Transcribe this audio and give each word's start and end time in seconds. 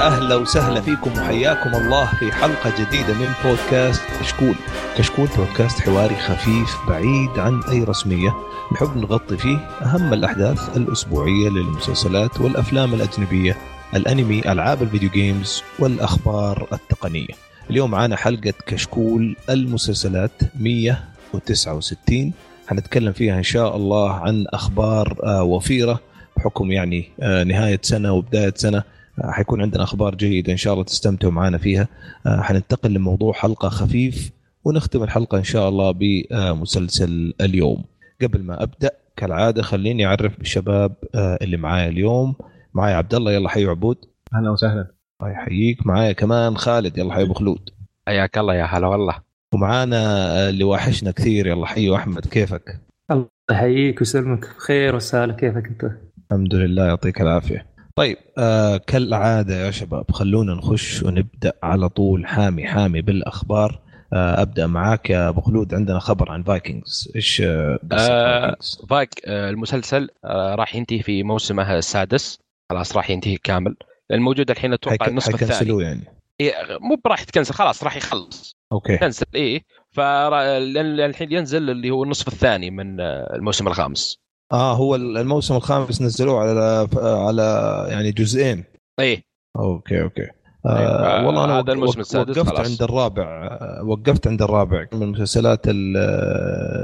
يا 0.00 0.06
أهلا 0.06 0.36
وسهلا 0.36 0.80
فيكم 0.80 1.12
وحياكم 1.12 1.74
الله 1.74 2.06
في 2.06 2.32
حلقة 2.32 2.72
جديدة 2.78 3.14
من 3.14 3.32
بودكاست 3.44 4.02
كشكول. 4.20 4.54
كشكول 4.96 5.28
بودكاست 5.36 5.80
حواري 5.80 6.16
خفيف 6.16 6.76
بعيد 6.88 7.38
عن 7.38 7.62
أي 7.62 7.84
رسمية 7.84 8.34
نحب 8.72 8.96
نغطي 8.96 9.36
فيه 9.36 9.56
أهم 9.56 10.12
الأحداث 10.12 10.76
الأسبوعية 10.76 11.48
للمسلسلات 11.48 12.40
والأفلام 12.40 12.94
الأجنبية، 12.94 13.56
الأنمي، 13.94 14.52
ألعاب 14.52 14.82
الفيديو 14.82 15.10
جيمز 15.10 15.62
والأخبار 15.78 16.66
التقنية. 16.72 17.34
اليوم 17.70 17.90
معنا 17.90 18.16
حلقة 18.16 18.54
كشكول 18.66 19.36
المسلسلات 19.50 20.42
169 20.60 22.32
حنتكلم 22.68 23.12
فيها 23.12 23.38
إن 23.38 23.42
شاء 23.42 23.76
الله 23.76 24.12
عن 24.12 24.46
أخبار 24.48 25.16
آه، 25.24 25.42
وفيرة 25.42 26.00
بحكم 26.36 26.70
يعني 26.70 27.08
آه، 27.20 27.44
نهاية 27.44 27.80
سنة 27.82 28.12
وبداية 28.12 28.52
سنة 28.56 28.82
حيكون 29.24 29.62
عندنا 29.62 29.82
أخبار 29.82 30.14
جيدة 30.14 30.52
إن 30.52 30.56
شاء 30.56 30.72
الله 30.72 30.84
تستمتعوا 30.84 31.32
معنا 31.32 31.58
فيها. 31.58 31.88
حننتقل 32.26 32.92
لموضوع 32.92 33.32
حلقة 33.32 33.68
خفيف 33.68 34.30
ونختم 34.64 35.02
الحلقة 35.02 35.38
إن 35.38 35.44
شاء 35.44 35.68
الله 35.68 35.90
بمسلسل 35.90 37.34
اليوم. 37.40 37.84
قبل 38.22 38.42
ما 38.42 38.62
أبدأ 38.62 38.90
كالعادة 39.16 39.62
خليني 39.62 40.06
أعرف 40.06 40.38
بالشباب 40.38 40.94
اللي 41.14 41.56
معايا 41.56 41.88
اليوم. 41.88 42.34
معايا 42.74 42.96
عبد 42.96 43.14
الله 43.14 43.32
يلا 43.32 43.48
حي 43.48 43.64
عبود. 43.64 43.96
أهلا 44.34 44.50
وسهلا. 44.50 44.86
الله 45.22 45.32
يحييك. 45.32 45.86
معايا 45.86 46.12
كمان 46.12 46.56
خالد 46.56 46.98
يلا 46.98 47.14
حي 47.14 47.22
أبو 47.22 47.34
خلود. 47.34 47.70
حياك 48.08 48.38
الله 48.38 48.54
يا 48.54 48.64
هلا 48.64 48.86
والله. 48.86 49.14
ومعانا 49.54 50.48
اللي 50.48 50.64
واحشنا 50.64 51.10
كثير 51.10 51.46
يلا 51.46 51.66
حيو 51.66 51.96
أحمد 51.96 52.26
كيفك؟ 52.26 52.80
الله 53.10 53.26
يحييك 53.50 54.00
ويسلمك 54.00 54.48
بخير 54.56 54.96
وسهلا 54.96 55.32
كيفك 55.32 55.66
أنت؟ 55.66 55.90
الحمد 56.32 56.54
لله 56.54 56.86
يعطيك 56.86 57.20
العافية. 57.20 57.66
طيب 58.00 58.16
آه 58.38 58.76
كالعادة 58.76 59.66
يا 59.66 59.70
شباب 59.70 60.10
خلونا 60.10 60.54
نخش 60.54 61.02
ونبدأ 61.02 61.52
على 61.62 61.88
طول. 61.88 62.26
حامي 62.26 62.66
حامي 62.66 63.02
بالأخبار. 63.02 63.80
آه 64.12 64.42
أبدأ 64.42 64.66
معاك 64.66 65.10
يا 65.10 65.28
أبو 65.28 65.40
خلود. 65.40 65.74
عندنا 65.74 65.98
خبر 65.98 66.30
عن 66.30 66.42
فايكنجز. 66.42 67.12
إيش 67.16 67.42
آه, 67.44 67.78
آه 67.92 68.56
فايك 68.90 69.10
آه 69.26 69.50
المسلسل 69.50 70.08
آه 70.24 70.54
راح 70.54 70.74
ينتهي 70.74 71.02
في 71.02 71.22
موسمه 71.22 71.78
السادس. 71.78 72.38
خلاص 72.70 72.96
راح 72.96 73.10
ينتهي 73.10 73.36
كامل. 73.36 73.76
الموجود 74.10 74.50
الحين 74.50 74.72
أتوقع 74.72 75.06
النصف 75.06 75.42
الثاني. 75.42 75.82
يعني. 75.82 76.04
إيه 76.40 76.52
مو 76.80 77.00
براح 77.04 77.22
يتكنسل 77.22 77.54
خلاص 77.54 77.84
راح 77.84 77.96
يخلص. 77.96 78.56
okay. 78.72 78.96
cancel 78.96 79.26
إيه. 79.34 79.62
فالحين 79.90 81.32
ينزل 81.32 81.70
اللي 81.70 81.90
هو 81.90 82.04
النصف 82.04 82.28
الثاني 82.28 82.70
من 82.70 83.00
الموسم 83.00 83.68
الخامس. 83.68 84.18
آه 84.52 84.74
هو 84.74 84.94
الموسم 84.94 85.56
الخامس 85.56 86.02
نزلوه 86.02 86.40
على 86.40 86.88
على 87.02 87.86
يعني 87.90 88.12
جزئين. 88.12 88.64
إيه. 89.00 89.22
okay 89.56 90.02
okay. 90.02 90.26
آه 90.66 91.18
أيه. 91.20 91.26
والله 91.26 91.44
أنا 91.44 91.58
هذا 91.58 91.72
الموسم 91.72 92.00
السادس 92.00 92.38
وقفت 92.38 92.50
خلاص. 92.50 92.70
عند 92.70 92.82
الرابع. 92.82 93.48
وقفت 93.82 94.26
عند 94.26 94.42
الرابع 94.42 94.86
من 94.92 95.02
المسلسلات 95.02 95.60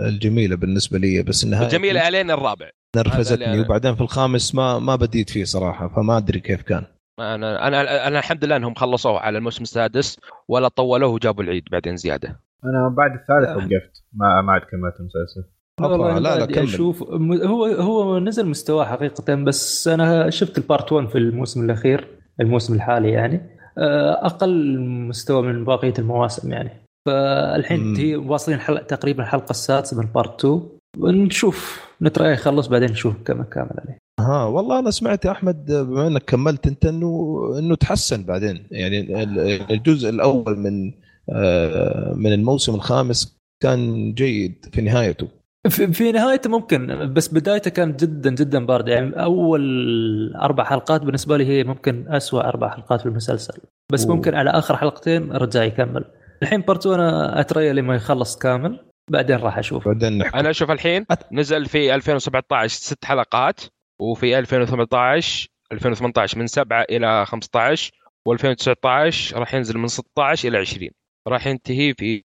الجميلة 0.07 0.57
بالنسبة 0.57 0.99
لي 0.99 1.23
بس 1.23 1.45
النهاية 1.45 1.67
الجميلة 1.67 2.09
الين 2.09 2.31
الرابع. 2.31 2.71
نرفزتني. 2.97 3.61
وبعدين 3.61 3.95
في 3.95 4.01
الخامس 4.01 4.55
ما 4.55 4.79
ما 4.79 4.97
بديت 4.97 5.31
فيه 5.31 5.45
صراحة 5.45 5.89
فما 5.89 6.17
أدري 6.17 6.41
كيف 6.41 6.63
كان. 6.63 6.85
أنا 7.21 7.67
أنا 7.69 8.07
أنا 8.09 8.19
الحمد 8.19 8.45
لله 8.45 8.57
إنهم 8.57 8.75
خلصوه 8.75 9.21
على 9.21 9.39
الموسم 9.39 9.63
السادس 9.63 10.19
ولا 10.49 10.69
طولوه 10.69 11.11
وجابوا 11.11 11.43
العيد 11.45 11.65
بعدين 11.73 11.97
زيادة. 11.97 12.41
أنا 12.65 12.95
بعد 12.97 13.11
الثالث 13.11 13.49
آه. 13.49 13.57
وقفت. 13.57 14.05
ما 14.13 14.43
ما 14.43 14.53
عاد 14.53 14.61
كملت 14.61 14.95
المسلسل. 15.01 15.56
لا 15.81 16.19
لا, 16.21 16.47
لا 16.47 16.63
أشوف 16.63 17.03
هو 17.03 17.65
هو 17.65 18.19
نزل 18.19 18.47
مستواه 18.47 18.85
حقيقة 18.85 19.35
بس 19.35 19.89
أنا 19.89 20.31
شفت 20.31 20.59
ال 20.59 20.65
part 20.65 20.93
1 20.93 21.09
في 21.09 21.19
الموسم 21.19 21.65
الأخير 21.65 22.09
الموسم 22.41 22.75
الحالي 22.75 23.11
يعني. 23.11 23.41
آه، 23.79 24.27
أقل 24.27 24.81
مستوى 24.81 25.43
من 25.43 25.65
بقية 25.65 25.95
المواسم 25.99 26.53
يعني. 26.53 26.71
فالحين 27.07 27.97
هي 27.97 28.17
واصلين 28.17 28.61
حلقة 28.61 28.83
تقريبا 28.83 29.23
الحلقة 29.23 29.51
السادسة 29.51 30.01
من 30.01 30.07
part 30.15 30.45
2 30.45 30.63
نشوف 30.99 31.87
نترى 32.03 32.33
يخلص 32.33 32.67
بعدين 32.67 32.91
نشوف 32.91 33.15
كم 33.25 33.43
كامل 33.43 33.71
عليه. 33.85 33.99
ها 34.21 34.45
والله 34.45 34.79
أنا 34.79 34.91
سمعت 34.91 35.25
يا 35.25 35.31
أحمد 35.31 35.67
بما 35.73 36.07
إنك 36.07 36.23
كملت 36.23 36.67
أنت 36.67 36.87
انه 36.87 37.37
إنه 37.59 37.75
تحسن 37.75 38.25
بعدين. 38.25 38.67
يعني 38.71 39.23
الجزء 39.71 40.09
الأول 40.09 40.59
من 40.59 40.93
آه، 41.31 42.15
من 42.15 42.33
الموسم 42.33 42.75
الخامس 42.75 43.37
كان 43.63 44.13
جيد 44.15 44.67
في 44.73 44.81
نهايته. 44.81 45.29
في, 45.69 45.93
في 45.93 46.13
نهايته 46.13 46.51
ممكن 46.51 47.13
بس 47.13 47.29
بدايته 47.29 47.71
كانت 47.71 48.05
جدا 48.05 48.31
جدا 48.31 48.67
بارده 48.67 48.93
يعني 48.93 49.23
أول 49.23 50.35
أربع 50.37 50.65
حلقات 50.65 51.03
بالنسبة 51.03 51.37
لي 51.37 51.47
هي 51.47 51.65
ممكن 51.65 52.09
أسوأ 52.09 52.49
أربع 52.49 52.71
حلقات 52.71 53.01
في 53.01 53.07
المسلسل. 53.07 53.61
بس 53.93 54.07
أوه. 54.07 54.17
ممكن 54.17 54.35
على 54.35 54.51
آخر 54.51 54.77
حلقتين 54.77 55.33
رجع 55.33 55.65
يكمل. 55.65 56.05
الحين 56.43 56.61
part 56.61 56.80
two 56.80 56.95
أنا 56.95 57.41
اتريا 57.41 57.73
لما 57.73 57.95
يخلص 57.95 58.39
كامل. 58.39 58.87
بعدين 59.11 59.37
راح 59.37 59.59
أشوف. 59.59 59.89
بعدين 59.89 60.19
نحكي. 60.19 60.41
أنا 60.41 60.51
أشوف 60.51 60.71
الحين 60.71 61.07
نزل 61.33 61.67
في 61.67 61.95
2017 61.95 62.77
ست 62.77 63.05
حلقات 63.05 63.61
وفي 64.01 64.39
2018 64.39 65.49
2018 65.73 66.39
من 66.39 66.47
7 66.47 66.83
إلى 66.83 67.27
15 67.27 67.93
و2019 68.29 69.37
راح 69.37 69.55
ينزل 69.55 69.79
من 69.79 69.89
16 69.89 70.49
إلى 70.49 70.59
20 70.59 70.91
راح 71.29 71.47
ينتهي 71.47 71.95
في 71.95 72.23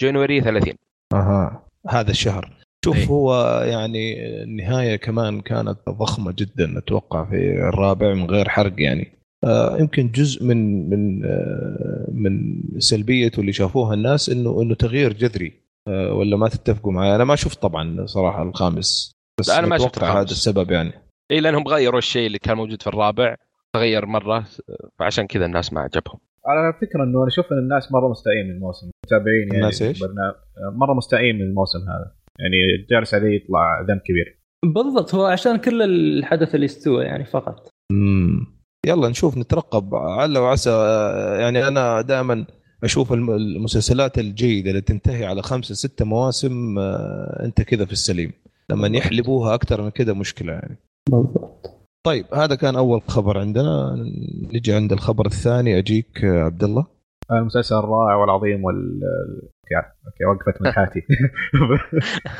جانوري 0.00 0.40
30 0.40 0.74
أها. 1.12 1.67
هذا 1.88 2.10
الشهر. 2.10 2.58
شوف 2.84 2.96
أي. 2.96 3.08
هو 3.08 3.60
يعني 3.66 4.26
النهاية 4.42 4.96
كمان 4.96 5.40
كانت 5.40 5.78
ضخمة 5.88 6.34
جدا 6.38 6.78
أتوقع 6.78 7.24
في 7.24 7.68
الرابع 7.68 8.14
من 8.14 8.30
غير 8.30 8.48
حرق 8.48 8.74
يعني. 8.78 9.12
آه 9.44 9.78
يمكن 9.78 10.10
جزء 10.10 10.44
من 10.44 10.90
من 10.90 11.24
آه 11.24 12.06
من 12.12 12.62
سلبيته 12.78 13.40
اللي 13.40 13.52
شافوها 13.52 13.94
الناس 13.94 14.28
إنه 14.28 14.62
إنه 14.62 14.74
تغيير 14.74 15.12
جذري. 15.12 15.52
آه 15.88 16.12
ولا 16.12 16.36
ما 16.36 16.48
تتفقوا 16.48 16.92
معي؟ 16.92 17.14
أنا 17.14 17.24
ما 17.24 17.36
شفت 17.36 17.62
طبعا 17.62 18.06
صراحة 18.06 18.42
الخامس 18.42 19.12
بس 19.40 19.50
أنا 19.50 19.66
ما 19.66 19.78
شفت 19.78 20.04
هذا 20.04 20.22
السبب 20.22 20.70
يعني. 20.70 20.92
اي 21.30 21.40
لأنهم 21.40 21.68
غيروا 21.68 21.98
الشيء 21.98 22.26
اللي 22.26 22.38
كان 22.38 22.56
موجود 22.56 22.82
في 22.82 22.86
الرابع 22.86 23.36
تغير 23.72 24.06
مرة 24.06 24.44
فعشان 24.98 25.26
كذا 25.26 25.46
الناس 25.46 25.72
ما 25.72 25.80
عجبهم. 25.80 26.18
على 26.48 26.72
فكرة 26.72 27.04
إنه 27.04 27.18
أنا 27.18 27.26
أشوف 27.26 27.52
إن 27.52 27.58
الناس 27.58 27.92
مرة 27.92 28.08
مستائين 28.08 28.46
من 28.46 28.54
الموسم 28.54 28.90
متابعين 29.06 29.42
يعني 29.42 29.56
الناس 29.56 29.82
إيش؟ 29.82 30.02
مرة 30.74 30.94
مستائين 30.94 31.36
من 31.36 31.42
الموسم 31.42 31.78
هذا. 31.78 32.14
يعني 32.40 32.56
جالس 32.90 33.14
عليه 33.14 33.36
يطلع 33.36 33.80
ذنب 33.80 34.00
كبير. 34.00 34.38
بالضبط 34.64 35.14
هو 35.14 35.24
عشان 35.24 35.56
كل 35.56 35.82
الحدث 35.82 36.54
اللي 36.54 36.66
استوى 36.66 37.04
يعني 37.04 37.24
فقط. 37.24 37.68
امم 37.92 38.46
يلا 38.86 39.08
نشوف 39.08 39.38
نترقب 39.38 39.94
عل 39.94 40.38
وعسى. 40.38 40.70
يعني 41.40 41.68
أنا 41.68 42.00
دائما 42.00 42.46
أشوف 42.84 43.12
المسلسلات 43.12 44.18
الجيدة 44.18 44.70
اللي 44.70 44.80
تنتهي 44.80 45.26
على 45.26 45.42
خمسة 45.42 45.74
ستة 45.74 46.04
مواسم 46.04 46.78
آه، 46.78 47.42
أنت 47.44 47.62
كذا 47.62 47.84
في 47.84 47.92
السليم. 47.92 48.32
لما 48.70 48.96
يحلبوها 48.96 49.54
أكثر 49.54 49.82
من 49.82 49.90
كذا 49.90 50.12
مشكلة 50.12 50.52
يعني. 50.52 50.76
بالضبط. 51.10 51.77
طيب 52.08 52.26
هذا 52.34 52.54
كان 52.54 52.76
أول 52.76 53.02
خبر 53.02 53.38
عندنا. 53.38 53.96
نجي 54.54 54.72
عند 54.72 54.92
الخبر 54.92 55.26
الثاني. 55.26 55.78
أجيك 55.78 56.24
عبد 56.24 56.64
الله 56.64 56.86
المسلسل 57.32 57.76
الرائع 57.76 58.16
والعظيم 58.16 58.64
وال 58.64 59.00
أوكي 60.06 60.24
وقفت 60.24 60.62
من 60.62 60.72
حياتي 60.72 61.00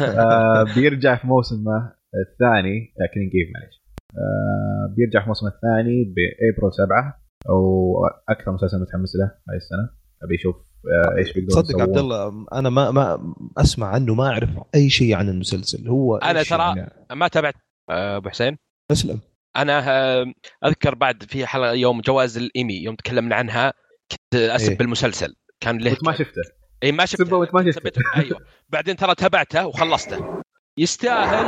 آه، 0.01 0.65
بيرجع 0.75 1.17
في 1.17 1.27
موسمه 1.27 1.93
الثاني 2.15 2.95
لكن 3.01 3.21
نجيب 3.21 3.47
معلش 3.55 3.83
آه، 4.17 4.95
بيرجع 4.97 5.23
في 5.23 5.29
موسمه 5.29 5.49
الثاني 5.49 6.05
بإبريل 6.05 6.73
7 6.73 7.21
وأكثر 7.49 8.53
مسلسل 8.53 8.81
متحمس 8.81 9.17
له 9.17 9.25
هاي 9.25 9.57
السنة. 9.57 9.99
أبي 10.23 10.35
أشوف 10.35 10.57
آه، 10.57 11.19
إيش 11.19 11.33
بيقدرون 11.33 11.63
صدق 11.63 11.81
عبد 11.81 11.99
الله 11.99 12.47
أنا 12.53 12.71
ما 12.71 12.91
ما 12.91 13.35
أسمع 13.59 13.87
عنه 13.87 14.15
ما 14.15 14.27
أعرف 14.27 14.51
أي 14.75 14.89
شيء 14.89 15.15
عن 15.15 15.29
المسلسل. 15.29 15.89
هو 15.89 16.17
أنا 16.17 16.43
ترى 16.43 16.77
يعني؟ 16.77 16.91
ما 17.15 17.29
تابعت 17.29 17.55
أبو 17.91 18.29
حسين. 18.29 18.57
اسلم 18.93 19.21
أنا 19.57 20.35
أذكر 20.65 20.95
بعد 20.95 21.23
في 21.23 21.47
حلقة 21.47 21.73
يوم 21.73 22.01
جوائز 22.01 22.39
الإيمي 22.39 22.75
يوم 22.75 22.95
تكلمنا 22.95 23.37
عنها 23.37 23.73
كنت 24.11 24.35
أسب 24.41 24.71
إيه؟ 24.71 24.79
بالمسلسل 24.79 25.35
كان 25.61 25.79
له 25.79 25.97
ما 26.03 26.13
شفته. 26.13 26.43
اي 26.83 26.93
ما 26.93 27.07
شفته. 27.07 27.39
ما 27.41 27.71
شفته. 27.71 28.01
أيوه. 28.17 28.41
بعدين 28.69 28.97
ترى 28.97 29.15
تابعته 29.15 29.67
وخلصته. 29.67 30.43
يستاهل 30.79 31.45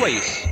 كويس. 0.00 0.46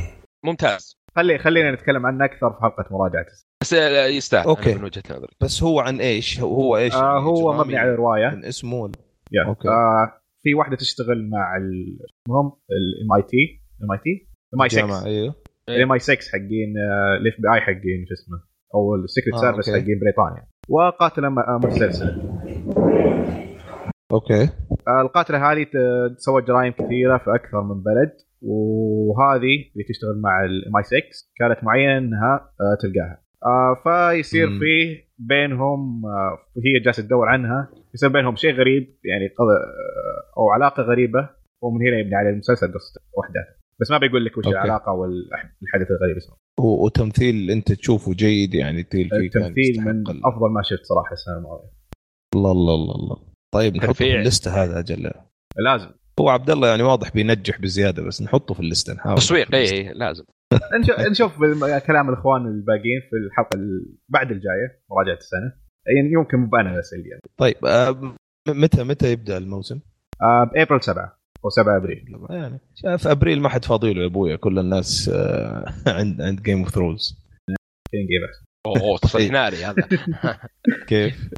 ممتاز. 0.44 0.98
خلي 1.16 1.38
خلينا 1.38 1.70
نتكلم 1.70 2.06
عنه 2.06 2.24
أكثر 2.24 2.50
في 2.52 2.60
حلقة 2.62 2.84
مراجعة. 2.90 3.26
بس 3.62 3.72
يستاهل 4.16 4.46
أوكي. 4.46 4.74
من 4.74 4.84
وجهة 4.84 5.02
نظري. 5.10 5.32
بس 5.40 5.62
هو 5.62 5.80
عن 5.80 6.00
إيش؟ 6.00 6.40
هو 6.40 6.76
إيش؟ 6.76 6.94
آه 6.94 7.20
هو 7.20 7.52
مبني 7.52 7.76
على 7.76 7.94
رواية. 7.94 8.28
من 8.30 8.44
اسمه. 8.44 8.92
yeah. 9.32 9.44
Okay. 9.46 9.68
آه 9.68 10.22
في 10.42 10.54
واحدة 10.54 10.76
تشتغل 10.76 11.30
مع 11.30 11.56
اسمهم؟ 11.56 12.52
الام 12.70 13.12
اي 13.16 13.22
تي 13.22 13.62
ام 13.84 13.92
اي 13.92 13.98
تي 13.98 14.28
ام 14.54 14.62
اي 14.62 14.68
6 14.68 15.06
أيوه 15.06 15.41
ال 15.68 15.92
MI6 15.92 16.14
حقين 16.32 16.74
ال 17.20 17.34
FBI 17.40 17.60
حقين 17.60 18.06
شو 18.08 18.14
اسمه 18.14 18.38
أو 18.74 18.94
ال 18.94 19.00
secret 19.00 19.34
آه 19.34 19.38
service 19.40 19.70
حقين 19.70 20.00
بريطانيا. 20.00 20.46
وقاتله 20.68 21.28
متسلسله 21.58 22.22
okay. 24.12 24.48
القاتلة 25.00 25.52
هذه 25.52 25.66
سوت 26.16 26.44
جرائم 26.44 26.72
كثيرة 26.72 27.18
في 27.18 27.34
أكثر 27.34 27.62
من 27.62 27.82
بلد 27.82 28.12
وهذه 28.42 29.54
اللي 29.72 29.84
تشتغل 29.88 30.20
مع 30.22 30.44
ال 30.44 30.76
MI6 30.76 30.96
كانت 31.36 31.64
معينة 31.64 31.98
إنها 31.98 32.34
آه، 32.60 32.76
تلقاها. 32.82 33.22
آه 33.44 33.74
فيصير 33.84 34.46
مم. 34.48 34.58
فيه 34.58 35.04
بينهم 35.18 36.06
آه 36.06 36.38
وهي 36.56 36.80
جالسة 36.84 37.02
تدور 37.02 37.28
عنها 37.28 37.68
يصير 37.94 38.08
بينهم 38.08 38.36
شيء 38.36 38.52
غريب 38.52 38.96
يعني. 39.04 39.24
آه، 39.26 40.38
أو 40.40 40.50
علاقة 40.50 40.82
غريبة 40.82 41.28
ومن 41.62 41.86
هنا 41.86 41.98
يبني 41.98 42.14
على 42.14 42.30
المسلسل 42.30 42.66
قصته 42.66 43.00
وحده 43.18 43.61
بس 43.82 43.90
ما 43.90 43.98
بيقول 43.98 44.24
لك 44.24 44.38
وش 44.38 44.46
العلاقة 44.46 44.92
والحدث 44.92 45.90
الغريب 45.90 46.16
اسمه. 46.16 46.36
وتمثيل 46.60 47.50
انت 47.50 47.72
تشوفه 47.72 48.14
جيد 48.14 48.54
يعني 48.54 48.80
التمثيل 48.80 49.80
من 49.80 50.04
أفضل 50.08 50.50
ما 50.50 50.62
شفت 50.62 50.84
صراحة 50.84 51.12
السنة 51.12 51.36
الماضية. 51.36 51.70
الله 52.34 52.52
الله 52.52 52.74
الله 52.74 52.94
الله. 52.94 53.16
طيب 53.54 53.76
نحطه 53.76 53.92
في 53.92 54.16
اللسته 54.16 54.62
هذا 54.64 54.78
أجل. 54.78 55.10
لازم. 55.56 55.90
هو 56.20 56.28
عبد 56.28 56.50
الله 56.50 56.68
يعني 56.68 56.82
واضح 56.82 57.12
بينجح 57.12 57.60
بزيادة 57.60 58.02
بس 58.02 58.22
نحطه 58.22 58.54
في 58.54 58.60
اللسته 58.60 58.94
نحاول. 58.94 59.18
تسويق 59.18 59.54
اي 59.54 59.72
إيه، 59.72 59.92
لازم. 60.02 60.24
نشوف 61.10 61.38
كلام 61.86 62.08
الإخوان 62.08 62.46
الباقيين 62.46 63.00
في 63.10 63.16
الحلقة 63.26 63.58
بعد 64.08 64.30
الجاية 64.30 64.82
مراجعة 64.90 65.16
السنة. 65.16 65.52
يعني 65.86 66.12
يمكن 66.12 66.38
مو 66.38 66.56
أنا 66.56 66.78
بس 66.78 66.92
اللي 66.92 67.08
يعني. 67.08 67.20
طيب 67.36 67.64
آه 67.66 68.14
متى 68.48 68.84
متى 68.84 69.12
يبدأ 69.12 69.38
الموسم؟ 69.38 69.80
آه 70.22 70.50
بابريل 70.54 70.82
7 70.82 71.21
أو 71.44 71.50
7 71.50 71.76
أبريل. 71.76 72.04
يعني 72.30 72.60
في 72.98 73.10
أبريل 73.10 73.40
ما 73.40 73.48
حد 73.48 73.64
فاضي 73.64 73.92
له 73.92 74.02
يا 74.02 74.06
أبويا. 74.06 74.36
كل 74.36 74.58
الناس 74.58 75.10
آه 75.14 75.72
عند 75.86 76.20
عند 76.20 76.42
Game 76.42 76.58
of 76.58 76.68
Thrones 76.68 77.22
أوه 78.66 78.98
تصريح 78.98 79.30
ناري 79.32 79.56
هذا. 79.56 79.88
كيف؟ 80.88 81.28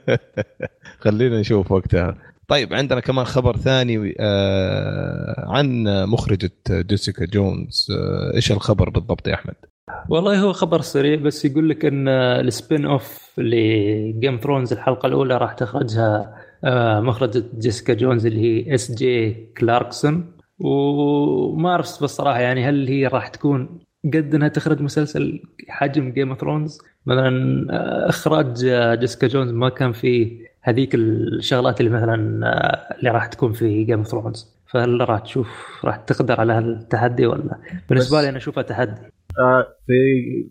خلينا 1.04 1.40
نشوف 1.40 1.72
وقتها. 1.72 2.18
طيب 2.48 2.74
عندنا 2.74 3.00
كمان 3.00 3.24
خبر 3.24 3.56
ثاني 3.56 4.14
آه 4.20 5.44
عن 5.48 5.84
مخرجة 6.08 6.50
جيسيكا 6.70 7.24
جونز. 7.24 7.86
آه 7.90 8.36
إيش 8.36 8.52
الخبر 8.52 8.90
بالضبط 8.90 9.28
يا 9.28 9.34
أحمد؟ 9.34 9.54
والله 10.08 10.40
هو 10.40 10.52
خبر 10.52 10.80
سريع 10.80 11.16
بس 11.16 11.44
يقول 11.44 11.68
لك 11.68 11.84
إن 11.84 12.08
ال 12.08 12.17
spin-off 12.17 12.86
ل 12.86 13.38
Game 13.38 14.36
Thrones 14.36 14.72
الحلقة 14.72 15.06
الأولى 15.06 15.36
راح 15.36 15.52
تخرجها 15.52 16.34
مخرجة 17.00 17.44
جيسيكا 17.58 17.94
جونز 17.94 18.26
اللي 18.26 18.40
هي 18.40 18.74
إس 18.74 18.92
جي 18.92 19.32
كلاركسون. 19.58 20.32
وما 20.58 21.70
أعرف 21.70 22.00
بالصراحه 22.00 22.40
يعني 22.40 22.64
هل 22.64 22.88
هي 22.88 23.06
راح 23.06 23.28
تكون 23.28 23.80
قد 24.04 24.34
إنها 24.34 24.48
تخرج 24.48 24.82
مسلسل 24.82 25.42
حجم 25.68 26.10
Game 26.10 26.28
of 26.28 26.40
Thrones 26.40 26.78
مثلا 27.06 27.66
آه، 27.70 28.08
إخراج 28.08 28.66
جيسيكا 29.00 29.26
جونز 29.26 29.50
ما 29.50 29.68
كان 29.68 29.92
فيه 29.92 30.50
هذيك 30.62 30.94
الشغلات 30.94 31.80
اللي 31.80 31.90
مثلا 31.90 32.46
آه، 32.46 32.96
اللي 32.98 33.10
راح 33.10 33.26
تكون 33.26 33.52
في 33.52 33.84
Game 33.84 33.98
of 33.98 34.06
Thrones 34.08 34.60
فهل 34.72 35.08
راح 35.08 35.20
تشوف 35.20 35.48
راح 35.84 35.96
تقدر 35.96 36.40
على 36.40 36.58
التحدي 36.58 37.26
ولا؟ 37.26 37.60
بالنسبة 37.88 38.20
لي 38.22 38.28
أنا 38.28 38.36
اشوفها 38.36 38.62
تحدي. 38.62 39.00
آه 39.38 39.66
في 39.86 39.92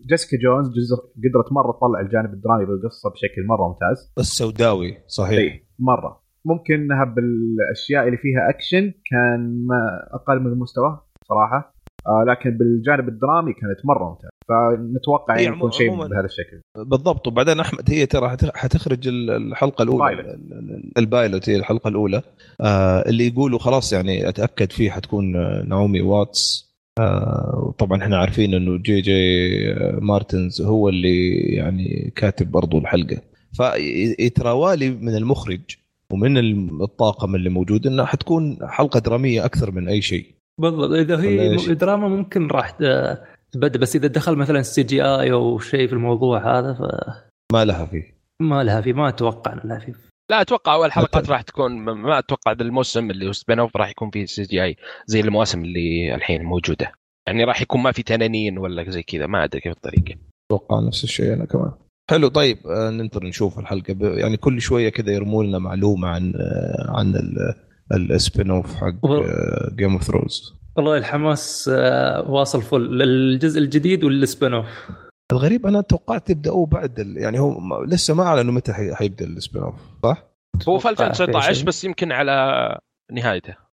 جيسيكا 0.08 0.36
جونز 0.42 0.68
قدرت 1.16 1.52
مرة 1.52 1.72
تطلع 1.72 2.00
الجانب 2.00 2.34
الدرامي 2.34 2.66
بالقصة 2.66 3.10
بشكل 3.10 3.46
مرة 3.48 3.68
ممتاز. 3.68 4.12
بس 4.16 4.26
سوداوي 4.26 4.98
صحيح. 5.06 5.38
اي 5.38 5.69
مرة. 5.80 6.20
ممكن 6.44 6.74
انها 6.74 7.04
بالاشياء 7.04 8.06
اللي 8.06 8.16
فيها 8.16 8.50
اكشن 8.50 8.92
كان 9.10 9.66
ما 9.66 10.08
أقل 10.12 10.40
من 10.40 10.52
المستوى 10.52 11.00
صراحة. 11.28 11.74
آه 12.06 12.24
لكن 12.28 12.50
بالجانب 12.50 13.08
الدرامي 13.08 13.52
كانت 13.52 13.86
مرة 13.86 14.08
ممتازة. 14.08 14.30
فنتوقع 14.48 15.40
يعني 15.40 15.56
يكون 15.56 15.70
شيء 15.70 15.96
بهذا 15.96 16.24
الشكل. 16.24 16.60
بالضبط. 16.76 17.26
وبعدين 17.26 17.60
أحمد 17.60 17.90
هي 17.90 18.06
ترى 18.06 18.36
حتخرج 18.54 19.08
الحلقة 19.08 19.82
الأولى. 19.82 20.38
ال 20.98 21.06
pilot 21.06 21.48
هي 21.48 21.56
الحلقة 21.56 21.88
الأولى. 21.88 22.22
آه 22.60 23.08
اللي 23.08 23.26
يقولوا 23.26 23.58
خلاص 23.58 23.92
يعني 23.92 24.28
أتأكد 24.28 24.72
فيه 24.72 24.90
حتكون 24.90 25.32
نعومي 25.68 26.00
واتس. 26.00 26.70
آه 26.98 27.74
طبعا 27.78 28.02
إحنا 28.02 28.16
عارفين 28.16 28.54
إنه 28.54 28.78
جي 28.78 29.00
جي 29.00 29.12
مارتنز 30.00 30.62
هو 30.62 30.88
اللي 30.88 31.30
يعني 31.34 32.12
كاتب 32.16 32.50
برضو 32.50 32.78
الحلقة. 32.78 33.29
فيتراوى 33.52 34.56
لي 34.56 34.90
من 34.90 35.16
المخرج 35.16 35.60
ومن 36.12 36.38
الطاقم 36.82 37.34
اللي 37.34 37.50
موجود 37.50 37.86
إنها 37.86 38.04
حتكون 38.04 38.58
حلقة 38.62 39.00
درامية 39.00 39.44
أكثر 39.44 39.70
من 39.70 39.88
أي 39.88 40.02
شيء. 40.02 40.26
بالضبط. 40.60 40.90
إذا 40.90 41.22
هي 41.22 41.74
دراما 41.74 42.08
ممكن 42.08 42.46
راح 42.46 42.70
تبدأ 43.52 43.78
بس 43.78 43.96
إذا 43.96 44.06
دخل 44.06 44.36
مثلا 44.36 44.62
CGI 44.62 45.32
أو 45.32 45.58
شيء 45.58 45.86
في 45.86 45.92
الموضوع 45.92 46.58
هذا 46.58 46.74
ف 46.74 46.82
ما 47.52 47.64
لها 47.64 47.86
فيه. 47.86 48.14
ما 48.42 48.64
لها 48.64 48.80
فيه 48.80 48.92
ما 48.92 49.08
أتوقع 49.08 49.54
لها 49.64 49.78
فيه. 49.78 49.94
لا 50.30 50.40
أتوقع 50.40 50.74
أول 50.74 50.92
حلقات 50.92 51.30
راح 51.30 51.42
تكون 51.42 51.72
ما 51.72 52.18
أتوقع 52.18 52.52
ذا 52.52 52.62
الموسم 52.62 53.10
اللي 53.10 53.28
هو 53.28 53.32
spin-off 53.32 53.76
راح 53.76 53.90
يكون 53.90 54.10
فيه 54.10 54.24
CGI 54.24 54.76
زي 55.06 55.20
المواسم 55.20 55.64
اللي 55.64 56.14
الحين 56.14 56.42
موجودة. 56.42 56.92
يعني 57.28 57.44
راح 57.44 57.62
يكون 57.62 57.80
ما 57.80 57.92
في 57.92 58.02
تنانين 58.02 58.58
ولا 58.58 58.90
زي 58.90 59.02
كذا 59.02 59.26
ما 59.26 59.44
أدري 59.44 59.60
كيف 59.60 59.72
الطريقة. 59.72 60.14
أتوقع 60.50 60.80
نفس 60.80 61.04
الشيء 61.04 61.34
أنا 61.34 61.44
كمان. 61.44 61.72
حلو. 62.10 62.28
طيب 62.28 62.66
آه، 62.66 62.90
ننطر 62.90 63.24
نشوف 63.24 63.58
الحلقة. 63.58 63.96
يعني 64.00 64.36
كل 64.36 64.60
شوية 64.60 64.88
كذا 64.88 65.12
يرموا 65.12 65.44
لنا 65.44 65.58
معلومة 65.58 66.08
عن 66.08 66.32
آه، 66.36 66.86
عن 66.88 67.14
ال 67.92 68.50
spin-off 68.50 68.74
حق 68.74 68.94
جيم 69.74 69.92
اوف 69.92 70.02
ثرونز 70.02 70.54
والله 70.76 70.96
الحماس 70.98 71.70
آه، 71.72 72.30
واصل 72.30 72.62
full. 72.62 72.80
للجزء 72.80 73.58
الجديد 73.58 74.04
وال 74.04 74.54
spin-off 74.54 74.66
الغريب 75.32 75.66
أنا 75.66 75.80
توقعت 75.80 76.30
يبداوا 76.30 76.66
بعد 76.66 77.00
ال... 77.00 77.16
يعني 77.16 77.38
هو 77.38 77.82
لسه 77.84 78.14
ما 78.14 78.22
أعلنوا 78.22 78.52
متى 78.52 78.72
حيبدأ 78.72 79.24
ال 79.24 79.62
spin-off 79.62 79.74
صح؟ 80.02 80.24
هو 80.68 80.78
في 80.78 80.88
2019 80.88 81.66
بس 81.66 81.84
يمكن 81.84 82.12
على 82.12 82.78
نهايته. 83.12 83.69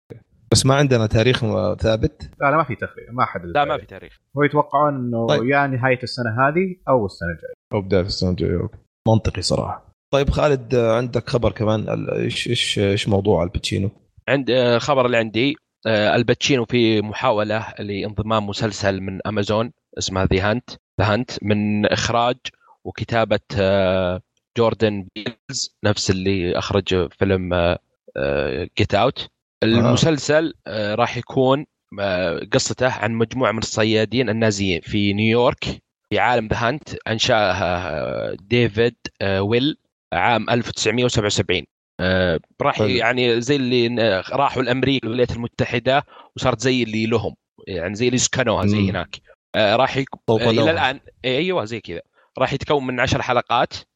بس 0.52 0.66
ما 0.66 0.74
عندنا 0.74 1.06
تاريخ 1.06 1.40
ثابت. 1.74 2.30
لا 2.40 2.50
لا 2.50 2.56
ما 2.56 2.64
في 2.64 2.74
تاريخ 2.74 2.94
ما 3.10 3.24
حد 3.24 3.40
لا 3.44 3.64
ما 3.64 3.78
في 3.78 3.86
تاريخ. 3.86 4.20
هو 4.36 4.42
يتوقعون 4.42 4.94
إنه 4.94 5.26
طيب. 5.26 5.44
يا 5.44 5.66
نهاية 5.66 6.02
السنة 6.02 6.30
هذه 6.30 6.76
أو 6.88 7.06
السنة 7.06 7.28
الجاية. 7.28 7.54
أو 7.72 7.80
بداية 7.80 8.00
السنة 8.00 8.30
الجاية 8.30 8.68
منطقي 9.08 9.42
صراحة. 9.42 9.92
طيب 10.12 10.30
خالد 10.30 10.74
عندك 10.74 11.28
خبر 11.28 11.52
كمان؟ 11.52 12.08
إيش 12.08 12.48
إيش 12.48 12.78
إيش 12.78 13.08
موضوع 13.08 13.42
آل 13.42 13.52
باتشينو؟ 13.52 13.90
عند 14.28 14.50
الخبر 14.50 15.06
اللي 15.06 15.16
عندي 15.16 15.56
آه، 15.86 16.16
آل 16.16 16.27
باتشينو 16.27 16.64
في 16.64 17.02
محاولة 17.02 17.74
لانضمام 17.78 18.46
مسلسل 18.46 19.00
من 19.00 19.26
أمازون 19.26 19.72
اسمه 19.98 20.24
The 20.24 20.50
Hunt 20.50 20.70
The 21.00 21.14
Hunt 21.14 21.30
من 21.42 21.86
إخراج 21.86 22.36
وكتابة 22.84 23.40
آه، 23.60 24.20
جوردن 24.58 25.06
بيل 25.14 25.76
نفس 25.84 26.10
اللي 26.10 26.58
أخرج 26.58 27.12
فيلم 27.12 27.76
Get 28.78 28.94
آه، 28.94 29.02
Out 29.02 29.28
المسلسل 29.62 30.54
راح 30.68 31.16
يكون 31.16 31.66
قصته 32.52 32.88
عن 32.88 33.12
مجموعة 33.12 33.52
من 33.52 33.58
الصيادين 33.58 34.28
النازيين 34.28 34.80
في 34.80 35.12
نيويورك 35.12 35.64
في 36.10 36.18
عالم 36.18 36.46
The 36.46 36.68
Hunt 36.68 36.94
أنشأها 37.08 38.34
ديفيد 38.34 38.96
ويل 39.22 39.76
عام 40.12 40.50
1977 40.50 41.62
آه 42.00 42.40
راح 42.62 42.80
يعني 42.80 43.40
زي 43.40 43.56
اللي 43.56 44.22
راحوا 44.32 44.62
لامريكا 44.62 45.06
الولايات 45.06 45.30
المتحدة 45.30 46.04
وصارت 46.36 46.60
زي 46.60 46.82
اللي 46.82 47.06
لهم 47.06 47.34
يعني 47.68 47.94
زي 47.94 48.06
اللي 48.06 48.18
سكنوها 48.18 48.66
زي 48.66 48.90
هناك. 48.90 49.16
آه 49.54 49.76
راح 49.76 49.96
يك... 49.96 50.08
آه 50.28 50.36
إلى 50.36 50.70
الآن 50.70 51.00
أيوه 51.24 51.64
زي 51.64 51.80
كذا. 51.80 52.00
راح 52.38 52.52
يتكون 52.52 52.86
من 52.86 53.00
عشر 53.00 53.22
حلقات. 53.22 53.74
آه 53.74 53.91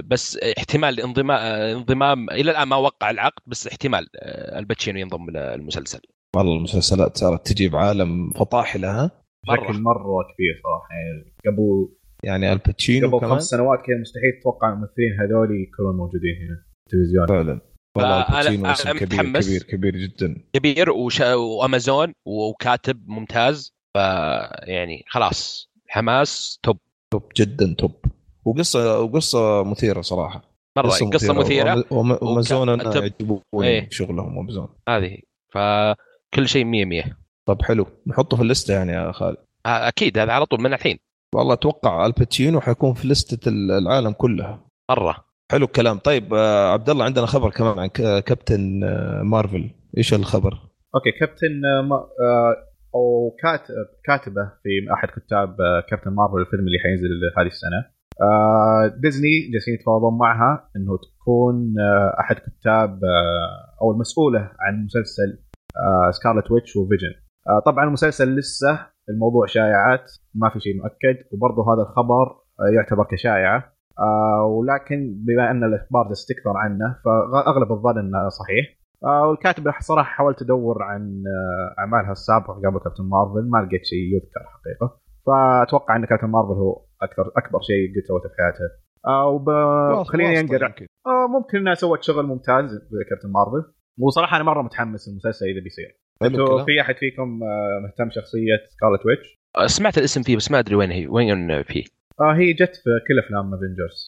بس 0.00 0.38
احتمال 0.58 1.00
انضمام 1.00 1.30
آه، 1.30 1.72
انضمام 1.72 2.30
إلى 2.30 2.50
الآن 2.50 2.68
ما 2.68 2.76
وقع 2.76 3.10
العقد 3.10 3.42
بس 3.46 3.66
احتمال 3.66 4.08
آه 4.16 4.58
آل 4.58 4.67
باتشينو 4.67 4.98
ينضم 4.98 5.30
للمسلسل 5.30 6.00
والله 6.36 6.56
المسلسلات 6.56 7.16
صارت 7.16 7.46
تجي 7.46 7.68
بعالم 7.68 8.30
فطاحله 8.30 9.04
ها 9.04 9.10
بشكل 9.48 9.82
مرة 9.82 10.22
كبير 10.34 10.60
صراحة. 10.62 10.88
يعني 10.94 11.34
قبل 11.46 11.88
يعني 12.24 12.52
آل 12.52 12.67
باتشينو 12.67 13.18
قبل 13.18 13.28
خمس 13.28 13.42
سنوات 13.42 13.78
كان 13.86 14.00
مستحيل 14.00 14.40
تتوقع 14.40 14.72
الممثلين 14.72 15.20
هذول 15.20 15.62
يكونوا 15.62 15.92
موجودين 15.92 16.36
هنا 16.42 16.64
التلفزيون. 16.86 17.26
فعلا. 17.26 17.60
والله 17.96 18.20
آل 18.20 18.31
باتشينو 18.31 18.70
اسم 18.70 18.90
كبير 18.90 19.22
متحمس. 19.22 19.48
كبير 19.48 19.62
كبير 19.62 19.96
جدا. 19.96 20.44
كبير 20.52 20.90
وش... 20.90 21.20
وأمازون 21.20 22.12
وكاتب 22.26 23.08
ممتاز. 23.08 23.74
فيعني 23.96 25.04
خلاص 25.08 25.70
حماس 25.88 26.58
top. 26.62 26.78
Top 27.12 27.32
جدا 27.36 27.74
top. 27.78 28.04
وقصة 28.44 29.00
وقصة 29.00 29.64
مثيرة 29.64 30.00
صراحة. 30.00 30.42
مرة 30.76 30.86
قصة, 30.86 31.10
قصة 31.10 31.32
مثيرة. 31.32 31.84
وامازون. 31.90 32.68
يعجبوني 32.68 33.42
إيه. 33.62 33.88
شغلهم 33.90 34.38
امازون 34.38 34.68
هذه 34.88 35.18
فكل 35.52 36.48
شيء 36.48 36.64
100 36.64 36.84
100 36.84 37.04
طب 37.46 37.62
حلو. 37.62 37.86
نحطه 38.06 38.36
في 38.36 38.42
الليستة 38.42 38.74
يعني 38.74 38.92
يا 38.92 39.12
خالد. 39.12 39.36
أكيد. 39.66 40.18
هذا 40.18 40.32
على 40.32 40.46
طول 40.46 40.60
من 40.60 40.72
الحين. 40.72 40.98
والله 41.34 41.52
أتوقع 41.54 42.06
آل 42.06 42.18
باتشينو 42.18 42.60
حيكون 42.60 42.94
في 42.94 43.08
لسته 43.08 43.48
العالم 43.48 44.12
كلها. 44.12 44.66
مرة. 44.90 45.24
حلو 45.52 45.64
الكلام. 45.64 45.98
طيب 45.98 46.34
آه 46.34 46.72
عبد 46.72 46.90
الله 46.90 47.04
عندنا 47.04 47.26
خبر 47.26 47.50
كمان 47.50 47.78
عن 47.78 47.88
كابتن 48.20 48.84
آه 48.84 49.22
مارفل. 49.22 49.70
إيش 49.98 50.14
الخبر؟ 50.14 50.58
okay 50.94 51.12
كابتن 51.20 51.64
آه 51.64 52.54
أو 52.94 53.36
كاتب 53.42 53.86
كاتبة 54.04 54.52
في 54.62 54.92
أحد 54.94 55.08
كتاب 55.08 55.56
كابتن 55.90 56.10
مارفل 56.10 56.40
الفيلم 56.40 56.66
اللي 56.66 56.78
حينزل 56.82 57.08
هذه 57.38 57.46
السنة. 57.46 57.93
ديزني 59.02 59.50
جالسين 59.52 59.74
يتفاوضون 59.74 60.18
معها 60.18 60.68
إنه 60.76 60.96
تكون 60.96 61.74
آه 61.80 62.20
أحد 62.20 62.36
كتاب 62.36 62.90
آه 62.90 63.82
أو 63.82 63.92
المسؤولة 63.92 64.40
عن 64.40 64.84
مسلسل 64.84 65.38
آه 65.76 66.10
سكارلت 66.10 66.50
ويتش 66.50 66.76
وفيجن 66.76 67.14
آه 67.48 67.62
طبعا 67.66 67.84
المسلسل 67.84 68.36
لسه 68.36 68.78
الموضوع 69.08 69.46
شائعات 69.46 70.12
ما 70.34 70.50
في 70.50 70.60
شيء 70.60 70.76
مؤكد 70.76 71.16
وبرضه 71.32 71.74
هذا 71.74 71.82
الخبر 71.82 72.26
آه 72.60 72.74
يعتبر 72.74 73.04
كشائعة. 73.10 73.72
آه 73.98 74.44
ولكن 74.44 75.14
بما 75.26 75.50
أن 75.50 75.64
الأخبار 75.64 76.10
تستكثر 76.10 76.56
عنه 76.56 76.96
فأغلب 77.04 77.72
الظن 77.72 77.98
إنه 77.98 78.28
صحيح. 78.28 78.66
آه 79.04 79.28
والكاتب 79.28 79.70
صراحة 79.80 80.08
حاولت 80.10 80.42
أدور 80.42 80.82
عن 80.82 81.22
آه 81.26 81.80
أعمالها 81.80 82.12
السابقة 82.12 82.54
قبل 82.54 82.78
كابتن 82.84 83.04
مارفل 83.04 83.50
ما 83.50 83.58
لقيت 83.58 83.84
شيء 83.84 84.14
يذكر 84.14 84.40
حقيقة. 84.54 85.00
فأتوقع 85.26 85.96
إن 85.96 86.04
كابتن 86.04 86.26
مارفل 86.26 86.52
هو 86.52 86.84
أكثر 87.04 87.32
أكبر 87.36 87.60
شيء 87.60 87.90
قد 87.94 88.06
سوته 88.08 88.28
في 88.28 88.34
حياتها 88.38 88.68
آه 89.06 89.28
وب... 89.28 89.46
خليني 90.04 90.40
انقرع 90.40 90.74
آه 91.06 91.26
ممكن 91.26 91.58
إنها 91.58 91.74
سوت 91.74 92.02
شغل 92.02 92.26
ممتاز 92.26 92.70
كابتن 93.10 93.32
مارفل. 93.32 93.72
وصراحة 93.98 94.36
أنا 94.36 94.44
مرة 94.44 94.62
متحمس 94.62 95.08
المسلسل 95.08 95.46
إذا 95.46 95.60
بيصير. 95.60 96.00
أنتوا 96.22 96.64
في 96.64 96.80
أحد 96.80 96.96
فيكم 96.96 97.42
آه، 97.42 97.80
مهتم 97.82 98.10
شخصيه 98.10 98.56
Scarlet 98.68 99.06
Witch؟ 99.06 99.38
آه، 99.56 99.66
سمعت 99.66 99.98
الاسم 99.98 100.22
فيه 100.22 100.36
بس 100.36 100.50
ما 100.50 100.58
أدري 100.58 100.74
وين 100.74 100.90
هي 100.90 101.06
وين 101.06 101.62
فيه. 101.62 101.84
آه 102.20 102.34
هي 102.34 102.52
جت 102.52 102.76
في 102.76 102.90
كل 103.08 103.18
أفلام 103.18 103.54
Avengers 103.54 104.06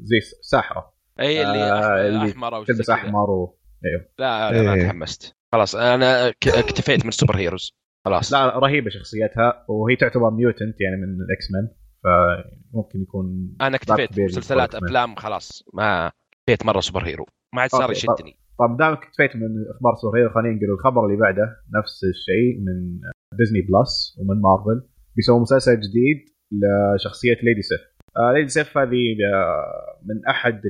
زي 0.00 0.20
ساحرة. 0.42 0.92
اي 1.20 1.42
اللي 1.42 1.62
آه 1.62 2.08
اللي 2.08 2.32
احمر 2.32 2.56
أو 2.56 2.64
تلبس 2.64 2.90
أحمر 2.90 3.30
و... 3.30 3.58
أيوه 3.84 4.06
لا 4.18 4.62
ما 4.62 4.74
إيه. 4.74 4.88
تحمست. 4.88 5.36
خلاص 5.52 5.76
أنا 5.76 6.28
اكتفيت 6.28 7.02
من 7.02 7.08
ال 7.08 7.36
superheroes 7.36 7.72
خلاص. 8.04 8.32
لا 8.32 8.58
رهيبة 8.58 8.90
شخصيتها 8.90 9.64
وهي 9.68 9.96
تعتبر 9.96 10.30
mutant 10.30 10.80
يعني 10.80 10.96
من 10.96 11.20
ال 11.20 11.50
X-Men 11.52 11.68
فممكن 12.04 13.02
يكون 13.02 13.56
أنا 13.60 13.76
اكتفيت 13.76 14.20
مسلسلات 14.20 14.74
أفلام 14.74 15.14
خلاص 15.14 15.64
ما 15.74 16.06
اكتفيت 16.06 16.66
مرة 16.66 16.80
superhero 16.80 17.26
ما 17.54 17.62
عاد 17.62 17.70
صار 17.70 17.90
يشدني 17.90 18.36
طب 18.58 18.76
دامك 18.78 18.98
اكتفيت 18.98 19.36
من 19.36 19.48
إخبار 19.74 19.94
superhero 20.02 20.30
خلينا 20.30 20.56
نقول 20.56 20.70
الخبر 20.74 21.06
اللي 21.06 21.16
بعده 21.16 21.56
نفس 21.78 22.04
الشيء 22.04 22.60
من 22.60 23.00
Disney 23.38 23.60
Plus 23.60 24.18
ومن 24.20 24.40
مارفل 24.40 24.88
بيسووا 25.16 25.40
مسلسل 25.40 25.80
جديد 25.80 26.18
لشخصية 26.52 27.36
Lady 27.42 27.62
Sif 27.62 27.80
آه 28.16 28.32
Lady 28.32 28.48
Sif 28.48 28.78
هذه 28.78 29.16
آه، 29.34 30.00
من 30.04 30.26
أحد 30.30 30.60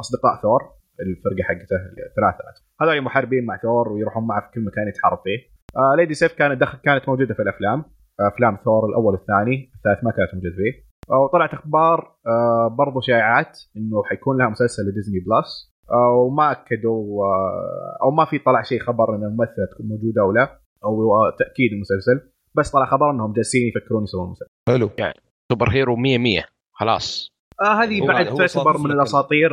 اصدقاء 0.00 0.42
ثور 0.42 0.60
الفرقة 1.00 1.42
حقته 1.42 1.76
الثلاثة. 2.10 2.62
هذول 2.80 3.02
محاربين 3.02 3.44
مع 3.46 3.56
ثور 3.62 3.88
ويروحون 3.92 4.26
معه 4.26 4.40
في 4.40 4.54
كل 4.54 4.64
مكان 4.64 4.88
يتحارب 4.88 5.18
فيه. 5.24 5.51
آه 5.76 5.96
Lady 5.96 6.14
Sif 6.14 6.32
كانت 6.32 6.60
دخل 6.60 6.78
كانت 6.78 7.08
موجودة 7.08 7.34
في 7.34 7.42
الأفلام. 7.42 7.84
أفلام 8.20 8.58
ثور 8.64 8.88
الأول 8.88 9.14
والثاني. 9.14 9.72
الثالث 9.76 10.04
ما 10.04 10.10
كانت 10.10 10.34
موجودة 10.34 10.54
فيه. 10.56 10.92
وطلعت 11.08 11.54
أخبار 11.54 12.16
آه 12.26 12.76
برضو 12.78 13.00
شائعات 13.00 13.58
إنه 13.76 14.02
حيكون 14.04 14.38
لها 14.38 14.48
مسلسل 14.48 14.82
ل 14.82 14.87
Disney 14.87 15.18
Plus. 15.20 15.72
آه 15.90 16.12
وما 16.14 16.52
أكدوا 16.52 17.24
آه 17.24 17.98
أو 18.02 18.10
ما 18.10 18.24
في 18.24 18.38
طلع 18.38 18.62
شيء 18.62 18.80
خبر 18.80 19.16
إن 19.16 19.24
الممثلة 19.24 19.66
تكون 19.74 19.86
موجودة 19.86 20.22
أو 20.22 20.32
لا 20.32 20.60
أو 20.84 21.30
تأكيد 21.38 21.72
المسلسل. 21.72 22.32
بس 22.58 22.70
طلع 22.70 22.86
خبر 22.86 23.10
إنهم 23.10 23.32
جالسين 23.32 23.68
يفكرون 23.68 24.02
يسوون 24.02 24.30
مسلسل. 24.30 24.50
حلو. 24.68 24.90
يعني 24.98 25.20
superhero 25.52 25.96
100 25.96 26.18
100 26.18 26.44
خلاص. 26.72 27.28
آه 27.62 27.82
هذه 27.82 28.06
بعد 28.06 28.26
تعتبر 28.26 28.78
من 28.78 28.90
الأساطير 28.90 29.50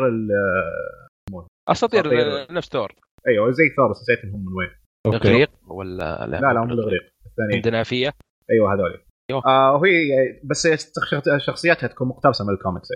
أساطير 1.69 2.03
نفس 2.51 2.69
ثور. 2.69 2.91
أيوه 3.27 3.51
زي 3.51 3.63
ثور 3.77 3.89
نسيت 3.91 4.25
هم 4.25 4.39
من 4.39 4.53
وين. 4.57 4.69
الاغريق 5.07 5.51
ولا 5.67 6.27
لا؟ 6.27 6.41
لا, 6.41 6.53
لا 6.53 6.59
هم 6.59 6.71
الاغريق 6.71 7.01
الثانيين 7.25 7.55
عندنا 7.55 7.83
فيه 7.83 8.13
أيوه 8.51 8.73
هذول 8.73 9.05
آه 9.31 9.75
وهي 9.75 9.91
بس 10.43 10.67
شخصياتها 11.37 11.87
تكون 11.87 12.07
مقتبسة 12.07 12.45
من 12.45 12.53
الكوميكس. 12.53 12.87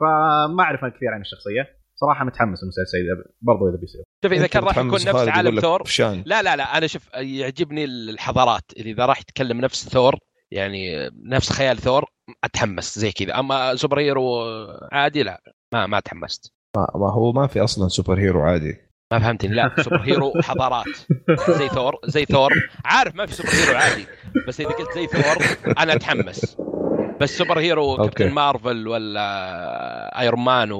فما 0.00 0.62
أعرف 0.62 0.84
أنا 0.84 0.90
كثير 0.90 1.08
عن 1.08 1.20
الشخصية. 1.20 1.78
صراحة 1.94 2.24
متحمس 2.24 2.62
المسلسل 2.62 2.98
اذا 2.98 3.24
برضو 3.42 3.68
إذا 3.68 3.76
بيصير. 3.76 4.02
شوف 4.24 4.32
إذا 4.32 4.46
كان 4.46 4.64
راح 4.64 4.78
يكون 4.78 4.92
نفس 4.92 5.28
عالم 5.28 5.60
ثور 5.60 5.82
لا 6.26 6.42
لا 6.42 6.56
لا 6.56 6.78
أنا 6.78 6.86
شوف 6.86 7.14
يعجبني 7.14 7.84
الحضارات. 7.84 8.62
اذا 8.76 9.06
راح 9.06 9.20
يتكلم 9.20 9.60
نفس 9.60 9.88
ثور 9.88 10.18
يعني 10.50 11.10
نفس 11.24 11.52
خيال 11.52 11.76
ثور 11.76 12.04
أتحمس 12.44 12.98
زي 12.98 13.12
كذا. 13.12 13.38
أما 13.38 13.76
superhero 13.76 14.44
عادي 14.92 15.22
لا 15.22 15.42
ما 15.74 15.86
ما 15.86 16.00
تحمست. 16.00 16.54
ما 16.76 17.10
هو 17.10 17.32
ما 17.32 17.46
في 17.46 17.60
أصلا 17.60 17.88
superhero 17.88 18.40
عادي. 18.40 18.87
ما 19.12 19.18
فهمتني. 19.18 19.54
لا 19.54 19.74
superhero 19.84 20.32
حضارات. 20.42 20.84
زي 21.48 21.68
ثور 21.68 21.98
زي 22.04 22.24
ثور. 22.24 22.50
عارف 22.84 23.14
ما 23.14 23.26
في 23.26 23.34
superhero 23.34 23.78
عادي. 23.78 24.06
بس 24.48 24.60
إذا 24.60 24.68
قلت 24.70 24.92
زي 24.94 25.06
ثور 25.06 25.46
أنا 25.78 25.92
أتحمس. 25.92 26.56
بس 27.20 27.38
superhero 27.38 27.96
Captain 27.96 28.30
Marvel 28.30 28.88
ولا 28.88 30.20
Iron 30.20 30.44
Man 30.44 30.72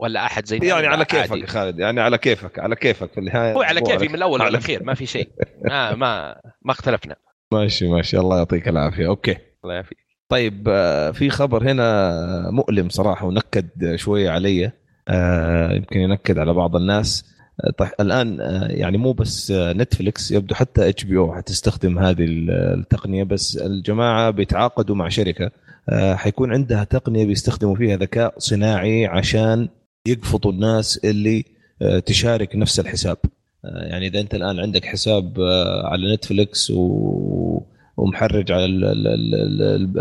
ولا 0.00 0.26
أحد 0.26 0.46
زي 0.46 0.58
يعني 0.62 0.86
على 0.86 1.04
كيفك 1.04 1.36
يا 1.36 1.46
خالد. 1.46 1.78
يعني 1.78 2.00
على 2.00 2.18
كيفك 2.18 2.58
على 2.58 2.76
كيفك 2.76 3.12
في 3.12 3.18
النهاية. 3.18 3.52
هو 3.52 3.62
على 3.62 3.80
كيفي 3.80 4.08
من 4.08 4.14
الأول 4.14 4.42
والاخير 4.42 4.84
ما 4.84 4.94
في 4.94 5.06
شيء. 5.06 5.28
ما 5.64 5.94
ما 6.00 6.36
ما 6.62 6.72
اختلفنا. 6.72 7.16
ماشي 7.52 7.88
ماشي. 7.88 8.18
الله 8.18 8.38
يعطيك 8.38 8.68
العافية. 8.68 9.06
okay. 9.06 9.36
الله 9.64 9.74
يعافيك. 9.74 9.98
طيب 10.28 10.68
آه، 10.68 11.10
في 11.10 11.30
خبر 11.30 11.70
هنا 11.70 12.50
مؤلم 12.50 12.88
صراحة 12.88 13.26
ونكد 13.26 13.94
شوية 13.96 14.30
علي. 14.30 14.72
آه، 15.08 15.72
يمكن 15.72 16.00
ينكد 16.00 16.38
على 16.38 16.52
بعض 16.52 16.76
الناس. 16.76 17.33
طيب 17.78 17.90
الآن 18.00 18.40
آه، 18.40 18.66
يعني 18.68 18.98
مو 18.98 19.12
بس 19.12 19.52
Netflix 19.56 20.30
يبدو 20.30 20.54
حتى 20.54 20.88
HBO 20.88 21.34
حتستخدم 21.34 21.98
هذه 21.98 22.24
التقنية 22.28 23.24
بس 23.24 23.56
الجماعة 23.56 24.30
بيتعاقدوا 24.30 24.96
مع 24.96 25.08
شركة 25.08 25.50
آه، 25.88 26.14
حيكون 26.14 26.52
عندها 26.52 26.84
تقنية 26.84 27.26
بيستخدموا 27.26 27.76
فيها 27.76 27.96
ذكاء 27.96 28.34
صناعي 28.38 29.06
عشان 29.06 29.68
يقفطوا 30.06 30.52
الناس 30.52 31.00
اللي 31.04 31.44
آه، 31.82 31.98
تشارك 31.98 32.56
نفس 32.56 32.80
الحساب. 32.80 33.16
يعني 33.64 34.06
إذا 34.06 34.20
أنت 34.20 34.34
الآن 34.34 34.60
عندك 34.60 34.84
حساب 34.84 35.40
على 35.84 36.14
نتفلكس 36.14 36.70
و 36.70 37.62
ومحرج 37.96 38.52
على 38.52 38.64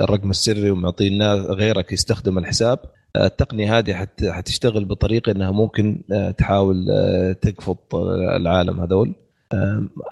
الرقم 0.03 0.29
السري 0.29 0.71
ومعطي 0.71 1.07
الناس 1.07 1.39
غيرك 1.39 1.93
يستخدم 1.93 2.37
الحساب 2.37 2.79
التقنية 3.15 3.77
هذه 3.77 3.93
حت 3.93 4.25
حتشتغل 4.25 4.85
بطريقة 4.85 5.31
إنها 5.31 5.51
ممكن 5.51 6.01
آه، 6.11 6.31
تحاول 6.31 6.87
آه، 6.91 7.31
تقفط 7.31 7.95
العالم 8.35 8.79
هذول. 8.79 9.15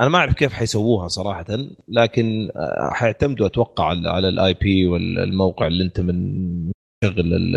أنا 0.02 0.10
ما 0.10 0.18
أعرف 0.18 0.34
كيف 0.34 0.54
حيسووها 0.54 1.08
صراحة 1.08 1.46
لكن 1.88 2.50
آه، 2.56 2.90
حيعتمدوا 2.94 3.46
أتوقع 3.48 3.86
على 3.86 4.30
ال 4.30 4.54
IP 4.54 4.88
والموقع 4.88 5.68
اللي 5.68 5.84
أنت 5.84 6.00
من 6.00 6.72
شغل 7.04 7.56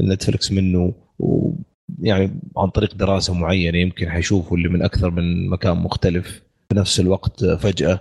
ال 0.00 0.07
Netflix 0.07 0.52
منه 0.52 0.94
ويعني 1.18 2.40
عن 2.56 2.68
طريق 2.68 2.94
دراسة 2.94 3.34
معينة 3.34 3.78
يمكن 3.78 4.08
حيشوفوا 4.08 4.56
اللي 4.56 4.68
من 4.68 4.82
أكثر 4.82 5.10
من 5.10 5.48
مكان 5.48 5.76
مختلف. 5.76 6.42
في 6.68 6.78
نفس 6.78 7.00
الوقت 7.00 7.44
فجأة 7.44 8.00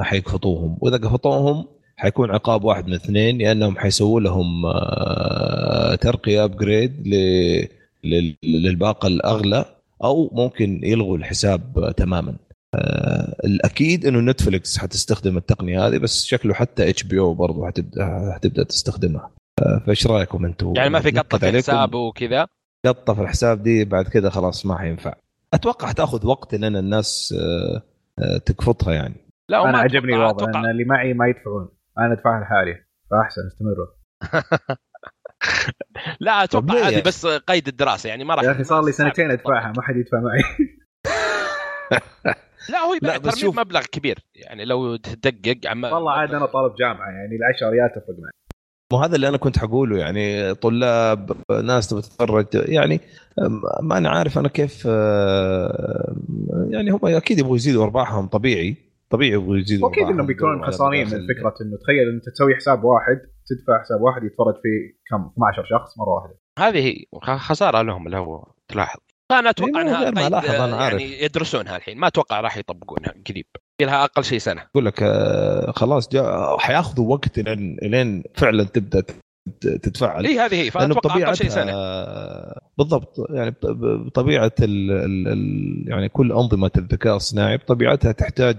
حيقفطوهم. 0.00 0.78
وإذا 0.80 0.96
قفطوهم 0.96 1.66
حيكون 1.96 2.30
عقاب 2.30 2.64
واحد 2.64 2.86
من 2.86 2.94
اثنين 2.94 3.40
يا 3.40 3.52
إنهم 3.52 3.78
حيسووا 3.78 4.20
لهم 4.20 4.66
آه، 4.66 5.94
ترقية 5.94 6.44
upgrade 6.44 7.08
للباقة 8.44 9.06
الأغلى 9.06 9.64
أو 10.04 10.30
ممكن 10.32 10.80
يلغوا 10.84 11.16
الحساب 11.16 11.94
تماما. 11.96 12.36
آه، 12.74 13.36
الأكيد 13.44 14.06
إنه 14.06 14.20
Netflix 14.20 14.78
حتستخدم 14.78 15.36
التقنية 15.36 15.86
هذه 15.86 15.98
بس 15.98 16.24
شكله 16.24 16.54
حتى 16.54 16.90
HBO 16.90 17.34
برضه 17.34 17.66
حتبدأ 17.66 18.32
حتبدأ 18.34 18.64
تستخدمها. 18.64 19.30
آه، 19.62 19.82
فإيش 19.86 20.06
رأيكم 20.06 20.44
أنتم؟ 20.44 20.72
يعني 20.76 20.90
ما 20.90 21.00
في 21.00 21.10
قطة 21.10 21.38
في 21.38 21.48
الحساب 21.48 21.94
وكذا؟ 21.94 22.46
قطة 22.86 23.14
في 23.14 23.22
الحساب 23.22 23.62
دي 23.62 23.84
بعد 23.84 24.08
كذا 24.08 24.30
خلاص 24.30 24.66
ما 24.66 24.78
حينفع. 24.78 25.14
أتوقع 25.54 25.88
حتاخذ 25.88 26.26
وقت 26.26 26.54
لأن 26.54 26.76
الناس 26.76 27.34
تقفطها 28.46 28.92
يعني. 28.92 29.14
لا 29.48 29.68
أنا 29.68 29.78
عجبني 29.78 30.14
الوضع 30.14 30.60
ان 30.60 30.70
اللي 30.70 30.84
معي 30.84 31.14
ما 31.14 31.28
يدفعون. 31.28 31.68
أنا 31.98 32.12
أدفعها 32.12 32.40
لحالي 32.40 32.84
فأحسن 33.10 33.42
استمروا. 33.46 33.86
لا 36.20 36.44
أتوقع 36.44 36.88
هذه 36.88 37.02
بس 37.02 37.26
قيد 37.26 37.68
الدراسة 37.68 38.08
يعني 38.08 38.24
ما 38.24 38.34
راح 38.34 38.44
يا 38.44 38.50
أخي 38.50 38.64
صار 38.64 38.84
لي 38.84 38.92
سنتين 38.92 39.30
أدفعها 39.30 39.72
ما 39.76 39.82
حد 39.82 39.96
يدفع 39.96 40.20
معي. 40.20 40.42
لا 42.70 42.78
هو 42.78 42.98
ترى 42.98 43.32
شوف... 43.36 43.58
مبلغ 43.58 43.82
كبير 43.92 44.18
يعني 44.34 44.64
لو 44.64 44.96
تدقق 44.96 45.58
عم 45.66 45.84
والله 45.84 46.12
عاد 46.12 46.34
أنا 46.34 46.46
طالب 46.46 46.74
جامعة 46.74 47.10
يعني 47.10 47.36
ال 47.36 47.44
10 47.54 47.70
ريال 47.70 47.90
تفرق 47.90 48.18
معي. 48.18 48.32
مو 48.92 48.98
هذا 48.98 49.16
اللي 49.16 49.28
أنا 49.28 49.36
كنت 49.36 49.58
حقوله 49.58 49.98
يعني 49.98 50.54
طلاب 50.54 51.36
ناس 51.64 51.88
تبغى 51.88 52.02
تتخرج 52.02 52.46
يعني 52.54 53.00
ما 53.82 53.98
أنا 53.98 54.10
عارف 54.10 54.38
أنا 54.38 54.48
كيف 54.48 54.84
يعني 56.70 56.90
هم 56.90 57.00
أكيد 57.04 57.38
يبغوا 57.38 57.56
يزيدوا 57.56 57.84
أرباحهم 57.84 58.26
طبيعي. 58.26 58.76
طبيعي 59.14 59.32
يبغوا 59.32 59.56
يزيدوا 59.56 59.90
أكيد 59.90 60.06
إنهم 60.06 60.26
بيكونون 60.26 60.66
خسرانين 60.66 61.06
من 61.06 61.10
فكرة 61.10 61.54
إنه 61.62 61.76
تخيل 61.82 62.08
أنت 62.14 62.28
تسوي 62.34 62.54
حساب 62.56 62.84
واحد 62.84 63.16
تدفع 63.46 63.82
حساب 63.82 64.00
واحد 64.00 64.22
يتفرج 64.24 64.54
فيه 64.62 64.98
كم؟ 65.10 65.30
12 65.32 65.64
شخص 65.64 65.98
مرة 65.98 66.08
واحدة. 66.08 66.38
هذه 66.58 66.86
هي 66.86 67.04
خسارة 67.38 67.82
لهم 67.82 68.08
لو 68.08 68.54
تلاحظ. 68.68 69.00
أنا 69.30 69.50
أتوقع 69.50 69.80
انها 69.80 70.10
ما 70.10 70.28
لاحظ 70.28 70.50
أنا 70.50 70.76
عارف 70.76 71.00
يعني 71.00 71.22
يدرسونها 71.22 71.76
الحين. 71.76 71.98
ما 71.98 72.06
أتوقع 72.06 72.40
راح 72.40 72.56
يطبقونها 72.56 73.14
قريب. 73.28 73.46
لها 73.82 74.04
أقل 74.04 74.24
شيء 74.24 74.38
سنة. 74.38 74.62
أقول 74.62 74.86
لك 74.86 75.02
آه، 75.02 75.70
خلاص 75.70 76.08
جاء 76.08 76.58
حياخذوا 76.58 77.12
وقت 77.12 77.38
لين 77.38 77.76
لين 77.82 78.24
فعلا 78.34 78.64
تبدأ 78.64 79.02
تتفعل 79.60 80.26
إي 80.26 80.38
هذه 80.38 80.54
هي. 80.54 80.70
لأنه 80.74 80.94
أقل 80.94 80.94
شيء 80.94 81.10
بطبيعتها 81.10 81.48
سنة. 81.48 81.72
بالضبط. 82.78 83.16
يعني 83.30 83.54
بطبيعة 84.06 84.52
ال 84.62 84.90
ال 84.90 85.28
ال 85.28 85.84
يعني 85.88 86.08
كل 86.08 86.32
أنظمة 86.32 86.70
الذكاء 86.78 87.16
الصناعي 87.16 87.56
بطبيعتها 87.56 88.12
تحتاج 88.12 88.56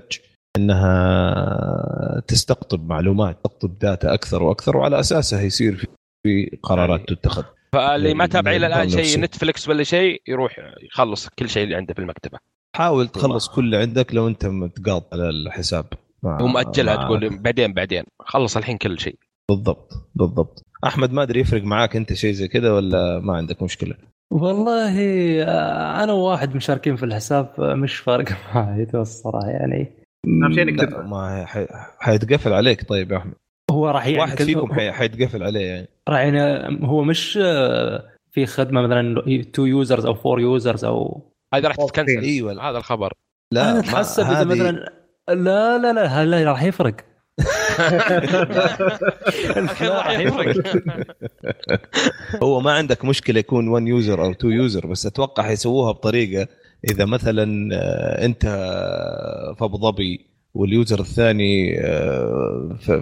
إنها 0.56 2.24
تستقطب 2.28 2.88
معلومات 2.90 3.36
تستقطب 3.36 3.80
داتا 3.80 4.14
أكثر 4.14 4.44
وأكثر 4.44 4.78
وعلى 4.78 5.00
أساسها 5.00 5.42
يصير 5.42 5.86
في- 6.24 6.58
قرارات 6.64 7.00
يعني 7.00 7.06
تتخذ. 7.22 7.44
فاللي 7.74 8.14
ما 8.14 8.20
يعني 8.20 8.32
تابع 8.32 8.52
إلى 8.52 8.68
الآن. 8.68 8.90
شيء 8.90 9.20
نتفلكس 9.22 9.70
ولا 9.70 9.84
شيء 9.84 10.22
يروح 10.28 10.56
يخلص 10.92 11.30
كل 11.40 11.50
شيء 11.50 11.64
اللي 11.64 11.76
عنده 11.76 11.94
في 11.94 12.00
المكتبة. 12.00 12.38
حاول 12.76 13.08
تخلص 13.08 13.48
كل 13.50 13.66
اللي 13.66 13.78
عندك 13.78 14.16
لو 14.16 14.28
أنت 14.28 14.46
متقاط 14.46 15.14
على 15.14 15.30
الحساب. 15.30 15.86
مع- 16.24 16.38
تقول 16.96 17.38
بعدين 17.40 17.74
بعدين. 17.74 18.04
خلص 18.20 18.58
الحين 18.58 18.78
كل 18.78 19.00
شيء. 19.00 19.16
بالضبط 19.50 19.94
بالضبط. 20.16 20.64
أحمد 20.86 21.12
ما 21.12 21.24
أدري 21.24 21.40
يفرق 21.40 21.64
معاك 21.64 21.96
أنت 21.96 22.14
شيء 22.14 22.32
زي 22.34 22.48
كذا 22.48 22.72
ولا 22.72 23.20
ما 23.20 23.34
عندك 23.38 23.64
مشكلة؟ 23.64 23.96
والله 24.32 24.94
آه، 25.44 26.04
أنا 26.04 26.14
وواحد 26.14 26.56
مشاركين 26.56 26.96
في 26.96 27.06
الحساب 27.06 27.54
آه، 27.60 27.74
مش 27.76 27.96
فارق 27.96 28.26
معي 28.56 28.88
الصراحة 28.94 29.48
يعني. 29.50 29.92
اهم 30.28 30.54
شيء 30.54 30.64
انك 30.64 30.80
تدفع 30.80 31.02
ما 31.02 31.46
حيتقفل 32.00 32.54
عليك 32.54 32.90
طيب 32.90 33.12
يا 33.12 33.18
أحمد. 33.18 33.34
هو 33.72 33.90
راح 33.90 34.08
يعني 34.08 34.20
واحد 34.20 34.42
فيكم 34.44 34.74
حي- 34.74 34.92
حيتقفل 34.92 35.44
عليه 35.44 35.66
يعني. 35.66 35.88
راح 36.10 36.20
يعني 36.20 36.40
هو 36.88 37.04
مش 37.04 37.40
آه، 37.42 38.04
في 38.32 38.46
خدمة 38.46 38.82
مثلا 38.82 39.20
2 39.20 39.68
users 39.68 40.06
أو 40.06 40.12
4 40.26 40.40
users 40.40 40.86
أو 40.86 41.22
هذا 41.54 41.68
راح. 41.68 41.76
تتكنسل. 41.76 42.20
إيوه. 42.22 42.70
هذا 42.70 42.78
الخبر. 42.78 43.14
لا 43.54 43.72
أنا 43.72 43.80
أتحسب 43.80 44.24
إذا 44.24 44.42
هذه- 44.42 44.46
مثلا 44.46 44.72
لا 45.30 45.78
لا 45.78 45.94
لا 45.94 46.06
هلا 46.06 46.44
راح 46.52 46.64
يفرق؟ 46.64 46.96
الحين 49.58 49.88
لا، 49.88 49.96
راح 49.98 50.08
راح 50.08 50.20
يفرق؟ 50.20 50.56
هو 52.44 52.60
ما 52.60 52.72
عندك 52.72 53.06
مشكلة 53.06 53.40
يكون 53.40 53.68
1 53.68 53.88
user 53.88 54.24
أو 54.24 54.32
2 54.32 54.54
user 54.54 54.88
بس 54.88 55.06
أتوقع 55.06 55.44
حيسووها 55.44 55.92
بطريقة 55.92 56.48
إذا 56.92 57.06
مثلا 57.06 57.70
آه، 57.76 58.26
أنت 58.26 58.42
في 59.58 59.64
ابو 59.66 59.78
ظبي 59.78 60.26
وال 60.54 60.69
user 60.69 61.00
الثاني 61.00 61.80
آه، 61.80 62.76
في- 62.80 63.02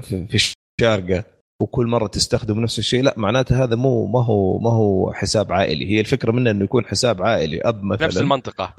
الشارقة 0.81 1.23
وكل 1.61 1.87
مرة 1.87 2.07
تستخدم 2.07 2.59
نفس 2.59 2.79
الشيء 2.79 3.03
لا 3.03 3.13
معناته 3.17 3.63
هذا 3.63 3.75
مو 3.75 4.05
ما 4.07 4.23
هو 4.25 4.59
ما 4.59 4.69
هو 4.69 5.13
حساب 5.13 5.51
عائلي. 5.51 5.85
هي 5.91 5.99
الفكرة 5.99 6.31
منه 6.31 6.51
إنه 6.51 6.63
يكون 6.63 6.85
حساب 6.85 7.21
عائلي. 7.23 7.61
أب 7.61 7.83
مثلا 7.83 8.07
نفس 8.07 8.17
المنطقة. 8.17 8.73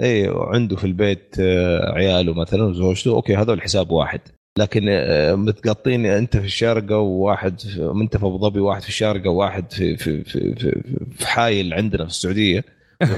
اي 0.00 0.30
عنده 0.34 0.76
في 0.76 0.84
البيت 0.84 1.36
آه، 1.40 1.92
عياله 1.92 2.32
مثلا 2.34 2.62
وزوجته 2.64 3.10
okay 3.10 3.36
هذول 3.36 3.62
حساب 3.62 3.90
واحد. 3.90 4.20
لكن 4.58 4.86
آه، 4.88 5.34
متقطين 5.34 6.06
أنت 6.06 6.36
في 6.36 6.44
الشارقة 6.44 6.96
وواحد 6.98 7.60
أنت 8.02 8.16
في 8.16 8.26
ابو 8.26 8.38
ظبي 8.38 8.60
وواحد 8.60 8.82
في 8.82 8.88
الشارقة 8.88 9.30
وواحد 9.30 9.72
في 9.72 9.96
في 9.96 10.24
في 10.24 10.54
في, 10.54 10.82
في 11.16 11.26
حايل 11.26 11.74
عندنا 11.74 12.04
في 12.04 12.10
السعودية. 12.10 12.64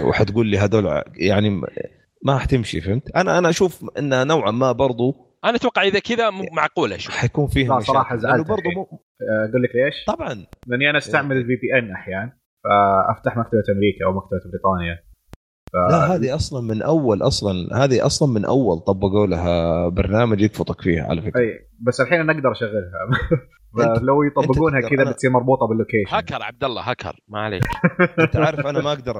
وحتقول 0.04 0.46
لي 0.46 0.58
هذول 0.58 1.02
يعني 1.16 1.60
ما 2.24 2.38
حتمشي 2.38 2.80
فهمت؟ 2.80 3.10
أنا 3.16 3.38
أنا 3.38 3.48
أشوف 3.48 3.84
انها 3.98 4.24
نوعا 4.24 4.50
ما 4.50 4.72
برضو 4.72 5.30
أنا 5.44 5.56
أتوقع 5.56 5.82
إذا 5.82 5.98
كذا 5.98 6.30
معقولة 6.30 6.96
شوي 6.96 7.14
حيكون 7.14 7.46
فيها 7.46 7.80
لا،. 7.80 7.92
لأنه 7.92 8.16
زعلت 8.16 8.48
برضو. 8.48 8.70
مو 8.76 8.82
آه، 8.82 9.48
أقول 9.50 9.62
لك 9.62 9.70
ليش؟ 9.74 10.04
طبعا 10.06 10.46
لأني 10.66 10.90
أنا 10.90 10.98
أستعمل 10.98 11.36
الفي 11.36 11.56
بي 11.56 11.78
ان 11.78 11.92
أحيانا 11.92 12.32
فأفتح 12.64 13.36
مكتبة 13.36 13.62
أمريكا 13.72 14.04
أو 14.06 14.12
مكتبة 14.12 14.50
بريطانيا 14.50 14.98
ف... 15.72 15.76
لا 15.76 16.14
هذه 16.14 16.34
أصلا 16.34 16.60
من 16.60 16.82
أول 16.82 17.22
أصلا 17.22 17.84
هذه 17.84 18.06
أصلا 18.06 18.28
من 18.28 18.44
أول 18.44 18.78
طبقوا 18.78 19.26
لها 19.26 19.88
برنامج 19.88 20.40
يفضحك 20.40 20.80
فيها 20.80 21.04
على 21.04 21.22
فكرة 21.22 21.40
أي 21.40 21.68
بس 21.80 22.00
الحين 22.00 22.20
أنا 22.20 22.32
أقدر 22.32 22.52
أشغلها 22.52 23.08
أنت- 23.78 24.02
لو 24.02 24.22
يطبقونها. 24.22 24.80
كذا 24.80 25.10
بتصير 25.10 25.30
مربوطة 25.30 25.66
بال 25.66 25.76
location 25.76 26.14
hacker 26.16 26.42
عبد 26.42 26.64
الله 26.64 26.82
هاكر. 26.90 27.16
ما 27.28 27.40
عليك 27.40 27.62
أنت 28.20 28.36
عارف 28.36 28.66
أنا 28.66 28.80
ما 28.82 28.92
أقدر 28.92 29.14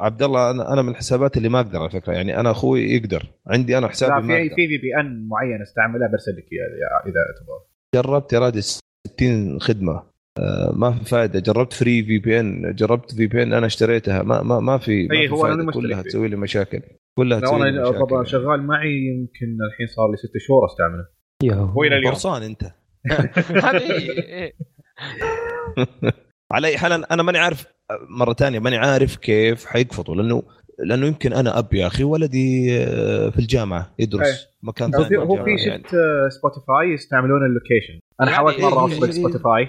عبد 0.00 0.22
الله 0.22 0.50
أنا 0.50 0.72
أنا 0.72 0.82
من 0.82 0.88
الحسابات 0.88 1.36
اللي 1.36 1.48
ما 1.48 1.60
أقدر 1.60 1.78
على 1.78 1.90
فكرة. 1.90 2.12
يعني 2.12 2.40
أنا 2.40 2.50
أخوي 2.50 2.80
يقدر. 2.94 3.22
عندي 3.46 3.78
أنا 3.78 3.88
حسابي 3.88 4.12
لا 4.14 4.20
ما 4.20 4.26
في 4.26 4.42
أقدر. 4.42 4.54
في 4.56 4.68
VPN 4.68 5.28
معين 5.28 5.62
استعملها 5.62 6.08
برسل 6.08 6.32
لك 6.32 6.46
إياه 6.52 7.02
إذا 7.06 7.20
تبغى. 7.40 7.58
جربت 7.94 8.32
يا 8.32 8.38
راجل 8.38 8.62
60 8.62 9.60
خدمة. 9.60 10.02
آه، 10.38 10.72
ما 10.76 10.90
في 10.92 11.04
فائده 11.04 11.40
جربت 11.40 11.72
free 11.72 12.04
VPN 12.04 12.74
جربت 12.74 13.14
VPN 13.14 13.52
أنا 13.52 13.66
اشتريتها. 13.66 14.22
ما 14.22 14.42
ما 14.42 14.60
ما 14.60 14.78
في 14.78 15.06
ما 15.08 15.14
أي، 15.20 15.28
في 15.28 15.34
هو 15.34 15.42
فائدة. 15.42 15.72
كلها 15.72 16.02
فيه. 16.02 16.08
تسوي 16.10 16.28
لي 16.28 16.36
مشاكل. 16.36 16.80
كلها 17.18 17.40
تسوي 17.40 17.70
لي 17.70 17.80
أنا 17.80 17.90
طبعا 17.90 18.22
مشاكل. 18.22 18.42
شغال 18.42 18.62
معي 18.66 18.88
يمكن 18.90 19.58
الحين 19.72 19.86
صار 19.96 20.10
لي 20.10 20.16
ست 20.16 20.32
شهور 20.48 20.66
أستعمله. 20.66 21.06
يا 21.42 21.54
هو 21.54 21.82
إلى 21.82 21.96
اليوم. 21.98 22.12
قرصان 22.12 22.42
أنت. 22.42 22.62
هذه 23.66 23.90
إيه. 24.00 24.52
على 26.52 26.66
اي 26.66 26.78
حال 26.78 27.02
أنا- 27.02 27.06
أنا 27.10 27.22
ماني 27.22 27.38
عارف 27.38 27.66
مرة 28.08 28.32
ثانية 28.32 28.58
ماني 28.58 28.76
عارف 28.76 29.16
كيف 29.16 29.66
حيقفطوا 29.66 30.14
لأنه 30.14 30.42
لأنه 30.78 31.06
يمكن 31.06 31.32
أنا 31.32 31.58
اب 31.58 31.74
يا 31.74 31.86
أخي 31.86 32.04
ولدي 32.04 32.78
آه، 32.78 33.30
في 33.30 33.38
الجامعة 33.38 33.94
يدرس 33.98 34.26
أي. 34.26 34.48
مكان 34.62 34.94
هو 34.94 35.02
ثاني 35.02 35.16
هو 35.16 35.44
في 35.44 35.50
يعني. 35.50 35.82
شفت 35.82 35.94
آه، 35.94 36.28
Spotify 36.28 36.92
يستعملون 36.94 37.46
ال 37.46 37.52
location 37.52 38.00
أنا 38.20 38.30
يعني 38.30 38.36
حاولت 38.36 38.60
مرة 38.60 38.86
إيه، 38.86 38.94
أوصل. 38.94 39.12
Spotify 39.12 39.68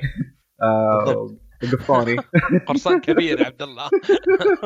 آه،. 0.62 1.38
وقفوني 1.64 2.16
قرصان 2.68 3.00
كبير 3.02 3.40
يا 3.40 3.46
عبد 3.46 3.62
الله 3.62 3.90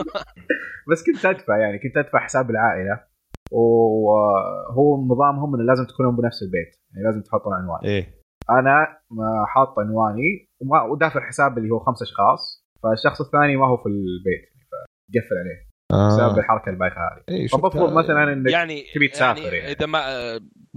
بس 0.91 1.03
كنت 1.05 1.25
أدفع 1.25 1.57
يعني 1.57 1.79
كنت 1.79 1.97
أدفع 1.97 2.19
حساب 2.19 2.49
العائلة 2.49 3.03
وهو 3.51 5.05
نظامهم 5.11 5.55
إنه 5.55 5.63
لازم 5.63 5.85
تكونون 5.85 6.15
بنفس 6.15 6.43
البيت 6.43 6.75
يعني 6.93 7.05
لازم 7.05 7.21
تحطون 7.21 7.53
عنوان 7.53 7.79
إيه 7.83 8.18
أنا 8.59 8.97
ما 9.11 9.45
حاط 9.47 9.79
عنواني 9.79 10.49
وما 10.61 10.83
ودافع 10.83 11.27
حساب 11.27 11.57
اللي 11.57 11.69
هو 11.73 11.79
خمس 11.79 12.01
أشخاص 12.01 12.65
فالشخص 12.83 13.21
الثاني 13.21 13.55
ما 13.57 13.67
هو 13.67 13.77
في 13.77 13.85
البيت 13.85 14.49
فقفل 14.71 15.35
عليه 15.41 15.69
بسبب 16.07 16.37
آه. 16.37 16.39
الحركة 16.39 16.69
البايخة 16.69 16.95
هذه. 16.95 17.23
إيه 17.29 17.47
مثلا 17.93 18.33
إنك 18.33 18.51
يعني 18.51 18.83
تبي 18.95 19.07
تسافر 19.07 19.41
يعني. 19.41 19.57
يعني. 19.57 19.71
إذا 19.71 19.85
ما 19.85 19.99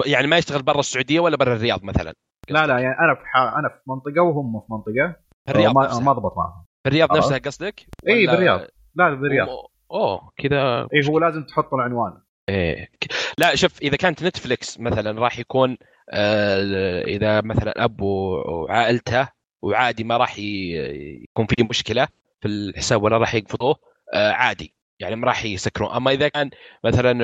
يعني 0.07 0.27
ما 0.27 0.39
يشتغل 0.39 0.63
برا 0.63 0.81
السعودية 0.81 1.21
ولا 1.21 1.37
برا 1.37 1.53
الرياض 1.55 1.85
مثلا؟ 1.85 2.13
لا 2.51 2.67
لا 2.67 2.79
يعني 2.79 2.99
أنا 2.99 3.15
في 3.15 3.21
ح... 3.25 3.37
أنا 3.37 3.69
في 3.69 3.81
منطقة 3.87 4.23
وهم 4.23 4.61
في 4.61 4.67
منطقة. 4.71 5.17
في 5.47 5.51
الرياض 5.51 5.75
ما, 5.75 5.85
نفسها؟ 5.85 6.05
ما 6.05 6.13
ضبط 6.13 6.37
معهم. 6.37 6.65
في 6.83 6.89
الرياض 6.89 7.09
خلاص. 7.09 7.25
نفسها 7.25 7.39
قصدك؟ 7.39 7.81
اي 8.09 8.27
بالرياض. 8.27 8.61
لا 8.95 9.15
بالرياض. 9.15 9.49
أوه- 9.49 9.71
أوه 9.93 10.31
كذا 10.37 10.81
اي 10.95 11.09
هو 11.09 11.19
لازم 11.19 11.43
تحط 11.45 11.75
العنوان 11.75 12.13
إيه. 12.48 12.90
لا 13.38 13.55
شوف 13.55 13.83
إذا 13.83 13.96
كانت 13.96 14.22
Netflix 14.23 14.81
مثلا 14.81 15.20
راح 15.20 15.38
يكون 15.38 15.76
آه 16.11 17.02
إذا 17.02 17.40
مثلا 17.40 17.85
أب 17.85 18.00
وعائلته 18.00 19.28
وعادي 19.62 20.05
ما 20.05 20.16
راح 20.16 20.38
يكون 20.38 21.46
في 21.46 21.62
مشكلة 21.70 22.09
في 22.40 22.48
الحساب 22.48 23.02
ولا 23.02 23.18
راح 23.18 23.35
يقفطوه 23.35 23.76
آه 24.14 24.33
عادي. 24.33 24.74
يعني 25.00 25.16
ما 25.16 25.26
راح 25.26 25.44
يسكرون. 25.44 25.90
أما 25.94 26.11
إذا 26.11 26.28
كان 26.28 26.50
مثلا 26.85 27.14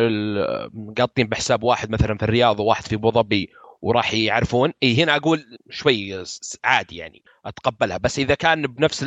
مقاطين 0.74 1.26
بحساب 1.26 1.62
واحد 1.62 1.90
مثلا 1.90 2.16
في 2.18 2.22
الرياض 2.22 2.60
وواحد 2.60 2.84
في 2.84 2.94
أبو 2.94 3.10
ظبي 3.10 3.50
وراح 3.82 4.14
يعرفون 4.14 4.72
إي 4.82 5.02
هنا 5.02 5.16
أقول 5.16 5.58
شوي 5.70 6.24
عادي 6.64 6.96
يعني 6.96 7.22
أتقبلها. 7.46 7.96
بس 7.98 8.18
إذا 8.18 8.34
كان 8.34 8.62
بنفس 8.62 9.04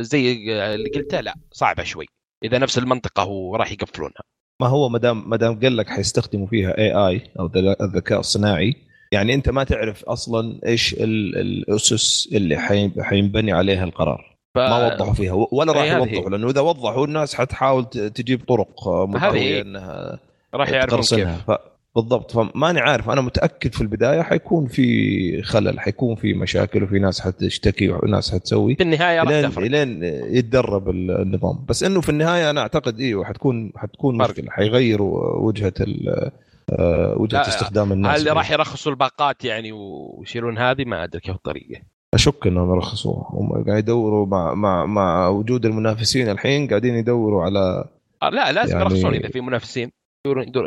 زي 0.00 0.32
اللي 0.74 0.90
قلته 0.94 1.20
لا 1.20 1.34
صعبة 1.52 1.82
شوي. 1.82 2.06
إذا 2.44 2.58
نفس 2.58 2.78
المنطقة 2.78 3.24
وراح 3.26 3.72
يقفلونها. 3.72 4.22
ما 4.60 4.66
هو 4.66 4.88
ما 4.88 4.98
دام 4.98 5.30
ما 5.30 5.36
دام 5.36 5.60
قال 5.60 5.76
لك 5.76 5.88
حيستخدموا 5.88 6.46
فيها 6.46 6.78
اي 6.78 6.92
اي 6.92 7.20
أو 7.40 7.50
الذكاء 7.80 8.20
الصناعي 8.20 8.74
يعني 9.12 9.34
أنت 9.34 9.48
ما 9.48 9.64
تعرف 9.64 10.04
أصلا 10.04 10.60
إيش 10.66 10.92
ال- 10.94 11.38
الأسس 11.38 12.28
اللي 12.32 12.56
حي- 12.58 12.92
حينبني 13.00 13.52
عليها 13.52 13.84
القرار. 13.84 14.36
ف... 14.54 14.58
ما 14.58 14.86
وضحوا 14.86 15.12
فيها. 15.14 15.46
ولا 15.52 15.72
راح 15.72 15.82
هذه. 15.82 15.96
يوضحوا 15.96 16.30
لأنه 16.30 16.50
إذا 16.50 16.60
وضحوا 16.60 17.06
الناس 17.06 17.34
حتحاول 17.34 17.84
تجيب 17.86 18.44
طرق 18.48 18.88
مقويه 18.88 19.58
هذه. 19.58 19.60
إنها 19.60 20.18
راح 20.54 20.68
يعرفون 20.68 21.00
كيف. 21.18 21.28
ف... 21.50 21.56
بالضبط. 21.96 22.30
فماني 22.30 22.80
عارف. 22.80 23.10
أنا 23.10 23.20
متأكد 23.20 23.74
في 23.74 23.80
البداية 23.80 24.22
حيكون 24.22 24.66
في 24.66 25.42
خلل 25.42 25.80
حيكون 25.80 26.14
في 26.16 26.34
مشاكل 26.34 26.82
وفي 26.82 26.98
ناس 26.98 27.20
حتشتكي 27.20 27.88
وناس 27.88 28.34
حتسوي. 28.34 28.74
في 28.74 28.82
النهاية 28.82 29.20
راح 29.22 29.58
الين 29.58 30.02
يتدرب 30.36 30.90
النظام. 30.90 31.64
بس 31.68 31.82
إنه 31.82 32.00
في 32.00 32.08
النهاية 32.08 32.50
أنا 32.50 32.60
أعتقد 32.60 33.00
أيوه 33.00 33.24
حتكون 33.24 33.72
حتكون 33.76 34.18
فرق. 34.18 34.30
مشكلة. 34.30 34.50
حيغيروا 34.50 35.36
وجهة 35.46 35.72
ال- 35.80 36.30
آه، 36.70 37.14
وجهة 37.18 37.40
استخدام 37.48 37.92
الناس. 37.92 38.20
هل 38.20 38.36
راح 38.36 38.50
يرخصوا 38.50 38.92
الباقات 38.92 39.44
يعني 39.44 39.72
ويشيلون 39.72 40.58
هذه؟ 40.58 40.84
ما 40.84 41.04
أدري 41.04 41.20
كيف 41.20 41.34
الطريقة. 41.34 41.80
أشك 42.14 42.46
إنهم 42.46 42.74
يرخصوها. 42.74 43.26
هم 43.30 43.64
قاعد 43.64 43.78
يدوروا 43.78 44.26
مع 44.26 44.54
مع 44.54 44.86
مع 44.86 45.28
وجود 45.28 45.66
المنافسين 45.66 46.28
الحين 46.30 46.68
قاعدين 46.68 46.94
يدوروا 46.94 47.42
على 47.44 47.84
آه 48.22 48.28
لا 48.30 48.52
لازم 48.52 48.78
يعني- 48.78 48.84
يرخصون 48.84 49.14
إذا 49.14 49.28
في 49.28 49.40
منافسين. 49.40 49.90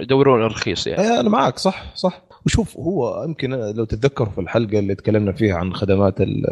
يدورون- 0.02 0.42
الرخيص 0.42 0.88
يعني. 0.88 1.02
إيه، 1.02 1.20
أنا 1.20 1.30
معك 1.30 1.58
صح 1.58 1.96
صح. 1.96 2.24
وشوف 2.46 2.78
هو 2.78 3.24
يمكن 3.28 3.50
لو 3.50 3.84
تتذكروا 3.86 4.30
في 4.30 4.42
الحلقة 4.42 4.80
اللي 4.80 4.96
تكلمنا 4.96 5.32
فيها 5.32 5.56
عن 5.56 5.74
خدمات 5.74 6.22
ال- 6.22 6.46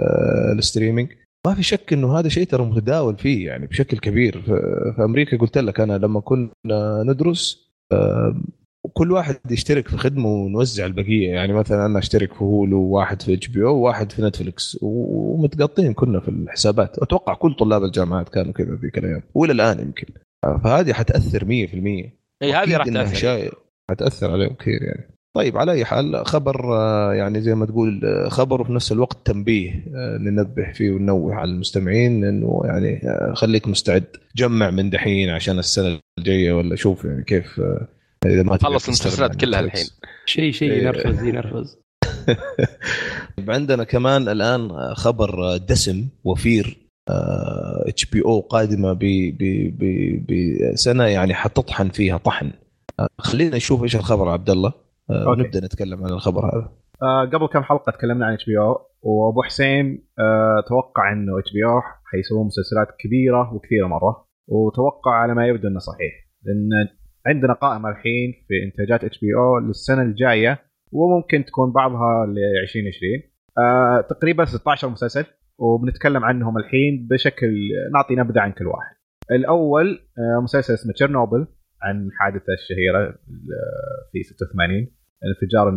ال 0.57 0.62
streaming 0.62 1.09
ما 1.47 1.53
في 1.53 1.63
شك 1.63 1.93
إنه 1.93 2.19
هذا 2.19 2.29
شيء 2.29 2.43
ترى 2.47 2.65
متداول 2.65 3.17
فيه 3.17 3.47
يعني 3.47 3.67
بشكل 3.67 3.97
كبير. 3.97 4.41
في, 4.41 5.03
أمريكا 5.03 5.37
قلت 5.37 5.57
لك 5.57 5.79
أنا 5.79 5.97
لما 5.97 6.19
كنا 6.19 6.51
ندرس 7.03 7.67
آه، 7.91 8.35
وكل 8.85 9.11
واحد 9.11 9.35
يشترك 9.51 9.87
في 9.87 9.97
خدمة 9.97 10.29
ونوزع 10.29 10.85
البقية. 10.85 11.29
يعني 11.29 11.53
مثلا 11.53 11.85
أنا 11.85 11.99
أشترك 11.99 12.33
في 12.33 12.41
هولو 12.43 12.77
وواحد 12.81 13.21
في 13.21 13.33
إتش 13.33 13.47
بي 13.47 13.63
أو 13.63 13.75
وواحد 13.77 14.11
في 14.11 14.21
نتفلكس 14.21 14.77
ومتقطين 14.81 15.93
كنا 15.93 16.19
في 16.19 16.27
الحسابات. 16.29 16.99
أتوقع 16.99 17.33
كل 17.33 17.53
طلاب 17.53 17.83
الجامعات 17.83 18.29
كانوا 18.29 18.53
كذا 18.53 18.75
ذيك 18.81 18.97
الأيام 18.97 19.21
وإلى 19.35 19.53
الآن 19.53 19.79
يمكن. 19.79 20.07
فهذه 20.63 20.93
حتأثر 20.93 21.45
100% 21.45 22.16
إيه 22.43 22.53
هذه 22.53 22.77
راح 22.77 22.87
تأثر. 22.87 23.55
حتاثر 23.91 24.31
عليهم 24.31 24.53
كثير 24.53 24.83
يعني. 24.83 25.17
طيب 25.37 25.57
على 25.57 25.71
أي 25.71 25.85
حال 25.85 26.25
خبر 26.25 26.75
آه، 26.77 27.13
يعني 27.13 27.41
زي 27.41 27.55
ما 27.55 27.65
تقول 27.65 28.01
آه، 28.05 28.29
خبر 28.29 28.61
وفي 28.61 28.73
نفس 28.73 28.91
الوقت 28.91 29.17
تنبيه 29.25 29.71
آه، 29.95 30.17
ننبه 30.17 30.71
فيه 30.71 30.91
وننوه 30.91 31.35
على 31.35 31.51
المستمعين 31.51 32.25
انه 32.25 32.61
يعني 32.65 33.01
خليك 33.33 33.67
مستعد. 33.67 34.05
جمع 34.35 34.71
من 34.71 34.89
دحين 34.89 35.29
عشان 35.29 35.59
السنة 35.59 35.99
الجاية 36.19 36.53
ولا 36.53 36.75
شوف 36.75 37.05
يعني 37.05 37.23
كيف 37.23 37.61
إذا 38.25 38.43
ما 38.43 38.57
خلص 38.57 38.85
المسلسلات 38.85 39.35
كلها 39.35 39.59
الحين. 39.59 39.85
شيء 40.25 40.51
شيء 40.51 40.71
إيه. 40.71 40.81
ينرفز 40.81 41.23
ينرفز. 41.23 41.77
عندنا 43.47 43.83
كمان 43.83 44.29
الآن 44.29 44.69
خبر 44.93 45.57
دسم 45.57 46.07
وفير. 46.23 46.86
اتش 47.87 48.05
بي 48.05 48.21
أو 48.21 48.39
قادمة 48.39 48.93
بسنة 50.73 51.03
يعني 51.03 51.33
حتطحن 51.33 51.89
فيها 51.89 52.17
طحن. 52.17 52.51
خلينا 53.19 53.55
نشوف 53.55 53.83
إيش 53.83 53.95
الخبر 53.95 54.29
عبد 54.29 54.49
الله. 54.49 54.73
آه، 55.09 55.27
ونبدأ 55.27 55.59
نتكلم 55.59 56.03
عن 56.03 56.09
الخبر 56.09 56.45
هذا. 56.45 56.69
آه 57.03 57.25
قبل 57.25 57.47
كم 57.47 57.63
حلقة 57.63 57.91
تكلمنا 57.91 58.25
عن 58.25 58.33
اتش 58.33 58.45
بي 58.45 58.57
أو 58.57 58.79
وأبو 59.01 59.43
حسين 59.43 60.07
آه 60.19 60.63
توقع 60.67 61.13
إنه 61.13 61.39
اتش 61.39 61.53
بي 61.53 61.65
أو 61.65 61.81
حيسوون 62.05 62.45
مسلسلات 62.47 62.87
كبيرة 62.99 63.53
وكثيرة 63.53 63.87
مرة 63.87 64.25
وتوقع 64.47 65.11
على 65.11 65.33
ما 65.33 65.47
يبدو 65.47 65.67
إنه 65.67 65.79
صحيح. 65.79 66.13
لأن 66.43 66.69
عندنا 67.25 67.53
قائمة 67.53 67.89
الحين 67.89 68.33
في 68.47 68.53
إنتاجات 68.63 69.03
اتش 69.03 69.19
بي 69.19 69.27
أو 69.35 69.59
للسنة 69.59 70.01
الجاية 70.01 70.59
وممكن 70.91 71.45
تكون 71.45 71.71
بعضها 71.71 72.25
ل 72.25 72.37
2020 72.63 73.11
آه 73.57 74.01
تقريبا 74.09 74.45
16 74.45 74.89
مسلسل. 74.89 75.25
وبنتكلم 75.59 76.23
عنهم 76.25 76.57
الحين 76.57 77.07
بشكل 77.11 77.53
نعطي 77.93 78.15
نبذة 78.15 78.39
عن 78.41 78.51
كل 78.51 78.67
واحد. 78.67 78.95
الأول 79.31 79.99
آه 80.17 80.41
مسلسل 80.43 80.73
اسمه 80.73 80.93
تشيرنوبل 80.93 81.47
عن 81.81 82.07
الحادثه 82.07 82.53
الشهيره 82.53 82.99
آه، 82.99 84.09
في 84.11 84.23
86 84.23 84.87
انفجار 85.25 85.69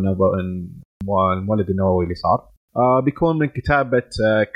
المولد 1.33 1.69
النووي 1.69 2.03
اللي 2.03 2.15
صار. 2.15 2.49
آه 2.77 2.99
بيكون 2.99 3.37
من 3.39 3.47
كتابة 3.47 4.09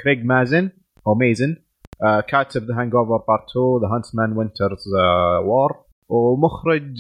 كريغ 0.04 0.24
مازن 0.24 0.70
أو 1.08 1.16
ميزن. 1.16 1.56
كاتب 2.28 2.64
The 2.64 2.74
Hangover 2.82 3.26
Part 3.28 3.44
2 3.52 3.82
The 3.82 3.96
Huntsman 3.96 4.38
Winter's 4.38 4.84
War 5.46 5.86
ومخرج 6.10 6.94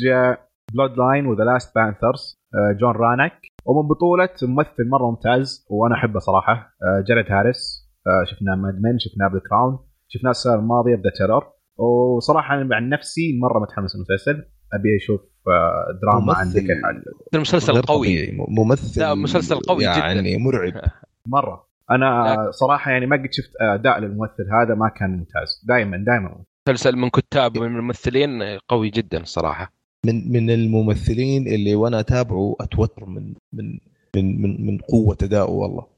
Bloodline 0.73 0.97
و 0.97 1.25
The 1.25 1.43
Last 1.43 1.75
Panthers 1.75 2.37
جون 2.79 2.95
رانك 2.95 3.33
ومن 3.65 3.87
بطولة 3.87 4.29
ممثل 4.43 4.89
مرة 4.89 5.09
ممتاز 5.09 5.67
وأنا 5.69 5.95
أحبه 5.95 6.19
صراحة 6.19 6.75
جاريد 7.07 7.31
هاريس 7.31 7.84
شفناه 8.25 8.55
ماد 8.55 8.75
من 8.81 8.99
شفناه 8.99 9.27
The 9.33 9.41
Crown 9.49 9.79
شفناه 10.07 10.31
السنة 10.31 10.55
الماضية 10.55 10.95
ب 10.95 10.99
The 10.99 11.11
Terror 11.17 11.43
وصراحة 11.77 12.55
أنا 12.55 12.75
عن 12.75 12.89
نفسي 12.89 13.39
مرة 13.41 13.59
متحمس 13.59 13.95
المسلسل 13.95 14.45
أبي 14.73 14.89
أشوف 15.03 15.21
آه، 15.47 15.99
دراما 16.01 16.33
عن 16.33 16.47
ذيك 16.47 16.71
الحاله 16.71 17.01
المسلسل 17.33 17.81
قوي. 17.81 18.31
ممثل 18.49 19.01
لا 19.01 19.13
مسلسل 19.13 19.55
قوي 19.55 19.83
يعني 19.83 19.97
جدا. 19.97 20.29
يعني 20.29 20.37
مرعب. 20.43 20.73
مرة. 21.27 21.67
أنا 21.91 22.05
لا. 22.05 22.51
صراحة 22.51 22.91
يعني 22.91 23.05
ما 23.05 23.15
قد 23.15 23.29
شفت 23.31 23.51
أداء 23.61 23.99
للممثل 23.99 24.43
هذا 24.61 24.75
ما 24.75 24.89
كان 24.89 25.09
ممتاز. 25.09 25.65
دائما 25.67 25.97
دائما 25.97 26.43
مسلسل 26.69 26.95
من 26.95 27.09
كتاب 27.09 27.57
ومن 27.57 27.67
الممثلين 27.67 28.43
قوي 28.69 28.89
جدا 28.89 29.21
الصراحه 29.21 29.73
من 30.05 30.31
من 30.31 30.49
الممثلين 30.49 31.47
اللي 31.47 31.75
وأنا 31.75 31.99
أتابعه 31.99 32.55
أتوتر 32.59 33.05
من 33.05 33.33
من 33.53 33.79
من 34.15 34.41
من, 34.41 34.65
من 34.67 34.77
قوة 34.77 35.17
ادائه 35.23 35.49
والله. 35.49 35.94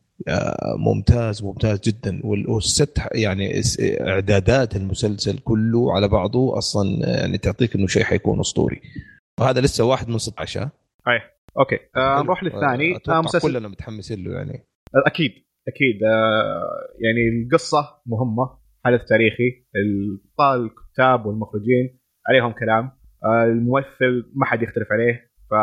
ممتاز 0.77 1.43
ممتاز 1.43 1.79
جدا. 1.79 2.21
والست 2.23 3.01
يعني 3.15 3.61
إعدادات 4.01 4.75
المسلسل 4.75 5.39
كله 5.39 5.93
على 5.95 6.07
بعضه 6.07 6.57
أصلا 6.57 6.83
يعني 7.19 7.37
تعطيك 7.37 7.75
إنه 7.75 7.87
شيء 7.87 8.03
حيكون 8.03 8.39
أسطوري. 8.39 8.81
وهذا 9.39 9.61
لسه 9.61 9.83
واحد 9.85 10.09
من 10.09 10.17
16 10.17 10.61
اي 10.61 11.21
أوكي. 11.59 11.79
آه 11.95 12.21
نروح 12.23 12.43
للثاني. 12.43 12.95
آه 13.09 13.21
مسلسل 13.21 13.47
كلنا 13.47 13.67
متحمسين 13.67 14.23
له 14.23 14.31
يعني. 14.35 14.63
أكيد 14.95 15.31
أكيد. 15.67 16.03
آه 16.03 16.63
يعني 16.99 17.43
القصة 17.45 18.01
مهمة 18.05 18.57
حدث 18.85 19.01
تاريخي. 19.09 19.65
الكتاب 20.55 21.25
والمخرجين 21.25 21.99
عليهم 22.29 22.51
كلام. 22.51 22.91
آه 23.23 23.43
الممثل 23.43 24.31
ما 24.35 24.45
حد 24.45 24.61
يختلف 24.63 24.87
عليه 24.91 25.31
ف 25.49 25.53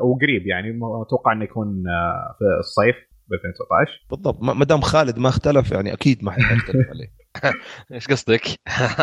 وقريب 0.00 0.46
يعني. 0.46 0.78
أتوقع 1.06 1.32
إنه 1.32 1.44
يكون 1.44 1.68
آه 1.88 2.36
في 2.38 2.44
الصيف. 2.60 2.96
ب 3.32 3.34
2019 3.34 4.06
بالضبط. 4.10 4.42
ما 4.42 4.64
دام 4.64 4.80
خالد 4.80 5.18
ما 5.18 5.28
اختلف 5.28 5.72
يعني 5.72 5.92
أكيد 5.92 6.24
ما 6.24 6.30
حيختلف 6.30 6.88
عليه. 6.92 7.22
إيش 7.92 8.08
قصدك؟ 8.08 8.42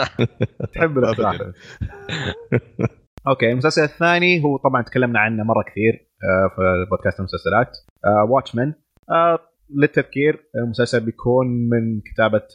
تحب 0.74 0.98
الأفلام. 0.98 1.36
أوكي 3.28 3.52
المسلسل 3.52 3.84
الثاني 3.84 4.44
هو 4.44 4.58
طبعا 4.58 4.82
تكلمنا 4.82 5.20
عنه 5.20 5.44
مرة 5.44 5.64
كثير 5.64 6.10
آه، 6.24 6.56
في 6.56 6.86
بودكاست 6.90 7.20
المسلسلات 7.20 7.78
Watchmen 8.30 8.74
آه، 9.10 9.14
آه، 9.14 9.40
للتذكير 9.76 10.40
المسلسل 10.56 11.06
بيكون 11.06 11.48
من 11.48 12.02
كتابة 12.02 12.48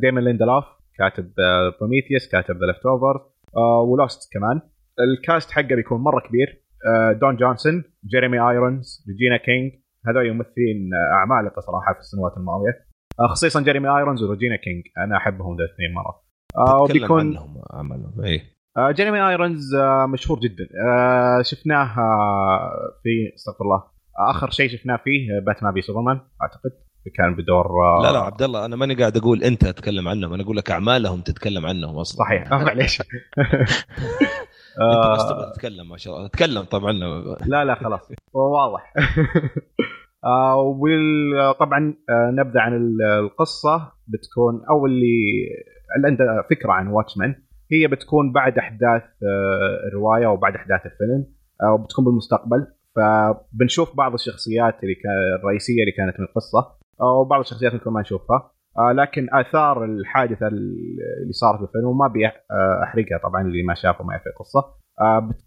ديمون 0.00 0.24
ليندلاف 0.24 0.64
كاتب 0.98 1.32
Prometheus 1.80 2.28
كاتب 2.32 2.56
The 2.56 2.66
Leftovers 2.66 2.86
و 2.86 3.26
Lost 3.88 4.32
كمان. 4.32 4.60
ال 5.00 5.10
cast 5.10 5.50
حقه 5.50 5.74
بيكون 5.74 6.00
مرة 6.00 6.20
كبير 6.28 6.62
دون 7.20 7.36
جونسون 7.36 7.84
جيريمي 8.06 8.38
ايرونز 8.38 9.04
ريجينا 9.08 9.36
كينج 9.36 9.72
هذول 10.08 10.32
ممثلين 10.32 10.90
عمالقه 11.12 11.60
صراحة 11.60 11.92
في 11.94 11.98
السنوات 12.00 12.32
الماضية. 12.36 12.86
آه، 13.20 13.26
خصيصا 13.26 13.60
جيريمي 13.62 13.88
آيرونز 13.88 14.22
وريجينا 14.22 14.56
كينج. 14.56 14.84
أنا 14.98 15.16
أحبهم 15.16 15.56
ذا 15.56 15.64
الاثنين 15.64 15.94
مرة. 15.94 16.22
آه 16.58 16.82
وبيكون 16.82 17.20
عنهم 17.20 17.62
عملهم 17.70 18.24
اي 18.24 18.42
آه 18.76 18.90
جيريمي 18.90 19.28
آيرونز 19.28 19.74
آه 19.74 20.06
مشهور 20.06 20.40
جدا. 20.40 20.68
آه 20.88 21.42
شفناه 21.42 21.98
آه 21.98 22.70
في 23.02 23.34
استغفر 23.34 23.64
الله 23.64 23.82
آخر 24.30 24.50
شيء 24.50 24.68
شفناه 24.70 24.96
فيه 25.04 25.40
باتمان 25.46 25.74
في 25.74 25.80
سوبرمان 25.82 26.20
أعتقد. 26.42 26.70
كان 27.16 27.34
بدور 27.34 27.66
آه 27.66 28.02
لا 28.02 28.12
لا 28.12 28.18
عبد 28.18 28.42
الله 28.42 28.64
أنا 28.64 28.76
ماني 28.76 28.94
قاعد 28.94 29.16
أقول 29.16 29.42
أنت 29.42 29.64
تتكلم 29.66 30.08
عنهم 30.08 30.32
أنا 30.32 30.42
أقول 30.42 30.56
لك 30.56 30.70
أعمالهم 30.70 31.20
تتكلم 31.20 31.66
عنهم 31.66 31.98
أصلا. 31.98 32.18
صحيح. 32.18 32.52
آه 32.52 32.56
معليش. 32.64 33.02
أنت 34.80 35.16
بس 35.16 35.28
تبغى 35.28 35.52
تتكلم 35.54 35.88
ما 35.88 35.96
شاء 35.96 36.16
الله. 36.16 36.28
تكلم 36.28 36.62
طبعا. 36.62 36.92
لا 37.46 37.64
لا 37.64 37.74
خلاص. 37.74 38.00
واضح. 38.32 38.92
آه 38.98 39.02
وطبعا 40.30 41.94
آه 42.10 42.30
نبدا 42.30 42.60
عن 42.60 42.96
القصة. 43.20 43.92
بتكون 44.08 44.62
أو 44.70 44.86
اللي 44.86 45.16
اللي 45.96 46.08
عنده 46.08 46.24
فكرة 46.50 46.72
عن 46.72 46.88
واتشمان 46.88 47.34
هي 47.72 47.86
بتكون 47.86 48.32
بعد 48.32 48.58
أحداث 48.58 49.02
آه 49.02 49.88
الرواية 49.88 50.26
وبعد 50.26 50.54
أحداث 50.54 50.80
الفيلم 50.86 51.26
آه 51.62 51.72
وبتكون 51.74 52.04
بالمستقبل. 52.04 52.66
فبنشوف 52.96 53.96
بعض 53.96 54.12
الشخصيات 54.12 54.74
اللي 54.82 54.94
الرئيسية 55.40 55.80
اللي 55.80 55.92
كانت 55.92 56.20
من 56.20 56.26
القصة 56.26 56.76
وبعض 57.00 57.40
الشخصيات 57.40 57.72
ممكن 57.74 57.90
ما 57.90 58.00
نشوفها. 58.00 58.50
آه 58.78 58.92
لكن 58.92 59.26
آثار 59.32 59.84
الحادثة 59.84 60.46
اللي 60.46 61.32
صارت 61.32 61.58
في 61.58 61.64
الفيلم 61.64 61.84
وما 61.86 62.06
أبي 62.06 62.26
آه، 62.26 62.82
أحرقها 62.84 63.18
طبعا 63.22 63.42
اللي 63.42 63.62
ما 63.62 63.74
شافه 63.74 64.04
ما 64.04 64.12
يعرف 64.12 64.26
القصة. 64.26 64.60
آه 64.60 64.85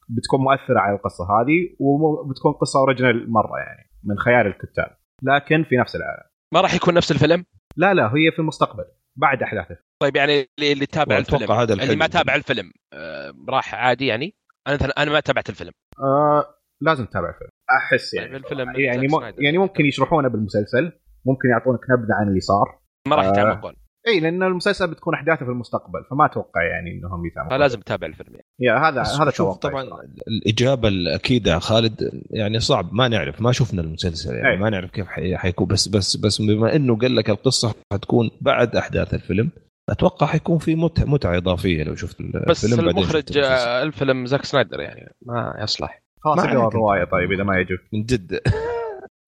بتكون 0.10 0.40
مؤثرة 0.42 0.80
على 0.80 0.96
القصة 0.96 1.24
هذه 1.24 1.76
وبتكون 1.80 2.52
قصة 2.52 2.80
اوريجنال 2.80 3.32
مرة 3.32 3.58
يعني 3.58 3.90
من 4.04 4.18
خيال 4.18 4.48
الكتاب. 4.48 4.98
لكن 5.24 5.64
في 5.64 5.78
نفس 5.78 5.96
العالم. 5.96 6.30
ما 6.54 6.62
راح 6.62 6.74
يكون 6.74 6.94
نفس 6.94 7.12
الفيلم؟ 7.12 7.46
لا 7.78 7.94
لا 7.94 8.04
هي 8.08 8.32
في 8.32 8.40
المستقبل 8.40 8.86
بعد 9.16 9.44
احداثه 9.44 9.78
طيب 10.02 10.16
يعني 10.16 10.46
اللي 10.60 10.86
تابع 10.86 11.18
الفيلم 11.18 11.52
هذا 11.52 11.74
اللي 11.74 11.96
ما 11.96 12.08
تابع 12.08 12.36
الفيلم 12.36 12.72
آه 12.94 13.34
راح 13.50 13.76
عادي 13.76 14.08
يعني؟ 14.08 14.36
أنا 14.68 14.78
أنا 14.98 15.12
ما 15.12 15.20
تابعت 15.20 15.50
الفيلم. 15.50 15.72
آه 16.00 16.46
لازم 16.82 17.06
تتابع 17.06 17.30
الفيلم. 17.30 17.50
أحس 17.78 18.14
يعني. 18.14 18.28
طيب 18.28 18.36
الفيلم 18.36 18.74
يعني 18.76 19.08
م... 19.08 19.34
يعني 19.38 19.58
ممكن 19.58 19.86
يشرحونه 19.86 20.28
بالمسلسل 20.28 20.92
ممكن 21.26 21.50
يعطونك 21.50 21.80
نبذة 21.90 22.14
عن 22.20 22.28
اللي 22.28 22.40
صار. 22.40 22.80
ما 23.08 23.16
راح 23.16 23.26
يتعمقون 23.26 23.72
آه 23.72 23.89
إي 24.08 24.20
لأن 24.20 24.44
المسلسل 24.44 24.88
بتكون 24.88 25.14
أحداثه 25.14 25.46
في 25.46 25.52
المستقبل 25.52 26.04
فما 26.10 26.26
أتوقع 26.26 26.64
يعني 26.64 26.92
إنهم 26.92 27.26
يتعمقون 27.26 27.58
فلازم 27.58 27.80
تتابع 27.80 28.08
الفيلم 28.08 28.30
يعني. 28.32 28.46
يا 28.60 28.90
هذا 28.90 29.02
هذا 29.02 29.32
توقع 29.32 29.70
طبعا 29.70 29.84
الإجابة 30.28 30.88
الأكيدة 30.88 31.60
خالد 31.60 32.24
يعني 32.30 32.60
صعب 32.60 32.94
ما 32.94 33.08
نعرف 33.08 33.42
ما 33.42 33.52
شفنا 33.52 33.82
المسلسل 33.82 34.36
يعني 34.36 34.50
أي. 34.50 34.58
ما 34.58 34.70
نعرف 34.70 34.92
كيف 34.92 35.08
حيكون. 35.36 35.68
بس 35.68 35.88
بس 35.88 36.18
بس 36.18 36.42
بما 36.42 36.76
إنه 36.76 36.98
قال 36.98 37.16
لك 37.16 37.30
القصة 37.30 37.76
حتكون 37.94 38.30
بعد 38.42 38.76
أحداث 38.76 39.14
الفيلم 39.14 39.52
أتوقع 39.90 40.28
حيكون 40.28 40.58
في 40.58 40.76
متعه 40.76 41.06
متعة 41.06 41.38
إضافية 41.38 41.84
لو 41.84 41.96
شفت 41.96 42.20
الفيلم 42.20 42.46
بس 42.48 42.74
المخرج 42.74 43.38
الفيلم 43.84 44.26
زاك 44.26 44.46
سنايدر 44.46 44.80
يعني 44.80 45.16
ما 45.26 45.58
يصلح. 45.62 46.04
خلاص 46.22 46.40
الروايه 46.40 47.04
طيب 47.04 47.32
إذا 47.32 47.44
ما 47.44 47.56
يعجبك 47.56 47.90
من 47.94 48.04
جد. 48.04 48.40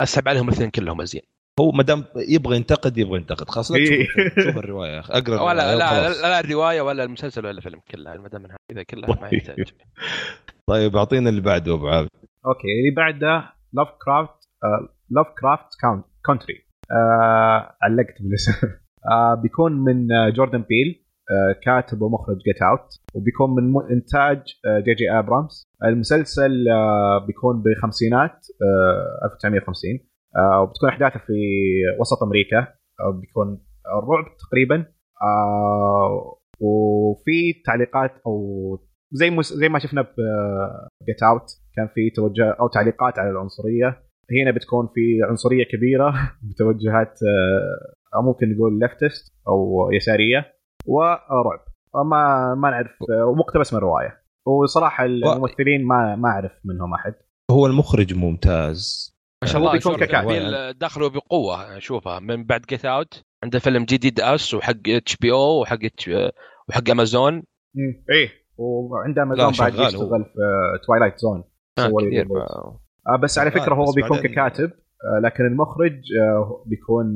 أسحب 0.01 0.27
عليهم 0.27 0.49
الاثنين 0.49 0.69
كلهم 0.69 1.01
أزين. 1.01 1.21
هو 1.59 1.71
ما 1.71 1.83
دام 1.83 2.03
يبغى 2.15 2.55
ينتقد 2.55 2.97
يبغى 2.97 3.17
ينتقد. 3.17 3.49
خلاص 3.49 3.71
لا 3.71 3.77
إيه. 3.77 4.07
تشوف, 4.37 4.57
الرواية 4.57 4.91
يا 4.91 4.99
أخي. 4.99 5.13
أقرأ 5.13 5.41
ولا 5.41 5.75
لا, 5.75 5.75
لا, 5.75 6.21
لا 6.21 6.39
الرواية 6.39 6.81
ولا 6.81 7.03
المسلسل 7.03 7.45
ولا 7.45 7.57
الفيلم 7.57 7.79
كلها 7.91 8.17
ما 8.17 8.27
دام 8.27 8.47
اذا 8.71 8.83
كلها 8.83 9.21
ما 9.21 9.29
يحتاج. 9.33 9.71
طيب 10.67 10.95
أعطينا 10.95 11.29
اللي 11.29 11.41
بعده 11.41 11.73
أبو 11.73 11.87
عابد 11.87 12.09
أوكي 12.45 12.67
اللي 12.79 12.95
بعده 12.95 13.53
Lovecraft 13.73 14.49
Lovecraft 15.09 15.67
Country 16.25 16.67
علقت 17.81 18.21
بالاسم. 18.21 18.67
آه 19.11 19.35
بيكون 19.35 19.71
من 19.71 20.11
آه، 20.11 20.29
جوردن 20.29 20.61
بيل 20.69 21.05
آه 21.31 21.55
كاتب 21.63 22.01
ومخرج 22.01 22.37
Get 22.37 22.61
Out 22.61 22.87
وبيكون 23.15 23.49
من 23.55 23.91
إنتاج 23.91 24.41
آه 24.65 24.79
جي 24.79 24.93
جي 24.93 25.11
ابرامز 25.19 25.63
المسلسل 25.83 26.69
آه 26.69 27.25
بيكون 27.27 27.61
بالخمسينات 27.61 28.47
آه 28.61 29.25
1950 29.25 29.91
آه 29.91 30.10
وبتكون 30.63 30.89
أحداثه 30.89 31.19
في 31.19 31.33
وسط 31.99 32.23
أمريكا 32.23 32.57
آه 32.99 33.19
بيكون 33.21 33.61
الرعب 34.03 34.25
تقريبا. 34.37 34.85
آه 35.21 36.37
وفي 36.59 37.61
تعليقات 37.65 38.11
أو 38.27 38.77
زي 39.11 39.37
زي 39.41 39.69
ما 39.69 39.79
شفنا 39.79 40.03
في 40.03 40.21
Get 41.07 41.23
Out 41.23 41.51
كان 41.75 41.87
في 41.95 42.09
توجه 42.09 42.51
أو 42.59 42.67
تعليقات 42.67 43.19
على 43.19 43.29
العنصرية. 43.29 44.03
هنا 44.41 44.51
بتكون 44.51 44.87
في 44.95 45.19
عنصرية 45.29 45.63
كبيرة 45.63 46.13
بتوجهات 46.49 47.19
آه، 47.23 47.93
أو 48.15 48.21
ممكن 48.21 48.55
نقول 48.55 48.79
leftist 48.79 49.33
أو 49.47 49.89
يسارية 49.91 50.53
ورعب. 50.87 51.59
ما 51.95 52.55
ما 52.55 52.69
نعرف 52.69 52.91
آه، 53.11 53.25
ومقتبس 53.25 53.73
من 53.73 53.79
رواية. 53.79 54.21
وصراحة 54.47 55.05
الممثلين 55.05 55.85
ما 55.85 56.15
ما 56.15 56.29
أعرف 56.29 56.51
منهم 56.65 56.93
أحد. 56.93 57.13
هو 57.51 57.65
المخرج 57.65 58.13
ممتاز. 58.13 59.10
ما 59.43 59.47
شاء 59.47 59.61
الله 59.61 59.71
بيكون 59.71 59.95
ككاتب. 59.95 60.27
بيل 60.27 60.73
دخلوا 60.73 61.09
بقوة 61.09 61.77
اشوفها 61.77 62.19
من 62.19 62.43
بعد 62.43 62.61
Get 62.69 62.85
Out 62.85 63.23
عنده 63.43 63.59
فيلم 63.59 63.83
جديد 63.85 64.19
Us 64.19 64.53
وحق 64.53 64.73
اتش 64.87 65.15
بي 65.17 65.31
أو 65.31 65.61
وحق 65.61 65.77
وحق 66.69 66.89
امازون. 66.89 67.43
إيه 68.13 68.29
وعنده 68.57 69.23
امازون 69.23 69.51
بعد. 69.59 69.73
يشتغل 69.73 70.23
في 70.23 70.85
Twilight 70.87 71.17
Zone 71.19 71.43
آه 71.79 71.87
كثير 71.99 72.09
reboot. 72.09 72.37
ف- 72.41 72.51
آه 73.07 73.15
بس 73.23 73.37
على 73.39 73.51
فكرة 73.51 73.75
هو 73.75 73.91
بيكون 73.95 74.17
ككاتب 74.19 74.71
آه 75.03 75.19
لكن 75.23 75.45
المخرج 75.45 75.93
آه 76.21 76.63
بيكون 76.65 77.13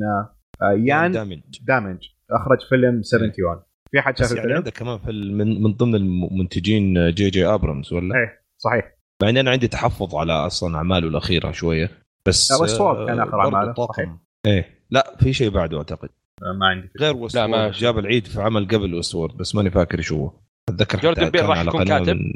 آه 0.62 0.72
يان 0.86 1.12
دامج 1.12 1.40
دامج 1.66 1.98
أخرج 2.30 2.58
فيلم 2.68 3.02
71 3.12 3.62
في 3.90 4.00
حد 4.00 4.18
شاف 4.18 4.28
يعني 4.28 4.38
الفيلم؟ 4.40 4.56
عندك 4.56 4.72
كمان 4.72 4.98
في 4.98 5.12
من, 5.12 5.62
من 5.62 5.72
ضمن 5.72 5.94
المنتجين 5.94 7.10
جي 7.10 7.30
جي 7.30 7.46
ابرامز 7.46 7.92
ولا؟ 7.92 8.14
إيه 8.14 8.44
صحيح 8.58 8.96
مع 9.22 9.28
ان 9.28 9.36
أنا 9.36 9.50
عندي 9.50 9.68
تحفظ 9.68 10.14
على 10.14 10.32
أصلا 10.32 10.76
أعماله 10.76 11.08
الأخيرة 11.08 11.50
شوية 11.52 11.90
بس 12.26 12.52
لا، 12.52 12.62
Westworld 12.62 13.06
كان 13.06 13.16
برضو 13.18 13.36
أعماله، 13.40 13.72
طاقم. 13.72 13.92
صحيح. 13.92 14.16
إيه. 14.46 14.86
لا 14.90 15.16
في 15.18 15.32
شيء 15.32 15.50
بعده 15.50 15.78
أعتقد. 15.78 16.08
آه 16.42 16.52
ما 16.60 16.66
عندي 16.66 16.88
فكرة. 16.88 17.00
غير 17.04 17.16
Westworld 17.16 17.48
ما- 17.50 17.70
جاب 17.70 17.98
العيد 17.98 18.26
في 18.26 18.42
عمل 18.42 18.68
قبل 18.68 18.94
Westworld 18.94 19.36
بس 19.36 19.54
ماني 19.54 19.70
فاكر 19.70 19.98
إيش 19.98 20.12
هو. 20.12 20.30
أتذكر 20.68 20.98
جوردن 21.00 21.30
بيل 21.30 21.48
راح 21.48 21.60
يكون 21.66 21.84
كاتب؟ 21.84 22.08
من- 22.16 22.32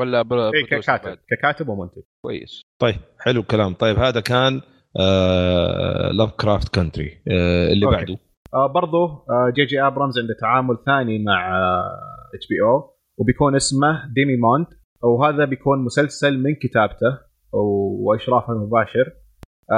ولا 0.00 0.22
بر- 0.22 0.50
producer 0.50 0.80
ككاتب؟ 0.80 1.18
ككاتب 1.30 1.68
ومنتج. 1.68 2.02
كويس. 2.24 2.60
طيب 2.80 2.96
حلو 3.20 3.40
الكلام. 3.40 3.74
طيب 3.74 3.98
هذا 3.98 4.20
كان 4.20 4.60
آه 5.00 6.10
Lovecraft 6.12 6.74
Country 6.74 7.22
آه 7.30 7.72
اللي 7.72 7.86
أوكي. 7.86 7.96
بعده. 7.96 8.18
آه 8.54 8.66
برضو 8.66 9.04
آه 9.06 9.52
جي 9.54 9.64
جي 9.64 9.80
ابرامز 9.82 10.18
عنده 10.18 10.34
تعامل 10.40 10.76
ثاني 10.86 11.24
مع 11.24 11.52
اتش 12.34 12.46
بي 12.48 12.62
أو 12.62 12.96
وبيكون 13.18 13.56
اسمه 13.56 14.06
Demimonde 14.14 14.66
وهذا 15.02 15.44
بيكون 15.44 15.78
مسلسل 15.84 16.38
من 16.42 16.54
كتابته 16.54 17.18
وإشرافه 17.52 18.52
المباشر. 18.52 19.06
آه 19.06 19.21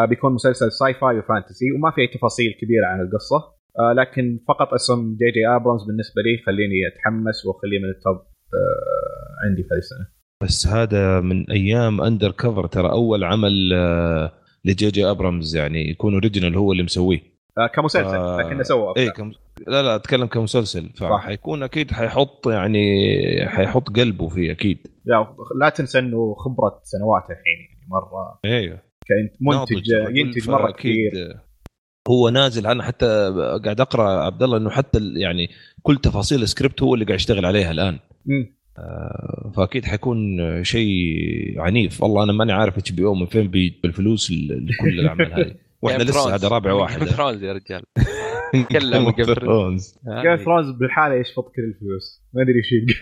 بيكون 0.09 0.33
مسلسل 0.33 0.73
sci-fi 0.72 0.94
و 0.94 1.18
fantasy 1.18 1.64
وما 1.77 1.90
في 1.90 2.01
أي 2.01 2.07
تفاصيل 2.07 2.53
كبيرة 2.61 2.87
عن 2.87 3.01
القصة. 3.01 3.55
آه 3.79 3.92
لكن 3.92 4.40
فقط 4.49 4.75
اسم 4.75 5.16
جي 5.16 5.31
جي 5.31 5.49
ابرامز 5.57 5.85
بالنسبة 5.87 6.23
لي 6.23 6.35
يخليني 6.40 6.75
أتحمس 6.92 7.47
واخليه 7.47 7.79
من 7.79 7.90
ال 7.96 8.02
top 8.02 8.16
آه 8.16 9.49
عندي 9.49 9.62
في 9.62 9.68
هذه 9.73 9.79
السنة. 9.79 10.07
بس 10.42 10.66
هذا 10.66 11.20
من 11.20 11.51
أيام 11.51 12.01
Undercovers 12.00 12.66
ترى 12.66 12.90
أول 12.90 13.25
عمل 13.25 13.73
آه 13.75 14.33
لجي 14.64 14.90
جي 14.90 15.11
ابرامز 15.11 15.57
يعني 15.57 15.90
يكون 15.90 16.12
original 16.12 16.57
هو 16.57 16.73
اللي 16.73 16.83
مسويه. 16.83 17.20
آه 17.59 17.66
كمسلسل 17.66 18.16
آه، 18.16 18.38
لكنه 18.40 18.62
سوى 18.62 18.90
أفلام. 18.92 19.12
كم... 19.12 19.33
لا 19.66 19.83
لا 19.83 19.94
أتكلم 19.97 20.27
كمسلسل. 20.27 20.90
فحيكون 20.99 21.62
أكيد 21.62 21.90
حيحط 21.90 22.49
يعني 22.49 23.07
حيحط 23.49 23.97
قلبه 23.97 24.29
فيه 24.29 24.53
أكيد. 24.53 24.79
لا, 25.05 25.37
لا 25.61 25.68
تنسى 25.68 25.99
إنه 25.99 26.35
خبرة 26.35 26.81
سنوات 26.83 27.23
الحين 27.23 27.59
يعني 27.61 27.88
مرة. 27.90 28.38
أيوه 28.44 28.79
منتج 29.40 29.93
الرجل، 29.93 30.19
ينتج 30.19 30.51
مرة 30.51 30.71
كثير. 30.73 31.12
هو 32.09 32.29
نازل 32.29 32.67
أنا 32.67 32.83
حتى 32.83 33.07
قاعد 33.64 33.81
أقرأ 33.81 34.25
عبد 34.25 34.43
الله 34.43 34.57
إنه 34.57 34.71
حتى 34.71 34.99
ال- 34.99 35.17
يعني 35.17 35.49
كل 35.83 35.97
تفاصيل 35.97 36.43
السكريبت 36.43 36.83
هو 36.83 36.95
اللي 36.95 37.05
قاعد 37.05 37.19
يشتغل 37.19 37.47
عليها 37.47 37.71
الآن. 37.71 37.99
مم. 38.27 38.55
آه، 38.79 39.53
فأكيد 39.57 39.85
حيكون 39.85 40.19
شيء 40.64 40.95
عنيف. 41.61 42.03
والله 42.03 42.23
أنا 42.25 42.33
ماني 42.33 42.53
عارف 42.53 42.79
اتش 42.79 42.93
بي 42.93 43.05
أو 43.05 43.14
من 43.14 43.27
فين 43.27 43.49
بيجيب 43.49 43.81
الفلوس 43.85 44.31
ل- 44.31 44.67
لكل 44.67 45.01
الأعمال 45.01 45.33
هذه. 45.33 45.55
وإحنا 45.83 46.03
لسه. 46.03 46.35
هذا 46.35 46.49
رابع 46.49 46.73
واحد. 46.73 47.01
Game 47.00 47.09
of 47.09 47.12
Thrones 47.12 47.43
يا 47.43 47.53
رجال. 47.53 47.83
تكلم. 48.53 49.11
Game 50.22 50.37
of 50.37 50.44
Thrones 50.44 50.70
بالحالة 50.81 51.14
يشفط 51.14 51.45
كل 51.57 51.62
الفلوس. 51.62 52.23
ما 52.35 52.43
أدري 52.43 52.55
إيش 52.55 52.97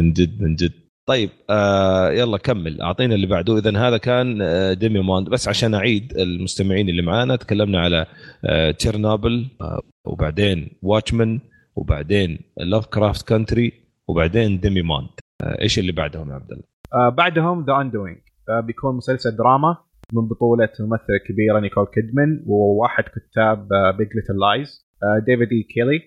من 0.00 0.12
جد 0.12 0.42
من 0.42 0.54
جد. 0.54 0.72
طيب 1.06 1.30
آه 1.50 2.10
يلا 2.10 2.38
كمل. 2.38 2.80
اعطينا 2.80 3.14
اللي 3.14 3.26
بعده. 3.26 3.58
اذا 3.58 3.78
هذا 3.78 3.96
كان 3.96 4.42
آه 4.42 4.72
Demimonde 4.72 5.28
بس 5.28 5.48
عشان 5.48 5.74
أعيد 5.74 6.12
المستمعين 6.16 6.88
اللي 6.88 7.02
معانا 7.02 7.36
تكلمنا 7.36 7.80
على 7.80 8.06
آه 8.44 8.70
تشيرنوبل 8.70 9.46
آه 9.60 9.80
وبعدين 10.04 10.70
Watchmen 10.82 11.40
وبعدين 11.76 12.38
Lovecraft 12.56 13.28
Country 13.28 13.72
وبعدين 14.08 14.60
Demimonde 14.60 15.08
آه 15.42 15.62
إيش 15.62 15.78
اللي 15.78 15.92
بعدهم 15.92 16.30
يا 16.30 16.34
عبد 16.34 16.52
الله؟ 16.52 16.64
آه 16.94 17.08
بعدهم 17.08 17.64
The 17.64 17.80
Undoing 17.80 18.18
آه 18.48 18.60
بيكون 18.60 18.96
مسلسل 18.96 19.36
دراما 19.36 19.76
من 20.12 20.28
بطولة 20.28 20.68
ممثلة 20.80 21.18
كبيرة 21.28 21.60
نيكول 21.60 21.86
كيدمان 21.94 22.44
وواحد 22.46 23.04
كتاب 23.04 23.68
Big 23.98 24.08
Little 24.14 24.38
Lies 24.40 24.86
ديفيد 25.26 25.48
اي 25.52 25.62
كيلي 25.62 26.00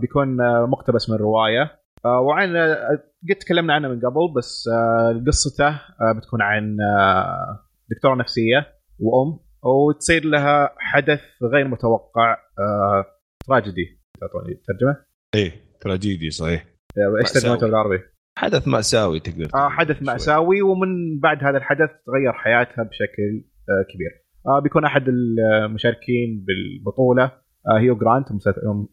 بيكون 0.00 0.40
آه 0.40 0.66
مقتبس 0.66 1.10
من 1.10 1.16
رواية. 1.16 1.79
وعن 2.04 2.56
آه 2.56 3.02
قد 3.30 3.36
تكلمنا 3.36 3.74
عنه 3.74 3.88
من 3.88 4.00
قبل 4.00 4.34
بس 4.36 4.68
آه 4.68 5.24
قصته 5.26 5.68
آه 5.68 6.12
بتكون 6.16 6.42
عن 6.42 6.76
آه 6.80 7.58
دكتورة 7.90 8.14
نفسية 8.14 8.66
وأم 8.98 9.38
وتصير 9.62 10.24
لها 10.24 10.74
حدث 10.78 11.20
غير 11.52 11.68
متوقع 11.68 12.36
آه 12.58 13.04
تراجيدي 13.46 14.00
تعطوني 14.20 14.54
ترجمة؟ 14.54 14.96
إيه 15.34 15.52
تراجيدي 15.80 16.30
صحيح 16.30 16.64
إيش. 17.20 17.32
ترجمته 17.32 17.66
بالعربي؟ 17.66 17.98
حدث 18.38 18.68
مأساوي 18.68 19.20
تقدر 19.20 19.48
آه 19.54 19.68
حدث 19.68 19.96
شوي. 19.98 20.06
مأساوي 20.06 20.62
ومن 20.62 21.20
بعد 21.22 21.44
هذا 21.44 21.56
الحدث 21.58 21.90
تغير 22.06 22.32
حياتها 22.32 22.82
بشكل 22.84 23.44
آه 23.68 23.82
كبير. 23.94 24.10
آه 24.46 24.60
بيكون 24.60 24.84
أحد 24.84 25.04
المشاركين 25.08 26.44
بالبطولة 26.46 27.24
آه 27.68 27.78
هيو 27.80 27.96
جرانت 27.96 28.32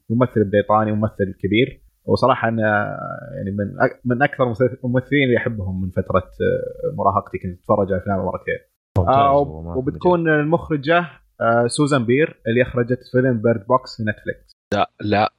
ممثل 0.10 0.50
بريطاني 0.52 0.92
ممثل 0.92 1.34
كبير 1.44 1.87
وصراحة 2.08 2.48
أنا 2.48 2.98
يعني 3.36 3.52
من 3.52 3.90
من 4.06 4.24
أكثر 4.24 4.44
الممثل- 4.44 4.78
الممثلين 4.84 5.24
اللي 5.28 5.38
أحبهم 5.38 5.82
من 5.82 5.90
فترة 5.90 6.18
آه 6.20 6.96
مراهقتي 6.98 7.38
كنت 7.38 7.60
أتفرج 7.60 7.88
على 7.94 8.02
أفلام 8.02 8.18
مره 8.18 8.38
كثير. 8.44 8.70
ممتاز 8.98 9.16
آه 9.16 9.38
وبتكون 9.78 10.30
المخرجة 10.30 11.06
آه 11.42 11.68
سوزان 11.68 12.06
بير 12.06 12.42
اللي 12.48 12.62
أخرجت 12.62 13.00
فيلم 13.12 13.42
Bird 13.42 13.66
Box 13.68 13.98
في 13.98 14.04
Netflix. 14.04 14.52
لا 14.74 14.92
لا 15.02 15.34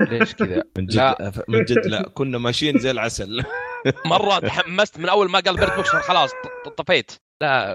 ليش 0.00 0.34
كذا؟ 0.34 0.62
من 0.78 0.86
جد 0.86 0.96
لا. 0.96 1.32
من 1.48 1.64
جد 1.64 1.86
لا 1.86 2.08
كنا 2.14 2.38
ماشيين 2.38 2.78
زي 2.78 2.90
العسل 2.90 3.42
مرة 4.06 4.38
تحمست 4.38 4.98
من 4.98 5.08
أول 5.08 5.30
ما 5.30 5.40
قال 5.40 5.56
Bird 5.56 5.76
Box 5.76 5.88
خلاص 5.88 6.30
ط- 6.64 6.68
طفيت 6.68 7.12
لا 7.42 7.74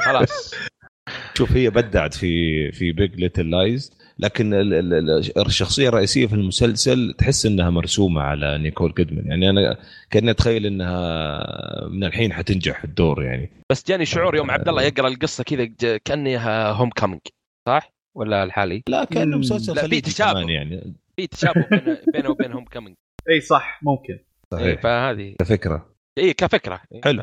خلاص 0.00 0.54
شوف 1.38 1.52
هي 1.52 1.70
بدعت 1.70 2.14
في 2.14 2.72
في 2.72 2.92
Big 2.92 3.14
Little 3.20 3.50
Lies 3.50 3.97
لكن 4.18 4.54
ال- 4.54 4.74
ال- 4.74 4.94
ال- 4.94 5.46
الشخصية 5.46 5.88
الرئيسية 5.88 6.26
في 6.26 6.34
المسلسل 6.34 7.14
تحس 7.18 7.46
إنها 7.46 7.70
مرسومة 7.70 8.20
على 8.20 8.58
نيكول 8.58 8.92
كيدمان 8.92 9.26
يعني 9.26 9.50
أنا 9.50 9.76
كأني 10.10 10.30
أتخيل 10.30 10.66
إنها 10.66 11.88
من 11.88 12.04
الحين 12.04 12.32
حتنجح 12.32 12.78
في 12.78 12.84
الدور 12.84 13.22
يعني 13.24 13.50
بس 13.72 13.86
جاني 13.88 14.04
شعور 14.06 14.36
يوم 14.36 14.50
عبد 14.50 14.68
الله 14.68 14.82
يقرأ 14.82 15.08
القصة 15.08 15.44
كذا 15.44 15.96
كأنها 16.04 16.70
Homecoming 16.72 17.20
صح؟ 17.68 17.92
ولا 18.16 18.42
الحالي؟ 18.44 18.82
لا 18.88 19.04
كأنه. 19.04 19.38
مسلسل 19.38 19.74
في 19.74 19.80
خليجي 19.80 20.00
تشابه. 20.00 20.32
كمان 20.32 20.48
يعني 20.48 20.94
في 21.16 21.26
تشابه 21.26 21.66
بين- 21.70 21.96
بينه 22.14 22.30
وبين 22.30 22.52
Homecoming 22.52 22.96
إي 23.30 23.40
صح 23.40 23.80
ممكن. 23.82 24.18
صحيح 24.52 24.80
فهذه 24.82 25.34
كفكرة 25.40 25.94
إي 26.18 26.32
كفكرة 26.32 26.80
إيه، 26.92 27.00
حلو. 27.04 27.22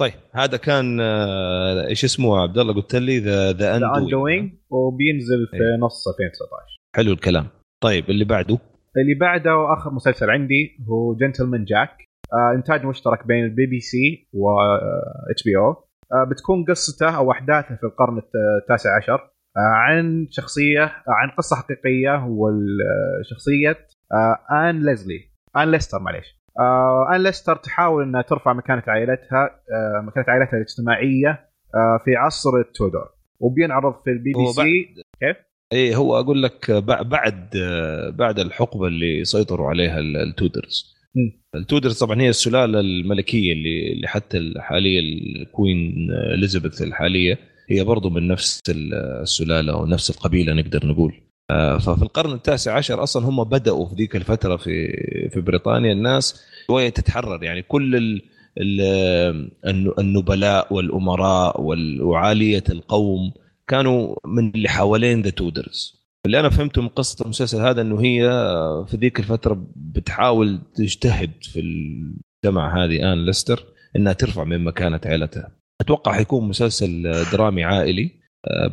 طيب 0.00 0.12
هذا 0.34 0.56
كان 0.56 1.00
آه، 1.00 1.86
إيش 1.86 2.04
اسمه 2.04 2.38
عبد 2.42 2.58
الله 2.58 2.74
قلت 2.74 2.94
لي 2.96 3.18
The 3.18 3.52
The 3.52 3.76
Undoing 3.76 4.52
وبينزل 4.70 5.46
في 5.50 5.56
إيه. 5.56 5.76
نص 5.80 6.08
2019. 6.08 6.76
حلو 6.96 7.12
الكلام. 7.12 7.46
طيب 7.82 8.10
اللي 8.10 8.24
بعده؟ 8.24 8.58
اللي 8.96 9.14
بعده 9.14 9.56
واخر 9.56 9.90
مسلسل 9.90 10.30
عندي 10.30 10.76
هو 10.88 11.14
Gentleman 11.14 11.64
Jack 11.64 11.90
آه 12.32 12.54
إنتاج 12.56 12.84
مشترك 12.84 13.26
بين 13.26 13.44
البي 13.44 13.66
بي 13.66 13.80
سي 13.80 14.28
و 14.32 14.48
HBO 15.30 15.74
بتكون 16.30 16.64
قصته 16.64 17.16
أو 17.16 17.32
أحداثه 17.32 17.76
في 17.76 17.84
القرن 17.84 18.18
الت- 18.18 18.62
التاسع 18.62 18.96
عشر 18.96 19.14
آه 19.56 19.60
عن 19.74 20.26
شخصية 20.30 20.84
آه 20.84 21.02
عن 21.08 21.30
قصة 21.38 21.56
حقيقية 21.56 22.24
والشخصية 22.26 23.86
آه 24.12 24.68
ان 24.68 24.84
ليزلي 24.86 25.20
ان 25.56 25.70
ليستر 25.70 25.98
معليش. 25.98 26.37
آه 26.58 27.14
ان 27.14 27.22
ليستر 27.22 27.56
تحاول 27.56 28.02
إنها 28.02 28.22
ترفع 28.22 28.52
مكانة 28.52 28.82
عائلتها 28.86 29.44
آه 29.44 30.00
مكانة 30.06 30.26
عائلتها 30.28 30.56
الاجتماعية 30.56 31.30
آه 31.74 32.00
في 32.04 32.16
عصر 32.16 32.50
ال 32.68 32.74
Tudor. 32.74 33.08
وبينعرض 33.40 33.94
في 34.04 34.10
البي 34.10 34.32
بي 34.32 34.52
سي. 34.52 35.02
كيف؟ 35.20 35.36
إيه 35.72 35.96
هو 35.96 36.20
أقول 36.20 36.42
لك 36.42 36.70
بعد 36.86 37.50
بعد 38.18 38.38
الحقبة 38.38 38.86
اللي 38.86 39.24
سيطروا 39.24 39.68
عليها 39.68 39.98
ال 39.98 40.11
Tudors. 40.11 40.98
ال 41.54 41.60
Tudors 41.60 41.98
طبعا 41.98 42.20
هي 42.20 42.28
السلالة 42.28 42.80
الملكية 42.80 43.52
اللي 43.52 43.92
اللي 43.92 44.08
حتى 44.08 44.54
حاليا 44.58 45.00
ال 45.00 45.18
Queen 45.18 46.08
إليزابيث 46.34 46.82
الحالية 46.82 47.38
هي 47.70 47.84
برضو 47.84 48.10
من 48.10 48.28
نفس 48.28 48.62
السلالة 48.68 49.76
ونفس 49.76 50.10
القبيلة 50.10 50.52
نقدر 50.54 50.86
نقول. 50.86 51.14
آه، 51.14 51.27
ففي 51.80 52.02
القرن 52.02 52.32
التاسع 52.32 52.76
عشر 52.76 53.02
أصلا 53.02 53.26
هم 53.26 53.44
بدأوا 53.44 53.86
في 53.86 53.94
ذيك 53.94 54.16
الفترة 54.16 54.56
في 54.56 54.86
في 55.32 55.40
بريطانيا. 55.40 55.92
الناس 55.92 56.44
شوية 56.66 56.88
تتحرر 56.88 57.44
يعني 57.44 57.62
كل 57.62 57.96
ال 57.96 58.22
النبلاء 59.98 60.74
والأمراء 60.74 61.60
وعاليه 62.00 62.64
القوم 62.70 63.32
كانوا 63.68 64.16
من 64.26 64.50
اللي 64.54 64.68
حوالين 64.68 65.22
ذا 65.22 65.30
تودرز 65.30 65.98
اللي 66.26 66.40
أنا 66.40 66.48
فهمته 66.48 66.82
من 66.82 66.88
قصة 66.88 67.24
المسلسل 67.24 67.60
هذا 67.60 67.80
إنه 67.80 68.00
هي 68.00 68.28
في 68.86 68.96
ذيك 68.96 69.18
الفترة 69.18 69.66
بتحاول 69.76 70.60
تجتهد 70.74 71.30
في 71.42 71.60
المجتمع 71.60 72.84
هذه 72.84 73.12
ان 73.12 73.26
ليستر 73.26 73.64
إنها 73.96 74.12
ترفع 74.12 74.44
من 74.44 74.64
مكانة 74.64 75.00
عائلتها 75.04 75.50
أتوقع 75.80 76.12
حيكون 76.12 76.48
مسلسل 76.48 77.02
درامي 77.32 77.64
عائلي. 77.64 78.02
آه، 78.04 78.17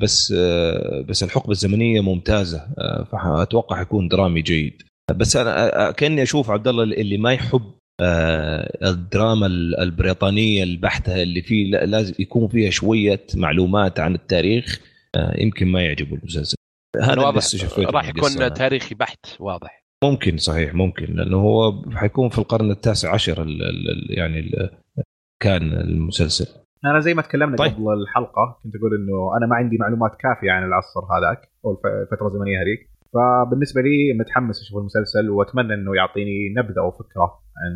بس 0.01 0.33
آه، 0.37 1.01
بس 1.01 1.23
الحقبة 1.23 1.51
الزمنية 1.51 2.01
ممتازة 2.01 2.67
آه، 2.77 3.03
فأتوقع 3.03 3.77
حيكون 3.77 4.07
درامي 4.07 4.41
جيد. 4.41 4.81
بس 5.15 5.35
أنا 5.35 5.91
كأني 5.91 6.23
أشوف 6.23 6.49
عبد 6.49 6.67
الله 6.67 6.83
اللي 6.83 7.17
ما 7.17 7.33
يحب 7.33 7.61
الدراما 8.83 9.45
البريطانية 9.83 10.63
البحته 10.63 11.23
اللي 11.23 11.41
فيه 11.41 11.71
لازم 11.71 12.13
يكون 12.19 12.47
فيها 12.47 12.69
شوية 12.69 13.25
معلومات 13.35 13.99
عن 13.99 14.15
التاريخ 14.15 14.81
يمكن 15.37 15.67
ما 15.67 15.85
يعجبه 15.85 16.15
المسلسل. 16.15 16.55
هذا 17.01 17.21
واضح 17.21 17.43
راح 17.77 18.09
يكون 18.09 18.53
تاريخي 18.53 18.95
بحت 18.95 19.25
واضح. 19.39 19.85
ممكن 20.03 20.37
صحيح 20.37 20.73
ممكن 20.73 21.05
لأنه 21.05 21.37
هو 21.37 21.83
حيكون 21.91 22.29
في 22.29 22.37
القرن 22.37 22.71
التاسع 22.71 23.13
عشر 23.13 23.41
ال 23.41 23.63
ال 23.63 24.17
يعني 24.17 24.39
ال 24.39 24.69
كان 25.43 25.73
المسلسل. 25.73 26.64
أنا 26.91 26.99
زي 26.99 27.13
ما 27.13 27.21
تكلمنا 27.21 27.57
طيب. 27.57 27.71
قبل 27.71 27.93
الحلقة 28.01 28.59
كنت 28.63 28.75
أقول 28.75 28.91
إنه 28.95 29.37
أنا 29.37 29.45
ما 29.47 29.55
عندي 29.55 29.77
معلومات 29.77 30.11
كافية 30.19 30.51
عن 30.51 30.63
العصر 30.63 30.99
هذاك 30.99 31.51
أو 31.65 31.71
الفترة 31.71 32.27
الزمنية 32.27 32.61
هذيك. 32.61 32.89
فبالنسبة 33.13 33.81
لي 33.81 34.13
متحمس 34.19 34.61
أشوف 34.61 34.77
المسلسل 34.77 35.29
وأتمنى 35.29 35.73
إنه 35.73 35.95
يعطيني 35.95 36.53
نبذة 36.57 36.81
أو 36.81 36.91
فكرة 36.91 37.39
عن 37.57 37.73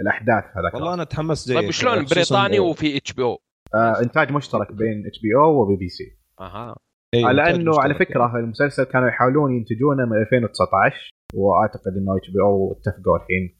الأحداث 0.00 0.44
هذاك 0.56 0.74
والله 0.74 0.94
أنا 0.94 1.04
تحمست 1.04 1.48
زي 1.48 1.54
طيب 1.54 1.70
شلون؟ 1.70 2.04
بريطاني 2.04 2.58
وفي 2.58 2.96
HBO. 2.96 3.38
آه 3.74 4.02
إنتاج 4.02 4.32
مشترك 4.32 4.72
بين 4.72 5.06
إتش 5.06 5.20
بي 5.22 5.34
أو 5.36 5.62
وبي 5.62 5.76
بي 5.76 5.88
سي. 5.88 6.04
أها. 6.40 6.76
أيه 7.14 7.32
لأنه 7.32 7.72
على 7.80 7.94
فكرة 7.94 8.36
المسلسل 8.36 8.84
كانوا 8.84 9.08
يحاولون 9.08 9.52
ينتجونه 9.52 10.04
من 10.04 10.20
2019 10.20 11.10
وأعتقد 11.34 11.92
إنه 11.96 12.16
HBO 12.16 12.72
اتفقوا 12.72 13.16
الحين 13.16 13.56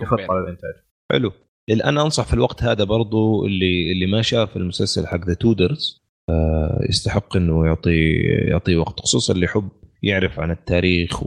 كخطة 0.00 0.34
للإنتاج. 0.34 0.74
حلو. 1.12 1.32
الان 1.70 1.98
أنصح 1.98 2.26
في 2.26 2.34
الوقت 2.34 2.62
هذا 2.62 2.84
برضو 2.84 3.46
اللي 3.46 3.92
اللي 3.92 4.06
ما 4.06 4.22
شاف 4.22 4.56
المسلسل 4.56 5.06
حق 5.06 5.26
ذا 5.26 5.34
تودرز 5.34 6.02
يستحق 6.88 7.36
إنه 7.36 7.66
يعطي 7.66 8.12
يعطي 8.48 8.76
وقت 8.76 9.00
خصوصا 9.00 9.34
اللي 9.34 9.44
يحب 9.44 9.68
يعرف 10.02 10.40
عن 10.40 10.50
التاريخ 10.50 11.22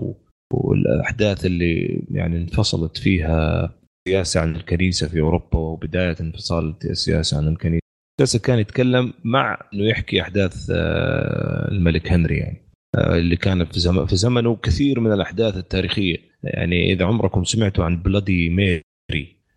والأحداث 0.53 1.45
اللي 1.45 2.03
يعني 2.11 2.37
انفصلت 2.37 2.97
فيها 2.97 3.69
السياسة 4.07 4.39
عن 4.39 4.55
الكنيسة 4.55 5.07
في 5.07 5.19
أوروبا 5.19 5.57
وبداية 5.57 6.15
انفصال 6.21 6.75
السياسة 6.85 7.37
عن 7.37 7.47
الكنيسة. 7.47 7.85
المسلسل 8.19 8.39
كان 8.39 8.59
يتكلم 8.59 9.13
مع 9.23 9.57
إنه 9.73 9.83
يحكي 9.83 10.21
أحداث 10.21 10.71
آه، 10.75 11.71
الملك 11.71 12.11
هنري 12.11 12.37
يعني 12.37 12.71
آه، 12.95 13.17
اللي 13.17 13.35
كانت 13.35 13.73
في 13.73 13.79
زمن 13.79 14.05
في 14.05 14.15
زمنه 14.15 14.55
كثير 14.55 14.99
من 14.99 15.11
الأحداث 15.11 15.57
التاريخية. 15.57 16.17
يعني 16.43 16.93
إذا 16.93 17.05
عمركم 17.05 17.43
سمعتوا 17.43 17.85
عن 17.85 18.01
Bloody 18.01 18.49
Mary 18.49 18.81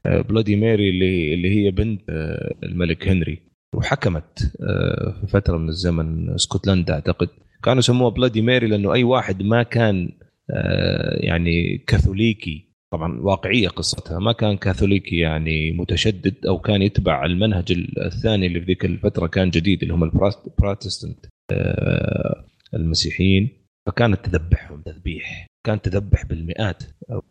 Bloody 0.04 0.56
Mary 0.56 0.90
اللي 0.90 1.34
اللي 1.34 1.50
هي 1.50 1.70
بنت 1.70 2.00
آه، 2.10 2.54
الملك 2.62 3.08
هنري. 3.08 3.38
وحكمت 3.74 4.38
في 5.20 5.26
فترة 5.28 5.56
من 5.56 5.68
الزمن 5.68 6.30
اسكتلندا 6.30 6.94
أعتقد. 6.94 7.28
كانوا 7.62 7.78
يسموها 7.78 8.10
Bloody 8.10 8.42
Mary 8.42 8.66
لأنه 8.66 8.92
أي 8.92 9.04
واحد 9.04 9.42
ما 9.42 9.62
كان 9.62 10.12
يعني 11.20 11.78
كاثوليكي. 11.78 12.68
طبعا 12.92 13.20
واقعية 13.20 13.68
قصتها. 13.68 14.18
ما 14.18 14.32
كان 14.32 14.56
كاثوليكي 14.56 15.16
يعني 15.18 15.72
متشدد 15.72 16.46
أو 16.46 16.58
كان 16.58 16.82
يتبع 16.82 17.24
المنهج 17.24 17.72
الثاني 17.98 18.46
اللي 18.46 18.60
في 18.60 18.66
ذيك 18.66 18.84
الفترة 18.84 19.26
كان 19.26 19.50
جديد 19.50 19.82
اللي 19.82 19.94
هم 19.94 20.04
ال 20.04 20.15
Protestant 20.15 21.26
آه، 21.52 22.44
المسيحيين. 22.74 23.48
فكانت 23.86 24.26
تذبحهم 24.26 24.82
تذبيح. 24.82 25.46
كانت 25.68 25.88
تذبح 25.88 26.24
بالمئات 26.24 26.82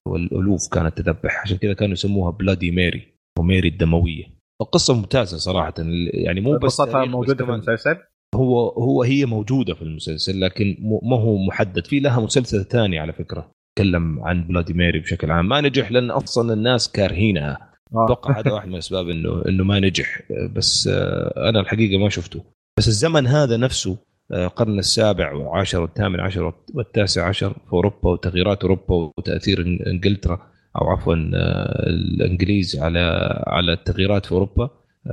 والالوف 0.08 0.68
كانت 0.74 1.02
تذبح. 1.02 1.42
عشان 1.42 1.58
كذا 1.58 1.74
كانوا 1.74 1.94
يسموها 1.94 2.32
بلادي 2.32 2.72
ميري 2.72 3.14
وميري 3.40 3.68
الدموية. 3.68 4.24
القصة 4.62 4.94
ممتازة 4.94 5.38
صراحة 5.38 5.74
يعني 6.14 6.42
مو 6.42 6.58
بس 6.58 6.82
قصتها 6.82 7.06
موجودة 7.06 7.46
في 7.46 7.52
المسلسل؟ 7.52 7.98
هو 8.36 8.70
هو 8.70 9.04
هي 9.04 9.26
موجودة 9.26 9.74
في 9.74 9.82
المسلسل 9.82 10.42
لكن 10.42 10.78
ما 11.04 11.18
هو 11.18 11.38
محدد. 11.38 11.88
في 11.88 12.00
لها 12.00 12.20
مسلسل 12.20 12.64
ثاني 12.66 13.00
على 13.00 13.14
فكرة 13.14 13.52
تكلم 13.78 14.20
عن 14.24 14.48
فلاديمير 14.48 15.00
بشكل 15.00 15.32
عام. 15.32 15.50
ما 15.50 15.62
نجح 15.62 15.92
لأن 15.92 16.12
أصلا 16.12 16.54
الناس 16.54 16.92
كارهينها. 16.92 17.74
آه. 17.96 18.06
أتوقع 18.06 18.40
هذا 18.40 18.52
واحد 18.52 18.68
من 18.68 18.74
الأسباب 18.74 19.10
إنه 19.10 19.44
إنه 19.48 19.64
ما 19.64 19.80
نجح. 19.80 20.22
بس 20.56 20.88
آه، 20.88 21.50
أنا 21.50 21.60
الحقيقة 21.60 21.98
ما 21.98 22.10
شفته. 22.10 22.44
بس 22.78 22.88
الزمن 22.88 23.28
هذا 23.28 23.58
نفسه 23.58 23.98
القرن 24.34 24.80
السابع 24.80 25.34
والعاشر 25.34 25.82
والثامن 25.82 26.20
عشر 26.20 26.54
والتاسع 26.74 27.28
عشر 27.28 27.54
في 27.54 27.74
أوروبا 27.74 28.10
وتغييرات 28.10 28.62
أوروبا 28.62 29.12
وتأثير 29.18 29.62
إنجلترا 29.88 30.48
أو 30.82 30.90
عفوا 30.90 31.14
الإنجليز 31.14 32.80
على 32.80 33.00
على 33.48 33.74
التغييرات 33.74 34.26
في 34.26 34.32
أوروبا. 34.32 34.70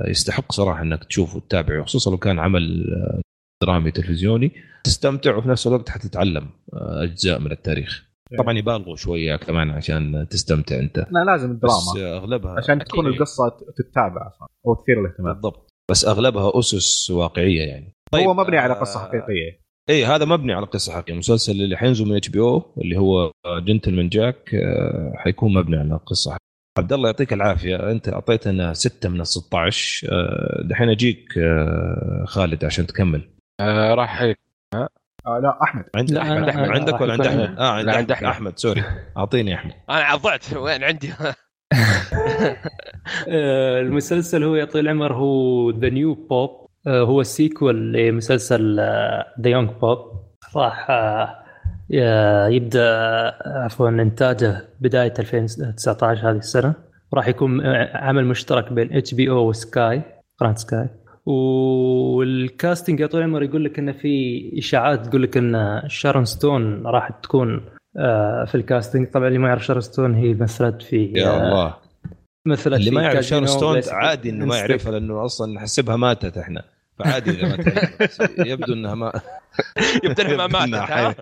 يستحق 0.07 0.51
صراحة 0.51 0.81
إنك 0.81 1.03
تشوفه 1.03 1.37
وتتابعه 1.37 1.83
خصوصا 1.83 2.11
لو 2.11 2.17
كان 2.17 2.39
عمل 2.39 2.85
درامي 3.63 3.91
تلفزيوني. 3.91 4.51
تستمتع 4.83 5.35
وفي 5.35 5.49
نفس 5.49 5.67
الوقت 5.67 5.89
حتتعلم 5.89 6.49
أجزاء 6.73 7.39
من 7.39 7.51
التاريخ. 7.51 8.05
طبعا 8.37 8.57
يبالغوا 8.57 8.95
شوية 8.95 9.35
كمان 9.35 9.69
عشان 9.69 10.27
تستمتع 10.29 10.79
أنت. 10.79 10.97
لا 10.97 11.25
لازم 11.25 11.51
الدراما. 11.51 11.77
بس 11.77 11.97
أغلبها 11.97 12.55
عشان 12.57 12.79
تكون 12.79 13.07
القصة 13.07 13.57
تتابع 13.77 14.31
أو 14.67 14.75
تثير 14.75 15.01
الاهتمام. 15.01 15.33
بالضبط. 15.33 15.69
بس 15.91 16.05
أغلبها 16.05 16.59
أسس 16.59 17.09
واقعية 17.09 17.61
يعني. 17.61 17.94
طيب 18.11 18.27
هو 18.27 18.33
مبني 18.33 18.57
على 18.57 18.73
قصة 18.73 18.99
آه، 19.03 19.07
حقيقية. 19.07 19.59
اي 19.89 20.05
هذا 20.05 20.25
مبني 20.25 20.53
على 20.53 20.65
قصة 20.65 20.93
حقيقية. 20.93 21.13
المسلسل 21.13 21.51
اللي 21.51 21.77
حينزل 21.77 22.05
من 22.05 22.15
HBO 22.15 22.73
اللي 22.77 22.97
هو 22.99 23.31
Gentleman 23.47 24.09
Jack 24.09 24.55
آه، 24.55 25.13
حيكون 25.15 25.53
مبني 25.53 25.77
على 25.77 25.99
قصة 26.05 26.31
حقيقية. 26.31 26.45
عبد 26.77 26.93
الله 26.93 27.09
يعطيك 27.09 27.33
العافية. 27.33 27.91
أنت 27.91 28.09
أعطيتنا 28.09 28.73
ستة 28.73 29.09
من 29.09 29.21
ال 29.21 29.27
16 29.27 30.07
آه، 30.11 30.61
دحين 30.69 30.89
أجيك 30.89 31.25
خالد 32.25 32.65
عشان 32.65 32.87
تكمل. 32.87 33.29
آه 33.61 33.93
راح 33.93 34.21
آه 34.21 34.35
لا 35.43 35.59
أحمد. 35.63 35.85
عند 35.95 36.11
لا 36.11 36.21
أحمد. 36.21 36.49
احمد 36.49 36.69
عندك 36.69 37.01
ولا 37.01 37.13
عند 37.13 37.25
أحمد؟ 37.25 37.59
آه 37.59 37.71
عند, 37.71 37.89
عند 37.89 38.11
أحمد. 38.11 38.29
أحمد. 38.29 38.57
Sorry. 38.59 38.83
أعطيني 39.17 39.55
أحمد. 39.55 39.73
أنا 39.89 39.97
ضعت. 39.99 40.53
وين 40.53 40.83
عندي؟ 40.83 41.13
المسلسل 43.81 44.43
هو 44.43 44.55
يا 44.55 44.65
طويل 44.65 44.85
العمر 44.85 45.13
هو 45.13 45.69
The 45.71 45.89
New 45.89 46.13
Pope 46.13 46.64
هو 46.87 47.21
ال 47.21 47.31
sequel 47.31 47.93
لمسلسل 47.93 48.75
The 49.41 49.49
Young 49.49 49.69
Pope 49.81 49.97
راح 50.55 50.87
آه، 51.93 52.47
يبدأ 52.47 52.87
عفوا 53.45 53.89
إنتاجه 53.89 54.61
بداية 54.79 55.13
2019 55.19 56.29
هذه 56.29 56.37
السنة. 56.37 56.73
راح 57.13 57.27
يكون 57.27 57.61
عمل 57.93 58.25
مشترك 58.25 58.73
بين 58.73 58.93
HBO 58.97 59.29
و 59.29 59.49
Sky 59.49 60.01
قناة 60.39 60.55
Sky 60.55 60.87
وال 61.25 61.64
casting 61.64 62.99
يا 62.99 63.07
طويل 63.07 63.23
العمر 63.23 63.43
يقول 63.43 63.65
لك 63.65 63.79
انه 63.79 63.91
في 63.91 64.51
إشاعات 64.57 65.05
تقول 65.05 65.23
لك 65.23 65.37
إن 65.37 65.81
شارون 65.87 66.25
ستون 66.25 66.87
راح 66.87 67.09
تكون 67.09 67.61
آه، 67.97 68.45
في 68.45 68.55
الكاستنج 68.55 69.07
طبعا 69.07 69.27
اللي 69.27 69.39
ما 69.39 69.47
يعرف 69.47 69.65
شارون 69.65 69.81
ستون 69.81 70.15
هي 70.15 70.33
مثلت 70.33 70.81
في 70.81 71.05
يا 71.05 71.27
آه، 71.27 71.47
الله. 71.47 71.73
مثلت 72.47 72.79
اللي 72.79 72.91
ما 72.91 73.01
يعرف 73.01 73.19
شارون 73.19 73.45
ستون 73.45 73.81
عادي 73.91 74.29
إنه 74.29 74.45
ما 74.45 74.57
يعرفها 74.57 74.91
لأنه 74.91 75.25
أصلا 75.25 75.53
نحسبها 75.53 75.95
ماتت 75.95 76.37
إحنا. 76.37 76.74
فعادي 76.99 77.31
إذا 77.31 77.47
ما 77.47 77.57
يبدو 78.51 78.73
إنها 78.73 78.95
ما 78.95 79.11
يبدو 80.03 80.23
إنها 80.23 80.47
ما 80.47 80.65
ماتت 80.65 81.17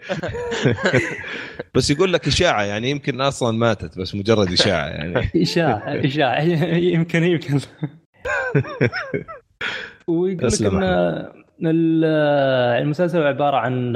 بس 1.75 1.89
يقول 1.89 2.13
لك 2.13 2.27
إشاعة 2.27 2.63
يعني 2.63 2.89
يمكن 2.89 3.21
أصلا 3.21 3.57
ماتت 3.57 3.99
بس 3.99 4.15
مجرد 4.15 4.51
إشاعة 4.51 4.87
يعني. 4.87 5.29
إشاعة 5.35 6.05
إشاعة. 6.05 6.41
يمكن 6.75 7.23
يمكن. 7.23 7.59
ويقول 10.07 10.47
لك 10.47 10.61
إن 10.61 12.03
المسلسل 12.81 13.23
عبارة 13.23 13.57
عن 13.57 13.95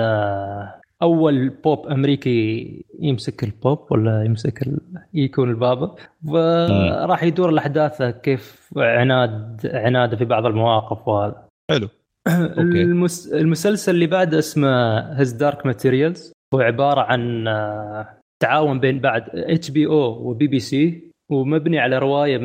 أول 1.02 1.50
Pope 1.50 1.88
أمريكي 1.88 2.68
يمسك 3.00 3.44
ال 3.44 3.53
Pope 3.53 3.92
ولا 3.92 4.24
يمسك 4.24 4.62
ال... 4.62 4.80
يكون 5.14 5.50
البابا. 5.50 5.96
وراح 6.26 7.24
يدور 7.24 7.50
الأحداث 7.50 8.02
كيف 8.04 8.74
عناد 8.78 9.72
عناده 9.74 10.18
في 10.18 10.26
بعض 10.26 10.46
المواقف 10.46 11.08
وهذا 11.08 11.47
حلو. 11.72 11.90
المس... 12.58 13.28
المسلسل 13.34 13.96
اللي 13.96 14.08
بعده 14.08 14.40
اسمه 14.40 15.00
His 15.20 15.32
Dark 15.32 15.66
Materials 15.66 16.32
هو 16.54 16.60
عبارة 16.60 17.02
عن 17.02 17.48
آه، 17.48 18.18
تعاون 18.44 18.80
بين 18.80 19.00
بعد 19.00 19.24
اتش 19.34 19.72
بي 19.72 19.86
أو 19.86 20.30
وبي 20.30 20.48
بي 20.48 20.60
سي 20.60 21.12
ومبني 21.32 21.80
على 21.80 21.98
رواية 21.98 22.38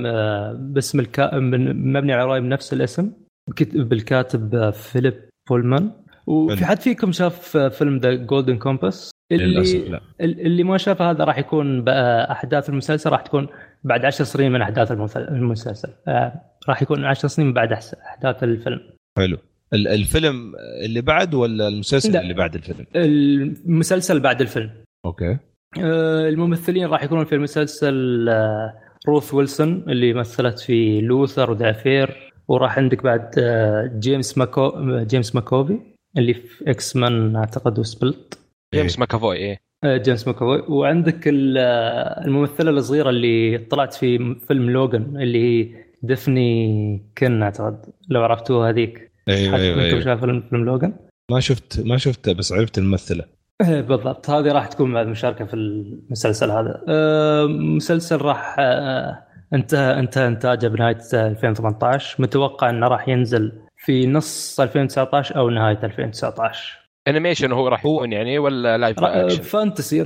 باسم 0.52 1.00
الكا... 1.00 1.38
مبني 1.38 2.12
على 2.12 2.24
رواية 2.24 2.40
بنفس 2.40 2.72
الاسم 2.72 3.12
بالكاتب 3.60 4.70
فيليب 4.70 5.14
بولمان. 5.48 5.90
وفي 6.26 6.64
حد 6.64 6.80
فيكم 6.80 7.12
شاف 7.12 7.56
فيلم 7.56 7.98
The 7.98 8.14
Golden 8.14 8.59
Compass 8.59 9.11
اللي 9.32 9.88
لا. 9.88 10.00
اللي 10.20 10.62
ما 10.64 10.78
شافه 10.78 11.10
هذا 11.10 11.24
راح 11.24 11.38
يكون 11.38 11.88
أحداث 11.88 12.68
المسلسل 12.68 13.10
راح 13.10 13.20
تكون 13.20 13.48
بعد 13.84 14.04
10 14.04 14.24
سنين 14.24 14.52
من 14.52 14.62
أحداث 14.62 14.92
المسلسل 15.16 15.88
آه، 16.08 16.40
راح 16.68 16.82
يكون 16.82 17.04
10 17.04 17.28
سنين 17.28 17.48
من 17.48 17.54
بعد 17.54 17.72
أحداث 17.72 18.44
الفيلم. 18.44 18.80
حلو. 19.18 19.38
الفيلم 19.72 20.52
اللي 20.84 21.00
بعد 21.00 21.34
ولا 21.34 21.68
المسلسل 21.68 22.12
لا. 22.12 22.20
اللي 22.20 22.34
بعد 22.34 22.54
الفيلم؟ 22.54 22.86
المسلسل 22.96 24.20
بعد 24.20 24.40
الفيلم. 24.40 24.70
Okay. 25.05 25.38
آه، 25.78 26.28
الممثلين 26.28 26.86
راح 26.86 27.04
يكونون 27.04 27.24
في 27.24 27.34
المسلسل 27.34 28.28
آه، 28.28 28.74
روث 29.08 29.34
ويلسون 29.34 29.84
اللي 29.88 30.12
مثلت 30.12 30.58
في 30.58 31.00
Luther 31.00 31.50
و 31.50 31.59
The 31.59 31.83
Affair 31.83 32.32
وراح 32.48 32.78
عندك 32.78 33.02
بعد 33.02 33.30
جيمس 33.98 34.38
ماكو 34.38 34.72
جيمس 35.02 35.34
ماكوفي 35.34 35.78
اللي 36.18 36.34
في 36.34 36.70
X-Men 36.70 37.36
أعتقد 37.36 37.78
و 37.78 37.87
Split. 37.87 38.38
جيمس 38.74 38.98
ماكافوي 38.98 39.36
إيه. 39.36 39.58
جيمس 39.86 40.26
ماكافوي. 40.26 40.62
وعندك 40.68 41.20
الممثلة 41.26 42.70
الصغيرة 42.70 43.10
اللي 43.10 43.58
طلعت 43.58 43.94
في 43.94 44.34
فيلم 44.48 44.70
Logan 44.70 45.20
اللي 45.22 45.38
هي 45.42 45.82
دفني 46.03 47.12
كن 47.18 47.42
أعتقد 47.42 47.86
لو 48.09 48.22
عرفتوها 48.22 48.70
هذيك. 48.70 49.12
أيوه 49.28 49.57
أيوه, 49.57 49.82
أيوة. 49.82 50.00
شايف 50.00 50.20
فيلم 50.20 50.42
لوجن 50.53 50.92
ما 51.30 51.40
شفت 51.40 51.80
ما 51.86 51.96
شفته 51.96 52.32
بس 52.32 52.53
عرفت 52.53 52.78
الممثلة. 52.78 53.24
إيه، 53.61 53.80
بالضبط. 53.80 54.30
هذه 54.30 54.53
راح 54.53 54.66
تكون 54.66 54.92
بعد 54.94 55.07
مشاركة 55.07 55.44
في 55.44 55.55
المسلسل 55.55 56.50
هذا. 56.50 56.84
أه 56.88 57.46
مسلسل 57.46 58.16
راح 58.16 58.57
أه 58.59 59.32
انتهى 59.55 59.98
انتهى 59.98 60.26
إنتاجه 60.26 60.68
بنهاية 60.68 60.98
2018 61.14 62.22
متوقع 62.22 62.70
إنه 62.70 62.88
راح 62.88 63.09
ينزل 63.09 63.53
في 63.76 64.07
نص 64.07 64.61
2019 64.61 65.36
أو 65.36 65.50
نهاية 65.50 65.78
2019 65.84 66.78
Animation 67.09 67.53
هو 67.53 67.68
راح 67.68 67.80
يكون 67.80 68.12
يعني 68.12 68.38
ولا 68.38 68.78
live 68.78 68.98
action؟ 69.00 69.42
Fantasy 69.42 70.05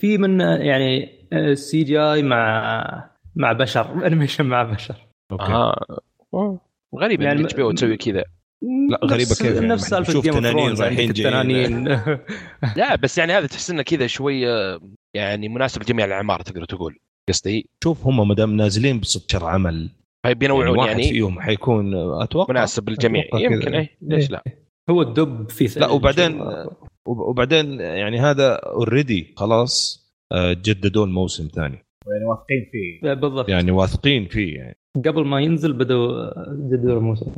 في 0.00 0.18
من 0.18 0.40
يعني 0.40 1.18
CGI 1.54 2.22
مع 2.22 3.10
مع 3.38 3.52
بشر 3.52 4.06
animation 4.06 4.46
مع 4.46 4.62
بشر. 4.62 4.96
Okay. 5.32 5.52
آه. 6.34 6.60
غريبه 6.94 7.24
يعني 7.24 7.44
HBO 7.44 7.72
تسوي 7.72 7.96
كذا. 7.96 8.24
لا 8.90 9.00
غريبة 9.04 9.34
كيف 9.34 9.54
يعني. 9.54 9.66
نفس 9.66 9.88
سالفة 9.88 10.20
Game 10.20 10.46
of 10.46 10.80
رايحين 10.80 11.10
التنانين 11.10 11.88
لا 12.76 12.96
بس 12.96 13.18
يعني 13.18 13.32
هذا 13.32 13.46
تحس 13.46 13.70
إنه 13.70 13.82
كذا 13.82 14.06
شوية 14.06 14.80
يعني 15.14 15.48
مناسب 15.48 15.82
لجميع 15.82 16.04
الأعمار 16.04 16.40
تقدر 16.40 16.64
تقول. 16.64 16.98
قصدي؟ 17.28 17.70
شوف 17.84 18.06
هم 18.06 18.28
ما 18.28 18.34
دام 18.34 18.56
نازلين 18.56 19.00
ب 19.00 19.04
16 19.04 19.46
عمل 19.46 19.90
بينوعون 20.26 20.78
يعني, 20.78 20.90
يعني. 20.90 21.02
فيهم 21.02 21.40
حيكون 21.40 21.94
أتوقع 22.22 22.52
مناسب 22.52 22.90
للجميع. 22.90 23.24
يمكن 23.34 23.74
اي 23.74 23.88
ليش 24.02 24.30
لا؟ 24.30 24.44
هو 24.90 25.02
الدب 25.02 25.50
في 25.50 25.80
لا 25.80 25.88
وبعدين 25.88 26.40
وبعدين 27.06 27.80
يعني 27.80 28.20
هذا 28.20 28.54
اوريدي 28.54 29.34
خلاص 29.36 30.04
آه، 30.32 30.52
جددوا 30.52 31.06
الموسم 31.06 31.48
ثاني. 31.48 31.87
يعني 32.12 32.24
واثقين 32.24 32.70
فيه. 32.72 33.14
بالضبط. 33.14 33.48
يعني 33.48 33.70
واثقين 33.70 34.26
فيه 34.26 34.56
يعني. 34.56 34.76
قبل 35.06 35.26
ما 35.26 35.40
ينزل 35.40 35.72
بدوا 35.72 36.30
جددوا 36.52 36.98
الموسم 36.98 37.32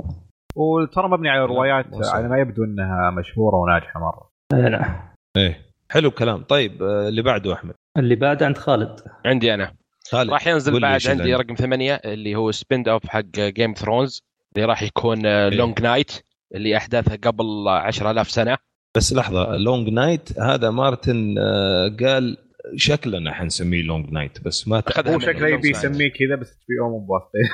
وترى 0.56 1.08
مبني 1.08 1.28
على 1.28 1.44
روايات 1.44 1.86
على 2.04 2.28
ما 2.28 2.38
يبدو 2.38 2.64
إنها 2.64 3.10
مشهورة 3.10 3.56
وناجحة 3.56 4.00
مرة. 4.00 4.30
نعم 4.70 5.10
إيه. 5.36 5.58
حلو 5.90 6.08
الكلام. 6.08 6.42
طيب 6.42 6.82
آه، 6.82 7.08
اللي 7.08 7.22
بعده 7.22 7.52
أحمد. 7.52 7.74
اللي 7.98 8.14
بعده 8.14 8.46
عند 8.46 8.58
خالد. 8.58 8.96
عندي 9.26 9.54
أنا. 9.54 9.72
خالد 10.10 10.30
راح 10.30 10.46
ينزل 10.46 10.80
بعد 10.80 11.00
عندي 11.08 11.34
رقم 11.34 11.54
ثمانية 11.54 11.94
اللي 11.94 12.34
هو 12.34 12.50
spin-off 12.51 13.07
حق 13.06 13.24
Game 13.36 13.74
Thrones 13.74 14.22
اللي 14.56 14.66
راح 14.66 14.82
يكون 14.82 15.48
Long 15.48 15.74
إيه. 15.78 15.84
Night 15.84 16.12
اللي 16.54 16.76
احداثها 16.76 17.16
قبل 17.16 17.68
10000 17.68 18.30
سنة. 18.30 18.56
بس 18.96 19.12
لحظة 19.12 19.56
Long 19.57 19.88
Night 19.88 20.40
هذا 20.40 20.70
مارتن 20.70 21.34
آه، 21.38 21.96
قال 22.00 22.36
شكلنا 22.76 23.32
حنسميه 23.32 23.82
Long 23.82 24.11
Night 24.11 24.44
بس 24.44 24.68
ما 24.68 24.82
هو 25.06 25.18
شكله 25.18 25.48
يبي 25.48 25.70
يسميه 25.70 26.08
كذا 26.08 26.36
بس 26.40 26.48
في 26.66 26.72
يوم 26.72 27.06
موافقين 27.06 27.48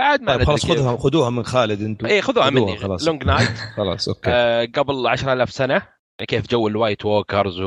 عاد 0.00 0.22
ما 0.22 0.36
طيب 0.36 0.46
خلاص 0.46 0.66
خذوها 0.66 0.96
خذوها 0.96 1.30
من 1.30 1.42
خالد 1.42 1.82
أنتم 1.82 2.06
اي 2.06 2.22
خذوها 2.22 2.50
مني. 2.50 2.76
خلاص. 2.76 3.08
Long 3.08 3.24
Night 3.24 3.58
خلاص 3.76 4.08
okay. 4.08 4.30
آه 4.30 4.68
قبل 4.74 5.06
10000 5.06 5.50
سنة 5.50 5.82
كيف 6.28 6.50
جو 6.50 6.68
ال 6.68 6.74
White 6.74 7.04
Walkers 7.04 7.60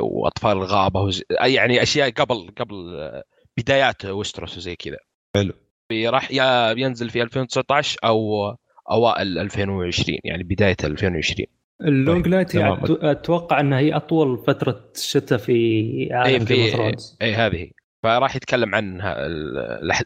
وأطفال 0.00 0.56
الغابه 0.56 1.00
وز... 1.00 1.22
يعني 1.30 1.82
أشياء 1.82 2.10
قبل 2.10 2.50
قبل 2.58 2.74
آه، 2.98 3.24
بدايات 3.58 4.04
Westeros 4.04 4.56
وزي 4.56 4.76
كذا. 4.76 4.96
حلو. 5.36 5.52
راح 5.92 6.30
يا 6.32 6.70
ينزل 6.70 7.10
في 7.10 7.22
2019 7.22 7.98
أو 8.04 8.46
أوائل 8.90 9.38
2020 9.38 10.18
يعني 10.24 10.42
بداية 10.42 10.76
2020 10.84 11.46
ال 11.84 11.92
Long 11.92 12.24
طيب، 12.24 12.34
Night 12.34 12.56
أتوقع 12.90 13.60
إنها 13.60 13.78
هي 13.78 13.96
أطول 13.96 14.38
فترة 14.46 14.80
شتاء 14.96 15.38
في 15.38 16.08
عالم 16.12 16.44
Game 16.44 16.80
of 16.80 17.00
اي 17.22 17.34
هذه. 17.34 17.70
فراح 18.02 18.36
يتكلم 18.36 18.74
عن 18.74 19.00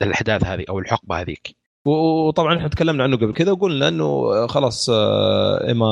الأحداث 0.03 0.45
هذه 0.45 0.65
أو 0.69 0.79
الحقبة 0.79 1.21
هذيك. 1.21 1.57
وطبعا 1.87 2.57
إحنا 2.57 2.69
تكلمنا 2.69 3.03
عنه 3.05 3.17
قبل 3.17 3.33
كذا 3.33 3.53
وقلنا 3.53 3.89
إنه 3.89 4.47
خلاص 4.47 4.91
آه، 4.91 5.69
ايما 5.69 5.89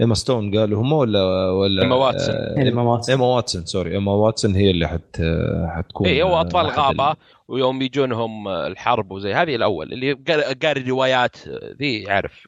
ايما 0.00 0.14
ستون 0.14 0.58
قالوا 0.58 0.80
هم 0.80 0.92
ولا 0.92 1.50
ولا 1.50 1.82
ايما 1.82 1.96
واتسون. 1.96 2.34
آه، 2.34 2.58
ايما 2.58 2.82
واتسون. 2.82 3.14
ايما 3.14 3.26
واتسون 3.26 3.64
sorry. 3.64 3.92
ايما 3.92 4.12
واتسون 4.12 4.54
هي 4.54 4.70
اللي 4.70 4.88
حت 4.88 5.22
حتكون 5.76 6.06
اي 6.06 6.22
هو 6.22 6.40
أطفال 6.40 6.66
غابة 6.66 7.16
ويوم 7.48 7.82
يجونهم 7.82 8.48
الحرب 8.48 9.12
وزي 9.12 9.34
هذه 9.34 9.56
الأول 9.56 9.92
اللي 9.92 10.12
قاري 10.62 10.90
روايات 10.90 11.36
ذي 11.78 12.10
عارف 12.10 12.46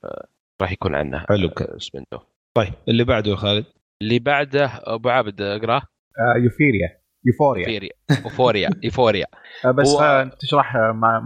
راح 0.62 0.72
يكون 0.72 0.94
عنها 0.94 1.26
حلو. 1.28 1.50
سبنتو 1.78 2.18
طيب 2.57 2.72
اللي 2.88 3.05
بعده 3.05 3.30
يا 3.30 3.36
خالد؟ 3.36 3.64
اللي 4.02 4.18
بعده 4.18 4.70
أبو 4.74 5.09
عابد 5.09 5.40
اقراه 5.40 5.82
آه 6.18 6.38
Euphoria. 6.45 7.01
Euphoria. 7.26 7.68
Euphoria 7.68 7.91
Euphoria. 8.24 8.70
Euphoria. 8.82 9.26
آه 9.64 9.70
بس 9.70 9.94
و... 9.94 10.30
تشرح 10.40 10.76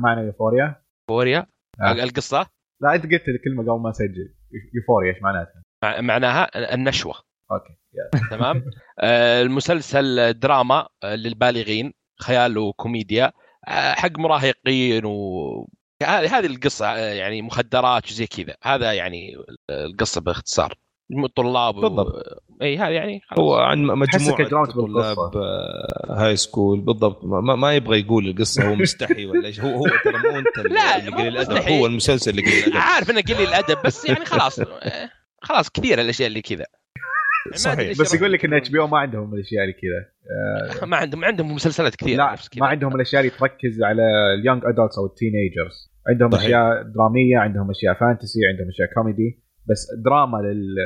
معنى 0.02 0.26
Euphoria. 0.26 0.82
Euphoria؟ 1.10 1.46
آه. 1.80 1.92
القصة؟ 1.92 2.46
لا 2.82 2.94
أنت 2.94 3.02
قلت 3.02 3.28
الكلمة 3.28 3.62
قبل 3.72 3.82
ما 3.82 3.90
اسجل 3.90 4.34
Euphoria 4.74 5.14
إيش 5.14 5.22
معناتها؟ 5.22 6.00
معناها 6.00 6.74
النشوة. 6.74 7.14
Okay 7.52 7.78
تمام؟ 8.30 8.64
آه 9.00 9.42
المسلسل 9.42 10.32
دراما 10.38 10.88
آه، 11.04 11.14
للبالغين 11.14 11.92
خيال 12.22 12.58
وكوميديا. 12.58 13.32
آه، 13.68 13.92
حق 13.92 14.18
مراهقين 14.18 15.04
و 15.04 15.68
هذه 16.04 16.46
القصة 16.46 16.86
آه، 16.86 17.12
يعني 17.12 17.42
مخدرات 17.42 18.10
وزي 18.10 18.26
كذا. 18.26 18.54
هذا 18.62 18.92
يعني 18.92 19.36
القصة 19.70 20.20
باختصار. 20.20 20.74
طلاب 21.36 21.74
بالضبط. 21.74 22.14
و... 22.14 22.62
إي 22.62 22.78
هذا 22.78 22.90
يعني 22.90 23.20
خلاص. 23.28 23.40
هو 23.40 23.54
عن 23.54 23.84
مجموعة 23.84 24.66
طلاب 24.66 25.18
high 26.10 26.36
school 26.36 26.80
بالضبط. 26.80 27.24
ما, 27.24 27.56
ما 27.56 27.74
يبغى 27.74 28.00
يقول 28.00 28.28
القصة 28.28 28.68
هو 28.68 28.74
مستحي 28.74 29.26
ولا 29.26 29.46
إيش؟ 29.46 29.60
هو 29.60 29.76
هو 29.76 29.86
ترى 30.04 30.18
مو 30.18 30.38
أنت 30.38 30.58
اللي 30.66 31.10
قليل 31.10 31.28
الأدب 31.28 31.72
هو 31.72 31.86
المسلسل 31.86 32.30
اللي 32.30 32.42
قليل 32.42 32.58
الأدب. 32.58 32.76
عارف 32.76 33.10
إنه 33.10 33.20
قليل 33.20 33.48
الأدب 33.48 33.78
بس 33.84 34.04
يعني 34.04 34.24
خلاص 34.24 34.60
خلاص 35.42 35.70
كثير 35.70 36.00
الأشياء 36.00 36.28
اللي 36.28 36.42
كذا. 36.42 36.66
صحيح. 37.54 37.98
بس 38.00 38.14
يقول 38.14 38.32
لك 38.32 38.44
إن 38.44 38.54
HBO 38.54 38.86
ما 38.86 38.98
عندهم 38.98 39.34
الأشياء 39.34 39.62
اللي 39.62 39.72
كذا. 39.72 40.18
آه 40.82 40.84
ما 40.90 40.96
عندهم 40.96 41.24
عندهم 41.24 41.54
مسلسلات 41.54 41.96
كثير 41.96 42.18
لا 42.18 42.36
ما 42.56 42.66
عندهم 42.66 42.96
الأشياء 42.96 43.20
اللي 43.20 43.32
تركز 43.38 43.82
على 43.82 44.02
ال 44.40 44.44
young 44.44 44.62
adults 44.64 44.98
أو 44.98 45.06
ال 45.06 45.14
teenagers 45.14 45.87
عندهم 46.08 46.30
صحيح. 46.30 46.44
أشياء 46.44 46.82
درامية 46.82 47.38
عندهم 47.38 47.70
أشياء 47.70 47.94
fantasy 47.94 48.40
عندهم 48.52 48.68
أشياء 48.68 48.88
كوميدي 48.94 49.42
بس 49.70 49.86
دراما 50.04 50.38
لل 50.38 50.76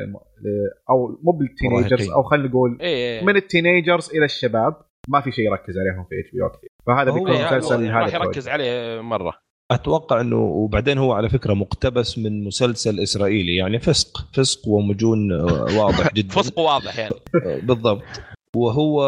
أو 0.90 1.20
مو 1.22 1.32
بال 1.32 1.47
teenagers 1.47 2.10
أو 2.10 2.22
خلينا 2.22 2.48
نقول 2.48 2.78
إيه،, 2.80 3.18
إيه. 3.18 3.24
من 3.24 3.36
ال 3.36 3.44
teenagers 3.44 4.10
إلى 4.10 4.24
الشباب 4.24 4.74
ما 5.08 5.20
في 5.20 5.32
شيء 5.32 5.44
يركز 5.44 5.74
عليهم 5.78 6.04
في 6.04 6.20
HBO 6.20 6.48
كثير 6.48 6.70
فهذا 6.86 7.10
بيكون 7.10 7.30
مسلسل 7.30 7.84
هذا 7.84 7.98
راح 7.98 8.14
يركز 8.14 8.48
عليه 8.48 9.00
مرة. 9.00 9.34
أتوقع 9.70 10.20
إنه 10.20 10.36
وبعدين 10.36 10.98
هو 10.98 11.12
على 11.12 11.28
فكرة 11.28 11.54
مقتبس 11.54 12.18
من 12.18 12.44
مسلسل 12.44 13.00
إسرائيلي 13.00 13.56
يعني 13.56 13.78
فسق 13.78 14.26
فسق 14.32 14.68
ومجون 14.68 15.32
واضح 15.78 16.12
جدا. 16.16 16.28
فسق 16.28 16.58
واضح 16.58 16.98
يعني. 16.98 17.14
بالضبط. 17.62 18.02
وهو 18.56 19.04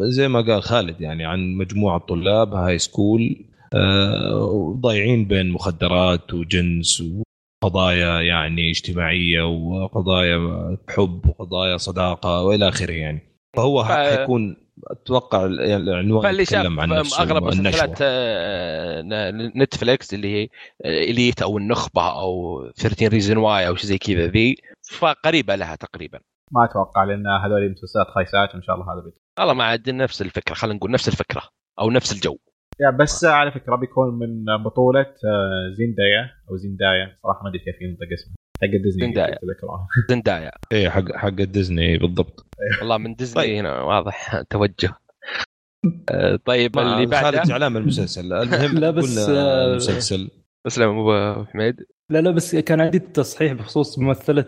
زي 0.00 0.28
ما 0.28 0.40
قال 0.40 0.62
خالد 0.62 1.00
يعني 1.00 1.24
عن 1.24 1.54
مجموعة 1.54 1.98
طلاب 1.98 2.54
high 2.54 2.78
school 2.78 3.44
ضايعين 4.80 5.24
بين 5.24 5.50
مخدرات 5.50 6.34
وجنس 6.34 7.02
قضايا 7.62 8.20
يعني 8.20 8.70
اجتماعية 8.70 9.42
وقضايا 9.42 10.38
حب 10.88 11.26
وقضايا 11.28 11.76
صداقة 11.76 12.42
وإلى 12.42 12.68
آخره 12.68 12.92
يعني. 12.92 13.20
فهو 13.56 13.84
ف... 13.84 13.86
حيكون 13.86 14.56
أتوقع 14.90 15.44
العنوان 15.44 16.22
فاللي 16.22 16.44
شاف 16.44 16.66
عن 16.66 16.92
أغلب 16.92 17.42
مسلسلات 17.42 17.98
آه، 18.02 19.02
Netflix 19.56 20.14
اللي 20.14 20.28
هي 20.28 20.48
Elite 20.84 21.42
أو 21.42 21.58
النخبة 21.58 22.20
أو 22.20 22.60
13 22.76 23.12
Reasons 23.12 23.36
Why 23.36 23.68
أو 23.68 23.74
شيء 23.74 23.86
زي 23.86 23.98
كذا 23.98 24.26
ذي 24.26 24.56
فقريبة 24.98 25.54
لها 25.54 25.76
تقريبا. 25.76 26.20
ما 26.52 26.64
أتوقع 26.64 27.04
لأن 27.04 27.26
هذول 27.26 27.72
مسلسلات 27.72 28.06
خايسات 28.06 28.54
وإن 28.54 28.62
شاء 28.62 28.76
الله 28.76 28.94
هذا 28.94 29.04
بيت 29.04 29.14
والله 29.38 29.54
ما 29.54 29.64
عاد 29.64 29.90
نفس 29.90 30.22
الفكرة 30.22 30.54
خلينا 30.54 30.76
نقول 30.76 30.90
نفس 30.90 31.08
الفكرة 31.08 31.42
أو 31.80 31.90
نفس 31.90 32.12
الجو. 32.12 32.38
يا 32.82 32.90
بس 32.90 33.24
على 33.24 33.52
فكرة 33.52 33.76
بيكون 33.76 34.18
من 34.18 34.44
بطولة 34.64 35.00
آه، 35.00 35.74
Zendaya 35.78 36.30
أو 36.50 36.56
Zendaya 36.56 37.16
صراحة 37.22 37.42
ما 37.42 37.48
أدري 37.48 37.58
كيف 37.58 37.82
ينطق 37.82 38.12
اسمه. 38.12 38.34
حق 38.62 38.68
Disney 38.84 39.06
Zendaya. 39.06 39.38
Zendaya. 40.10 40.50
إيه 40.72 40.88
حق 40.88 41.12
حق 41.12 41.28
ديزني 41.28 41.98
بالضبط. 41.98 42.46
والله 42.80 42.98
من 42.98 43.14
ديزني 43.14 43.34
طيب. 43.34 43.56
هنا 43.56 43.80
واضح. 43.82 44.42
توجه. 44.50 44.94
آه، 46.10 46.36
طيب 46.44 46.78
اللي 46.78 47.06
بعده؟ 47.06 47.30
خالد 47.30 47.46
زعلان 47.46 47.72
من 47.72 47.80
المسلسل. 47.80 48.32
المهم 48.32 48.78
لا 48.82 48.90
بس 48.90 49.18
المسلسل. 49.28 50.30
اسلم 50.66 50.88
أبو 50.88 51.44
حميد. 51.44 51.76
لا 52.10 52.18
لا 52.20 52.30
بس 52.30 52.56
كان 52.56 52.80
عندي 52.80 52.98
تصحيح 52.98 53.52
بخصوص 53.52 53.98
ممثلة 53.98 54.44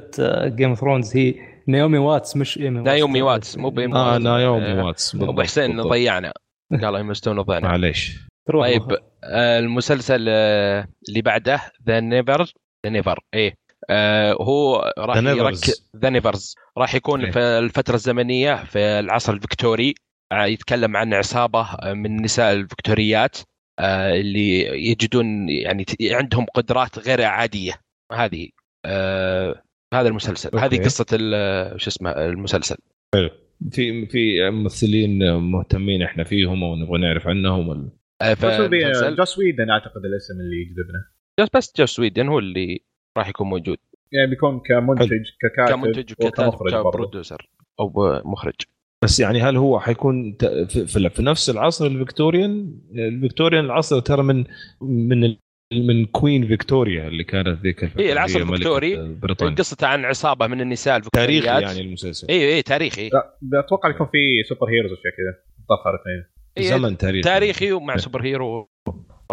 Game 0.47 0.69
of 0.69 0.81
Thrones 0.81 1.17
هي 1.17 1.35
نايومي 1.67 1.99
واتس 1.99 2.37
مش 2.37 2.59
ايمي 2.59 2.79
واتس 2.79 2.89
نايومي 2.89 3.23
واتس 3.23 3.59
مو 3.59 3.71
بايمي 3.71 3.95
آه 3.95 4.19
نايومي 4.19 4.73
آه، 4.81 4.85
واتس 4.85 5.15
أبو 5.15 5.43
حسين 5.43 5.83
ضيعنا. 5.83 6.33
قال 6.73 6.97
ايما 6.97 7.15
ستون 7.15 7.43
ضيعنا. 7.43 7.69
معليش. 7.69 8.19
طيب 8.53 8.99
آه 9.25 9.59
المسلسل 9.59 10.27
آه 10.29 10.89
اللي 11.09 11.23
بعده 11.23 11.61
The 11.87 12.01
Never 12.01 12.53
The 12.87 12.93
Never 12.93 13.21
إيه. 13.35 13.55
آه 13.91 14.33
هو 14.33 14.93
راح 14.99 15.17
يركز 15.17 15.91
The 15.97 16.11
Nevers 16.11 16.55
راح 16.79 16.95
يكون 16.95 17.25
إيه. 17.25 17.31
في 17.31 17.39
الفترة 17.39 17.95
الزمنية 17.95 18.65
في 18.65 18.79
العصر 18.79 19.33
الفكتوري 19.33 19.95
يتكلم 20.33 20.97
عن 20.97 21.15
عصابة 21.15 21.69
من 21.85 22.07
النساء 22.07 22.53
الفكتوريات 22.53 23.37
اللي 23.81 24.61
يجدون 24.91 25.49
يعني 25.49 25.85
عندهم 26.03 26.47
قدرات 26.55 26.99
غير 26.99 27.23
عادية. 27.23 27.81
هذه 28.13 28.49
هذا 29.95 30.09
المسلسل. 30.09 30.51
Okay. 30.51 30.65
هذه 30.65 30.85
قصه 30.85 31.07
شو 31.77 31.89
اسمه 31.89 32.11
المسلسل. 32.11 32.77
حلو. 33.15 33.31
في 33.71 34.07
في 34.07 34.51
ممثلين 34.51 35.37
مهتمين 35.37 36.03
إحنا 36.03 36.25
فيهم 36.25 36.63
ونبغى 36.63 36.99
نعرف 36.99 37.27
عنهم 37.27 37.91
آه 38.23 38.37
Joss 39.11 39.39
Whedon 39.39 39.71
أعتقد 39.71 40.05
الاسم 40.05 40.41
اللي 40.41 40.57
يجذبنا. 40.63 41.05
Joss 41.41 41.49
بس 41.55 41.73
Joss 41.79 42.01
Whedon 42.01 42.29
هو 42.29 42.39
اللي 42.39 42.81
راح 43.19 43.29
يكون 43.29 43.47
موجود. 43.47 43.77
يعني 44.13 44.31
بيكون 44.31 44.61
كمنتج 44.61 45.23
ككاتب 45.41 45.75
كمنتج 45.75 46.13
وككاتب 46.13 46.69
ك 46.71 46.80
producer 46.80 47.49
أو 47.81 48.21
مخرج. 48.25 48.55
بس 49.05 49.21
يعني 49.21 49.43
هل 49.43 49.57
هو 49.57 49.81
حيكون 49.81 50.37
في, 50.69 51.11
في 51.11 51.23
نفس 51.23 51.51
العصر 51.51 51.87
ال 51.87 51.95
Victorian؟ 51.95 52.79
ال 52.95 53.02
Victorian 53.02 53.65
العصر 53.65 54.01
ترى 54.01 54.23
من 54.23 54.45
من 54.81 55.37
من 55.73 56.07
Queen 56.07 56.47
Victoria 56.47 57.09
اللي 57.09 57.25
كانت 57.25 57.63
ذيك 57.63 57.85
الفترة 57.85 58.01
اي 58.01 58.13
العصر 58.13 58.41
الفيكتوري. 58.41 59.17
قصته 59.59 59.87
عن 59.87 60.05
عصابة 60.05 60.47
من 60.47 60.61
النساء 60.61 60.97
الفيكتوريات. 60.97 61.45
تاريخي 61.45 61.67
يعني 61.67 61.81
المسلسل. 61.81 62.29
اي 62.31 62.55
اي 62.55 62.63
تاريخي. 62.63 63.09
لا 63.09 63.61
أتوقع 63.61 63.91
يكون 63.91 64.07
في 64.07 64.19
superheroes 64.49 64.93
وشيء 64.93 65.03
كذا. 65.03 65.45
ظهرت 65.69 66.01
إيه 66.59 66.71
زمن 66.71 66.97
تاريخي. 66.97 67.23
تاريخي 67.23 67.73
ومع 67.73 67.97
superhero 67.97 68.71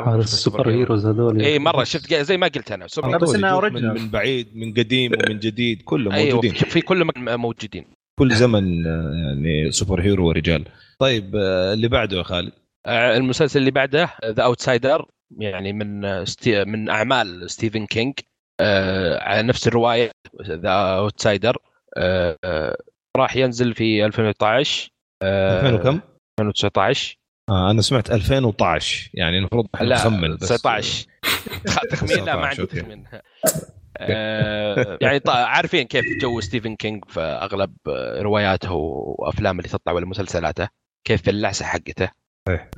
هذا 0.07 0.17
ال 0.17 0.69
superheroes 0.69 1.05
هذول. 1.05 1.41
اي 1.41 1.59
مرة 1.59 1.83
شفت 1.83 2.13
زي 2.13 2.37
ما 2.37 2.47
قلت 2.47 2.71
أنا 2.71 2.87
سوبر 2.87 3.17
بس 3.17 3.35
انه 3.35 3.59
من, 3.59 3.83
من 3.83 4.09
بعيد 4.09 4.47
من 4.55 4.73
قديم 4.73 5.11
ومن 5.11 5.39
جديد 5.39 5.81
كلهم 5.81 6.13
أيوه 6.13 6.35
موجودين. 6.35 6.53
في 6.53 6.81
كل 6.81 7.07
موجودين. 7.17 7.85
كل 8.19 8.33
زمن 8.33 8.85
يعني 8.85 9.71
superhero 9.71 10.27
ورجال. 10.27 10.65
طيب 10.99 11.35
آه، 11.35 11.73
اللي 11.73 11.87
بعده 11.87 12.17
يا 12.17 12.23
خالد. 12.23 12.51
آه، 12.51 12.60
المسلسل 12.87 13.59
اللي 13.59 13.71
بعده 13.71 14.09
The 14.25 14.43
Outsider 14.43 15.05
يعني 15.37 15.73
من 15.73 16.25
ستي 16.25 16.65
من 16.65 16.89
أعمال 16.89 17.51
ستيفن 17.51 17.85
كينج 17.85 18.13
آه 18.61 19.19
على 19.23 19.43
نفس 19.43 19.67
الرواية 19.67 20.11
The 20.41 20.71
Outsider 20.71 21.57
آه 21.97 22.37
آه 22.43 22.77
راح 23.17 23.35
ينزل 23.35 23.73
في 23.73 24.05
2012 24.05 24.89
آه 25.23 25.69
2000 25.69 25.75
وكم؟ 25.75 25.99
2019 26.39 27.17
آه 27.49 27.71
أنا 27.71 27.81
سمعت 27.81 28.11
2012 28.11 29.09
يعني 29.13 29.37
المفروض 29.37 29.67
نخمن 29.81 30.37
19 30.37 31.05
تخمين 31.91 32.25
لا 32.25 32.35
ما 32.35 32.45
عندي 32.45 32.65
تخمين. 32.65 33.05
آه 33.97 34.97
يعني 35.01 35.21
عارفين 35.27 35.87
كيف 35.87 36.05
جو 36.21 36.39
ستيفن 36.39 36.75
كينج 36.75 37.05
في 37.05 37.21
أغلب 37.21 37.73
رواياته 38.17 38.73
وافلامه 38.73 39.59
اللي 39.59 39.69
تطلع 39.69 39.93
ولا 39.93 40.05
مسلسلاته 40.05 40.67
كيف 41.07 41.29
اللعسه 41.29 41.65
حقته. 41.65 42.20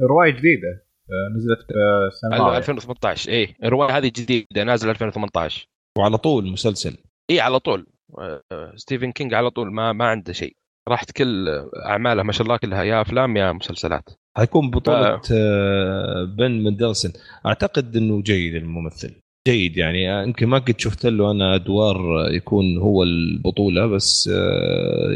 رواية 0.01 0.31
جديدة 0.31 0.83
آه، 1.09 1.35
نزلت 1.37 1.59
في 1.67 1.73
السنة 2.07 2.57
2018 2.57 3.31
اي 3.31 3.55
الرواية 3.63 3.97
هذه 3.97 4.07
جديدة 4.07 4.63
نازلة 4.63 4.91
2018 4.91 5.67
وعلى 5.97 6.17
طول 6.17 6.51
مسلسل. 6.51 6.97
اي 7.29 7.39
على 7.39 7.59
طول. 7.59 7.87
آه، 8.19 8.73
ستيفن 8.75 9.11
كينج 9.11 9.33
على 9.33 9.49
طول 9.49 9.73
ما 9.73 9.93
ما 9.93 10.05
عنده 10.05 10.33
شيء. 10.33 10.55
راحت 10.89 11.11
كل 11.11 11.49
اعماله 11.85 12.23
ما 12.23 12.31
شاء 12.31 12.43
الله 12.43 12.57
كلها 12.57 12.83
يا 12.83 13.01
أفلام 13.01 13.37
يا 13.37 13.51
مسلسلات. 13.51 14.09
حيكون 14.37 14.71
بطولة 14.71 15.17
ف... 15.17 15.31
آه، 15.31 16.23
بن 16.37 16.63
مندلسن 16.63 17.13
أعتقد 17.45 17.95
إنه 17.95 18.21
جيد 18.21 18.55
الممثل. 18.55 19.15
جيد 19.47 19.77
يعني. 19.77 20.23
يمكن 20.23 20.47
ما 20.47 20.57
قد 20.57 20.79
شفت 20.79 21.05
له 21.05 21.31
أنا 21.31 21.55
أدوار 21.55 21.97
يكون 22.31 22.77
هو 22.77 23.03
البطولة 23.03 23.87
بس 23.87 24.29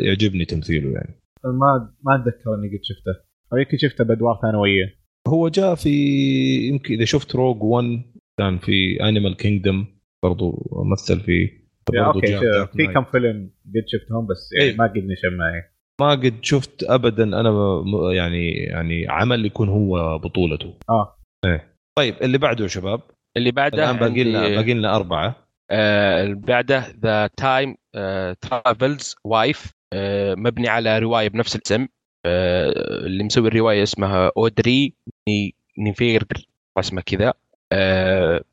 يعجبني 0.04 0.46
تمثيله 0.46 0.92
يعني. 0.92 1.16
ما 1.46 1.94
ما 2.04 2.16
أتذكر 2.16 2.56
إني 2.56 2.68
قد 2.68 2.80
شفته. 2.84 3.27
أو 3.54 3.58
يمكن 3.58 3.78
شفته 3.78 4.04
بأدوار 4.04 4.40
ثانوية. 4.42 4.98
هو 5.28 5.50
جاء 5.50 5.76
في 5.76 5.90
يمكن 6.68 6.94
إذا 6.94 7.06
شفت 7.06 7.36
Rogue 7.36 7.64
1 7.64 7.86
كان 8.40 8.58
في 8.58 9.04
Animal 9.04 9.36
Kingdom 9.36 9.86
برضو 10.24 10.72
مثل 10.92 11.20
فيه 11.20 11.68
okay 11.98 12.40
في 12.66 12.88
كم 12.94 13.04
فيلم 13.04 13.52
قد 13.66 13.84
شفتهم 13.88 14.28
بس 14.28 14.50
يعني 14.54 14.70
إيه؟ 14.70 14.78
ما 14.78 14.88
قد 14.88 14.98
نشم 14.98 15.38
معي. 15.38 15.64
ما 16.02 16.12
قد 16.12 16.34
شفت 16.42 16.84
ابدا 16.84 17.24
أنا 17.24 17.84
يعني 18.14 18.50
يعني 18.52 19.08
عمل 19.10 19.46
يكون 19.46 19.70
هو 19.70 20.18
بطولته. 20.18 20.74
آه. 20.90 21.18
إيه. 21.46 21.76
طيب 21.98 22.16
اللي 22.22 22.38
بعده 22.38 22.64
يا 22.64 22.68
شباب؟ 22.68 23.02
اللي 23.38 23.52
بعده 23.52 23.78
الآن 23.78 23.98
باقي 23.98 24.24
لنا 24.24 24.48
باقي 24.48 24.74
لنا 24.74 24.96
أربعة. 24.96 25.48
آه 25.72 26.24
اللي 26.24 26.36
بعده 26.36 26.88
The 27.00 27.28
Time 27.28 27.76
Traveler's 28.42 29.16
Wife 29.26 29.72
مبني 30.38 30.68
على 30.68 31.00
رواية 31.00 31.30
بنفس 31.30 31.56
الاسم. 31.56 31.82
آه، 31.82 31.88
اللي 33.06 33.24
مسوي 33.24 33.48
الرواية 33.48 33.84
اسمها 33.84 34.32
أودري 34.38 34.94
نيفيردر 35.78 36.48
اسمه 36.80 37.02
كذا. 37.02 37.34
آه 37.72 38.44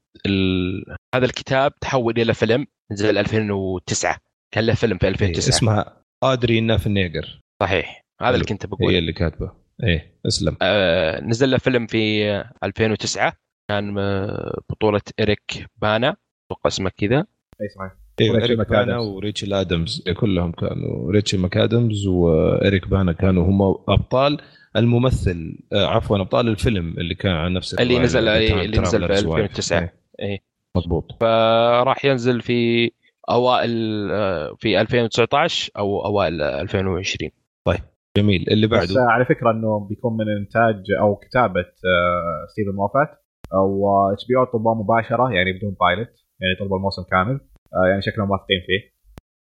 هذا 1.15 1.25
الكتاب 1.25 1.75
تحول 1.81 2.21
إلى 2.21 2.35
فيلم 2.35 2.67
نزل 2.93 3.19
2009 3.19 4.17
كان 4.55 4.67
له 4.67 4.75
فيلم 4.75 4.99
في 4.99 5.09
2009 5.09 5.43
إيه 5.43 5.49
اسمها 5.49 6.03
أودري 6.25 6.61
نافنيجر 6.61 7.41
صحيح. 7.63 8.05
هذا 8.21 8.35
اللي 8.35 8.45
كنت 8.45 8.67
بقول 8.67 8.93
هي 8.93 8.99
اللي 8.99 9.13
كاتبه. 9.13 9.53
إيه 9.83 10.21
اسلم. 10.27 10.57
آه 10.63 11.21
نزل 11.21 11.51
له 11.51 11.59
فيلم 11.59 11.87
في 11.87 12.25
2009 12.65 13.33
كان 13.71 13.99
آه، 13.99 14.61
بطولة 14.71 15.01
إريك 15.21 15.67
بانا 15.77 16.17
أتوقع 16.47 16.69
اسمه 16.69 16.91
كذا. 16.97 17.27
اي 17.61 17.69
صحيح. 17.69 18.04
أيوه 18.21 18.45
إريك 18.45 18.69
بانا 18.71 18.99
وريتشل 18.99 19.55
ادمز 19.55 20.05
إيه، 20.07 20.15
كلهم 20.15 20.53
كانوا 20.53 21.13
ريتشل 21.13 21.39
ماكآدمز 21.39 22.07
وإريك 22.07 22.89
بانا 22.89 23.13
كانوا 23.13 23.45
هم 23.45 23.63
أبطال 23.89 24.39
الممثل 24.77 25.59
آه، 25.73 25.87
عفوا 25.87 26.21
أبطال 26.21 26.49
الفيلم 26.49 26.95
اللي 26.99 27.15
كان 27.15 27.33
عن 27.33 27.53
نفس 27.53 27.75
اللي 27.75 27.99
نزل 27.99 28.29
اللي 28.29 28.79
نزل 28.79 29.07
في 29.07 29.13
2009 29.13 29.79
اي 29.81 29.91
إيه. 30.21 30.39
مضبوط. 30.77 31.13
فراح 31.21 32.05
ينزل 32.05 32.41
في 32.41 32.91
أوائل 33.31 34.09
آه، 34.13 34.55
في 34.59 34.81
2019 34.81 35.71
أو 35.79 36.05
أوائل 36.05 36.43
2020 36.43 37.31
طيب 37.65 37.81
جميل. 38.17 38.45
اللي 38.51 38.67
بعده؟ 38.67 38.85
بس 38.85 38.97
على 38.97 39.25
فكرة 39.25 39.51
إنه 39.51 39.87
بيكون 39.89 40.17
من 40.17 40.25
إنتاج 40.41 40.85
أو 41.01 41.17
كتابة 41.17 41.61
آه، 41.61 42.47
ستيفن 42.53 42.77
موفات 42.77 43.09
أو 43.55 43.89
HBO 44.13 44.45
طلبوه 44.45 44.75
مباشرة 44.75 45.33
يعني 45.33 45.53
بدون 45.53 45.77
pilot 45.81 46.09
يعني 46.41 46.55
طلبوا 46.61 46.77
الموسم 46.77 47.03
كامل. 47.03 47.35
آه 47.35 47.54
يعني 47.89 48.03
شكلهم 48.03 48.31
واثقين 48.31 48.61
فيه. 48.67 48.95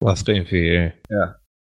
واثقين 0.02 0.44
فيه 0.44 0.70
إيه. 0.70 1.02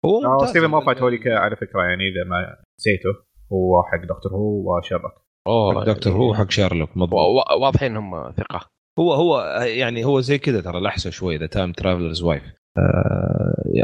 هو 0.04 0.24
آه، 0.24 0.46
ستيفن 0.46 0.66
موفات 0.66 1.02
هو 1.02 1.08
اللي 1.08 1.30
على 1.30 1.56
فكرة 1.56 1.82
يعني 1.82 2.02
إذا 2.08 2.24
ما 2.30 2.56
نسيته 2.80 3.10
هو 3.52 3.82
حق 3.82 4.02
Doctor 4.02 4.32
Who 4.32 4.78
وشيرلوك. 4.78 5.12
أوه 5.46 5.84
Doctor 5.84 6.12
Who 6.12 6.34
حق 6.34 6.50
شيرلوك 6.50 6.96
مضبوط. 6.96 7.20
واضحين 7.60 7.90
انهم 7.90 8.32
ثقة. 8.32 8.70
هو 8.98 9.12
هو 9.12 9.40
يعني 9.64 10.04
هو 10.04 10.20
زي 10.20 10.38
كذا 10.38 10.60
ترى 10.60 10.80
لحسة 10.80 11.10
شوية 11.10 11.38
The 11.38 11.46
Time 11.46 11.72
Traveler's 11.72 12.22
Wife 12.22 12.42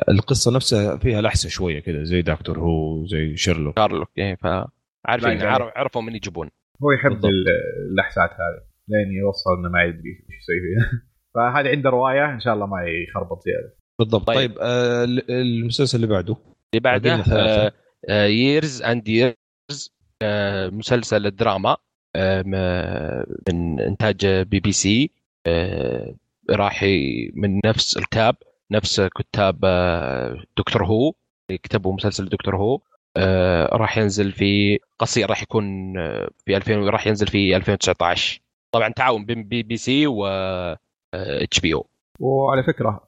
القصة 0.09 0.55
نفسها 0.55 0.97
فيها 0.97 1.21
لحسة 1.21 1.49
شوية 1.49 1.81
كذا 1.81 2.03
زي 2.03 2.23
Doctor 2.23 2.59
Who 2.59 3.07
زي 3.07 3.37
شيرلوك. 3.37 3.79
شارلوك 3.79 4.09
إيه 4.19 4.35
فعارفين 4.35 5.43
عرفوا 5.77 6.03
من 6.03 6.15
يجيبون. 6.15 6.51
هو 6.83 6.91
يحب 6.93 7.25
اللحسات 7.91 8.31
هذه 8.31 8.63
لين 8.89 9.13
يوصل 9.13 9.51
إنه 9.59 9.69
ما 9.69 9.83
يدري 9.83 10.11
إيش 10.11 10.39
يسوي 10.39 10.61
فيها. 10.61 11.03
فهذه 11.35 11.69
عنده 11.69 11.91
رواية 11.91 12.35
إن 12.35 12.41
شاء 12.41 12.55
الله 12.55 12.67
ما 12.67 12.85
يخربط 13.09 13.43
زيادة. 13.45 13.77
بالضبط. 13.99 14.27
طيب, 14.27 14.51
طيب 14.51 14.59
آه 14.61 15.05
المسلسل 15.29 15.97
اللي 15.97 16.07
بعده؟ 16.07 16.37
اللي 16.75 16.81
بعده 16.81 17.25
Years 18.27 18.83
and 18.83 19.09
Years 19.09 19.93
مسلسل 20.73 21.27
الدراما 21.27 21.77
آه 22.17 22.43
من 23.49 23.81
إنتاج 23.81 24.27
بي 24.27 24.61
بي 24.61 24.73
سي 24.73 25.11
آه 25.47 26.15
راح 26.51 26.83
من 27.35 27.61
نفس 27.65 27.97
الكتاب 27.97 28.37
نفس 28.73 29.01
كتاب 29.01 29.61
آه، 29.65 30.45
Doctor 30.59 30.85
Who 30.85 31.13
كتبوا 31.63 31.95
مسلسل 31.95 32.29
Doctor 32.29 32.57
Who 32.57 32.81
آه، 33.17 33.77
راح 33.77 33.99
ينزل 33.99 34.33
في 34.33 34.79
قصير 34.99 35.31
راح 35.31 35.43
يكون 35.43 35.99
آه، 35.99 36.31
في 36.47 36.57
2000 36.57 36.73
راح 36.75 37.07
ينزل 37.07 37.27
في 37.27 37.57
2019 37.57 38.41
طبعا 38.73 38.89
تعاون 38.89 39.25
بين 39.25 39.45
بي 39.45 39.63
بي 39.63 39.77
سي 39.77 40.07
و 40.07 40.27
HBO 41.15 41.87
وعلى 42.21 42.63
فكرة 42.63 43.01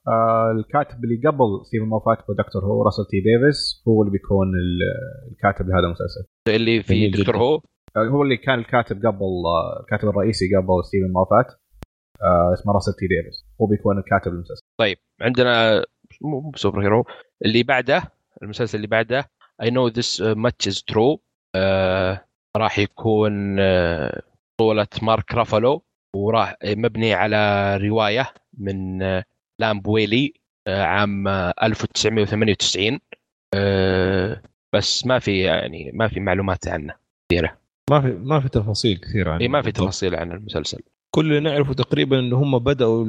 الكاتب 0.59 1.05
اللي 1.05 1.29
قبل 1.29 1.61
ستيفن 1.67 1.85
موفات 1.85 2.19
و 2.31 2.36
Doctor 2.36 2.65
Who 2.65 2.83
راسل 2.83 3.05
تي 3.11 3.21
ديفيس 3.21 3.83
هو 3.89 4.03
اللي 4.03 4.13
بيكون 4.13 4.49
الكاتب 5.33 5.69
لهذا 5.69 5.87
المسلسل. 5.87 6.25
اللي 6.49 6.83
في 6.83 7.09
Doctor 7.09 7.28
Who 7.28 7.37
هو 7.37 8.23
اللي 8.23 8.37
كان 8.37 8.59
الكاتب 8.59 9.07
قبل 9.07 9.25
الكاتب 9.83 10.09
الرئيسي 10.09 10.45
قبل 10.57 10.85
ستيفن 10.85 11.13
موفات 11.13 11.47
آه 12.23 12.53
اسمه 12.55 12.73
راسل 12.75 12.93
تي 12.93 13.07
ديفيس 13.07 13.47
هو 13.61 13.67
بيكون 13.67 13.99
الكاتب 13.99 14.33
المسلسل 14.33 14.63
طيب 14.81 14.99
عندنا 15.21 15.85
مو 16.23 16.53
super 16.57 16.83
hero. 16.83 17.05
اللي 17.45 17.63
بعده 17.63 18.03
المسلسل 18.43 18.77
اللي 18.77 18.87
بعده 18.89 19.25
know 19.63 19.91
this 19.93 20.21
much 20.37 20.71
is 20.73 20.79
true. 20.93 21.19
آه 21.57 22.25
راح 22.57 22.79
يكون 22.79 23.57
آه 23.61 24.23
بطولة 24.59 24.87
مارك 25.03 25.35
رافالو. 25.35 25.84
وراح 26.15 26.57
مبني 26.65 27.15
على 27.15 27.77
رواية 27.77 28.31
من 28.59 29.03
آه 29.03 29.25
لام 29.59 29.81
بويلي 29.81 30.33
آه 30.67 30.83
عام 30.83 31.29
1998 31.29 33.01
آه 33.55 34.43
بس 34.73 35.07
ما 35.07 35.19
في 35.19 35.39
يعني 35.41 35.91
ما 35.95 36.09
في 36.09 36.21
معلومات 36.21 36.69
عنه 36.69 36.95
كثيرة. 37.29 37.59
ما 37.91 38.01
في 38.01 38.09
ما 38.09 38.41
في 38.41 38.49
تفاصيل 38.49 38.97
كثيرة 38.97 39.31
عنه 39.31 39.41
اي 39.41 39.49
ما 39.49 39.63
في 39.63 39.73
تفاصيل 39.73 40.15
عن 40.15 40.33
المسلسل. 40.33 40.79
كل 41.11 41.27
اللي 41.27 41.41
نعرفه 41.41 41.75
تقريبا 41.75 42.19
إن 42.19 42.33
هم 42.33 42.59
بدأوا 42.59 43.07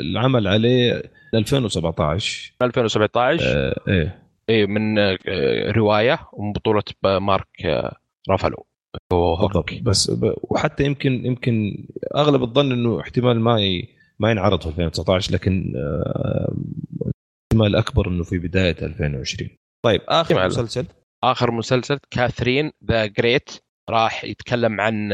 العمل 0.00 0.48
عليه 0.48 1.02
2017 1.34 2.52
2017 2.62 3.44
آه 3.46 3.80
إيه. 3.88 4.22
إيه 4.48 4.66
من 4.66 4.98
رواية 5.76 6.18
ومن 6.32 6.52
بطولة 6.52 6.82
مارك 7.04 7.48
رافالو. 8.30 8.66
بالضبط. 9.12 9.74
بس 9.82 10.10
ب... 10.10 10.34
وحتى 10.42 10.84
يمكن 10.84 11.26
يمكن 11.26 11.86
أغلب 12.16 12.42
الظن 12.42 12.72
إنه 12.72 13.00
احتمال 13.00 13.40
ما 13.40 13.60
ي... 13.60 13.88
ما 14.18 14.30
ينعرض 14.30 14.60
في 14.60 14.68
2019 14.68 15.32
لكن 15.32 15.72
آه 15.76 16.54
احتمال 17.52 17.76
أكبر 17.76 18.08
إنه 18.08 18.24
في 18.24 18.38
بداية 18.38 18.76
2020 18.82 19.50
طيب 19.84 20.00
آخر. 20.08 20.46
مسلسل. 20.46 20.86
آخر 21.24 21.50
مسلسل 21.50 21.98
كاثرين 22.10 22.72
ذا 22.84 23.06
جريت 23.06 23.50
راح 23.90 24.24
يتكلم 24.24 24.80
عن 24.80 25.10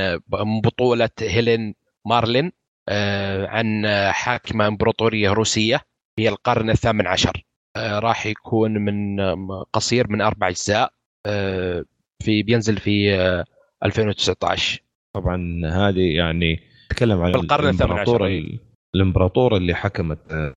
بطولة 0.65 1.11
هيلين 1.21 1.75
مارلين 2.07 2.53
آه، 2.89 3.47
عن 3.47 3.87
حاكمة 4.13 4.67
إمبراطورية 4.67 5.31
روسية 5.31 5.81
في 6.17 6.29
القرن 6.29 6.71
الثامن 6.71 7.07
عشر. 7.07 7.45
آه، 7.77 7.99
راح 7.99 8.27
يكون 8.27 8.71
من 8.71 9.21
قصير 9.63 10.11
من 10.11 10.21
أربع 10.21 10.49
أجزاء 10.49 10.93
آه، 11.27 11.85
في 12.23 12.43
بينزل 12.43 12.77
في 12.77 13.45
2019 13.85 14.83
طبعا 15.15 15.61
هذه 15.67 16.17
يعني 16.17 16.61
تكلم 16.91 17.21
عن 17.21 17.35
القرن 17.35 17.77
عشر. 17.83 18.27
الإمبراطورة 18.95 19.57
اللي 19.57 19.75
حكمت 19.75 20.53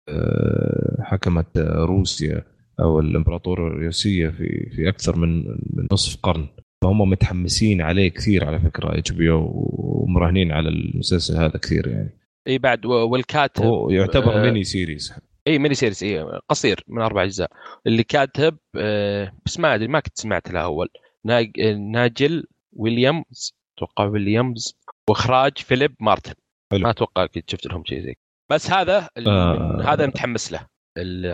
حكمت 0.99 1.57
روسيا 1.57 2.43
أو 2.80 2.99
الإمبراطورة 2.99 3.67
الروسية 3.67 4.30
في 4.30 4.69
في 4.75 4.89
أكثر 4.89 5.15
من 5.15 5.47
من 5.47 5.88
نصف 5.91 6.17
قرن. 6.23 6.47
فهم 6.84 7.09
متحمسين 7.09 7.82
عليه 7.82 8.09
كثير 8.09 8.45
على 8.45 8.59
فكرة 8.59 8.97
إتش 8.97 9.11
بي 9.11 9.32
أو 9.32 9.51
ومراهنين 9.78 10.51
على 10.51 10.69
المسلسل 10.69 11.38
هذا 11.38 11.57
كثير 11.57 11.88
يعني. 11.88 12.09
إي 12.47 12.57
بعد 12.57 12.86
والكاتب 12.86 13.63
هو 13.65 13.89
يعتبر 13.89 14.34
آه 14.34 14.43
mini 14.43 14.63
series. 14.63 15.13
إي 15.47 15.59
mini 15.59 15.75
series 15.75 16.03
إي 16.03 16.25
قصير 16.49 16.84
من 16.88 17.01
أربع 17.01 17.23
أجزاء. 17.23 17.51
اللي 17.88 18.03
كاتب 18.03 18.57
آه 18.78 19.32
بس 19.45 19.59
ما 19.59 19.75
أدري 19.75 19.88
ما 19.88 19.99
كنت 19.99 20.17
سمعت 20.17 20.51
له 20.51 20.59
أول. 20.59 20.89
ناج... 21.25 21.59
ناجل 21.91 22.43
ويليامز 22.74 23.53
أتوقع 23.78 24.05
ويليامز 24.05 24.78
وإخراج 25.09 25.57
فيليب 25.57 25.95
مارتن. 25.99 26.34
حلو. 26.72 26.84
ما 26.84 26.89
أتوقع 26.89 27.26
كنت 27.26 27.49
شفت 27.49 27.65
لهم 27.68 27.84
شيء 27.86 28.01
زي 28.01 28.15
بس 28.51 28.72
هذا 28.72 29.09
آه. 29.28 29.93
هذا 29.93 30.05
متحمس 30.05 30.51
له. 30.51 30.68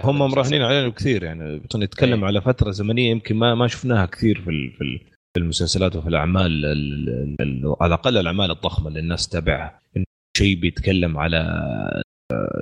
هم 0.03 0.17
مراهنين 0.17 0.61
عليه 0.61 0.89
كثير 0.89 1.23
يعني. 1.23 1.61
نتكلم 1.75 2.19
أيه. 2.19 2.25
على 2.25 2.41
فترة 2.41 2.71
زمنية 2.71 3.09
يمكن 3.09 3.35
ما 3.35 3.55
ما 3.55 3.67
شفناها 3.67 4.05
كثير 4.05 4.41
في 4.41 4.69
في 4.77 4.99
في 5.33 5.39
المسلسلات 5.39 5.95
وفي 5.95 6.09
الأعمال 6.09 6.65
على 7.81 7.87
الأقل 7.87 8.17
الأعمال 8.17 8.51
الضخمة 8.51 8.87
اللي 8.87 8.99
الناس 8.99 9.27
تتابعها. 9.27 9.81
شيء 10.37 10.55
بيتكلم 10.55 11.17
على 11.17 11.61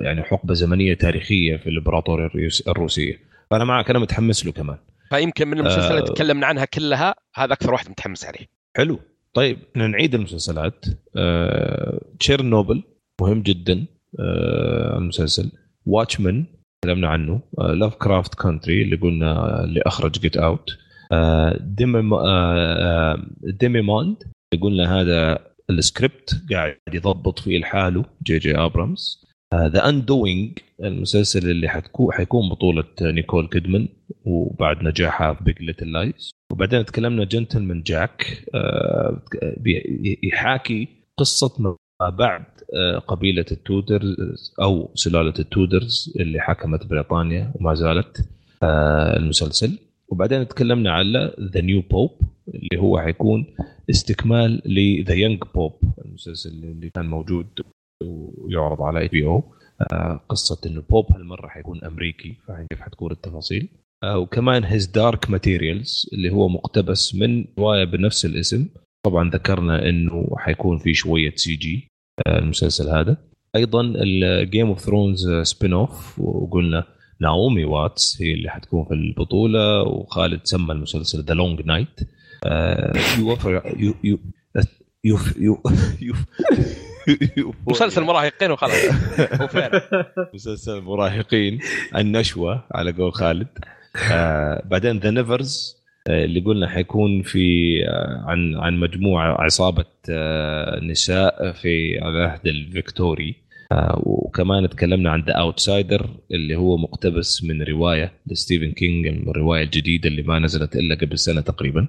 يعني 0.02 0.22
حقبة 0.22 0.54
زمنية 0.54 0.94
تاريخية 0.94 1.56
في 1.56 1.68
الإمبراطورية 1.68 2.48
الروسية. 2.68 3.20
فانا 3.50 3.64
معك 3.64 3.90
أنا 3.90 3.98
متحمس 3.98 4.46
له 4.46 4.52
كمان. 4.52 4.78
فيمكن 5.10 5.48
من 5.48 5.58
المسلسلات 5.58 5.90
اللي 5.90 6.10
آه. 6.10 6.14
تكلمنا 6.14 6.46
عنها 6.46 6.64
كلها 6.64 7.14
هذا 7.34 7.52
أكثر 7.52 7.72
واحد 7.72 7.90
متحمس 7.90 8.24
عليه. 8.24 8.46
حلو. 8.76 8.98
طيب 9.34 9.58
نعيد 9.76 10.14
المسلسلات. 10.14 10.84
آه 11.16 12.00
تشيرنوبل 12.20 12.82
مهم 13.20 13.42
جدا 13.42 13.86
آه 14.20 14.98
المسلسل. 14.98 15.52
Watchmen 15.86 16.46
تكلمنا 16.82 17.08
عنه. 17.08 17.40
Lovecraft 17.58 18.34
Country 18.34 18.82
اللي 18.82 18.96
قلنا 18.96 19.64
اللي 19.64 19.82
أخرج 19.86 20.18
Get 20.18 20.36
Out 20.36 20.70
Demimonde 23.60 24.16
قلنا 24.62 25.00
هذا 25.00 25.38
السكريبت 25.70 26.42
قاعد 26.52 26.76
يضبط 26.92 27.38
فيه 27.38 27.58
لحاله 27.58 28.04
جي 28.22 28.38
جي 28.38 28.56
ابرامز 28.58 29.24
The 29.54 29.88
Undoing 29.88 30.58
المسلسل 30.84 31.50
اللي 31.50 31.68
حتكون 31.68 32.12
حيكون 32.12 32.48
بطولة 32.48 32.84
نيكول 33.02 33.48
كيدمان 33.48 33.88
وبعد 34.24 34.84
نجاحها 34.84 35.34
في 35.34 35.44
Big 35.44 35.62
Little 35.62 35.92
Lies 35.92 36.30
وبعدين 36.52 36.84
تكلمنا 36.84 37.24
Gentleman 37.24 37.82
Jack 37.82 38.44
يحاكي 40.22 40.88
قصة 41.18 41.52
ما 41.58 41.76
بعد 42.10 42.44
آه، 42.74 42.98
قبيلة 42.98 43.44
التودرز 43.52 44.54
أو 44.62 44.90
سلالة 44.94 45.34
التودرز 45.38 46.14
اللي 46.20 46.40
حكمت 46.40 46.86
بريطانيا 46.86 47.52
وما 47.54 47.74
زالت 47.74 48.28
آه، 48.62 49.16
المسلسل. 49.16 49.78
وبعدين 50.08 50.48
تكلمنا 50.48 50.92
على 50.92 51.34
The 51.40 51.60
New 51.60 51.82
Pope 51.82 52.10
اللي 52.48 52.78
هو 52.82 53.00
حيكون 53.00 53.46
استكمال 53.90 54.62
ل 54.64 54.76
The 54.76 55.14
Young 55.14 55.42
Pope 55.54 55.72
المسلسل 56.04 56.50
اللي 56.50 56.90
كان 56.90 57.06
موجود 57.06 57.46
ويعرض 58.04 58.82
على 58.82 59.00
HBO. 59.00 59.44
قصة 60.28 60.60
إنه 60.66 60.82
Pope 60.90 61.12
هالمرة 61.12 61.48
حيكون 61.48 61.84
أمريكي 61.84 62.36
فكيف 62.46 62.80
حتكون 62.80 63.12
التفاصيل. 63.12 63.68
آه 63.76 63.81
وكمان 64.04 64.64
His 64.64 64.86
Dark 64.86 65.30
Materials 65.30 66.10
اللي 66.12 66.30
هو 66.30 66.48
مقتبس 66.48 67.14
من 67.14 67.44
رواية 67.58 67.84
بنفس 67.84 68.24
الاسم. 68.24 68.68
طبعا 69.02 69.30
ذكرنا 69.30 69.88
إنه 69.88 70.28
حيكون 70.38 70.78
في 70.78 70.94
شوية 70.94 71.32
CG 71.36 71.88
آه 72.26 72.38
المسلسل 72.38 72.88
هذا. 72.88 73.16
أيضا 73.56 73.80
ال 73.96 74.66
Game 74.66 74.80
of 74.80 75.28
Thrones 75.42 75.72
spin-off 75.72 76.18
وقلنا 76.18 76.84
ناومي 77.20 77.64
واتس 77.64 78.22
هي 78.22 78.34
اللي 78.34 78.50
حتكون 78.50 78.84
في 78.84 78.94
البطولة 78.94 79.82
وخالد 79.82 80.40
سمى 80.44 80.72
المسلسل 80.72 81.24
The 81.24 81.34
Long 81.34 81.60
Night 81.60 82.00
مسلسل 87.66 88.02
مراهقين 88.02 88.50
وخلاص. 88.50 88.74
مسلسل 90.34 90.80
مراهقين 90.80 91.58
النشوة 91.96 92.64
على 92.72 92.92
قول 92.92 93.12
خالد. 93.12 93.48
آه 94.12 94.62
بعدين 94.66 94.98
The 94.98 95.10
Nevers 95.10 95.76
آه 96.08 96.24
اللي 96.24 96.40
قلنا 96.40 96.68
حيكون 96.68 97.22
في 97.22 97.38
آه 97.88 98.24
عن 98.26 98.56
عن 98.56 98.76
مجموعة 98.76 99.40
عصابة 99.42 99.84
نساء 100.82 101.52
في 101.52 101.98
العهد 101.98 102.46
الفيكتوري. 102.46 103.34
وكمان 103.96 104.68
تكلمنا 104.68 105.10
عن 105.10 105.20
The 105.22 105.32
Outsider 105.32 106.10
اللي 106.30 106.56
هو 106.56 106.76
مقتبس 106.76 107.44
من 107.44 107.62
رواية 107.62 108.12
لستيفن 108.26 108.72
كينج 108.72 109.06
الرواية 109.06 109.62
الجديدة 109.62 110.08
اللي 110.08 110.22
ما 110.22 110.38
نزلت 110.38 110.76
إلا 110.76 110.94
قبل 110.94 111.18
سنة 111.18 111.40
تقريبا. 111.40 111.86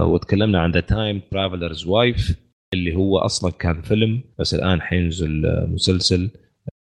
وتكلمنا 0.00 0.60
عن 0.60 0.70
The 0.70 0.80
Time 0.80 1.20
Traveler's 1.30 1.86
Wife 1.86 2.36
اللي 2.74 2.94
هو 2.96 3.18
أصلا 3.18 3.50
كان 3.50 3.82
فيلم 3.82 4.20
بس 4.38 4.54
الآن 4.54 4.80
حينزل 4.80 5.42
مسلسل. 5.68 6.30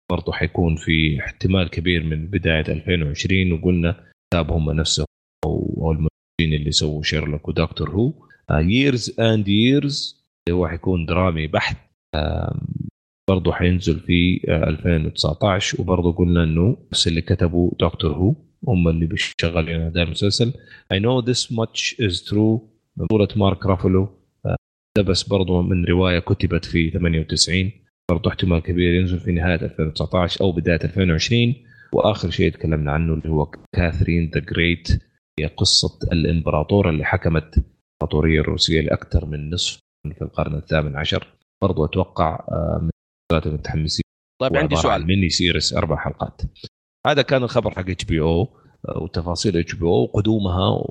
برضه 0.10 0.32
حيكون 0.32 0.76
في 0.76 1.20
احتمال 1.20 1.70
كبير 1.70 2.04
من 2.04 2.28
بداية 2.28 2.66
2020 2.68 3.52
وقلنا 3.52 3.96
كتاب 4.30 4.52
هم 4.52 4.72
نفسهم 4.72 5.06
أو 5.46 5.92
المؤلفين 5.92 6.60
اللي 6.60 6.72
سووا 6.72 7.04
شيرلوك 7.04 7.48
ودكتور 7.48 7.90
هو 7.90 8.14
Years 8.52 9.20
and 9.20 9.48
Years 9.48 10.26
اللي 10.48 10.60
هو 10.60 10.68
حيكون 10.68 11.06
درامي 11.06 11.48
بحت. 11.48 11.78
برضه 13.30 13.52
حينزل 13.52 14.00
في 14.00 14.42
2019 14.48 15.82
وبرضه 15.82 16.12
قلنا 16.12 16.44
إنه 16.44 16.78
بس 16.92 17.08
اللي 17.08 17.22
كتبوا 17.22 17.72
دكتور 17.80 18.14
هو 18.14 18.36
هم 18.68 18.88
اللي 18.88 19.06
بيشغلوا 19.06 19.88
هذا 19.88 20.04
المسلسل. 20.04 20.54
I 20.94 20.98
know 20.98 21.26
this 21.26 21.56
much 21.56 21.96
is 22.08 22.30
true. 22.30 22.60
من 22.98 23.06
بطولة 23.06 23.28
مارك 23.36 23.66
رافلو. 23.66 24.10
ده 24.98 25.04
بس 25.04 25.24
برضه 25.24 25.62
من 25.62 25.86
رواية 25.86 26.20
كتبت 26.20 26.66
في 26.66 26.90
98 26.90 27.72
برضه 28.10 28.30
احتمال 28.30 28.60
كبير 28.60 28.94
ينزل 28.94 29.20
في 29.20 29.32
نهاية 29.32 29.56
2019 29.56 30.42
أو 30.42 30.52
بداية 30.52 30.80
2020 30.84 31.56
وآخر 31.94 32.30
شيء 32.30 32.52
تكلمنا 32.52 32.92
عنه 32.92 33.14
اللي 33.14 33.30
هو 33.30 33.52
كاثرين 33.76 34.32
ذا 34.34 34.40
جريت 34.40 34.88
هي 35.40 35.46
قصة 35.46 36.00
الإمبراطورة 36.12 36.90
اللي 36.90 37.06
حكمت 37.06 37.64
الإمبراطورية 38.02 38.40
الروسية 38.42 38.82
لأكثر 38.82 39.26
من 39.26 39.50
نصف 39.50 39.80
في 40.14 40.22
القرن 40.22 40.56
الثامن 40.56 40.96
عشر. 40.98 41.28
برضو 41.64 41.86
أتوقع 41.86 42.46
آه، 42.52 42.80
من 42.82 43.42
المتحمسين. 43.46 44.04
طيب 44.42 44.58
عندي 44.58 44.76
سؤال. 44.76 45.08
Mini 45.08 45.30
series 45.30 45.74
أربع 45.74 45.96
حلقات. 45.96 46.42
هذا 47.08 47.22
كان 47.22 47.44
الخبر 47.44 47.72
حق 47.72 47.90
إتش 47.90 48.06
بي 48.06 48.22
أو 48.22 48.48
وتفاصيل 48.96 49.58
إتش 49.58 49.76
بي 49.76 49.86
أو 49.86 50.04
وقدومها 50.04 50.84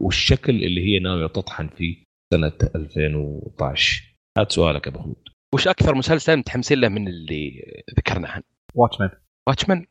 والشكل 0.00 0.52
اللي 0.52 0.80
هي 0.80 0.98
ناوية 0.98 1.26
تطحن 1.26 1.68
فيه 1.68 2.04
سنة 2.34 2.52
2012 2.74 4.14
هذا 4.38 4.48
سؤالك 4.48 4.88
أبو 4.88 4.98
خلود. 4.98 5.28
وش 5.54 5.68
أكثر 5.68 5.94
مسلسل 5.94 6.36
متحمسين 6.36 6.80
له 6.80 6.88
من 6.88 7.08
اللي 7.08 7.62
ذكرناه؟ 7.98 8.42
Watchmen 8.74 9.10
Watchmen 9.48 9.86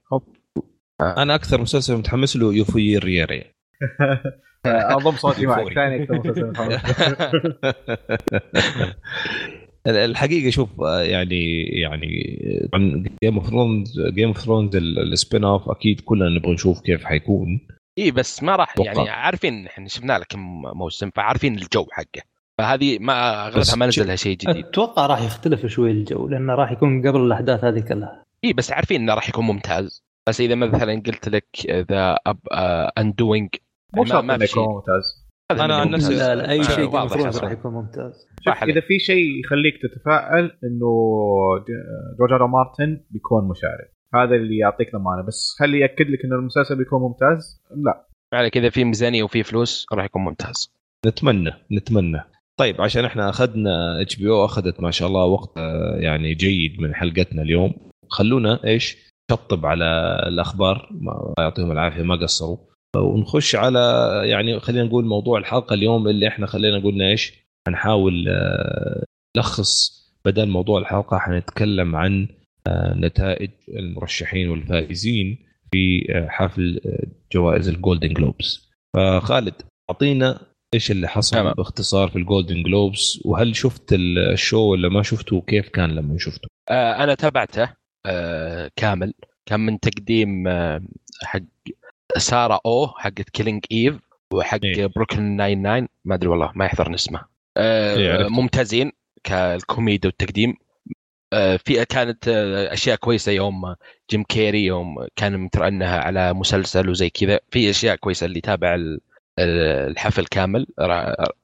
أنا 1.02 1.36
أكثر 1.36 1.62
مسلسل 1.62 1.98
متحمس 1.98 2.36
له 2.38 2.54
يوفي 2.54 2.98
ريري 2.98 3.44
أضم 4.66 5.12
صوتي 5.12 5.46
معك. 5.46 5.74
ثاني 5.74 6.08
الحقيقة 10.06 10.50
شوف 10.50 10.70
يعني 10.80 11.64
يعني 11.64 12.40
Game 13.24 13.38
of 13.38 13.48
Thrones 13.48 14.00
Game 14.00 14.28
of 14.28 14.38
Thrones 14.38 14.76
ال 14.76 15.44
spin-off 15.44 15.70
أكيد 15.70 16.00
كلنا 16.00 16.30
نبغى 16.30 16.54
نشوف 16.54 16.82
كيف 16.82 17.06
حيكون. 17.06 17.68
إي 17.98 18.12
بس 18.12 18.44
ما 18.44 18.56
راح 18.56 18.76
يعني 18.80 19.10
عارفين 19.10 19.68
إحنا 19.68 19.88
شفنا 19.88 20.18
له 20.18 20.26
كم 20.30 20.62
موسم 20.62 21.10
فعارفين 21.16 21.56
الجو 21.56 21.86
حقه. 21.92 22.22
فهذه 22.58 22.98
ما 23.00 23.48
اغلبها 23.48 23.76
ما 23.76 23.86
نزل 23.86 24.08
لها 24.08 24.16
شيء 24.16 24.38
جديد. 24.38 24.66
أتوقع 24.66 25.06
راح 25.06 25.22
يختلف 25.22 25.66
شوي 25.66 25.92
الجو 25.92 26.28
لأنه 26.28 26.56
راح 26.56 26.72
يكون 26.72 27.08
قبل 27.08 27.20
الأحداث 27.20 27.64
هذه 27.64 27.80
كلها. 27.80 28.24
اي 28.46 28.54
بس 28.54 28.72
عارفين 28.72 29.02
إنه 29.02 29.14
راح 29.14 29.30
يكون 29.30 29.46
ممتاز. 29.46 30.04
بس 30.30 30.42
إذا 30.42 30.56
مثلا 30.56 30.94
قلت 31.06 31.30
لك 31.30 31.48
The 31.70 32.18
Undoing 32.98 33.50
مو 33.96 34.06
شرط 34.06 34.24
إنه 34.24 34.44
يكون 34.44 34.64
ممتاز. 34.64 35.24
أنا 35.52 35.76
عن 35.76 35.90
نفسي 35.90 36.16
لا 36.16 36.36
لا 36.36 36.52
اي 36.52 36.64
شيء 36.64 36.96
راح 36.96 37.52
يكون 37.52 37.74
ممتاز. 37.74 38.28
إذا 38.48 38.82
في 38.82 39.00
شيء 39.00 39.40
يخليك 39.40 39.74
تتفائل 39.84 40.52
إنه 40.64 40.88
جورج 42.20 42.32
ار 42.32 42.48
مارتن 42.48 43.04
بيكون 43.10 43.48
مشارك. 43.48 43.94
هذا 44.16 44.36
اللي 44.36 44.58
يعطيك 44.58 44.96
ضمانة. 44.96 45.28
بس 45.28 45.56
خلي 45.60 45.80
يأكد 45.80 46.10
لك 46.10 46.26
إنه 46.26 46.36
المسلسل 46.36 46.76
بيكون 46.76 47.02
ممتاز؟ 47.02 47.62
لا. 47.76 48.08
على 48.34 48.50
كذا 48.50 48.70
في 48.70 48.84
ميزانية 48.84 49.24
وفي 49.24 49.44
فلوس 49.44 49.86
راح 49.94 50.06
يكون 50.06 50.22
ممتاز. 50.22 50.74
نتمنى 51.06 51.52
نتمنى. 51.72 52.24
طيب 52.60 52.82
عشان 52.82 53.06
إحنا 53.06 53.30
أخذنا 53.30 54.02
HBO 54.02 54.46
أخذت 54.46 54.82
ما 54.82 54.92
شاء 54.92 55.08
الله 55.08 55.26
وقت 55.26 55.58
يعني 55.96 56.34
جيد 56.34 56.82
من 56.82 56.96
حلقتنا 56.96 57.42
اليوم. 57.42 57.74
خلونا 58.14 58.60
إيش؟ 58.66 58.98
شطب 59.32 59.66
على 59.66 59.86
الأخبار. 60.28 60.90
الله 60.92 61.34
يعطيهم 61.40 61.72
العافية 61.72 62.02
ما 62.04 62.16
قصروا. 62.16 62.58
ونخش 62.98 63.56
على 63.56 63.80
يعني 64.26 64.60
خلينا 64.60 64.84
نقول 64.84 65.06
موضوع 65.06 65.40
الحلقة 65.40 65.74
اليوم 65.74 66.08
اللي 66.08 66.28
إحنا 66.28 66.48
خلينا 66.48 66.80
قلنا 66.80 67.10
إيش؟ 67.10 67.34
هنحاول 67.68 68.28
آه، 68.30 69.04
نلخص. 69.38 70.04
بدل 70.26 70.50
موضوع 70.50 70.80
الحلقة 70.80 71.18
حنتكلم 71.18 71.96
عن 71.96 72.28
آه، 72.68 72.94
نتائج 72.94 73.50
المرشحين 73.70 74.50
والفائزين 74.50 75.38
في 75.72 76.06
آه، 76.16 76.28
حفل 76.30 76.80
جوائز 77.32 77.70
ال 77.70 77.76
Golden 77.76 78.14
Globes 78.14 78.72
فخالد 78.96 79.54
أعطينا 79.90 80.40
إيش 80.74 80.92
اللي 80.92 81.08
حصل 81.08 81.38
تمام. 81.38 81.54
باختصار 81.54 82.08
في 82.08 82.16
ال 82.16 82.23
Golden 82.23 82.64
Globes 82.64 83.22
وهل 83.26 83.56
شفت 83.56 83.94
ال 83.94 84.07
show 84.07 84.60
ولا 84.60 84.90
ما 84.90 85.04
شفته؟ 85.04 85.36
وكيف 85.36 85.70
كان 85.70 85.90
لما 85.96 86.18
شفته؟ 86.18 86.48
آه 86.70 87.04
أنا 87.04 87.16
تابعته. 87.16 87.74
كامل. 88.76 89.14
كان 89.46 89.60
من 89.60 89.80
تقديم 89.80 90.48
آه 90.48 90.82
حق 91.24 91.40
سارة 92.18 92.60
أو 92.66 92.88
حقت 92.88 93.30
كيلينج 93.30 93.66
ايف 93.72 93.96
وحق 94.34 94.60
إيه؟ 94.64 94.86
بروكلين 94.86 95.38
99 95.38 95.88
ما 96.06 96.16
أدري 96.16 96.30
والله 96.30 96.52
ما 96.56 96.66
يحضرني 96.66 96.96
اسمه 96.96 97.22
آه 97.58 97.96
إيه 97.98 98.28
ممتازين 98.28 98.92
كالكوميديا 99.24 100.10
والتقديم. 100.10 100.56
آه 101.34 101.58
في 101.58 101.86
كانت 101.86 102.28
آه 102.28 102.74
أشياء 102.74 102.96
كويسة 102.96 103.32
يوم 103.32 103.76
جيم 104.12 104.24
كيري 104.24 104.66
يوم 104.66 105.08
كان 105.16 105.38
مترأنها 105.38 106.00
على 106.00 106.34
مسلسل 106.34 106.90
وزي 106.90 107.10
كذا. 107.10 107.40
في 107.52 107.70
أشياء 107.70 107.96
كويسة 107.96 108.26
اللي 108.26 108.42
تابع 108.42 108.78
الحفل 109.40 110.26
كامل. 110.26 110.68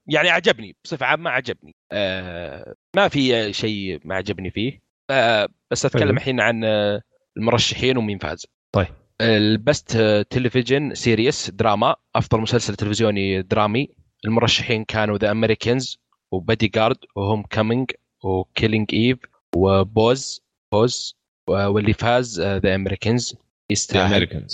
يعني 0.08 0.30
عجبني 0.30 0.76
بصفة 0.84 1.06
عامة 1.06 1.30
عجبني. 1.30 1.76
آه 1.92 2.76
ما 2.96 3.08
في 3.08 3.54
شيء 3.54 4.00
ما 4.06 4.16
عجبني 4.16 4.52
فيه. 4.52 4.74
آه 4.74 4.89
بس 5.72 5.86
أتكلم 5.86 6.18
الحين 6.18 6.40
عن 6.40 6.64
المرشحين 7.38 7.98
ومين 7.98 8.18
فاز. 8.18 8.48
طيب. 8.72 8.88
ال 9.22 9.37
best 9.37 9.98
television 10.30 10.96
series 10.96 11.50
drama 11.50 11.96
أفضل 12.16 12.42
مسلسل 12.42 12.76
تلفزيوني 12.76 13.42
درامي. 13.42 13.90
المرشحين 14.26 14.84
كانوا 14.84 15.18
The 15.18 15.32
Americans 15.32 15.93
و 15.93 16.00
Bodyguard 16.32 16.98
و 17.16 17.44
Homecoming 17.44 17.92
و 18.24 18.33
Killing 18.33 18.94
Eve 18.94 19.18
و 19.56 19.73
Pose 19.73 20.42
Pose 20.72 21.16
واللي 21.48 21.94
فاز 21.94 22.42
The 22.42 22.76
Americans 22.76 23.36
يستاهل. 23.70 24.48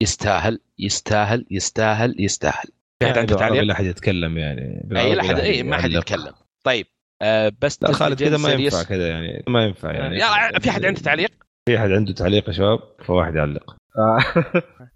يستاهل 0.00 0.60
يستاهل 0.78 1.46
يستاهل 1.50 2.16
يستاهل. 2.18 2.68
في 3.00 3.06
احد 3.06 3.18
عنده 3.18 3.36
تعليق؟ 3.36 3.62
لا 3.62 3.72
احد 3.72 3.84
يتكلم 3.84 4.38
يعني. 4.38 4.88
أي 4.96 5.14
لا 5.14 5.20
احد 5.20 5.38
أي 5.38 5.62
ما 5.62 5.76
حد 5.76 5.90
يتكلم. 5.90 6.32
طيب. 6.64 6.86
آه 7.22 7.52
بس 7.60 7.82
لا 7.82 7.92
خالد 7.92 8.22
كذا 8.22 8.36
ما 8.36 8.52
ينفع 8.52 8.82
كذا 8.82 9.08
يعني 9.08 9.44
ما 9.48 9.64
ينفع 9.64 9.92
يعني. 9.92 10.16
يا 10.16 10.58
في 10.58 10.70
أحد 10.70 10.84
عنده 10.84 11.00
تعليق؟ 11.00 11.30
في 11.68 11.78
أحد 11.78 11.90
عنده 11.90 12.12
تعليق 12.12 12.48
يا 12.48 12.52
شباب؟ 12.52 12.78
فواحد 13.04 13.34
يعلق. 13.34 13.76
آه، 13.98 14.18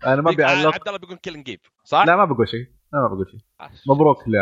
أنا 0.13 0.23
ما 0.23 0.31
بيعلق. 0.31 0.75
عبد 0.75 0.89
الله 0.89 0.99
بيقول 0.99 1.17
Killing 1.17 1.43
Eve 1.43 1.61
صح؟ 1.85 2.05
لا 2.07 2.17
ما 2.17 2.25
بقول 2.25 2.49
شيء 2.49 2.67
لا 2.93 3.01
ما 3.01 3.09
بقول 3.09 3.27
شيء. 3.31 3.41
آه، 3.61 3.71
مبروك 3.89 4.29
ل 4.29 4.33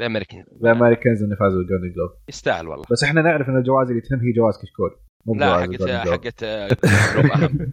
ال 0.00 0.05
American 0.05 0.44
ال 0.62 0.68
Americans 0.68 1.22
اللي 1.22 1.36
فازوا 1.36 1.58
بال 1.58 1.67
Golden 1.67 1.94
Globe 1.94 2.10
يستاهل 2.28 2.68
والله. 2.68 2.84
بس 2.90 3.04
إحنا 3.04 3.22
نعرف 3.22 3.48
إن 3.48 3.56
الجوائز 3.56 3.88
اللي 3.88 4.00
تهم 4.00 4.20
هي 4.20 4.32
جوائز 4.32 4.56
كشكول 4.56 4.96
مو 5.26 5.34
لا 5.34 5.60
حقت 5.60 5.90
حقت 6.08 6.42
اهم 6.42 7.72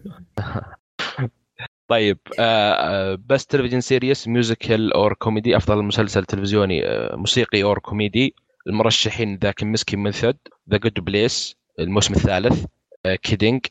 طيب 1.90 2.18
best 3.26 3.46
television 3.46 3.80
series 3.80 4.28
musical 4.28 4.92
or 4.92 5.14
comedy 5.14 5.56
أفضل 5.56 5.82
مسلسل 5.82 6.24
تلفزيوني 6.24 6.86
آه، 6.86 7.16
موسيقي 7.16 7.62
or 7.62 7.78
كوميدي 7.78 8.34
المرشحين 8.66 9.36
The 9.36 9.64
Kominsky 9.64 9.96
Method 9.96 10.36
The 10.70 10.76
Good 10.76 11.00
Place 11.00 11.56
الموسم 11.78 12.14
الثالث 12.14 12.64
Kidding 13.22 13.66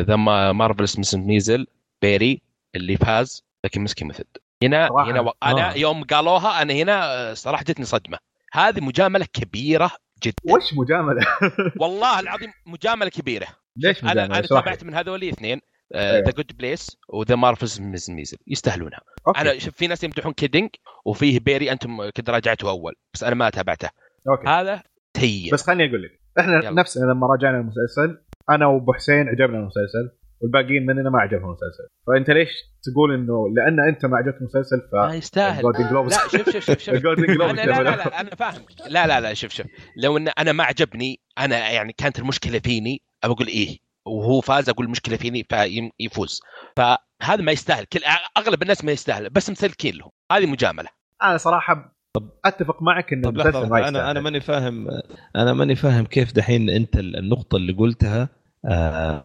The 0.00 0.16
Marvelous 0.52 0.98
Mrs. 0.98 1.14
Maisel 1.14 1.66
Barry 2.02 2.42
اللي 2.74 2.96
فاز 2.96 3.44
ال 3.64 3.80
Kominsky 3.80 4.04
Method 4.04 4.26
هنا. 4.62 4.88
هنا 4.98 5.20
و... 5.20 5.32
أنا 5.42 5.70
آه. 5.70 5.76
يوم 5.78 6.04
قالوها 6.04 6.62
أنا 6.62 6.74
هنا 6.74 7.34
صراحة 7.34 7.64
جتني 7.64 7.84
صدمة 7.84 8.18
هذه 8.52 8.80
مجاملة 8.80 9.26
كبيرة 9.32 9.90
جدا 10.22 10.36
وش 10.44 10.74
مجاملة؟ 10.74 11.26
والله 11.80 12.20
العظيم 12.20 12.52
مجاملة 12.66 13.10
كبيرة 13.10 13.46
ليش 13.76 14.04
مجاملة؟ 14.04 14.24
أنا 14.24 14.38
أنا 14.38 14.46
تابعت 14.46 14.84
من 14.84 14.94
هذول 14.94 15.22
الاثنين 15.22 15.60
The 15.94 16.30
Good 16.30 16.56
Place 16.56 16.96
و 17.08 17.15
The 17.15 17.36
Marvelous 17.36 17.80
Mrs. 17.80 18.10
Maisel 18.10 18.38
يستاهلونها 18.46 19.00
Okay. 19.28 19.40
أنا 19.40 19.58
شوف 19.58 19.74
في 19.74 19.86
ناس 19.86 20.04
يمدحون 20.04 20.32
Kidding 20.32 20.70
وفيه 21.04 21.40
Barry 21.40 21.72
أنتم 21.72 22.10
كنت 22.10 22.30
راجعته 22.30 22.70
أول 22.70 22.94
بس 23.14 23.24
أنا 23.24 23.34
ما 23.34 23.50
تابعته 23.50 23.90
okay. 24.28 24.48
هذا 24.48 24.82
سيء 25.16 25.52
بس 25.52 25.62
خليني 25.62 25.90
أقول 25.90 26.02
لك 26.02 26.10
إحنا 26.40 26.70
نفسنا 26.70 27.12
لما 27.12 27.26
راجعنا 27.26 27.58
المسلسل 27.58 28.18
أنا 28.50 28.66
وابو 28.66 28.92
حسين 28.92 29.28
عجبنا 29.28 29.58
المسلسل 29.58 30.10
والباقيين 30.40 30.86
مننا 30.86 31.10
ما 31.10 31.18
عجبهم 31.18 31.44
المسلسل. 31.44 31.88
فأنت 32.06 32.30
ليش 32.30 32.50
تقول 32.82 33.14
إنه 33.14 33.48
لأن 33.56 33.88
أنت 33.88 34.06
ما 34.06 34.16
عجبك 34.16 34.36
المسلسل 34.40 34.76
ف 34.92 34.94
ما 34.94 35.14
يستاهل. 35.14 35.64
لا 35.64 36.08
شوف 36.08 36.50
شوف 36.50 36.64
شوف 36.64 36.78
شوف. 36.78 36.94
أنا 36.96 37.60
لا, 37.60 37.82
لا 37.82 37.96
لا 37.96 38.20
أنا 38.20 38.30
فاهم. 38.30 38.62
لا 38.88 39.06
لا 39.06 39.20
لا 39.20 39.34
شوف 39.34 39.52
شوف. 39.52 39.66
لو 39.96 40.16
إن 40.16 40.28
أنا 40.28 40.52
ما 40.52 40.64
عجبني 40.64 41.20
أنا 41.38 41.70
يعني 41.70 41.92
كانت 41.92 42.18
المشكلة 42.18 42.58
فيني 42.58 43.02
أقول 43.24 43.46
إيه 43.46 43.78
وهو 44.06 44.40
فاز 44.40 44.68
أقول 44.68 44.86
المشكلة 44.86 45.16
فيني 45.16 45.46
فيفوز 45.50 46.40
فهذا 46.76 47.42
ما 47.42 47.52
يستاهل. 47.52 47.84
كل 47.84 48.00
أغلب 48.36 48.62
الناس 48.62 48.84
ما 48.84 48.92
يستاهل 48.92 49.30
بس 49.30 49.50
مسلكين 49.50 49.94
له 49.94 50.10
هذه 50.32 50.46
مجاملة. 50.46 50.88
أنا 51.22 51.36
صراحة 51.36 51.95
طب 52.16 52.30
أتفق 52.44 52.82
معك 52.82 53.12
إن 53.12 53.26
المسلسل 53.26 53.68
ما 53.68 53.88
أنا 53.88 54.10
أنا 54.10 54.20
ماني 54.20 54.40
فاهم 54.40 54.88
أنا 55.36 55.52
ماني 55.52 55.76
فاهم 55.76 56.04
كيف 56.04 56.32
دحين 56.32 56.70
أنت 56.70 56.96
النقطة 56.96 57.56
اللي 57.56 57.72
قلتها 57.72 58.28
آه 58.64 59.24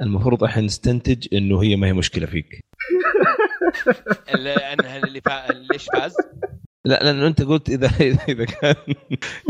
المفروض 0.00 0.44
إحنا 0.44 0.62
نستنتج 0.62 1.28
إنه 1.34 1.62
هي 1.62 1.76
ما 1.76 1.86
هي 1.86 1.92
مشكلة 1.92 2.26
فيك. 2.26 2.64
اللي 4.34 5.20
فا... 5.20 5.52
ليش 5.52 5.86
فاز؟ 5.92 6.16
لا 6.84 7.00
لأنه 7.02 7.26
أنت 7.26 7.42
قلت 7.42 7.68
اذا 7.68 7.90
اذا 8.28 8.44
كان 8.44 8.74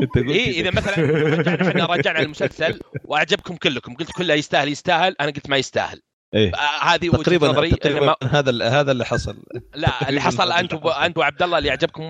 أنت 0.00 0.18
قلت 0.18 0.30
إيه 0.30 0.60
إذا 0.60 0.70
مثلا 0.70 0.94
رجعنا 1.40 1.86
رجعنا 1.86 2.20
المسلسل 2.20 2.80
وأعجبكم 3.04 3.56
كلكم 3.56 3.94
قلت 3.94 4.10
كله 4.12 4.34
يستاهل 4.34 4.68
يستاهل 4.68 5.16
أنا 5.20 5.30
قلت 5.30 5.50
ما 5.50 5.56
يستاهل. 5.56 6.00
إيه؟ 6.34 6.52
هذه 6.82 7.10
تقريبا 7.10 7.48
نظري. 7.48 7.70
تقريبا 7.70 8.06
ما... 8.06 8.14
هذا 8.22 8.68
هذا 8.68 8.92
اللي 8.92 9.04
حصل. 9.04 9.36
لا 9.74 10.08
اللي 10.08 10.20
حصل 10.20 10.52
انت 10.52 10.74
انت 10.74 11.18
وعبد 11.18 11.42
الله 11.42 11.58
اللي 11.58 11.70
عجبكم 11.70 12.02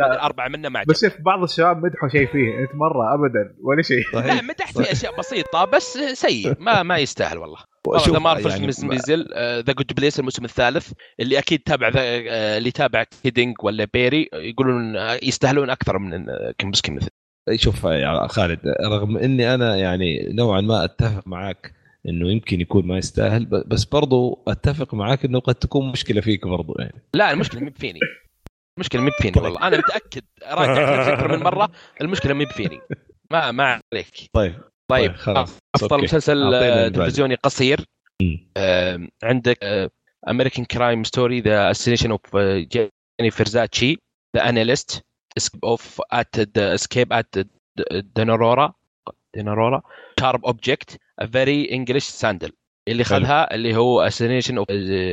أربعة 0.00 0.48
منا 0.48 0.68
ما 0.68 0.78
عجب 0.78 0.88
بس 0.88 1.04
شوف 1.04 1.20
بعض 1.20 1.42
الشباب 1.42 1.76
مدحوا 1.76 2.08
شيء 2.08 2.26
فيه 2.26 2.58
أنت 2.58 2.74
مرة 2.74 3.14
ابدا 3.14 3.56
ولا 3.62 3.82
شيء. 3.82 4.04
لا 4.14 4.42
مدح 4.42 4.72
فيه 4.72 4.92
أشياء 4.92 5.18
بسيطة 5.18 5.64
بس 5.64 5.98
سيء 6.12 6.54
ما 6.58 6.82
ما 6.82 6.98
يستاهل 6.98 7.38
والله. 7.38 7.58
The 8.08 8.18
Marvelous 8.18 8.50
يعني 8.50 8.66
نزل 8.66 9.28
The 9.66 9.72
Good 9.72 9.92
Place 9.96 10.18
الموسم 10.18 10.44
الثالث 10.44 10.92
اللي 11.20 11.38
أكيد 11.38 11.60
تابع 11.60 11.90
آه، 11.96 12.58
اللي 12.58 12.70
تابع 12.70 13.04
Kidding 13.22 13.54
ولا 13.62 13.88
Barry 13.94 14.28
يقولون 14.32 14.96
يستاهلون 15.22 15.70
أكثر 15.70 15.98
من 15.98 16.26
Kominsky 16.58 16.92
Method 16.92 17.08
شوف 17.54 17.84
يا 17.84 18.26
خالد 18.26 18.58
رغم 18.84 19.16
إني 19.16 19.54
أنا 19.54 19.76
يعني 19.76 20.32
نوعا 20.32 20.60
ما 20.60 20.84
أتفق 20.84 21.22
معك 21.26 21.79
إنه 22.08 22.30
يمكن 22.30 22.60
يكون 22.60 22.86
ما 22.86 22.98
يستاهل 22.98 23.44
بس 23.44 23.84
برضو 23.84 24.42
أتفق 24.48 24.94
معاك 24.94 25.24
إنه 25.24 25.40
قد 25.40 25.54
تكون 25.54 25.92
مشكلة 25.92 26.20
فيك 26.20 26.46
برضو 26.46 26.74
يعني. 26.78 27.02
لا 27.14 27.30
المشكلة 27.30 27.60
مي 27.60 27.70
فيني. 27.70 28.00
المشكلة 28.78 29.02
مي 29.02 29.10
فيني 29.10 29.40
والله. 29.40 29.68
أنا 29.68 29.78
متأكد 29.78 30.22
راجع 30.42 31.12
أكثر 31.12 31.36
من 31.36 31.44
مرة 31.44 31.70
المشكلة 32.00 32.34
مي 32.34 32.46
فيني. 32.46 32.80
ما 33.30 33.50
ما 33.50 33.80
عليك. 33.92 34.30
طيب 34.32 34.54
طيب, 34.90 35.14
طيب 35.26 35.36
أفضل 35.74 35.90
okay. 35.90 36.04
مسلسل 36.04 36.50
تلفزيوني 36.92 37.34
قصير. 37.34 37.84
آه 38.56 39.08
عندك 39.22 39.90
American 40.28 40.64
Crime 40.64 41.04
Story 41.04 41.40
The 41.40 41.70
Assassination 41.70 42.10
of 42.10 42.36
Gianni 42.36 43.30
Versace 43.30 43.98
The 44.36 44.48
Alienist 44.48 45.04
Escape 45.36 45.64
of 45.64 46.00
at 46.12 46.58
Escape 46.58 47.12
at 47.12 47.34
Dannemora 47.92 48.74
Dannemora 49.36 49.82
Sharp 50.20 50.44
Object 50.44 50.98
Very 51.32 51.72
English 51.72 52.04
Scandal 52.04 52.52
اللي 52.88 53.04
خذها 53.04 53.54
اللي 53.54 53.76
هو 53.76 54.00
Assassination 54.00 54.58
of 54.58 54.66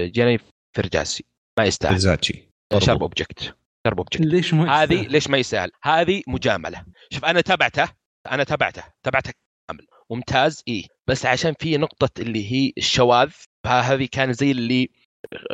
Gianni 0.05 0.39
Versace 0.75 1.25
ما 1.59 1.65
يستاهل. 1.65 1.91
Versace 1.91 2.49
Sharp 2.77 3.01
Object 3.01 3.39
Sharp 3.87 3.97
Object 3.97 4.21
ليش 4.21 4.53
ما 4.53 4.83
هذه 4.83 5.07
ليش 5.07 5.29
ما 5.29 5.37
يستاهل؟ 5.37 5.71
هذه 5.83 6.21
مجاملة. 6.27 6.85
شوف 7.11 7.25
أنا 7.25 7.41
تابعته 7.41 7.89
أنا 8.31 8.43
تابعته 8.43 8.83
تابعته 9.03 9.33
كامل. 9.69 9.87
ممتاز. 10.09 10.63
إيه. 10.67 10.83
بس 11.07 11.25
عشان 11.25 11.53
في 11.59 11.77
نقطة 11.77 12.21
اللي 12.21 12.51
هي 12.51 12.73
الشواذ 12.77 13.31
فهذه 13.65 14.07
كان 14.11 14.33
زي 14.33 14.51
اللي 14.51 14.89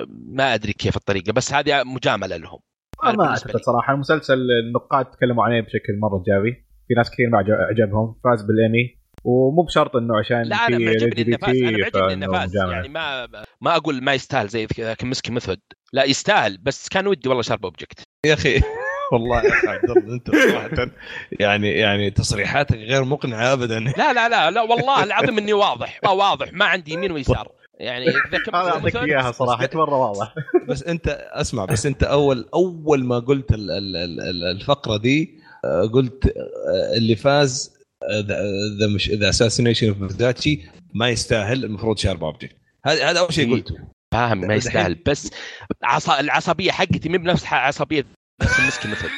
ما 0.09 0.53
أدري 0.53 0.73
كيف 0.73 0.97
الطريقة 0.97 1.31
بس 1.31 1.53
هذه 1.53 1.83
مجاملة 1.83 2.37
لهم. 2.37 2.59
ما 3.03 3.29
أعتقد 3.29 3.61
صراحة. 3.61 3.93
المسلسل 3.93 4.37
النقاد 4.67 5.05
تكلموا 5.05 5.43
عليه 5.43 5.61
بشكل 5.61 5.99
مرة 6.01 6.17
إيجابي. 6.17 6.65
في 6.87 6.93
ناس 6.97 7.11
كثير 7.11 7.29
ما 7.29 7.37
عجبهم 7.69 8.15
فاز 8.23 8.41
بالايمي 8.41 9.03
ومو 9.23 9.61
بشرط 9.61 9.95
إنه 9.95 10.19
عشان 10.19 10.41
لا 10.41 10.55
أنا 10.55 10.77
معجبني 10.77 11.21
إنه 11.21 11.37
فاز. 11.37 11.55
أنا 11.55 11.77
معجبني 11.77 12.13
إنه 12.13 12.31
فاز. 12.31 12.55
يعني 12.55 12.89
ما 12.89 13.27
ما 13.61 13.75
أقول 13.75 14.03
ما 14.03 14.13
يستاهل 14.13 14.47
زي 14.47 14.67
Kominsky 14.97 15.31
Method 15.31 15.59
لا 15.93 16.03
يستاهل 16.03 16.57
بس 16.57 16.89
كان 16.89 17.07
ودي 17.07 17.29
والله 17.29 17.43
Sharp 17.43 17.65
Object. 17.65 18.03
يا 18.25 18.33
أخي 18.33 18.61
والله 19.13 19.43
يا 19.43 19.49
أخي 19.49 19.67
عبد 19.67 19.89
الله 19.89 20.13
أنت 20.13 20.31
صراحة 20.31 20.91
يعني 21.31 21.71
يعني 21.71 22.11
تصريحاتك 22.11 22.77
غير 22.77 23.03
مقنعة 23.03 23.53
ابدا. 23.53 23.79
لا 23.99 24.13
لا 24.13 24.29
لا 24.29 24.51
لا 24.51 24.61
والله 24.61 25.03
العظيم 25.03 25.37
إني 25.37 25.53
واضح. 25.53 25.99
واضح. 26.03 26.53
ما 26.53 26.65
عندي 26.65 26.93
يمين 26.93 27.11
ويسار. 27.11 27.51
يعني 27.79 28.05
أنا 28.49 28.69
أعطيك 28.69 28.95
إياها 28.95 29.31
صراحة 29.31 29.69
مرة 29.73 29.95
واضح. 29.95 30.35
بس 30.67 30.83
أنت 30.83 31.07
أسمع 31.31 31.65
بس 31.65 31.85
أنت 31.85 32.03
اول 32.03 32.49
أول 32.53 33.05
ما 33.05 33.19
قلت 33.19 33.47
الفقرة 34.55 34.97
دي 34.97 35.37
آه، 35.39 35.42
قلت 35.93 36.25
آه، 36.25 36.97
اللي 36.97 37.15
فاز 37.15 37.73
ذا 38.79 38.87
مش 38.95 39.09
ذا 39.09 39.29
Assassination 39.29 39.87
of 39.87 39.97
Versace 39.97 40.61
ما 40.93 41.09
يستاهل 41.09 41.65
المفروض 41.65 41.97
Sharp 41.97 42.23
Object 42.23 42.55
هذا 42.85 43.09
هذا 43.09 43.19
أول 43.19 43.33
شيء 43.33 43.47
إيه. 43.47 43.53
قلته. 43.53 43.77
فاهم 44.13 44.37
ما 44.47 44.55
يستاهل. 44.55 44.95
بس 44.95 45.31
عصا 45.83 46.19
العصبية 46.19 46.71
حقتي 46.71 47.09
مو 47.09 47.17
بنفس 47.17 47.45
عصبية 47.45 48.05
ال 48.59 48.63
Kominsky 48.63 48.91
Method. 48.91 49.09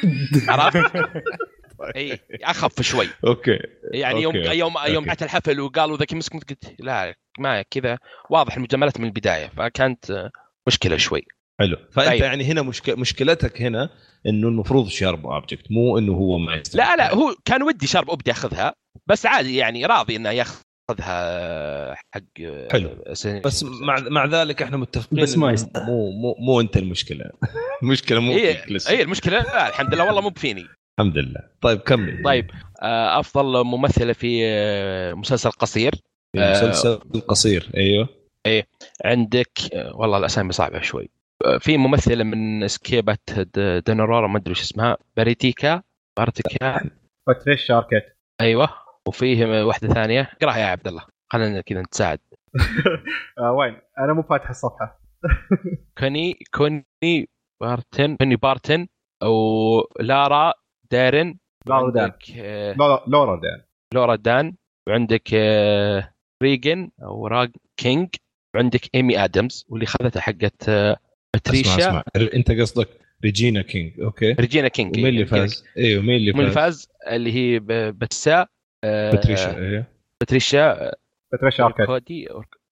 عرفت؟ 0.50 0.92
اي 1.96 2.18
أخف 2.42 2.82
شوي. 2.82 3.08
okay. 3.26 3.58
يعني 3.92 4.22
يوم 4.22 4.36
okay. 4.36 4.58
يوم 4.58 4.74
يوم 4.86 5.04
بعت 5.04 5.22
الحفل 5.22 5.60
وقالوا 5.60 5.96
ذاك 5.96 6.14
مسك 6.14 6.32
قلت 6.32 6.74
لا 6.78 7.14
ما 7.38 7.62
كذا. 7.62 7.98
واضح 8.30 8.56
المجاملات 8.56 9.00
من 9.00 9.06
البداية 9.06 9.50
فكانت 9.56 10.30
مشكلة 10.66 10.96
شوي. 10.96 11.26
حلو. 11.60 11.76
فأنت 11.92 12.08
طيب. 12.08 12.22
يعني 12.22 12.44
هنا 12.44 12.62
مشك... 12.62 12.90
مشكلتك 12.90 13.62
هنا 13.62 13.90
إنه 14.26 14.48
المفروض 14.48 14.88
Sharp 14.88 15.26
Object 15.26 15.70
مو 15.70 15.98
إنه 15.98 16.12
هو 16.12 16.38
ما 16.38 16.54
يستاهل. 16.54 16.84
لا 16.84 16.96
لا 16.96 17.14
هو 17.14 17.34
كان 17.44 17.62
ودي 17.62 17.86
Sharp 17.86 18.10
Object 18.10 18.28
ياخذها 18.28 18.74
بس 19.06 19.26
عادي 19.26 19.56
يعني 19.56 19.86
راضي 19.86 20.16
إنه 20.16 20.30
يأخذها 20.30 21.94
حق 21.94 22.22
حلو. 22.72 22.90
بس 23.44 23.64
مع 23.64 23.98
مع 23.98 24.24
ذلك 24.24 24.62
إحنا 24.62 24.76
متفقين 24.76 25.22
بس 25.22 25.38
ما 25.38 25.56
مو 25.76 26.10
مو 26.10 26.36
مو 26.38 26.60
أنت 26.60 26.76
المشكلة. 26.76 27.24
المشكلة 27.82 28.20
مو 28.20 28.32
إيه 28.32 28.54
فيك 28.54 28.72
لسه. 28.72 28.90
اي 28.90 29.02
المشكلة 29.02 29.38
لا 29.38 29.68
الحمد 29.68 29.94
لله 29.94 30.04
والله 30.04 30.20
مو 30.20 30.28
بفيني. 30.28 30.66
الحمد 31.00 31.18
لله. 31.18 31.40
طيب 31.60 31.78
كمل. 31.78 32.22
طيب 32.24 32.50
آه، 32.82 33.20
أفضل 33.20 33.64
ممثلة 33.64 34.12
في 34.12 34.40
آه، 34.44 35.14
مسلسل 35.14 35.50
قصير. 35.50 35.94
مسلسل 36.36 36.98
قصير 37.28 37.70
أيوه. 37.76 38.08
إيه 38.46 38.66
عندك 39.04 39.58
آه، 39.74 39.96
والله 39.96 40.18
الأسامي 40.18 40.52
صعبة 40.52 40.80
شوي. 40.80 41.08
في 41.60 41.76
ممثلة 41.76 42.24
من 42.24 42.68
Escape 42.68 43.18
at 43.86 43.93
Dannemora 43.93 44.26
ما 44.26 44.38
أدري 44.38 44.50
إيش 44.50 44.60
اسمها 44.60 44.96
باتريشا 45.16 45.82
باتريشا. 46.18 46.90
باتريشا 47.26 47.66
اركيت 47.66 48.16
أيوه. 48.40 48.68
وفيه 49.08 49.64
واحدة 49.64 49.88
ثانية. 49.88 50.20
اقرأها 50.20 50.58
يا 50.58 50.66
عبد 50.66 50.86
الله. 50.86 51.04
خلينا 51.32 51.60
كذا 51.60 51.82
نتساعد. 51.82 52.18
آه 53.38 53.52
وين؟ 53.52 53.76
أنا 53.98 54.12
مو 54.12 54.22
فاتح 54.22 54.48
الصفحة. 54.48 55.00
كوني 55.98 56.38
كوني 56.54 57.28
بريتون 57.60 58.16
كوني 58.16 58.36
بريتون 58.36 58.86
ولورا 59.24 60.52
ديرن 60.90 61.38
لارا 61.66 61.90
دان. 61.90 62.12
لورا 63.06 63.36
دان. 63.36 63.62
لورا 63.94 64.16
دان. 64.16 64.54
وعندك 64.88 65.34
آه، 65.34 66.14
ريجن 66.42 66.90
أو 67.02 67.26
ريجينا 67.26 67.50
كينج. 67.76 68.08
وعندك 68.54 68.94
إيمي 68.94 69.24
آدمز 69.24 69.66
واللي 69.68 69.86
خذتها 69.86 70.20
حقت 70.20 70.70
آه، 71.36 71.38
باتريشا 71.38 71.78
أسمع. 71.78 72.02
اسمع. 72.16 72.28
أنت 72.34 72.50
قصدك 72.50 72.88
ريجينا 73.24 73.62
كينج 73.62 74.00
okay. 74.00 74.32
ريجينا 74.32 74.68
كينج 74.68 74.96
ومين 74.96 75.06
اللي 75.06 75.26
فاز؟ 75.26 75.64
أيوه 75.78 76.02
مين 76.02 76.16
اللي 76.16 76.32
فاز؟ 76.32 76.36
مين 76.36 76.44
اللي 76.44 76.54
فاز؟ 76.54 76.88
اللي 77.10 77.32
هي 77.32 77.60
بسا 77.90 78.46
آه 78.84 79.10
باتريشا 79.10 79.56
أيوه 79.56 79.86
باتريشا 80.20 80.92
باتريشا 81.32 81.64
اركيت 81.64 81.86
كودي 81.86 82.28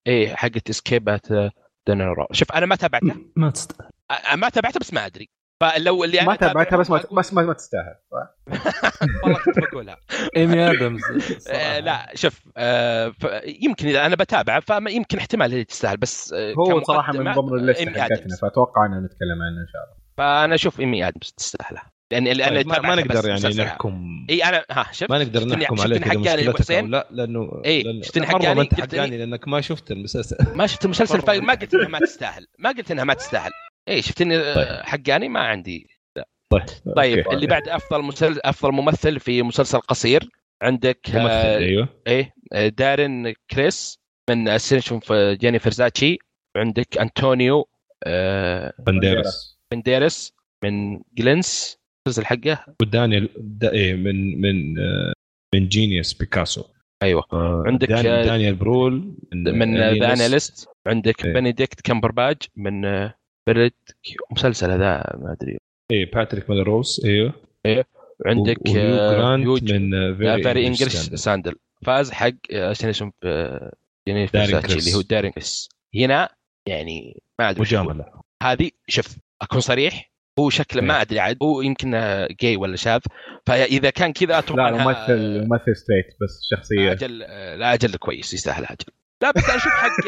إيه 0.07 0.35
حقت 0.35 0.71
Escape 0.71 1.13
at 1.13 1.27
Dannemora 1.89 2.27
شوف 2.33 2.53
أنا 2.53 2.67
ما 2.67 2.77
تابعته. 2.77 3.15
ما 3.37 3.51
تستاهل 3.51 3.91
ما 4.35 4.49
تابعته 4.49 4.81
بس 4.81 4.93
ما 4.93 5.07
أدري. 5.07 5.29
فلو 5.61 6.05
اللي 6.05 6.21
ما 6.21 6.37
تابعتها 6.37 6.77
بس 6.77 6.91
ما 6.91 7.03
بس 7.13 7.33
ما, 7.33 7.43
ما 7.43 7.53
تستاهل. 7.53 7.95
والله 9.25 9.39
كنت 9.45 9.59
بقولها. 9.59 9.97
إيمي 10.37 10.71
آدمز 10.71 11.03
آه، 11.49 11.81
لا 11.81 12.11
شوف 12.15 12.41
آه، 12.57 13.13
يمكن 13.63 13.89
إذا 13.89 14.07
أنا 14.07 14.17
بتابعه 14.17 14.61
فيمكن 14.61 15.19
احتمال 15.19 15.53
هي 15.53 15.65
تستاهل 15.65 15.97
بس 15.97 16.33
آه، 16.33 16.53
هو 16.53 16.83
صراحة 16.83 17.13
من 17.13 17.33
ضمن 17.33 17.59
ال 17.59 17.65
list 17.65 17.89
حقتنا 17.89 18.37
فأتوقع 18.43 18.87
ان 18.87 18.91
نتكلم 18.91 19.43
عنه 19.43 19.61
إن 19.63 19.69
شاء 19.73 19.83
الله. 19.85 20.05
فأنا 20.17 20.55
أشوف 20.55 20.81
إيمي 20.81 21.09
آدمز 21.09 21.35
تستاهلها. 21.37 21.95
لأن 22.13 22.25
لأن 22.25 22.55
طيب 22.55 22.67
ما, 22.67 22.81
ما 22.81 22.95
نقدر 22.95 23.29
يعني 23.29 23.49
نحكم. 23.49 24.27
إي 24.31 24.45
أنا 24.45 24.65
ها 24.71 24.87
شفت 24.93 25.11
ما 25.11 25.25
نقدر 25.25 25.49
نحكم 25.49 25.81
عليك 25.81 26.59
حسين 26.59 26.91
لا 26.91 27.09
لأنه 27.11 27.63
إي 27.65 28.03
شفتني 28.03 28.27
حقاني 28.27 28.55
ما 28.55 28.63
أنت 28.63 28.75
حقاني 28.75 29.19
لأنك 29.19 29.49
ما 29.49 29.61
شفت 29.61 29.91
المسلسل. 29.91 30.37
ما 30.55 30.67
شفت 30.67 30.85
المسلسل 30.85 31.43
ما 31.43 31.55
قلت 31.55 31.75
إنها 31.75 31.89
ما 31.89 31.99
تستاهل. 31.99 32.47
ما 32.59 32.71
قلت 32.71 32.91
إنها 32.91 33.05
ما 33.05 33.15
تستاهل. 33.15 33.51
اي 33.89 34.03
شفتني 34.03 34.55
طيب. 34.55 34.67
حقاني 34.83 35.29
ما 35.29 35.41
عندي. 35.41 35.89
لا. 36.17 36.29
طيب 36.51 36.63
طيب 36.97 37.19
okay. 37.19 37.37
اللي 37.37 37.47
بعد 37.47 37.69
أفضل 37.69 38.03
مسلسل 38.03 38.41
أفضل 38.45 38.73
ممثل 38.73 39.21
في 39.21 39.43
مسلسل 39.43 39.79
قصير 39.79 40.29
عندك 40.63 41.01
ممثل 41.09 41.29
آه 41.31 41.59
أيوه. 41.59 41.89
إيه 42.07 42.35
دارين 42.69 43.35
كريس 43.51 43.99
من 44.31 44.49
Assassination 44.49 44.99
of 44.99 45.37
Gianni 45.41 45.59
Versace 45.59 46.19
عندك 46.57 46.99
انطونيو 46.99 47.69
آه 48.07 48.73
بنديرس. 48.79 49.59
بنديرس 49.73 50.33
من 50.65 51.01
Genius. 51.15 51.79
المسلسل 52.07 52.27
حقه؟ 52.27 52.65
ودانيال 52.83 53.29
دا 53.37 53.73
إيه 53.73 53.95
من 53.95 54.41
من 54.41 54.79
آه 54.79 55.13
من 55.55 55.69
Genius 55.69 56.13
Picasso. 56.13 56.65
أيوه. 57.03 57.25
آه 57.33 57.63
عندك 57.67 57.89
دانيال, 57.89 58.27
دانيال 58.27 58.55
برول 58.55 59.15
من, 59.33 59.77
The 59.77 60.13
Alienist 60.13 60.69
عندك 60.87 61.25
إيه. 61.25 61.33
بنديكت 61.33 61.81
كامبرباج 61.81 62.37
من 62.57 62.85
آه 62.85 63.15
بريد 63.47 63.73
مسلسل 64.31 64.71
هذا 64.71 65.17
ما 65.19 65.37
أدري. 65.41 65.59
إيه 65.91 66.11
Patrick 66.11 66.51
Melrose 66.51 67.05
أيوه 67.05 67.33
إيه 67.67 67.87
عندك 68.27 68.63
جرانت 68.67 69.73
من 69.73 70.17
Very 70.17 70.67
English 70.67 70.97
Scandal 70.97 71.57
فاز 71.83 72.11
حق 72.11 72.33
Assassination 72.51 73.13
اللي 74.07 74.95
هو 74.95 75.01
دارين 75.01 75.33
هنا 75.95 76.29
يعني 76.69 77.21
ما 77.39 77.51
أدري 77.51 77.61
مجاملة. 77.61 78.05
هذه 78.43 78.71
شوف 78.89 79.17
أكون 79.43 79.61
صريح 79.61 80.11
هو 80.39 80.51
شكله 80.51 80.83
ما 80.83 80.95
إيه. 80.95 81.01
أدري 81.01 81.21
عاد 81.21 81.37
هو 81.43 81.61
يمكن 81.61 81.91
جاي 82.41 82.57
ولا 82.57 82.77
شاذ 82.77 83.01
فاذا 83.47 83.91
كان 83.91 84.13
كذا 84.13 84.39
أتوقع 84.39 84.69
لا 84.71 84.85
ممثل 84.85 85.49
ممثل 85.49 85.77
straight 85.77 86.07
بس 86.23 86.41
شخصية. 86.51 86.93
أجل 86.93 87.19
لا 87.59 87.75
أجل 87.75 87.97
كويس 87.97 88.35
يستاهل 88.35 88.65
أجل. 88.65 88.87
لا 89.25 89.31
بس 89.31 89.51
أشوف 89.51 89.73
حق 89.73 90.07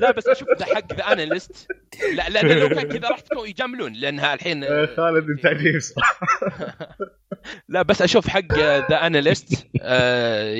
لا 0.00 0.10
بس 0.10 0.28
أشوف 0.28 0.48
ذا 0.58 0.64
حق 0.74 0.92
The 0.92 1.12
Alienist 1.12 1.68
لا 2.14 2.28
لأن 2.28 2.58
لو 2.58 2.68
كان 2.68 2.88
كذا 2.88 3.08
راح 3.08 3.20
تكون 3.20 3.48
يجاملون 3.48 3.92
لانها 3.92 4.34
الحين 4.34 4.64
آه، 4.64 4.86
خالد 4.96 5.30
أنت 5.30 5.46
عجيب 5.46 5.80
صح 5.80 6.18
لا 7.68 7.82
بس 7.82 8.02
أشوف 8.02 8.28
حق 8.28 8.52
The 8.90 9.06
Alienist 9.06 9.66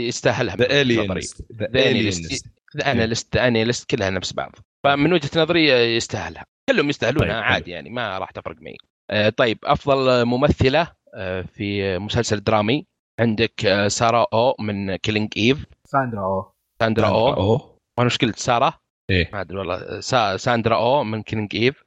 يستاهلها. 0.08 0.56
ذا 0.56 0.64
من 0.64 0.70
وجهة 0.70 0.80
الين 0.82 1.04
نظري. 1.04 1.20
The 1.53 1.90
Alienist 1.90 2.46
The 2.76 2.92
Alienist 2.92 3.36
The 3.36 3.48
Alienist 3.48 3.90
كلها 3.90 4.10
نفس 4.10 4.32
بعض. 4.32 4.56
فمن 4.84 5.12
وجهة 5.12 5.30
نظري 5.36 5.68
يستاهلها. 5.96 6.44
كلهم 6.68 6.88
يستاهلونها 6.88 7.40
طيب، 7.40 7.52
عادي 7.52 7.70
يعني 7.70 7.90
ما 7.90 8.18
راح 8.18 8.30
تفرق 8.30 8.56
معي. 8.60 8.76
آه، 9.10 9.28
طيب 9.28 9.58
أفضل 9.64 10.24
ممثلة 10.24 10.92
آه، 11.14 11.42
في 11.42 11.98
مسلسل 11.98 12.42
درامي 12.42 12.86
عندك 13.20 13.66
آه، 13.66 13.88
سارة 13.88 14.26
أو 14.32 14.54
من 14.60 14.96
Killing 14.96 15.32
Eve 15.36 15.66
ساندرا 15.86 16.20
اوه 16.20 16.51
ساندرا 16.83 17.07
أو. 17.07 17.78
وأنا 17.99 18.11
إيش 18.11 18.18
قلت 18.18 18.39
سارة؟ 18.39 18.80
إيه. 19.11 19.30
ما 19.33 19.41
أدري 19.41 19.59
والله. 19.59 20.01
سا... 20.01 20.37
ساندرا 20.37 20.76
أو 20.76 21.05
من 21.05 21.22
Killing 21.22 21.57
Eve 21.57 21.84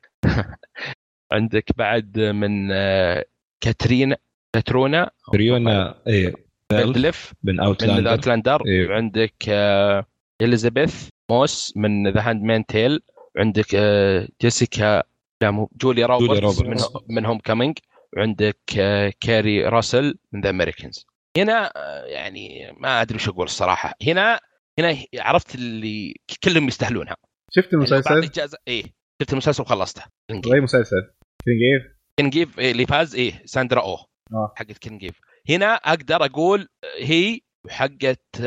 عندك 1.32 1.72
بعد 1.78 2.20
من 2.20 2.72
آه، 2.72 3.26
كاترينا 3.62 4.18
كاترونا. 4.54 5.12
ريونا 5.36 5.96
إيه. 6.08 6.34
بيل 6.70 6.86
بندلف 6.86 7.34
من 7.44 7.54
من 7.54 7.60
Outlander. 7.60 8.12
Outlander. 8.12 8.64
إيه. 8.68 8.90
وعندك 8.90 9.34
آه، 9.50 10.06
إليزابيث. 10.42 11.10
موس 11.32 11.74
من 11.76 12.08
The 12.08 12.30
Handmaid's 12.30 12.66
Tale 12.66 13.02
وعندك 13.36 13.76
آه، 13.76 14.28
جيسيكا 14.42 15.04
لا 15.42 15.52
مو 15.52 15.70
جوليا 15.82 16.06
روبرتس, 16.06 16.60
روبرتس. 16.60 16.96
من, 16.96 17.16
من 17.16 17.26
Homecoming 17.26 17.78
وعندك 18.18 18.60
آه، 18.80 19.14
كاري 19.20 19.66
راسل 19.66 20.18
من 20.32 20.42
The 20.42 20.50
Americans 20.50 21.06
هنا 21.38 21.72
يعني 22.06 22.74
ما 22.78 23.02
أدري 23.02 23.16
وش 23.16 23.30
أقول 23.30 23.46
الصراحة. 23.46 23.94
هنا 24.08 24.40
هنا 24.80 24.98
عرفت 25.18 25.56
اللي 25.56 26.16
كلهم 26.44 26.68
يستاهلونها. 26.68 27.16
شفت 27.52 27.66
يعني 27.66 27.76
المسلسل؟ 27.76 28.32
جائزه 28.32 28.58
إيه 28.68 28.84
شفت 29.22 29.32
المسلسل 29.34 29.62
وخلصته. 29.64 30.04
اي 30.32 30.62
مسلسل. 30.62 31.12
Killing 31.46 31.62
Eve 31.74 31.96
Killing 32.20 32.38
إيه 32.60 32.72
اللي 32.72 32.86
فاز 32.86 33.16
إيه 33.16 33.42
ساندرا 33.46 33.82
أو 33.82 33.94
آه. 34.34 34.54
حقت 34.56 34.78
Killing 34.78 35.04
Eve 35.04 35.20
هنا 35.50 35.74
أقدر 35.74 36.26
أقول 36.26 36.68
هي 37.00 37.40
وحقت 37.66 38.42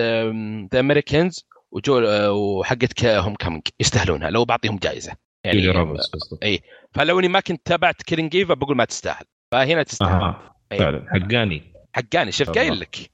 The 0.75 0.81
Americans 0.81 1.45
وجول 1.73 2.07
آه، 2.07 2.33
وحقت 2.33 3.05
Homecoming 3.05 3.63
يستاهلونها 3.81 4.31
لو 4.31 4.45
بعطيهم 4.45 4.77
جائزة. 4.77 5.13
يعني 5.47 5.69
روبرتس 5.69 6.11
قصدك؟ 6.11 6.63
فلو 6.95 7.19
إني 7.19 7.29
ما 7.29 7.41
كنت 7.41 7.67
تابعت 7.67 8.03
Killing 8.03 8.43
بقول 8.43 8.77
ما 8.77 8.85
تستاهل. 8.85 9.25
فهنا 9.53 9.83
تستاهل. 9.83 10.11
أها 10.11 10.55
إيه. 10.73 10.79
فعلا. 10.79 11.07
حقاني. 11.09 11.63
حقاني. 11.93 12.33
شفت 12.33 12.49
الله. 12.49 12.61
قايل 12.61 12.81
لك. 12.81 13.11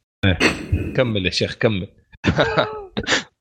كمل 0.96 1.26
يا 1.26 1.30
شيخ 1.30 1.54
كمل. 1.54 1.88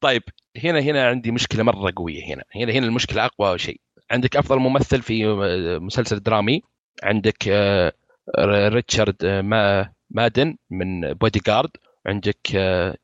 طيب 0.01 0.23
هنا 0.63 0.79
هنا 0.79 1.07
عندي 1.07 1.31
مشكلة 1.31 1.63
مرة 1.63 1.93
قوية 1.95 2.25
هنا 2.25 2.43
هنا 2.55 2.71
هنا 2.71 2.85
المشكلة 2.85 3.25
أقوى 3.25 3.57
شيء 3.59 3.79
عندك 4.11 4.35
أفضل 4.37 4.59
ممثل 4.59 5.01
في 5.01 5.25
آه، 5.25 5.77
مسلسل 5.79 6.19
درامي 6.19 6.61
عندك 7.03 7.47
آه، 7.47 7.93
ريتشارد 8.69 9.15
آه، 9.25 9.41
ما 9.41 9.91
مادن 10.09 10.55
من 10.69 11.13
بودي 11.13 11.39
جارد 11.47 11.69
عندك 12.05 12.37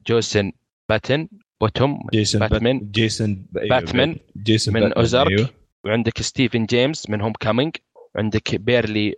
جوسن 0.08 0.52
باتن 0.90 1.28
بوتوم 1.62 2.00
جيسون 2.14 2.42
باتمان. 2.48 2.80
بات- 2.80 2.88
جيسون 2.92 3.46
أيوه، 3.58 3.70
باتمان 3.80 4.16
جيسون 4.44 4.74
من 4.74 4.80
باتمان، 4.80 4.98
Ozark. 4.98 5.32
أيوه. 5.32 5.50
وعندك 5.86 6.22
ستيفن 6.22 6.66
جيمس 6.66 7.10
من 7.10 7.22
Homecoming 7.22 7.76
عندك 8.16 8.56
بيرلي 8.56 9.16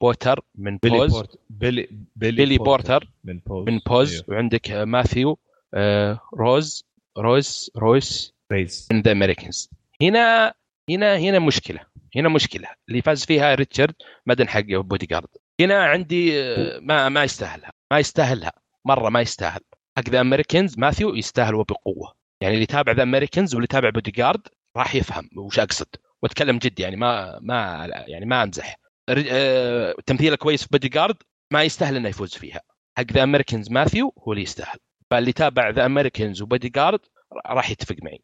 بوتر 0.00 0.40
من 0.54 0.76
بيلي 0.82 0.98
Pose 0.98 1.10
بورت 1.12 1.38
بيلي 1.50 1.88
بيلي 2.16 2.58
بورتر 2.58 3.08
من 3.24 3.38
Pose 3.46 3.68
من 3.68 3.78
Pose 3.86 4.12
أيوه. 4.12 4.24
وعندك 4.28 4.70
ماثيو 4.70 5.38
آه، 5.74 6.20
روز 6.34 6.84
روز 7.18 7.70
رويس 7.76 8.34
ريز 8.52 8.88
من 8.92 9.02
The 9.02 9.12
Americans 9.12 9.70
هنا 10.02 10.54
هنا 10.90 11.16
هنا 11.18 11.38
مشكلة 11.38 11.80
هنا 12.16 12.28
مشكلة. 12.28 12.68
اللي 12.88 13.02
فاز 13.02 13.24
فيها 13.24 13.54
ريتشارد 13.54 13.94
مدن 14.26 14.48
حق 14.48 14.60
بودي 14.60 15.06
جارد 15.06 15.28
هنا 15.60 15.84
عندي 15.84 16.42
آه، 16.42 16.78
ما 16.78 17.08
ما 17.08 17.24
يستاهلها 17.24 17.72
ما 17.92 17.98
يستاهلها 17.98 18.52
مرة 18.84 19.08
ما 19.08 19.20
يستاهل. 19.20 19.60
حق 19.98 20.08
The 20.08 20.20
Americans 20.20 20.78
ماثيو 20.78 21.14
يستاهل 21.14 21.54
وبقوه 21.54 22.14
يعني 22.40 22.54
اللي 22.54 22.62
يتابع 22.62 22.92
The 22.92 23.02
Americans 23.02 23.54
واللي 23.54 23.64
يتابع 23.64 23.90
بودي 23.90 24.10
جارد 24.10 24.48
راح 24.76 24.94
يفهم 24.94 25.30
وش 25.36 25.58
أقصد. 25.58 25.86
وأتكلم 26.22 26.58
جد 26.58 26.80
يعني 26.80 26.96
ما 26.96 27.38
ما 27.42 27.86
يعني 28.08 28.26
ما 28.26 28.42
أمزح. 28.42 28.76
آه، 29.08 29.94
تمثيله 30.06 30.36
كويس 30.36 30.62
في 30.62 30.68
بودي 30.72 30.88
جارد 30.88 31.16
ما 31.52 31.62
يستاهل 31.62 31.96
إنه 31.96 32.08
يفوز 32.08 32.34
فيها. 32.34 32.60
حق 32.98 33.12
The 33.12 33.22
Americans 33.22 33.70
ماثيو 33.70 34.12
هو 34.18 34.32
اللي 34.32 34.42
يستاهل. 34.42 34.78
فاللي 35.10 35.32
تابع 35.32 35.70
The 35.70 35.86
Americans 35.86 36.42
و 36.42 36.68
Bodyguard 36.68 37.00
راح 37.46 37.70
يتفق 37.70 37.96
معي. 38.02 38.22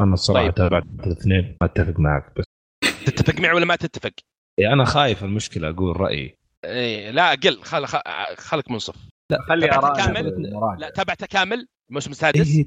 أنا 0.00 0.14
الصراحه 0.14 0.44
طيب. 0.44 0.54
تابعت 0.54 0.84
الاثنين. 1.06 1.56
ما 1.60 1.66
أتفق 1.66 2.00
معك 2.00 2.32
بس. 2.38 2.44
تتفق 3.06 3.40
معي 3.40 3.52
ولا 3.52 3.64
ما 3.64 3.76
تتفق؟ 3.76 4.12
يعني 4.60 4.74
أنا 4.74 4.84
خايف 4.84 5.24
المشكلة 5.24 5.68
أقول 5.70 6.00
رأيي. 6.00 6.34
إيه 6.64 7.10
لا 7.10 7.30
قل. 7.30 7.62
خل 7.62 7.86
خل- 7.86 8.00
خلك 8.36 8.70
منصف. 8.70 8.96
خلي 9.48 9.68
تابعت 9.68 9.84
اراء 9.84 9.96
كامل؟ 10.06 10.52
لا 10.78 10.90
تابعته 10.90 11.26
كامل؟ 11.26 11.68
الموسم 11.90 12.10
السادس؟ 12.10 12.56
إيه 12.56 12.66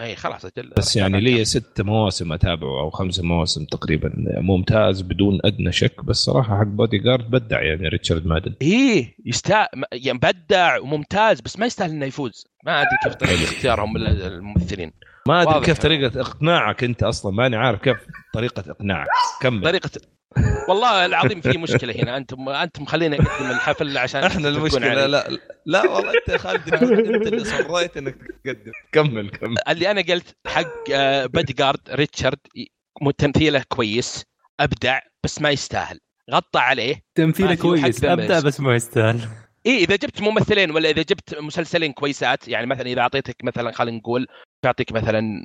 إي 0.00 0.16
خلاص 0.16 0.44
أجل 0.44 0.72
بس 0.76 0.96
يعني 0.96 1.20
لي 1.20 1.44
ست 1.44 1.80
مواسم 1.80 2.32
أتابعه 2.32 2.80
أو 2.80 2.90
خمس 2.90 3.20
مواسم 3.20 3.64
تقريبا. 3.64 4.12
ممتاز 4.40 5.00
بدون 5.02 5.38
أدنى 5.44 5.72
شك 5.72 6.04
بس 6.04 6.16
صراحة 6.16 6.58
حق 6.58 6.66
بودي 6.66 6.98
جارد 6.98 7.30
بدع 7.30 7.62
يعني 7.62 7.88
ريتشارد 7.88 8.26
مادن. 8.26 8.54
إيه 8.62 9.14
يستا 9.24 9.68
يعني 9.92 10.18
بدع 10.18 10.78
وممتاز 10.78 11.40
بس 11.40 11.58
ما 11.58 11.66
يستاهل 11.66 11.90
إنه 11.90 12.06
يفوز. 12.06 12.46
ما 12.64 12.82
أدري 12.82 12.98
كيف 13.04 13.14
طريقة 13.14 13.44
اختيارهم 13.44 13.96
الممثلين. 13.96 14.92
ما 15.28 15.42
أدري. 15.42 15.60
كيف 15.60 15.78
طريقة 15.78 16.20
إقناعك 16.20 16.84
أنت 16.84 17.02
أصلا 17.02 17.32
ماني 17.32 17.56
عارف 17.56 17.80
كيف 17.80 17.96
طريقة 18.34 18.70
إقناعك. 18.70 19.08
كمل. 19.40 19.62
طريقه 19.62 19.90
والله 20.68 21.06
العظيم 21.06 21.40
في 21.40 21.58
مشكلة 21.58 21.94
هنا. 22.02 22.16
أنتم 22.16 22.48
أنتم 22.48 22.84
خلينا 22.84 23.16
نقدم 23.16 23.50
الحفل 23.50 23.98
عشان 23.98 24.24
إحنا 24.24 24.48
المشكلة 24.48 24.90
علي. 24.90 25.06
لا 25.06 25.28
لا 25.66 25.90
والله 25.90 26.10
أنت 26.10 26.28
يا 26.28 26.36
خالد 26.38 26.74
انت 26.74 27.26
اللي 27.26 27.44
صريت 27.44 27.96
إنك 27.96 28.16
تقدم. 28.44 28.72
كمل 28.92 29.30
كمل. 29.30 29.56
اللي 29.68 29.90
أنا 29.90 30.00
قلت 30.00 30.36
حق 30.46 30.90
آه، 30.92 31.26
بادي 31.26 31.52
جارد 31.52 31.80
ريتشارد 31.90 32.38
تمثيله 33.18 33.64
كويس 33.68 34.24
أبدع 34.60 34.98
بس 35.24 35.40
ما 35.42 35.50
يستاهل. 35.50 35.98
غطى 36.32 36.58
عليه. 36.58 37.02
تمثيله 37.14 37.54
كويس 37.54 38.00
ذا 38.00 38.12
ابدا 38.12 38.40
بس. 38.40 38.60
ما 38.60 38.74
يستاهل. 38.74 39.20
إيه 39.66 39.84
إذا 39.84 39.96
جبت 39.96 40.22
ممثلين 40.22 40.70
ولا 40.70 40.90
إذا 40.90 41.02
جبت 41.02 41.38
مسلسلين 41.38 41.92
كويسات 41.92 42.48
يعني 42.48 42.66
مثلا 42.66 42.86
إذا 42.86 43.00
أعطيتك 43.00 43.36
مثلا 43.44 43.72
خلينا 43.72 43.98
نقول 43.98 44.26
تعطيك 44.62 44.92
مثلا 44.92 45.44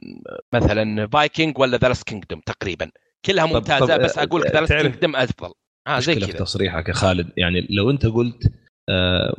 مثلا 0.54 1.08
Vikings 1.08 1.60
ولا 1.60 1.78
The 1.78 1.94
Kingdom 2.06 2.40
تقريبا. 2.46 2.92
كلها 3.26 3.46
طب- 3.46 3.54
ممتازة 3.54 3.98
طب، 3.98 4.04
بس 4.04 4.18
أقول 4.18 4.42
لك 4.42 4.48
The 4.48 4.54
تعرف- 4.66 4.82
Kingdom 4.82 5.16
أفضل. 5.16 5.54
آه 5.88 6.00
زي 6.00 6.16
كذا. 6.16 6.32
تصريحك 6.40 6.88
يا 6.90 6.94
خالد 6.94 7.30
يعني 7.38 7.68
لو 7.70 7.90
أنت 7.92 8.06
قلت 8.06 8.52
آه 8.90 9.38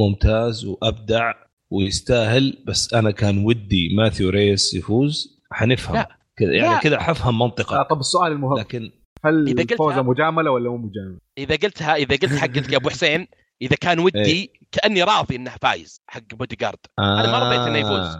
ممتاز 0.00 0.64
وأبدع 0.64 1.32
ويستاهل 1.72 2.64
بس 2.66 2.94
أنا 2.94 3.10
كان 3.10 3.44
ودي 3.44 3.96
ماثيو 3.96 4.30
ريس 4.30 4.74
يفوز 4.74 5.40
حنفهم. 5.52 5.94
لا. 5.96 6.18
كذا 6.36 6.52
يعني. 6.52 6.80
كذا 6.80 7.00
حفهم 7.00 7.42
آه 7.42 7.46
منطقه 7.46 7.82
طب 7.82 8.00
السؤال 8.00 8.32
المهم 8.32 8.58
لكن 8.58 8.90
هل 9.24 9.48
إذا 9.48 9.60
قلتها- 9.62 9.72
الفوزه 9.72 10.02
مجاملة 10.02 10.50
ولا 10.50 10.70
مو 10.70 10.76
مجاملة؟ 10.76 11.18
إذا 11.38 11.56
قلتها 11.56 11.94
إذا 11.94 12.16
قلت 12.16 12.34
حقتك 12.36 12.72
يا 12.72 12.76
أبو 12.76 12.90
حسين 12.90 13.26
إذا 13.62 13.76
كان 13.80 13.98
ودي 13.98 14.50
كأني 14.72 15.02
راضي 15.02 15.36
إنه 15.36 15.50
فايز 15.62 16.00
حق 16.08 16.34
بودي 16.34 16.56
جارد 16.56 16.78
أنا 16.98 17.32
ما 17.32 17.38
رضيت 17.38 17.60
إنه 17.60 17.78
يفوز. 17.78 18.16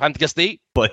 فهمت 0.00 0.22
قصدي؟ 0.22 0.60
طيب. 0.76 0.90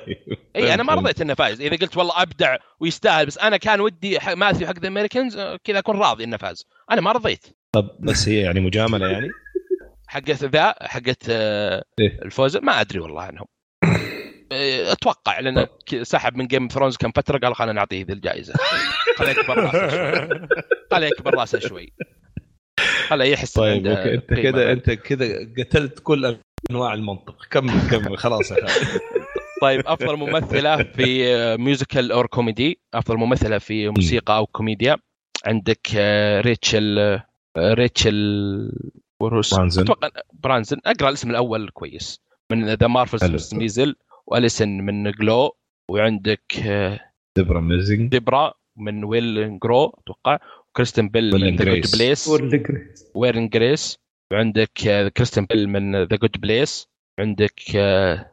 إي 0.55 0.73
أنا 0.73 0.83
ما. 0.83 0.93
رضيت 0.93 1.21
إنه 1.21 1.33
فايز 1.33 1.61
إذا 1.61 1.75
قلت 1.75 1.97
والله 1.97 2.21
أبدع 2.21 2.57
ويستاهل 2.79 3.25
بس 3.25 3.37
أنا 3.37 3.57
كان 3.57 3.81
ودي 3.81 4.19
حق 4.19 4.33
ماثيو 4.33 4.67
حق 4.67 4.79
The 4.79 4.87
Americans 4.87 5.39
كذا 5.63 5.79
أكون 5.79 5.97
راضي 5.97 6.23
إنه 6.23 6.37
فاز. 6.37 6.65
أنا 6.91 7.01
ما 7.01 7.11
رضيت. 7.11 7.45
طب 7.71 7.89
بس 7.99 8.29
هي 8.29 8.41
يعني 8.41 8.59
مجاملة 8.59 9.07
يعني؟ 9.07 9.29
حقت 10.07 10.43
ذا 10.43 10.75
حقت 10.81 11.23
آه، 11.29 11.83
إيه. 11.99 12.19
الفوز. 12.21 12.57
ما 12.57 12.81
أدري 12.81 12.99
والله 12.99 13.21
عنهم. 13.21 13.45
آه، 14.51 14.91
أتوقع 14.91 15.39
لأنه 15.39 15.67
ك- 15.85 16.03
سحب 16.03 16.35
من 16.35 16.47
Game 16.47 16.67
Thrones 16.67 16.97
كم 16.97 17.11
فترة 17.11 17.37
قال 17.37 17.55
خلينا 17.55 17.73
نعطيه 17.73 18.05
ذي 18.05 18.13
الجائزة. 18.13 18.53
خليه 19.17 19.29
يكبر 19.29 19.57
راسه 19.57 19.89
شوي. 19.89 20.47
خليه 20.91 21.07
يكبر 21.07 21.35
راسه 21.35 21.59
شوي. 21.59 21.93
خليه 23.07 23.25
يحس 23.33 23.53
طيب 23.53 23.87
أنت. 23.87 24.33
كذا 24.33 24.71
أنت 24.71 24.91
كذا 24.91 25.27
قتلت 25.57 25.99
كل 26.03 26.37
انواع 26.71 26.93
المنطق. 26.93 27.45
كمل 27.51 27.73
كمل. 27.91 28.17
خلاص 28.17 28.51
يا 28.51 28.67
خالد 28.67 29.01
طيب 29.61 29.87
أفضل 29.87 30.15
ممثلة 30.15 30.83
في 30.83 31.57
musical 31.57 32.11
or 32.11 32.25
comedy 32.25 32.79
أفضل 32.93 33.17
ممثلة 33.17 33.57
في 33.57 33.89
موسيقى 33.89 34.37
أو 34.37 34.45
كوميديا. 34.45 34.97
عندك 35.45 35.87
آه، 35.95 36.41
ريتشل 36.41 36.99
آه، 36.99 37.23
ريتشل 37.57 38.13
وروس. 39.19 39.53
برانزن. 39.53 39.81
أتوقع 39.81 40.09
برانزن. 40.33 40.77
أقرأ 40.85 41.09
الاسم 41.09 41.29
الأول 41.29 41.69
كويس. 41.69 42.21
من 42.51 42.73
The 42.73 42.87
Marvelous 42.87 43.55
Maisel 43.55 43.95
وأليسن 44.27 44.69
من 44.69 45.11
GLOW 45.11 45.55
وعندك 45.89 46.63
دبرا 47.37 47.61
ميزنج 47.61 48.09
ديبرا 48.11 48.53
من 48.77 49.03
Will 49.03 49.59
Grace 49.59 49.85
أتوقع. 49.85 50.37
كريستن 50.75 51.09
بيل 51.09 51.33
من 51.33 51.55
The 51.55 51.65
Good. 51.65 51.85
Place 51.93 52.29
Will 53.15 53.35
and 53.35 53.49
Grace 53.49 53.99
وعندك 54.33 54.87
آه، 54.87 55.07
كريستن 55.07 55.45
بيل 55.45 55.69
من 55.69 56.03
The 56.03 56.15
Good 56.15 56.31
Place 56.41 56.87
عندك 57.19 57.61
آه، 57.75 58.31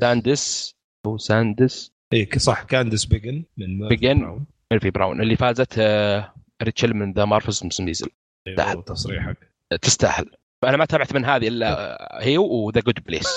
ساندس 0.00 0.74
أو 1.06 1.18
ساندس 1.18 1.92
اي 2.12 2.28
صح 2.36 2.62
كاندس 2.62 3.04
بيجن 3.04 3.44
من 3.56 3.78
Murphy 3.78 3.96
بيجن. 3.96 4.20
Brown. 4.20 4.46
Murphy 4.72 4.90
Brown 4.90 5.20
اللي 5.20 5.36
فازت 5.36 5.74
آه، 5.78 6.34
ريتشل 6.62 6.94
من 6.94 7.12
The 7.12 7.24
Marvelous 7.24 7.80
Maisel 7.80 8.08
أيوه 8.48 8.82
تصريحك. 8.82 9.36
تستاهل. 9.82 10.30
فانا 10.62 10.76
ما 10.76 10.84
تابعت 10.84 11.14
من 11.14 11.24
هذه 11.24 11.48
إلا 11.48 11.98
هي 12.24 12.38
و 12.38 12.49
The 12.49 12.80
Good 12.80 13.04
Place 13.06 13.28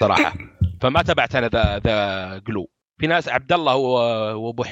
صراحة. 0.00 0.34
فما 0.80 1.02
تابعت 1.02 1.34
أنا 1.36 1.48
ذا 1.48 1.78
ذا 1.78 2.38
GLOW 2.38 2.70
في 3.00 3.06
ناس 3.06 3.28
عبد 3.28 3.52
الله 3.52 3.76
و- 3.76 4.46
وأبو 4.46 4.64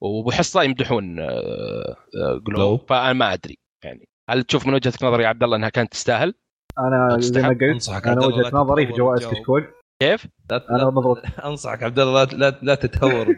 وأبو 0.00 0.30
حصة 0.30 0.62
يمدحون 0.62 1.16
جلو 1.16 2.40
جلو. 2.46 2.76
فأنا 2.76 3.12
ما 3.12 3.32
أدري 3.32 3.58
يعني. 3.84 4.08
هل 4.30 4.42
تشوف 4.42 4.66
من 4.66 4.74
وجهة 4.74 4.92
نظري 5.02 5.22
يا 5.22 5.28
عبد 5.28 5.42
الله 5.42 5.56
انها 5.56 5.68
كانت 5.68 5.92
تستاهل؟ 5.92 6.34
أنا 6.78 7.16
زي 7.20 7.42
ما. 7.42 7.48
قلت 7.48 7.88
أنا 8.06 8.26
وجهة 8.26 8.50
نظري 8.52 8.86
في 8.86 8.92
جوائز. 8.92 9.26
كشكول 9.26 9.66
كيف؟ 10.02 10.26
لا 10.50 10.56
أنا 10.70 10.76
لا- 10.78 10.90
نظرة- 10.90 11.44
أنصحك 11.44 11.82
عبد 11.82 11.98
الله 11.98 12.24
لا 12.24 12.58
لا, 12.62 12.74
تتهور 12.74 13.26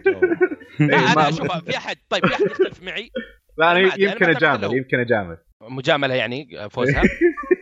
إيه، 0.81 0.87
أنا 0.99 1.15
ما- 1.15 1.29
أشوف 1.29 1.53
في 1.65 1.77
أحد 1.77 1.97
طيب 2.09 2.27
في 2.27 2.35
أحد 2.35 2.47
يختلف 2.51 2.83
معي 2.83 3.11
لا 3.59 3.73
أنا 3.73 3.79
يمكن 3.81 4.25
أجامل. 4.31 4.77
يمكن 4.77 4.99
أجامل 5.01 5.39
مجاملة 5.63 6.15
يعني 6.15 6.49
فوزها 6.71 7.03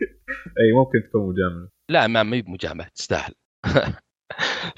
اي 0.59 0.71
ممكن 0.75 1.09
تكون 1.09 1.21
مجاملة 1.29 1.69
لا 1.89 2.07
ما 2.07 2.23
ما 2.23 2.35
هي 2.37 2.41
بمجامله 2.41 2.87
تستاهل 2.95 3.33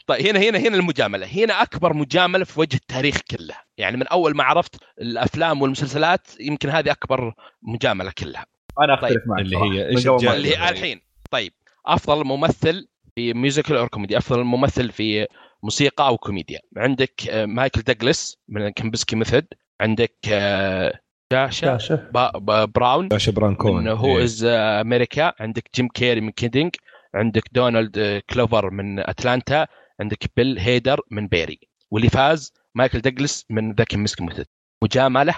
طيب 0.07 0.27
هنا 0.27 0.39
هنا 0.39 0.57
هنا 0.59 0.75
المجاملة. 0.77 1.27
هنا 1.27 1.61
أكبر 1.61 1.93
مجاملة 1.93 2.45
في 2.45 2.59
وجه 2.59 2.75
التاريخ 2.75 3.17
كله. 3.31 3.55
يعني 3.77 3.97
من 3.97 4.07
أول 4.07 4.35
ما 4.35 4.43
عرفت 4.43 4.75
الأفلام 5.01 5.61
والمسلسلات 5.61 6.27
يمكن 6.39 6.69
هذه 6.69 6.91
أكبر 6.91 7.33
مجاملة 7.61 8.11
كلها. 8.17 8.45
أنا 8.81 8.93
أختلف 8.93 9.23
معك 9.25 9.39
اللي. 9.41 9.57
هي؟ 9.57 9.89
اللي 10.35 10.57
هي 10.57 10.69
الحين. 10.69 11.01
طيب 11.31 11.53
أفضل 11.85 12.25
ممثل 12.25 12.87
في 13.15 13.33
musical 13.33 13.77
أو 13.77 13.87
كوميدي 13.87 14.17
أفضل 14.17 14.43
ممثل 14.43 14.91
في 14.91 15.27
موسيقى 15.63 16.07
أو 16.07 16.17
كوميديا. 16.17 16.59
عندك 16.77 17.21
آه، 17.29 17.45
مايكل 17.45 17.81
دوغلاس 17.81 18.37
من 18.47 18.69
Kominsky 18.69 19.15
Method. 19.15 19.45
عندك 19.81 20.15
آه، 20.31 20.99
ساشا 21.33 21.77
ساشا 21.77 21.95
با- 21.95 22.31
با- 22.37 22.65
براون 22.65 23.07
ساشا 23.07 23.31
بارون 23.31 23.55
كوهن 23.55 23.75
من 23.83 23.87
Who 23.87 24.17
إيه. 24.17 24.23
Is 24.23 24.43
America. 24.49 25.33
عندك 25.39 25.63
جيم 25.75 25.87
كيري 25.87 26.21
من 26.21 26.31
Kidding. 26.31 26.75
عندك 27.17 27.43
دونالد 27.51 27.97
آه، 27.97 28.21
كلوفر 28.29 28.69
من 28.69 28.99
Atlanta 28.99 29.67
عندك 29.99 30.17
بيل 30.35 30.59
هيدر 30.59 30.99
من 31.11 31.27
Barry 31.27 31.59
واللي 31.91 32.09
فاز 32.09 32.53
مايكل 32.75 33.01
دوغلاس 33.01 33.45
من 33.49 33.73
The 33.73 33.83
Kominsky 33.83 34.21
Method 34.21 34.45
مجاملة 34.83 35.33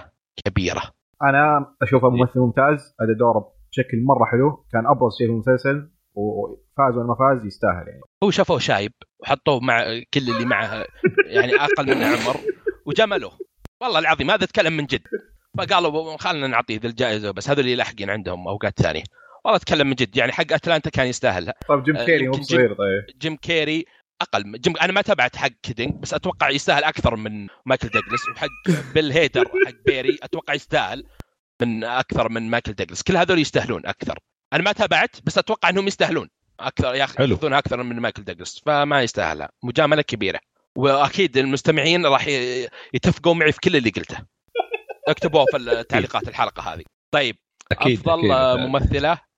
كبيرة. 0.46 0.82
أنا 1.24 1.76
أشوفه 1.82 2.10
ممثل 2.10 2.40
ممتاز 2.40 2.96
ادى 3.02 3.14
دوره 3.20 3.54
بشكل 3.72 4.04
مرة 4.06 4.26
حلو 4.26 4.66
كان 4.72 4.88
أبرز 4.88 5.18
شيء 5.18 5.28
في 5.28 5.34
المسلسل 5.34 5.92
وفاز 6.14 6.98
ولا 6.98 7.08
ما 7.08 7.16
فاز 7.16 7.46
يستاهل 7.46 7.88
يعني. 7.88 8.02
هو 8.24 8.32
شافوه 8.32 8.60
شايب 8.60 8.92
وحطوه 9.20 9.60
مع 9.60 9.84
كل 10.14 10.30
اللي 10.30 10.46
معه 10.46 10.86
يعني 11.26 11.56
أقل 11.56 11.86
من 11.86 12.04
عمر 12.04 12.36
وجملوه. 12.86 13.32
والله 13.82 14.00
العظيم 14.00 14.32
هذا 14.32 14.44
اتكلم 14.44 14.78
من 14.78 14.86
جد. 14.86 15.02
فقالوا 15.58 16.18
خلينا 16.18 16.48
نعطيه 16.48 16.80
ذا 16.80 16.88
الجائزة 16.88 17.32
بس 17.32 17.50
هذول 17.50 17.60
اللي 17.60 17.76
لاحقين 17.76 18.10
عندهم 18.10 18.48
أوقات 18.48 18.82
ثانية. 18.82 19.04
والله 19.46 19.58
أتكلم 19.58 19.88
من 19.88 19.94
جد 19.96 20.18
يعني 20.18 20.32
حق 20.32 20.54
Atlanta 20.54 20.90
كان 20.90 21.08
يستاهلها 21.08 21.54
طيب 21.70 21.84
جيم 21.84 21.98
آه، 21.98 22.06
كيري 22.06 22.26
مو 22.28 22.32
جيم- 22.34 22.44
صغير 22.44 22.74
طيب. 22.74 23.06
جيم 23.18 23.36
كيري 23.36 23.86
أقل. 24.22 24.52
جيم 24.52 24.74
أنا 24.82 24.92
ما 24.94 25.02
تابعت 25.02 25.36
حق 25.36 25.48
Kidding 25.64 25.94
بس 25.94 26.14
أتوقع 26.14 26.50
يستاهل 26.50 26.84
أكثر 26.84 27.16
من 27.16 27.48
مايكل 27.66 27.90
دوغلاس 27.90 28.30
وحق 28.36 28.48
بيل 28.94 29.12
هيدر 29.12 29.46
حق 29.66 29.74
Barry 29.86 30.18
أتوقع 30.24 30.54
يستاهل 30.54 31.04
من 31.62 31.84
أكثر 31.84 32.30
من 32.30 32.50
مايكل 32.50 32.74
دوغلاس 32.74 33.04
كل 33.04 33.18
هذول 33.18 33.40
يستاهلون 33.40 33.86
أكثر. 33.86 34.20
أنا 34.54 34.64
ما 34.64 34.72
تابعت 34.72 35.16
بس 35.24 35.38
أتوقع 35.38 35.70
إنهم 35.70 35.88
يستاهلون 35.88 36.30
أكثر 36.60 36.96
يا 36.96 37.04
أخي 37.04 37.18
حلو. 37.18 37.34
ياخذون 37.36 37.54
أكثر 37.54 37.84
من 37.84 38.00
مايكل 38.00 38.24
دوغلاس 38.24 38.62
فما 38.66 39.02
يستاهلها. 39.04 39.50
مجاملة 39.64 40.02
كبيرة. 40.02 40.40
وأكيد 40.78 41.38
المستمعين 41.38 42.06
راح 42.06 42.28
يتفقوا 42.94 43.34
معي 43.34 43.52
في 43.52 43.60
كل 43.60 43.76
اللي 43.76 43.90
قلته. 43.90 44.18
اكتبوه 45.10 45.46
في 45.52 45.58
التعليقات 45.58 46.28
الحلقة 46.28 46.74
هذه. 46.74 46.84
طيب 47.12 47.36
أكيد 47.72 48.00
أفضل 48.00 48.32
أكيد. 48.32 48.66
ممثلة. 48.68 49.29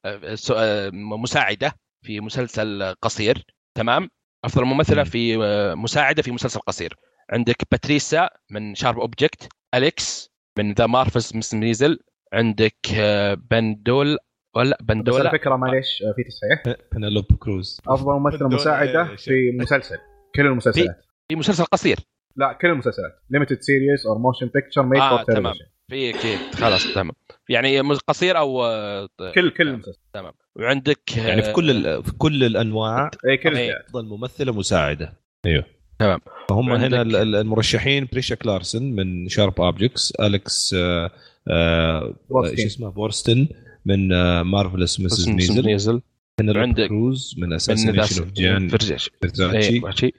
مساعدة 0.94 1.74
في 2.06 2.20
مسلسل 2.20 2.96
قصير 3.02 3.46
تمام؟ 3.78 4.10
أفضل 4.46 4.66
ممثلة 4.66 5.04
مم. 5.04 5.10
في 5.10 5.38
آه، 5.44 5.76
مساعدة 5.76 6.22
في 6.22 6.32
مسلسل 6.32 6.60
قصير. 6.60 6.96
عندك 7.30 7.56
باتريسا 7.72 8.30
من 8.52 8.76
Sharp 8.76 9.00
Object 9.00 9.50
أليكس 9.76 10.32
من 10.58 10.74
The 10.74 10.86
Marvelous 10.86 11.32
Mrs. 11.36 11.54
Maisel 11.54 12.00
عندك 12.34 12.76
آه، 13.00 13.34
بندول 13.34 14.18
ولا 14.56 14.78
بس 14.82 14.86
بندولا 14.86 15.34
الفكرة 15.34 15.56
معليش 15.56 16.04
آه، 16.04 16.14
في 16.16 16.24
تصحيح 16.24 16.78
بنالوب 16.92 17.26
كروز 17.40 17.82
أفضل 17.88 18.14
ممثلة 18.14 18.48
مساعدة 18.48 19.10
إيه، 19.10 19.16
في 19.16 19.52
مسلسل 19.60 19.98
كل 20.36 20.46
المسلسلات. 20.46 21.06
في 21.28 21.36
مسلسل 21.36 21.64
قصير. 21.64 21.98
لا 22.36 22.54
كل 22.62 22.68
المسلسلات. 22.68 23.12
limited 23.30 23.62
series 23.62 24.08
or 24.08 24.18
motion 24.18 24.50
picture 24.54 24.84
made 24.84 25.02
آه، 25.02 25.24
for 25.24 25.36
تمام. 25.36 25.54
في 25.92 26.10
أكيد 26.10 26.40
خلاص 26.56 26.94
تمام. 26.94 27.12
يعني 27.50 27.82
مز- 27.82 27.98
قصير 27.98 28.38
أو 28.38 28.64
آه، 28.66 29.10
كل 29.36 29.50
كل 29.50 29.82
تمام. 30.14 30.34
وعندك 30.56 31.18
يعني 31.18 31.42
في 31.42 31.52
كل 31.54 31.70
ال- 31.72 32.04
في 32.04 32.12
كل 32.12 32.44
الأنواع 32.44 33.12
اي 33.30 33.38
كل 33.38 33.58
أفضل 33.58 34.06
ممثلة 34.06 34.54
مساعدة. 34.54 35.14
أيوه. 35.46 35.66
تمام. 36.00 36.20
فهم 36.50 36.72
عندك- 36.72 36.86
هنا 36.86 37.02
ال- 37.02 37.16
ال- 37.16 37.36
المرشحين 37.36 38.08
بريشا 38.12 38.36
كلارسون 38.36 38.84
من 38.96 39.30
Sharp 39.30 39.62
Objects 39.62 40.12
أليكس 40.22 40.76
آه، 40.80 41.12
آه،. 41.48 42.14
شو 42.32 42.66
اسمه؟ 42.66 42.90
بورستن 42.90 43.48
من 43.86 44.08
Marvelous 44.42 45.00
Mrs. 45.00 45.30
Maisel 45.30 45.66
Maisel 45.66 46.02
بنالوب 46.40 46.64
عندك- 46.64 46.88
كروز 46.88 47.36
من 47.38 47.54
اساسينيشن 47.54 48.22
أوف 48.24 48.32
جان 48.32 48.68
فرزيش 48.68 49.10
فيرزاتشي. 49.22 49.74
إيه، 50.04 50.12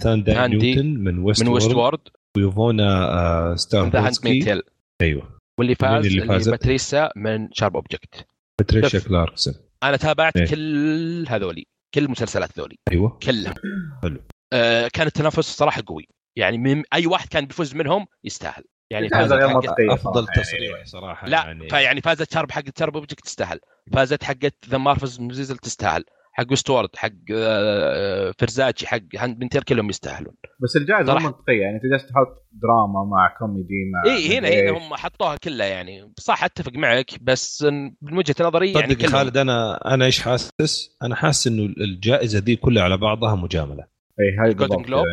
ثاندا 0.00 0.44
هاندي 0.44 0.56
نيوتن 0.72 0.86
من 0.86 1.18
ويست 1.18 1.42
من 1.42 1.48
ويست 1.48 1.66
وورد 1.66 1.76
وورد 1.78 2.00
ويوفونا 2.36 2.84
آه، 3.12 3.42
ذا 3.42 3.48
هاند 3.50 3.58
ستاربولسكي. 3.58 4.62
أيوه. 5.02 5.38
واللي 5.58 5.74
فاز 5.74 6.06
اللي 6.06 6.22
اللي 6.22 6.32
فازت؟ 6.32 6.50
باتريسا 6.50 7.10
من 7.16 7.48
شارب 7.52 7.76
أوبجكت. 7.76 8.26
باتريشا. 8.60 8.98
كلاركسون 9.08 9.54
أنا 9.82 9.96
تابعت 9.96 10.36
إيه. 10.36 10.46
كل 10.46 11.26
هذولي 11.28 11.66
كل 11.94 12.04
المسلسلات 12.04 12.58
ذولي 12.58 12.76
أيوه. 12.92 13.18
كلها 13.22 13.54
حلو. 14.02 14.20
آه 14.52 14.88
كان 14.88 15.06
التنافس 15.06 15.56
صراحة 15.56 15.82
قوي. 15.86 16.08
يعني 16.36 16.58
من 16.58 16.82
أي 16.94 17.06
واحد 17.06 17.28
كان 17.28 17.46
بيفوز 17.46 17.74
منهم 17.74 18.06
يستاهل. 18.24 18.64
يعني 18.90 19.08
منطقية 19.12 19.94
أفضل 19.94 20.24
صراحة 20.24 20.42
تصريح 20.42 20.84
صراحة 20.84 21.28
لا 21.28 21.44
يعني. 21.44 21.68
فيعني 21.68 22.00
فازت 22.00 22.32
Sharp 22.32 22.50
حق 22.50 22.62
Sharp 22.78 22.96
Objects 22.96 23.24
تستاهل. 23.24 23.60
فازت 23.92 24.24
حقت 24.24 24.54
The 24.68 24.78
Marvelous 24.78 25.20
Maisel 25.20 25.56
تستاهل. 25.56 26.04
حق 26.36 26.52
Westworld 26.52 26.88
حق 26.96 27.10
آه، 27.34 28.32
فرزاتشي 28.38 28.86
حق 28.86 29.00
Handmaid's 29.18 29.38
Tale 29.38 29.62
كلهم 29.62 29.90
يستاهلون 29.90 30.34
بس 30.62 30.76
الجائزة 30.76 31.14
مو. 31.14 31.18
منطقية 31.18 31.60
يعني 31.60 31.76
انت 31.76 31.82
جالس 31.92 32.06
تحط 32.06 32.46
دراما 32.52 33.04
مع 33.04 33.34
كوميدي 33.38 33.90
مع 33.92 34.12
إي 34.12 34.38
هنا 34.38 34.48
هنا. 34.48 34.70
هم 34.70 34.94
حطوها 34.94 35.36
كلها 35.36 35.66
يعني 35.66 36.12
صح 36.18 36.44
أتفق 36.44 36.72
معك 36.72 37.10
بس 37.22 37.62
من 38.02 38.18
وجهة 38.18 38.34
نظري 38.40 38.72
يعني 38.72 38.94
صدق 38.94 39.06
خالد 39.06 39.36
أنا 39.36 39.80
أنا 39.94 40.04
إيش 40.04 40.20
حاسس؟ 40.22 40.96
أنا 41.02 41.14
حاسس 41.14 41.46
إنه 41.46 41.62
الجائزة 41.80 42.38
دي 42.38 42.56
كلها 42.56 42.82
على 42.82 42.96
بعضها 42.96 43.34
مجاملة 43.34 43.84
إي 44.20 44.46
هذه 44.46 44.52
Globe. 44.52 45.04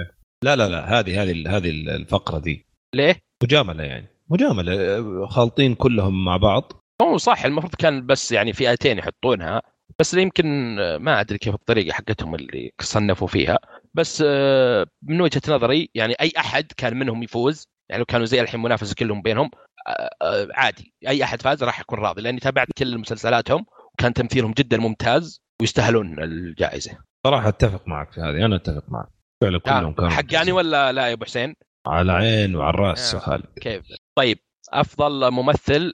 لا 0.43 0.55
لا 0.55 0.69
لا 0.69 0.99
هذه 0.99 1.23
هذه 1.23 1.57
هذه 1.57 1.69
الفقرة 1.69 2.39
دي 2.39 2.65
ليه؟ 2.95 3.15
مجاملة 3.43 3.83
يعني 3.83 4.07
مجاملة 4.29 4.73
آه، 4.73 5.27
خالطين 5.29 5.75
كلهم 5.75 6.25
مع 6.25 6.37
بعض 6.37 6.73
هو 7.01 7.17
صح 7.17 7.45
المفروض 7.45 7.75
كان 7.75 8.05
بس 8.05 8.31
يعني 8.31 8.53
فئتين 8.53 8.97
يحطونها 8.97 9.61
بس 10.01 10.13
يمكن 10.13 10.79
آه، 10.79 10.97
ما 10.97 11.19
أدري 11.19 11.37
كيف 11.37 11.53
الطريقة 11.53 11.93
حقتهم 11.93 12.35
اللي 12.35 12.71
صنفوا 12.81 13.27
فيها. 13.27 13.59
بس 13.93 14.23
آه، 14.27 14.87
من 15.03 15.21
وجهة 15.21 15.41
نظري 15.47 15.89
يعني 15.95 16.13
أي 16.21 16.31
أحد 16.37 16.71
كان 16.77 16.99
منهم 16.99 17.23
يفوز 17.23 17.67
يعني 17.89 17.99
لو 17.99 18.05
كانوا 18.05 18.25
زي 18.25 18.41
الحين 18.41 18.61
منافسة 18.61 18.95
كلهم 18.95 19.21
بينهم 19.21 19.51
آه، 20.21 20.47
عادي. 20.53 20.93
أي 21.07 21.23
أحد 21.23 21.41
فاز 21.41 21.63
راح 21.63 21.79
يكون 21.79 21.99
راضي 21.99 22.21
لأني 22.21 22.39
تابعت 22.39 22.67
كل 22.77 22.97
مسلسلاتهم 22.97 23.65
وكان 23.93 24.13
تمثيلهم 24.13 24.51
جدا 24.51 24.77
ممتاز 24.77 25.41
ويستاهلون 25.61 26.23
الجائزة. 26.23 26.97
صراحة 27.27 27.49
أتفق 27.49 27.87
معك 27.87 28.11
في 28.11 28.21
هذه 28.21 28.45
أنا 28.45 28.55
أتفق 28.55 28.83
معك. 28.87 29.09
فعلا 29.41 29.59
كلهم 29.59 29.93
كانوا 29.93 30.09
حقاني 30.09 30.51
ولا 30.51 30.91
لا 30.91 31.07
يا 31.07 31.13
أبو 31.13 31.25
حسين؟ 31.25 31.55
على 31.87 32.11
عين 32.11 32.55
وعلى 32.55 32.69
الرأس 32.69 33.15
آه. 33.15 33.43
كيف؟ 33.61 33.85
طيب 34.17 34.39
أفضل 34.73 35.31
ممثل 35.31 35.93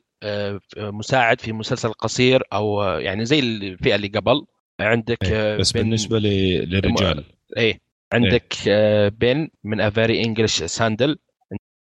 مساعد 0.78 1.42
في 1.42 1.52
مسلسل 1.54 1.94
قصير 1.94 2.44
أو 2.54 2.82
آه، 2.84 3.00
يعني 3.00 3.26
زي 3.26 3.40
الفئة 3.40 3.96
اللي 3.96 4.08
قبل. 4.08 4.46
عندك 4.80 5.26
آه، 5.26 5.58
بس 5.58 5.72
بن- 5.72 5.82
بالنسبة 5.82 6.20
للرجال. 6.20 7.24
إيه. 7.58 7.80
عندك 8.14 8.54
آه، 8.68 9.10
بن 9.10 9.48
من 9.64 9.82
A 9.82 9.90
Very 9.90 10.24
English 10.24 10.64
Scandal 10.64 11.18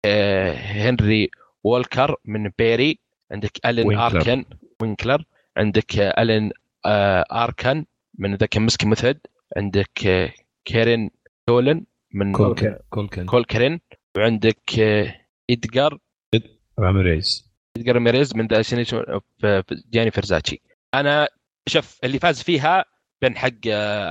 آه، 0.05 0.53
هنري 0.53 1.29
وينكلر 1.63 2.15
من 2.25 2.51
Barry. 2.57 2.99
عندك 3.31 3.51
ألين 3.65 3.87
وينكلر. 3.87 4.05
أركن 4.17 4.45
وينكلر. 4.81 5.23
عندك 5.57 5.97
آه، 5.99 6.21
ألين 6.23 6.51
آه، 6.85 7.25
أركن 7.31 7.85
من 8.17 8.35
ذا 8.35 8.45
كمسك 8.45 8.85
ميثود 8.85 9.17
عندك 9.57 10.05
آه، 10.07 10.33
كيرين 10.65 11.09
تولن 11.47 11.85
من 12.13 12.31
كولكن. 12.31 12.75
كولكن. 12.89 13.25
كولكرين 13.25 13.79
وعندك 14.17 14.79
آه، 14.79 15.15
ادجار 15.49 15.97
راميريز. 16.79 17.46
ادجار 17.79 17.99
ميريز 17.99 18.35
من 18.35 18.47
ذا 18.47 18.61
جاني 19.91 20.11
فرزاتشي 20.11 20.61
أنا 20.93 21.27
شوف 21.67 21.99
اللي 22.03 22.19
فاز 22.19 22.41
فيها 22.41 22.85
بين 23.21 23.37
حق 23.37 23.59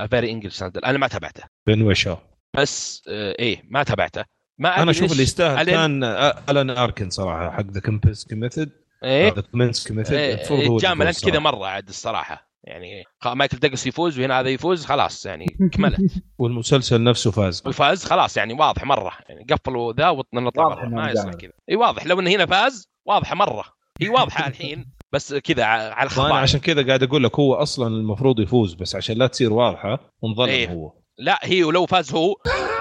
فيري 0.09 0.31
انجلش 0.31 0.63
أنا 0.63 0.97
ما 0.97 1.07
تابعته. 1.07 1.43
بين 1.67 1.81
وشو 1.81 2.15
بس 2.53 3.03
آه، 3.09 3.35
إيه 3.39 3.63
ما 3.67 3.83
تابعته. 3.83 4.25
ما 4.57 4.81
أنا 4.83 4.91
أشوف 4.91 5.11
اللي 5.11 5.23
يستاهل 5.23 5.65
كان 5.65 6.03
الان 6.49 6.69
اركن 6.69 7.09
صراحة 7.09 7.51
حق 7.51 7.65
ذا 7.71 7.79
كمبسكي 7.79 8.35
ميثود 8.35 8.71
إيه. 9.03 9.33
The 9.33 9.41
Kominsky 9.41 9.93
Method 9.93 10.17
المفروض 10.17 10.59
إيه، 10.59 10.77
جامل. 10.77 11.07
انت 11.07 11.29
كذا. 11.29 11.39
مرة 11.39 11.65
عاد 11.67 11.87
الصراحة. 11.87 12.46
يعني 12.67 13.03
مايكل 13.25 13.57
دجلس 13.57 13.87
يفوز 13.87 14.19
وهنا 14.19 14.39
هذا 14.39 14.49
يفوز 14.49 14.85
خلاص 14.85 15.25
يعني 15.25 15.45
كملت. 15.73 15.99
والمسلسل 16.39 17.03
نفسه 17.03 17.31
فاز. 17.31 17.63
وفاز 17.65 18.05
خلاص 18.05 18.37
يعني 18.37 18.53
واضح 18.53 18.83
مرة. 18.83 19.11
يعني 19.29 19.45
قفلوا 19.53 19.93
ذا 19.93 20.09
ونطلع 20.09 20.83
إنه 20.83 20.95
ما 20.95 21.09
يصير 21.11 21.23
جامد. 21.23 21.35
كذا. 21.35 21.51
إي 21.69 21.75
واضح. 21.75 22.05
لو 22.05 22.19
إنه 22.19 22.31
هنا 22.31 22.45
فاز 22.45 22.89
واضحه 23.05 23.35
مرة. 23.35 23.63
هي 24.01 24.09
واضحة 24.09 24.47
الحين 24.47 24.85
بس 25.13 25.33
كذا 25.33 25.65
على 25.65 26.07
الخطا 26.07 26.33
عشان 26.35 26.59
كذا 26.59 26.87
قاعد 26.87 27.03
أقول 27.03 27.23
لك 27.23 27.39
هو 27.39 27.53
أصلا 27.55 27.87
المفروض 27.87 28.39
يفوز 28.39 28.73
بس 28.73 28.95
عشان 28.95 29.17
لا 29.17 29.27
تصير 29.27 29.53
واضحة 29.53 29.99
ونظلم 30.21 30.49
إيه. 30.49 30.69
هو. 30.71 30.93
لا 31.17 31.39
هي 31.43 31.63
ولو 31.63 31.85
فاز 31.85 32.13
هو 32.13 32.35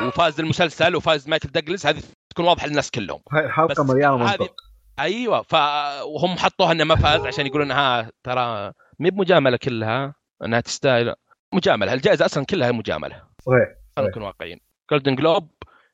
وفاز 0.06 0.40
المسلسل 0.40 0.96
وفاز 0.96 1.28
مايكل 1.28 1.48
دجلس 1.48 1.86
هذه 1.86 2.02
تكون 2.30 2.44
واضحة 2.44 2.66
للناس 2.66 2.90
كلهم. 2.90 3.20
هاي 3.32 3.44
الحلقة 3.46 3.66
بس 3.84 3.90
مليانة 3.90 4.24
هذه- 4.24 4.30
منطق. 4.40 4.54
أيوه 4.98 5.42
ف 5.42 5.54
وهم 6.06 6.36
حطوها 6.38 6.72
إنه 6.72 6.84
ما 6.84 6.96
فاز 6.96 7.20
عشان 7.26 7.46
يقولون 7.46 7.70
إنها 7.70 8.10
ترى 8.24 8.72
مي 8.98 9.10
بمجاملة 9.10 9.56
كلها 9.56 10.14
إنها 10.44 10.60
تستاهل. 10.60 11.14
مجاملة 11.54 11.92
الجائزة 11.92 12.24
أصلا 12.24 12.44
كلها 12.44 12.72
مجاملة. 12.72 13.22
صحيح 13.46 13.58
خلينا 13.66 13.76
صحيح. 13.96 14.08
نكون 14.08 14.22
واقعيين. 14.22 14.60
Golden 14.90 15.14
Globe 15.14 15.48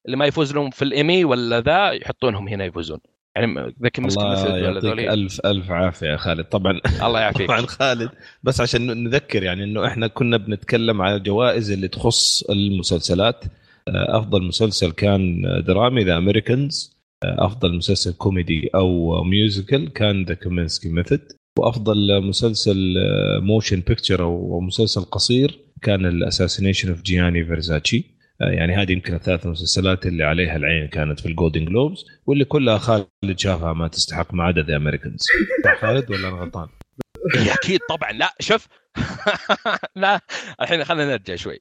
اللي 0.06 0.16
ما 0.16 0.26
يفوز 0.26 0.54
لهم 0.54 0.70
في 0.70 0.82
الايمي 0.82 1.24
ولا 1.24 1.60
ذا 1.60 1.90
يحطونهم 1.90 2.48
هنا 2.48 2.64
يفوزون. 2.64 2.98
يعني 3.36 3.74
The 3.82 3.88
Kominsky 3.88 4.18
الله 4.18 5.12
ألف 5.14 5.40
ألف 5.46 5.70
عافية 5.70 6.06
يا 6.06 6.16
خالد. 6.16 6.44
طبعا 6.44 6.80
الله 7.06 7.20
يعافيك. 7.20 7.48
طبعا 7.48 7.66
خالد. 7.66 8.10
بس 8.42 8.60
عشان 8.60 9.04
نذكر 9.04 9.42
يعني 9.42 9.64
إنه 9.64 9.86
إحنا 9.86 10.06
كنا 10.06 10.36
بنتكلم 10.36 11.02
على 11.02 11.16
الجوائز 11.16 11.70
اللي 11.70 11.88
تخص 11.88 12.42
المسلسلات. 12.50 13.44
آه، 13.88 14.18
أفضل 14.18 14.42
مسلسل 14.42 14.92
كان 14.92 15.42
درامي 15.66 16.04
The 16.04 16.16
Americans 16.16 17.02
أفضل 17.24 17.76
مسلسل 17.76 18.12
كوميدي 18.12 18.70
أو 18.74 19.22
musical 19.24 19.92
كان 19.92 20.24
The 20.24 20.34
Kominsky 20.34 20.88
Method 20.88 21.32
وأفضل 21.58 22.22
مسلسل 22.22 22.94
motion 23.40 23.80
picture 23.80 24.22
أو 24.22 24.60
مسلسل 24.60 25.00
قصير 25.00 25.58
كان 25.82 26.06
ال 26.06 26.12
Assassination 26.12 26.88
of 26.88 27.02
جياني 27.02 27.44
فيرزاتشي 27.44 28.12
آه، 28.40 28.50
يعني 28.50 28.74
هذه 28.76 28.92
يمكن 28.92 29.14
الثلاث 29.14 29.46
مسلسلات 29.46 30.06
اللي 30.06 30.24
عليها 30.24 30.56
العين 30.56 30.88
كانت 30.88 31.20
في 31.20 31.26
ال 31.26 31.32
Golden 31.32 31.64
Globes 31.64 32.04
واللي 32.26 32.44
كلها 32.44 32.78
خالد 32.78 33.08
شافها 33.36 33.72
ما 33.72 33.88
تستحق 33.88 34.34
ما 34.34 34.44
عدا 34.44 34.62
The 34.62 34.76
Americans 34.76 35.26
صح 35.64 35.80
خالد 35.80 36.10
ولا 36.10 36.28
أنا 36.28 36.36
غلطان؟ 36.36 36.68
إيه، 37.36 37.52
أكيد 37.54 37.80
طبعا 37.88 38.12
لا 38.12 38.34
شوف. 38.40 38.68
لا 39.96 40.20
الحين 40.60 40.84
خلينا 40.84 41.12
نرجع 41.12 41.36
شوي. 41.36 41.58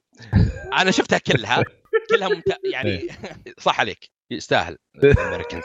أنا 0.72 0.90
شفتها 0.90 1.18
كلها. 1.18 1.64
كلها 2.10 2.28
ممت... 2.28 2.44
يعني 2.72 3.00
صح 3.64 3.80
عليك. 3.80 4.10
يستاهل. 4.30 4.76
ال 5.04 5.10
Americans 5.10 5.62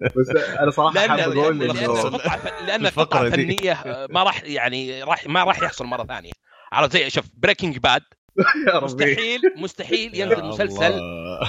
بس 0.00 0.28
أنا 0.60 0.70
صراحة 0.70 0.94
لأن 0.94 1.08
حاب 1.10 1.20
أقول 1.20 1.58
لأن 1.58 1.70
إنه 1.76 1.92
القطعه 2.06 2.36
ف- 2.38 2.62
لأن 2.66 2.86
الفقرة 2.86 3.02
القطعه 3.02 3.28
دي. 3.36 3.56
فنيه 3.56 3.72
آه، 3.72 4.08
ما 4.10 4.22
راح 4.22 4.42
يعني 4.44 5.02
راح 5.02 5.26
ما 5.26 5.44
راح 5.44 5.62
يحصل 5.62 5.84
مرة 5.86 6.04
ثانية 6.04 6.32
عرفت 6.72 6.92
زي 6.92 7.10
شوف 7.10 7.24
Breaking 7.42 7.78
Bad 7.78 8.02
مستحيل 8.82 9.40
مستحيل 9.56 10.14
ينزل 10.20 10.44
مسلسل. 10.44 11.00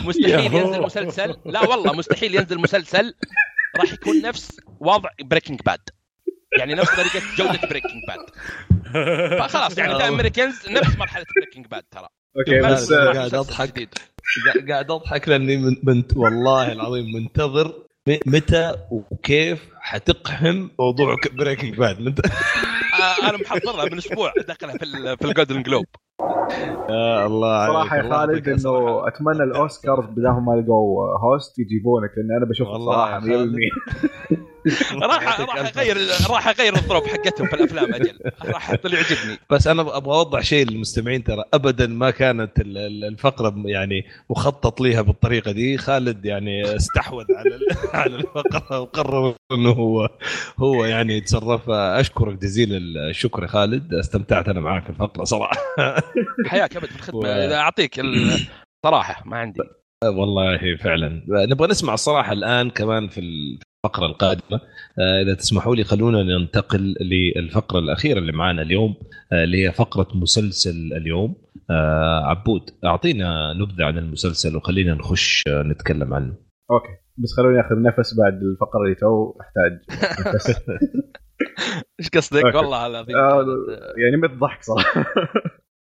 مستحيل 0.04 0.54
ينزل. 0.54 0.82
مسلسل 0.82 1.36
لا 1.46 1.62
والله 1.62 1.94
مستحيل 1.94 2.36
ينزل 2.36 2.58
مسلسل 2.62 3.14
راح 3.80 3.94
يكون 3.94 4.22
نفس 4.22 4.58
وضع 4.80 5.10
Breaking 5.22 5.60
Bad 5.66 5.80
يعني 6.60 6.74
نفس 6.74 6.96
طريقة 6.96 7.22
جودة 7.38 7.60
Breaking 7.70 8.02
Bad 8.08 8.20
فخلاص 9.40 9.78
يعني 9.78 9.94
The 10.00 10.08
Americans 10.08 10.70
نفس 10.70 10.96
مرحلة 10.96 11.26
Breaking 11.36 11.66
Bad 11.68 11.84
ترى 11.92 12.08
okay 12.38 12.60
بس 12.60 12.94
قاعد. 12.94 13.68
جديد. 13.68 13.90
قاعد- 14.70 14.92
أضحك 14.92 15.30
لأني 15.30 15.58
من 15.58 15.76
من 15.84 16.04
والله 16.16 16.72
العظيم 16.72 17.06
منتظر 17.16 17.87
متى 18.26 18.74
وكيف 18.92 19.70
حتقحم 19.80 20.68
موضوع 20.80 21.16
Breaking 21.38 21.78
Bad 21.78 21.98
آه، 22.00 23.30
أنا 23.30 23.38
محضرها 23.38 23.86
من 23.86 23.98
أسبوع 23.98 24.34
ادخلها 24.38 24.78
في 24.78 24.84
ال- 24.86 25.18
في 25.18 25.26
ال 25.26 25.31
Golden 25.31 25.62
Globe 25.64 25.86
يا 26.90 27.26
الله 27.26 27.54
عليك 27.58 27.74
صراحة 27.74 27.98
يا 27.98 28.02
خالد. 28.10 28.50
إنه 28.50 29.08
أتمنى 29.08 29.44
الاوسكارز 29.44 30.06
بدل 30.06 30.24
ما 30.30 30.62
لقوا 30.62 31.18
host 31.20 31.60
يجيبونك 31.60 32.10
لأن 32.18 32.38
أنا 32.38 32.50
بشوف 32.50 32.68
والله 32.68 32.94
صراحة 32.96 33.16
يا 33.16 33.20
خالد. 33.38 33.56
100% 33.56 33.58
راح 35.04 35.40
راح 35.40 35.58
اغير 35.78 35.98
راح 36.30 36.48
أغير 36.48 36.76
الظروف 36.76 37.08
حقتهم 37.08 37.48
في 37.48 37.54
الأفلام 37.54 37.94
أجل. 37.94 38.20
راح 38.46 38.70
أحط 38.70 38.86
اللي 38.86 38.98
يعجبني. 38.98 39.38
بس 39.50 39.68
أنا 39.68 39.82
أبغى 39.82 40.16
أوضح 40.16 40.42
شيء 40.42 40.66
للمستمعين 40.70 41.24
ترى. 41.24 41.44
ابدا 41.54 41.88
ما 41.88 42.12
كانت 42.12 42.60
ال- 42.60 42.78
ال- 42.78 43.04
الفقرة 43.06 43.54
يعني 43.66 44.06
مخطط 44.30 44.82
لها 44.82 45.02
بالطريقة 45.02 45.52
دي. 45.52 45.78
خالد 45.78 46.26
يعني 46.26 46.76
استحوذ 46.76 47.26
على 47.36 47.60
على 48.00 48.16
الفقرة 48.16 48.80
وقرر 48.80 49.34
إنه 49.52 49.70
هو 49.70 50.10
هو 50.60 50.86
يعني 50.86 51.18
يتصرف. 51.18 51.70
أشكرك 51.70 52.38
جزيل 52.38 52.70
الشكر 52.98 53.44
يا 53.44 53.48
خالد. 53.48 53.94
استمتعت 53.94 54.48
أنا 54.50 54.60
معاك 54.60 54.84
في 54.84 54.90
الفقرة 54.90 55.24
صراحة. 55.24 55.58
حياك 56.46 56.78
أبد 56.78 56.86
في 56.86 56.96
الخدمة. 56.96 57.28
أعطيك 57.56 58.00
الصراحه 58.00 59.24
ما 59.26 59.38
عندي. 59.38 59.60
والله 60.04 60.76
فعلا. 60.78 61.24
نبغى 61.28 61.68
نسمع 61.68 61.94
الصراحه 61.94 62.34
الآن 62.34 62.70
كمان 62.70 63.08
في 63.08 63.20
الفقرة 63.20 64.06
القادمة. 64.06 64.62
آه، 65.00 65.22
إذا 65.22 65.34
تسمحوا 65.34 65.76
لي 65.76 65.84
خلونا 65.84 66.24
ننتقل 66.24 66.96
للفقرة 67.02 67.80
الأخيرة 67.80 68.20
اللي 68.20 68.32
معانا 68.32 68.62
اليوم 68.62 68.96
آه، 69.32 69.44
اللي 69.44 69.68
هي 69.68 69.72
فقرة 69.72 70.08
مسلسل 70.16 70.94
اليوم. 70.94 71.36
عبود 72.24 72.70
أعطينا 72.86 73.54
نبذة 73.54 73.86
عن 73.86 73.98
المسلسل 73.98 74.56
وخلينا 74.56 74.94
نخش 74.94 75.44
نتكلم 75.48 76.14
عنه. 76.14 76.36
okay. 76.72 76.90
بس 77.18 77.34
خلوني 77.38 77.60
آخذ 77.62 77.82
نفس 77.82 78.20
بعد 78.20 78.34
الفقرة 78.34 78.84
اللي 78.84 78.96
تو 78.96 79.34
أحتاج 79.42 79.80
نفس. 80.36 80.48
إيش 82.00 82.10
قصدك؟ 82.10 82.46
okay. 82.46 82.58
والله 82.58 82.88
العظيم. 82.88 83.16
آه، 83.16 83.46
يعني 83.98 84.18
مت 84.24 84.40
ضحك 84.40 84.64
صراحة. 84.64 85.06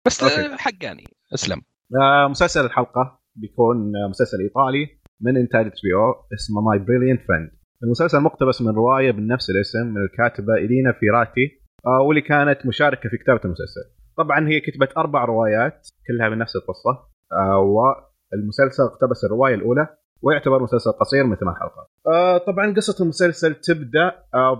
بس. 0.06 0.24
حقاني. 0.58 1.04
أسلم. 1.34 1.62
آه، 2.02 2.28
مسلسل 2.28 2.66
الحلقة. 2.66 3.25
بيكون 3.36 3.92
مسلسل 4.10 4.38
إيطالي 4.42 4.88
من 5.22 5.38
إنتاج 5.38 5.66
HBO 5.66 6.14
اسمه 6.34 6.62
My 6.62 6.80
Brilliant 6.80 7.22
Friend 7.28 7.52
المسلسل 7.84 8.20
مقتبس 8.20 8.62
من 8.62 8.70
رواية 8.70 9.12
بنفس 9.12 9.50
الاسم 9.50 9.88
من 9.88 10.02
الكاتبة 10.02 10.54
إلينا 10.54 10.92
فيرانتي 11.00 11.62
آه، 11.86 12.02
واللي 12.02 12.22
كانت 12.22 12.66
مشاركة 12.66 13.10
في 13.10 13.18
كتابة 13.18 13.42
المسلسل. 13.46 13.82
طبعا 14.18 14.48
هي 14.48 14.60
كتبت 14.60 14.98
أربع 14.98 15.26
روايات 15.26 15.88
كلها 16.08 16.30
من 16.30 16.38
نفس 16.38 16.56
القصة 16.56 16.92
آه، 17.32 17.60
والمسلسل 17.60 18.84
اقتبس 18.84 19.24
الرواية 19.26 19.56
الأولى 19.56 19.88
ويعتبر 20.22 20.64
مسلسل 20.64 20.92
قصير 20.92 21.24
من 21.24 21.36
ثمان 21.36 21.56
حلقات. 21.56 21.88
آه 22.08 22.38
طبعا 22.38 22.74
قصة 22.74 23.04
المسلسل 23.04 23.56
تبدأ 23.56 24.12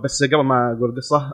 بس 0.04 0.24
قبل 0.24 0.44
ما 0.44 0.72
أقول 0.72 0.96
قصة 0.96 1.32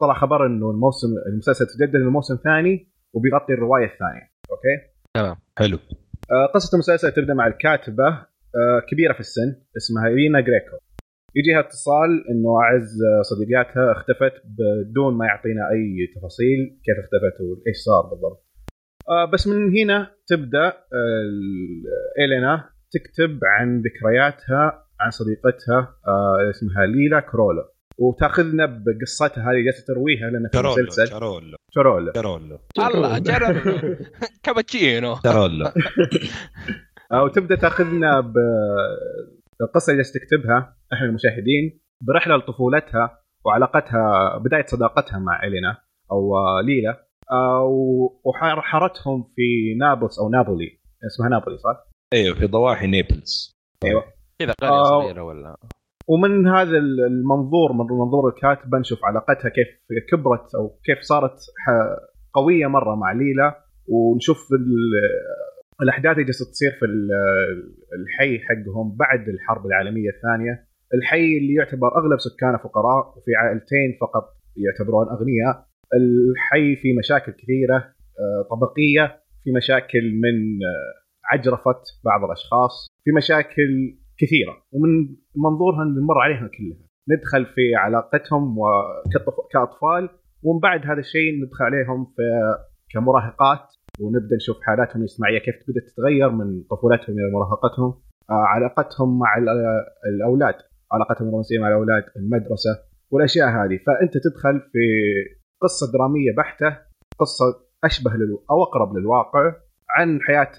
طلع 0.00 0.14
خبر 0.14 0.46
إنه 0.46 0.70
الموسم 0.70 1.08
المسلسل 1.26 1.66
تجدد 1.66 1.94
الموسم 1.94 2.34
الثاني 2.34 2.92
وبيغطي 3.14 3.52
الرواية 3.52 3.84
الثانية. 3.84 4.30
okay؟ 4.50 4.92
حلو. 5.58 5.76
آه، 5.76 6.01
قصة 6.54 6.74
المسلسل 6.74 7.12
تبدأ 7.12 7.34
مع 7.34 7.46
الكاتبة 7.46 8.08
آه، 8.60 8.80
كبيرة 8.90 9.12
في 9.12 9.20
السن 9.20 9.56
اسمها 9.76 10.08
إيلينا 10.08 10.40
جريكو. 10.40 10.76
يجيها 11.34 11.60
اتصال 11.60 12.10
إنه 12.30 12.60
أعز 12.62 12.98
آه، 13.02 13.22
صديقاتها 13.22 13.92
اختفت 13.92 14.34
بدون 14.44 15.14
ما 15.18 15.26
يعطينا 15.26 15.70
أي 15.70 16.06
تفاصيل. 16.16 16.58
كيف 16.84 16.96
اختفت 17.04 17.40
وإيش 17.40 17.76
صار 17.76 18.02
بالضبط. 18.10 18.46
آه، 19.08 19.30
بس 19.32 19.46
من 19.46 19.78
هنا 19.78 20.10
تبدأ 20.26 20.66
آه، 20.68 22.20
إيلينا 22.20 22.70
تكتب 22.92 23.40
عن 23.44 23.82
ذكرياتها 23.86 24.86
عن 25.00 25.10
صديقتها 25.10 25.96
آه، 26.08 26.50
اسمها 26.50 26.86
ليلا 26.86 27.20
كرولو 27.20 27.62
وتاخذنا 28.02 28.66
بقصتها 28.66 29.42
هذه 29.50 29.64
جالسة 29.64 29.84
ترويها 29.94 30.30
لنا 30.30 30.48
في 30.52 30.60
المسلسل 30.60 31.06
شارولو 31.08 31.56
كرولو 31.74 32.12
شارولو 32.16 32.58
الله 32.78 33.18
جرب. 33.18 33.56
كابتشينو. 34.44 35.14
شارولو 35.24 35.66
أو 37.12 37.28
تبدأ 37.28 37.56
تاخذنا 37.56 38.20
بالقصة 38.20 39.90
اللي 39.90 40.02
جالسة 40.02 40.20
تكتبها 40.20 40.76
إحنا 40.92 41.06
المشاهدين 41.06 41.80
برحلة 42.00 42.36
لطفولتها 42.36 43.18
وعلاقتها 43.44 44.38
بداية 44.38 44.66
صداقتها 44.66 45.18
مع 45.18 45.42
إلينا 45.46 45.76
أو 46.12 46.32
ليلا 46.66 47.06
وحارتهم 48.24 49.22
في 49.36 49.74
نابلس 49.80 50.18
أو 50.18 50.28
نابولي. 50.30 50.80
اسمها 51.06 51.28
نابولي 51.28 51.58
صح؟ 51.58 51.86
أيوه 52.12 52.34
في 52.34 52.46
ضواحي 52.46 52.86
نيبلز 52.86 53.52
كذا 54.38 54.52
قرية. 54.60 54.82
صغيرة 54.82 55.22
ولا 55.22 55.56
ومن 56.08 56.46
هذا 56.48 56.78
المنظور 56.78 57.72
من 57.72 57.96
منظور 57.98 58.28
الكاتبه 58.28 58.78
نشوف 58.78 59.04
علاقتها 59.04 59.48
كيف 59.48 59.68
كبرت 60.10 60.54
أو 60.54 60.68
كيف 60.84 60.98
صارت 61.00 61.36
قوية 62.34 62.66
مرة 62.66 62.94
مع 62.94 63.12
ليلا 63.12 63.64
ونشوف 63.88 64.38
ال- 64.52 65.82
الأحداث 65.82 66.12
اللي 66.12 66.24
جالسة 66.24 66.44
تصير 66.50 66.70
في 66.80 66.84
ال- 66.84 67.10
الحي 68.00 68.38
حقهم 68.38 68.96
بعد 68.96 69.28
الحرب 69.28 69.66
العالمية 69.66 70.10
الثانية. 70.16 70.66
الحي 70.94 71.38
اللي 71.38 71.54
يعتبر 71.54 71.88
أغلب 71.98 72.18
سكانه 72.18 72.58
فقراء 72.58 73.08
وفي 73.08 73.30
عائلتين 73.36 73.90
فقط 74.00 74.24
يعتبرون 74.56 75.06
أغنياء. 75.08 75.66
الحي 76.00 76.76
في 76.76 76.88
مشاكل 76.98 77.32
كثيرة 77.32 77.76
آه، 77.76 78.42
طبقية 78.50 79.04
في 79.44 79.50
مشاكل 79.56 80.04
من 80.24 80.36
عجرفه 81.24 81.80
بعض 82.04 82.24
الأشخاص 82.24 82.86
في 83.04 83.10
مشاكل 83.16 83.98
كثيرة 84.22 84.54
ومن 84.72 84.90
منظورها 85.36 85.84
نمر 85.84 86.18
عليها 86.18 86.50
كلها. 86.58 86.86
ندخل 87.10 87.46
في 87.54 87.74
علاقتهم 87.74 88.56
كأطفال 89.52 90.08
ومن 90.42 90.60
بعد 90.60 90.80
هذا 90.86 90.98
الشيء 90.98 91.44
ندخل 91.44 91.64
عليهم 91.64 92.04
في 92.04 92.22
كمراهقات 92.92 93.64
ونبدأ 94.00 94.36
نشوف 94.36 94.56
حالاتهم 94.62 94.98
الاجتماعية 95.02 95.38
كيف 95.38 95.54
بدأت 95.68 95.84
تتغير 95.92 96.30
من 96.30 96.62
طفولتهم 96.62 97.16
إلى 97.18 97.30
مراهقتهم. 97.34 97.94
آه، 98.30 98.44
علاقتهم 98.54 99.18
مع 99.18 99.30
الأولاد 100.14 100.54
علاقتهم 100.92 101.26
الرومانسية 101.26 101.58
مع 101.58 101.68
الأولاد 101.68 102.04
المدرسة 102.16 102.70
والأشياء 103.10 103.48
هذه. 103.48 103.78
فأنت 103.86 104.14
تدخل 104.14 104.60
في 104.72 104.84
قصة 105.62 105.92
درامية 105.92 106.32
بحتة 106.36 106.78
قصة 107.18 107.44
أشبه 107.84 108.10
للو 108.10 108.44
أو 108.50 108.62
أقرب 108.62 108.96
للواقع 108.96 109.54
عن 109.90 110.20
حياة 110.20 110.52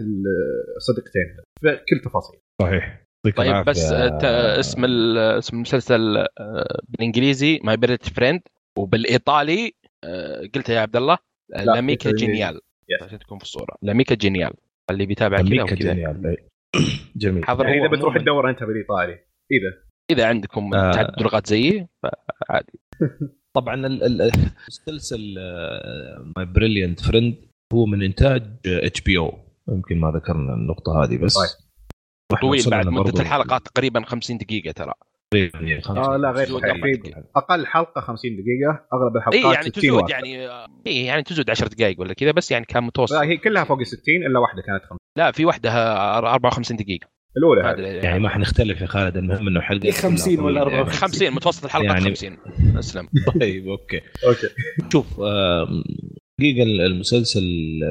الصديقتين 0.77 1.27
في 1.61 1.79
كل 1.89 2.09
تفاصيل. 2.09 2.39
صحيح. 2.61 3.02
طيب 3.31 3.65
بس 3.65 3.91
اسم 3.91 4.85
اسم 4.85 5.55
المسلسل 5.55 6.17
آه، 6.17 6.81
بالإنجليزي 6.89 7.59
My 7.63 7.77
Brilliant 7.77 8.09
Friend 8.09 8.41
وبالإيطالي 8.77 9.73
آه، 10.03 10.41
قلتها 10.55 10.75
يا 10.75 10.79
عبد 10.79 10.95
الله 10.95 11.17
L'amica 11.49 12.11
geniale. 12.11 12.59
عشان 13.01 13.19
تكون 13.19 13.37
في 13.37 13.43
الصورة 13.43 13.75
L'amica 13.81 14.15
geniale. 14.15 14.53
اللي 14.91 15.05
بيتابع 15.05 15.37
كذا 15.37 15.49
L'amica 15.49 15.75
geniale. 15.75 16.37
جميل. 17.15 17.45
حضر 17.45 17.65
يعني 17.65 17.85
إذا 17.85 17.91
بتروح 17.91 18.17
تدور 18.17 18.49
أنت 18.49 18.63
بالإيطالي 18.63 19.19
إذا. 19.51 19.83
إذا 20.11 20.27
عندكم 20.27 20.73
آه. 20.73 20.91
تعدد 20.91 21.21
لغات 21.21 21.47
زيي 21.47 21.87
فعادي. 22.03 22.79
طبعا 23.57 23.87
المسلسل 23.87 25.35
My 26.37 26.45
Brilliant 26.45 26.99
Friend 26.99 27.35
هو 27.73 27.85
من 27.85 28.03
إنتاج 28.03 28.43
HBO 28.65 29.39
يمكن 29.69 29.99
ما 29.99 30.11
ذكرنا 30.11 30.53
النقطة 30.53 31.03
هذه 31.03 31.17
بس. 31.17 31.37
طيب. 31.37 31.72
طويل 32.41 32.69
بعد 32.69 32.87
مدة 32.87 33.21
الحلقات 33.21 33.67
تقريبا 33.67 34.05
50 34.05 34.37
دقيقة 34.37 34.71
ترى. 34.71 34.93
تقريبا 35.33 35.81
آه 35.89 36.17
لا 36.17 36.31
غير 36.31 36.47
صحيح 36.47 36.75
أقل 37.35 37.65
حلقة 37.65 38.01
50 38.01 38.31
دقيقة 38.31 38.85
أغلب 38.93 39.17
الحلقات 39.17 39.45
إيه 39.45 39.53
يعني 39.53 39.69
تزود 39.69 40.09
يعني 40.09 40.47
اي 40.87 41.05
يعني 41.05 41.23
تزود 41.23 41.49
10 41.49 41.67
دقائق 41.67 42.01
ولا 42.01 42.13
كذا 42.13 42.31
بس 42.31 42.51
يعني 42.51 42.65
كان 42.65 42.83
متوسط. 42.83 43.15
لا 43.15 43.23
هي 43.23 43.37
كلها 43.37 43.63
فوق 43.63 43.79
ال 43.79 43.87
60 43.87 44.01
إلا 44.15 44.39
واحدة 44.39 44.61
كانت 44.61 44.83
50 44.83 44.97
لا 45.17 45.31
في 45.31 45.45
واحدة 45.45 45.71
54 46.17 46.77
دقيقة. 46.77 47.07
الأولى 47.37 47.97
يعني 48.03 48.19
ما 48.19 48.29
حنختلف 48.29 48.81
يا 48.81 48.85
خالد 48.85 49.17
المهم 49.17 49.47
إنه 49.47 49.61
حلقة 49.61 49.91
50 49.91 50.39
ولا 50.39 50.61
54 50.61 51.09
50 51.09 51.31
متوسط 51.31 51.65
الحلقة 51.65 51.85
يعني 51.85 52.01
50 52.01 52.37
أسلم. 52.77 53.07
طيب 53.41 53.67
Okay. 53.67 54.01
Okay. 54.27 54.47
شوف 54.91 55.07
حقيقه 56.39 56.63
المسلسل 56.63 57.41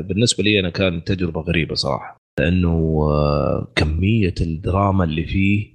بالنسبة 0.09 0.45
لي 0.45 0.61
أنا 0.61 0.71
كان 0.71 1.05
تجربة 1.05 1.41
غريبة 1.41 1.75
صراحة. 1.75 2.22
لأنه 2.41 3.03
آه، 3.11 3.73
كمية 3.77 4.35
الدراما 4.41 5.05
اللي 5.05 5.25
فيه 5.25 5.73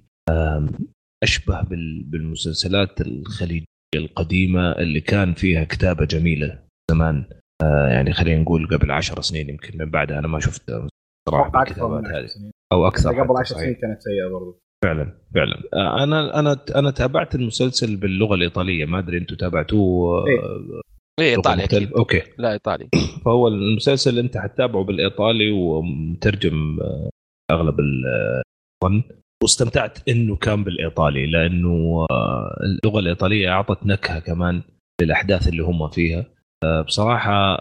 أشبه 1.23 1.61
بالمسلسلات 2.05 3.01
الخليجية 3.01 3.65
القديمة 3.95 4.71
اللي 4.71 5.01
كان 5.01 5.33
فيها 5.33 5.63
كتابة 5.63 6.05
جميلة 6.05 6.59
زمان. 6.91 7.25
آه، 7.63 7.87
يعني 7.87 8.13
خلينا 8.13 8.41
نقول 8.41 8.67
قبل 8.67 8.91
عشر 8.91 9.21
سنين 9.21 9.49
يمكن 9.49 9.77
من 9.77 9.91
بعدها 9.91 10.19
أنا 10.19 10.27
ما 10.27 10.39
شفت 10.39 10.71
صراحة 11.29 11.61
الكتابات 11.61 12.05
هذه. 12.05 12.51
أو 12.73 12.87
أكثر 12.87 13.21
قبل 13.21 13.37
عشر 13.37 13.55
سنين 13.55 13.73
كانت 13.73 14.01
سيئة 14.01 14.27
برضو. 14.31 14.61
فعلا 14.83 15.17
فعلا. 15.35 15.63
آه، 15.73 16.03
أنا 16.03 16.39
أنا 16.39 16.65
أنا 16.75 16.91
تابعت 16.91 17.35
المسلسل 17.35 17.95
باللغة 17.95 18.35
الإيطالية 18.35 18.85
ما 18.85 18.99
أدري 18.99 19.17
أنتم 19.17 19.35
تابعتوه 19.35 20.27
إيه. 20.27 20.39
إيه 21.19 21.35
ايطالي 21.35 21.89
أوكي. 21.97 22.21
لا 22.37 22.51
إيطالي. 22.51 22.89
فهو 23.25 23.47
المسلسل 23.47 24.19
أنت 24.19 24.37
حتتابعه 24.37 24.83
بالإيطالي 24.83 25.51
ومترجم 25.51 26.79
آه، 26.81 27.09
أغلب 27.51 27.75
الظن 27.79 29.03
واستمتعت 29.43 30.09
إنه 30.09 30.35
كان 30.35 30.63
بالإيطالي 30.63 31.25
لأنه 31.25 32.05
آه، 32.11 32.57
اللغة 32.63 32.99
الإيطالية 32.99 33.49
أعطت 33.49 33.85
نكهة 33.85 34.19
كمان 34.19 34.61
للأحداث 35.01 35.47
اللي 35.47 35.63
هم 35.63 35.89
فيها. 35.89 36.25
آه، 36.63 36.81
بصراحة 36.81 37.55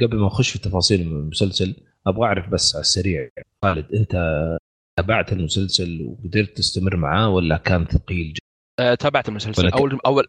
قبل 0.00 0.16
ما 0.16 0.26
أخش 0.26 0.50
في 0.50 0.58
تفاصيل 0.58 1.00
المسلسل 1.00 1.74
أبغى 2.06 2.26
أعرف 2.26 2.48
بس 2.48 2.74
على 2.74 2.80
السريع 2.80 3.28
خالد 3.64 3.94
أنت 3.94 4.12
تابعت 4.98 5.32
المسلسل 5.32 6.02
وقدرت 6.02 6.56
تستمر 6.56 6.96
معاه 6.96 7.28
ولا 7.28 7.56
كان 7.56 7.84
ثقيل 7.84 8.32
جدا؟ 8.32 8.94
تابعت 8.94 9.28
المسلسل. 9.28 9.68
اول 9.68 10.00
أول 10.06 10.24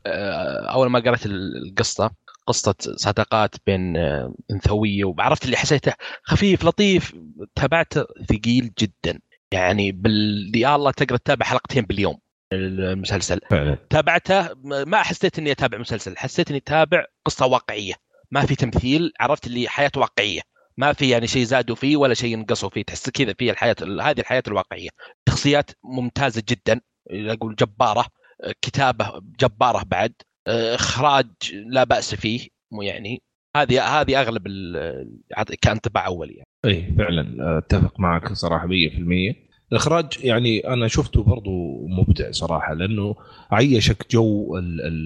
أول 0.68 0.90
ما 0.90 1.00
قرأت 1.00 1.26
القصة 1.26 2.12
قصة 2.50 2.76
صداقات 2.80 3.56
بين 3.66 3.98
آه، 3.98 4.34
انثويه 4.52 5.06
وعرفت 5.06 5.46
اللي 5.46 5.58
حسيته 5.58 5.94
خفيف 6.24 6.64
لطيف 6.64 7.16
تابعته 7.56 8.06
ثقيل 8.30 8.72
جدا. 8.80 9.20
يعني 9.52 9.92
بال 9.92 10.52
يا 10.56 10.76
الله 10.76 10.92
تقدر 10.92 11.18
تتابع 11.18 11.46
حلقتين 11.46 11.84
باليوم 11.84 12.18
المسلسل. 12.54 13.40
فعلا. 13.50 13.78
تابعته 13.90 14.50
ما 14.64 14.98
حسيت 15.04 15.40
إني 15.40 15.52
أتابع 15.52 15.78
مسلسل 15.78 16.18
حسيت 16.18 16.50
إني 16.50 16.58
أتابع 16.58 17.06
قصة 17.26 17.46
واقعية. 17.46 17.94
ما 18.32 18.46
في 18.46 18.56
تمثيل 18.56 19.12
عرفت 19.20 19.48
اللي 19.48 19.68
حياة 19.68 19.92
واقعية. 19.96 20.42
ما 20.78 20.94
في 20.94 21.10
يعني 21.10 21.28
شيء 21.28 21.44
زادوا 21.44 21.76
فيه 21.76 21.98
ولا 21.98 22.14
شيء 22.14 22.38
نقصوا 22.38 22.70
فيه 22.70 22.84
تحس 22.84 23.10
كذا 23.10 23.34
في 23.34 23.52
الحياة 23.52 23.76
هذه 23.82 24.20
الحياة 24.20 24.44
الواقعية. 24.48 24.90
شخصيات 25.30 25.72
ممتازة 25.84 26.44
جدا 26.50 26.82
أقول 27.12 27.56
جبارة 27.56 28.06
كتابة 28.62 29.22
جبارة 29.40 29.84
بعد. 29.84 30.14
إخراج 30.50 31.28
لا 31.54 31.84
بأس 31.84 32.16
فيه 32.16 32.48
مو 32.72 32.82
يعني. 32.82 33.22
هذه 33.58 34.02
هذه 34.02 34.22
أغلب 34.22 34.48
كأنطباع 35.62 36.08
اولي 36.08 36.34
يعني. 36.34 36.48
إي 36.66 36.94
فعلا 36.98 37.58
أتفق 37.58 38.00
معك 38.00 38.34
صراحة 38.34 38.68
100% 38.68 38.70
الاخراج 39.72 40.06
يعني 40.24 40.60
أنا 40.60 40.88
شفته 40.88 41.24
برضو 41.24 41.88
مبدع 41.88 42.32
صراحة 42.32 42.74
لأنه 42.74 43.16
عيشك 43.52 44.12
جو 44.12 44.58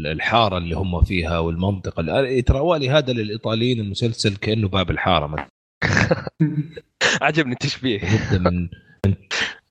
الحارة 0.06 0.58
اللي 0.58 0.76
هم 0.76 1.02
فيها 1.04 1.40
والمنطقة. 1.40 2.40
ترى 2.42 2.60
والي 2.60 2.90
هذا 2.90 3.14
للإيطاليين 3.14 3.80
المسلسل 3.80 4.36
كأنه 4.36 4.68
باب 4.68 4.92
الحارة 4.92 5.48
عجبني 7.22 7.54
التشبيه. 7.54 8.00
من 8.40 8.70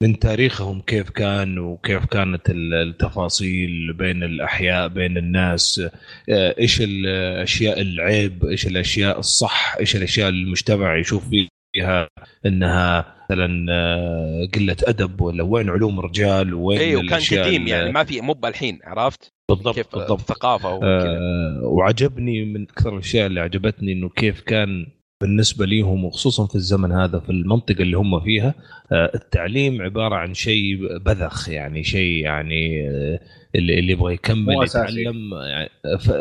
من 0.02 0.18
تاريخهم 0.18 0.80
كيف 0.80 1.10
كان 1.10 1.58
وكيف 1.58 2.04
كانت 2.04 2.50
التفاصيل 2.50 3.92
بين 3.92 4.22
الأحياء 4.22 4.88
بين 4.88 5.16
الناس 5.16 5.82
آه، 6.28 6.54
إيش 6.58 6.80
الاشياء 6.80 7.80
العيب 7.80 8.44
إيش 8.44 8.66
الأشياء 8.66 9.18
الصح 9.18 9.76
إيش 9.80 9.96
الأشياء 9.96 10.28
المجتمع 10.28 10.98
يشوف 10.98 11.28
فيها 11.28 12.08
إنها 12.46 13.14
مثلا 13.32 13.66
آه، 13.72 14.48
قلة 14.54 14.76
أدب 14.84 15.20
ولا 15.20 15.42
وين 15.42 15.70
علوم 15.70 16.00
رجال 16.00 16.54
وين 16.54 16.78
أيوه 16.78 17.04
وكان 17.04 17.44
قديم 17.44 17.66
يعني 17.66 17.92
ما 17.92 18.04
في 18.04 18.20
مو 18.20 18.36
الحين 18.44 18.78
عرفت؟ 18.84 19.32
بالضبط 19.48 19.74
كيف 19.74 19.86
بالضبط. 19.94 20.30
وكذا. 20.40 20.84
آه 20.84 21.60
وعجبني 21.62 22.44
من 22.44 22.62
أكثر 22.62 22.94
الأشياء 22.94 23.26
اللي 23.26 23.40
عجبتني 23.40 23.92
إنه 23.92 24.08
كيف 24.08 24.40
كان 24.40 24.86
بالنسبة 25.22 25.66
ليهم 25.66 26.04
وخصوصا 26.04 26.46
في 26.46 26.54
الزمن 26.54 26.92
هذا 26.92 27.18
في 27.18 27.30
المنطقة 27.30 27.82
اللي 27.82 27.96
هم 27.96 28.20
فيها 28.20 28.54
آه، 28.92 29.10
التعليم 29.14 29.82
عبارة 29.82 30.14
عن 30.14 30.34
شيء 30.34 30.98
بذخ 30.98 31.48
يعني 31.48 31.84
شيء 31.84 32.24
يعني 32.24 32.88
آه، 32.90 33.20
اللي 33.54 33.78
اللي 33.78 33.92
يبغى 33.92 34.14
يكمل 34.14 34.64
يتعلم 34.64 35.34
يعني 35.34 35.68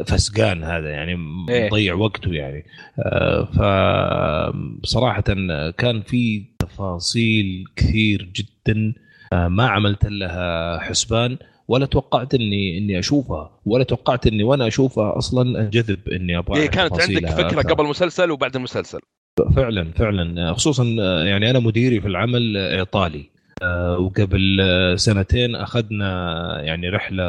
فسقان 0.05 0.63
هذا 0.63 0.89
يعني 0.89 1.11
إيه. 1.49 1.67
مضيع 1.67 1.93
وقته 1.93 2.33
يعني. 2.33 2.65
آه، 2.99 3.45
فبصراحه 4.81 5.21
كان 5.77 6.01
في 6.01 6.43
تفاصيل 6.59 7.65
كثير 7.75 8.29
جدا 8.35 8.93
ما 9.33 9.67
عملت 9.67 10.05
لها 10.05 10.79
حسبان. 10.79 11.37
ولا 11.71 11.85
توقعت 11.85 12.33
اني 12.33 12.77
إني 12.77 12.99
أشوفها. 12.99 13.59
ولا 13.65 13.83
توقعت 13.83 14.27
إني 14.27 14.43
وأنا 14.43 14.67
أشوفها 14.67 15.17
أصلا 15.17 15.61
انجذب 15.61 16.09
إني 16.09 16.37
أبغى 16.37 16.61
إيه 16.61 16.67
كانت 16.67 17.01
عندك 17.01 17.29
فكرة 17.29 17.61
قبل 17.61 17.83
المسلسل 17.83 18.31
وبعد 18.31 18.55
المسلسل. 18.55 18.99
فعلا 19.55 19.91
فعلا. 19.91 20.53
خصوصا 20.53 20.83
يعني 21.25 21.49
أنا 21.49 21.59
مديري 21.59 22.01
في 22.01 22.07
العمل 22.07 22.57
إيطالي. 22.57 23.31
آه، 23.63 23.97
وقبل 23.97 24.57
سنتين 24.95 25.55
أخذنا 25.55 26.11
يعني 26.61 26.89
رحلة 26.89 27.23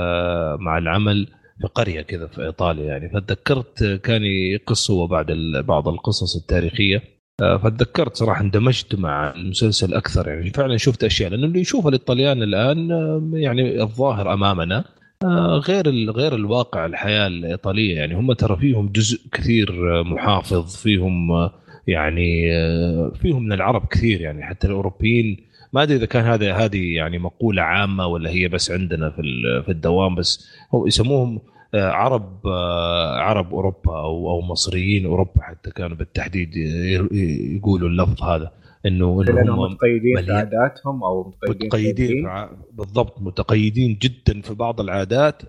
مع 0.61 0.79
العمل 0.79 1.27
في 1.61 1.69
قرية 1.75 2.03
كذا 2.03 2.27
في 2.27 2.45
إيطاليا 2.45 2.85
يعني. 2.85 3.09
فتذكرت 3.09 4.01
كان 4.05 4.23
يقص 4.25 4.91
هو 4.91 5.07
بعد 5.07 5.27
بعض 5.69 5.89
القصص 5.89 6.37
التاريخية. 6.37 7.03
فتذكرت 7.39 8.17
صراحة 8.17 8.41
اندمجت 8.41 8.95
مع 8.95 9.35
المسلسل 9.35 9.95
أكثر 9.95 10.29
يعني 10.29 10.51
فعلا 10.51 10.77
شفت 10.77 11.05
أشياء 11.05 11.31
لأنه 11.31 11.47
اللي 11.47 11.61
يشوفها 11.61 11.89
الايطاليان 11.89 12.43
الآن 12.43 12.91
يعني 13.35 13.83
الظاهر 13.83 14.33
أمامنا 14.33 14.85
آه، 15.25 15.63
غير 15.69 16.11
غير 16.11 16.35
الواقع 16.35 16.87
الحياة 16.87 17.27
الإيطالية 17.27 17.97
يعني 17.97 18.15
هم 18.15 18.33
ترى 18.33 18.57
فيهم 18.57 18.89
جزء 18.89 19.21
كثير 19.33 20.03
محافظ 20.05 20.77
فيهم 20.77 21.51
يعني 21.87 22.51
فيهم 23.15 23.43
من 23.43 23.53
العرب 23.53 23.87
كثير 23.87 24.21
يعني 24.21 24.43
حتى 24.43 24.67
الأوروبيين. 24.67 25.37
ما 25.73 25.83
أدري 25.83 25.97
إذا 25.97 26.07
كان 26.07 26.25
هذا 26.25 26.55
هذه 26.55 26.95
يعني 26.95 27.19
مقولة 27.19 27.63
عامة 27.63 28.07
ولا 28.07 28.31
هي 28.31 28.49
بس 28.49 28.71
عندنا 28.71 29.11
في 29.11 29.23
في 29.65 29.73
الدوام 29.73 30.15
بس 30.15 30.49
هو 30.75 30.87
يسموهم 30.87 31.37
آه، 31.37 31.52
عرب 31.75 32.47
آه، 32.47 33.19
عرب 33.19 33.55
أوروبا 33.55 34.01
أو 34.01 34.31
أو 34.31 34.41
مصريين 34.41 35.07
أوروبا 35.07 35.43
حتى 35.43 35.71
كانوا 35.71 35.97
بالتحديد 35.97 36.57
يقولوا 37.57 37.89
اللفظ 37.89 38.23
هذا 38.23 38.53
إنه 38.87 39.23
انهم 39.23 39.73
متقيدين 39.73 40.23
في 40.25 40.33
عاداتهم 40.33 41.05
أو 41.05 41.29
متقيدين, 41.29 41.67
متقيدين 41.67 42.29
بالضبط 42.73 43.23
متقيدين 43.23 43.99
جدا 44.03 44.41
في 44.41 44.55
بعض 44.55 44.81
العادات 44.81 45.43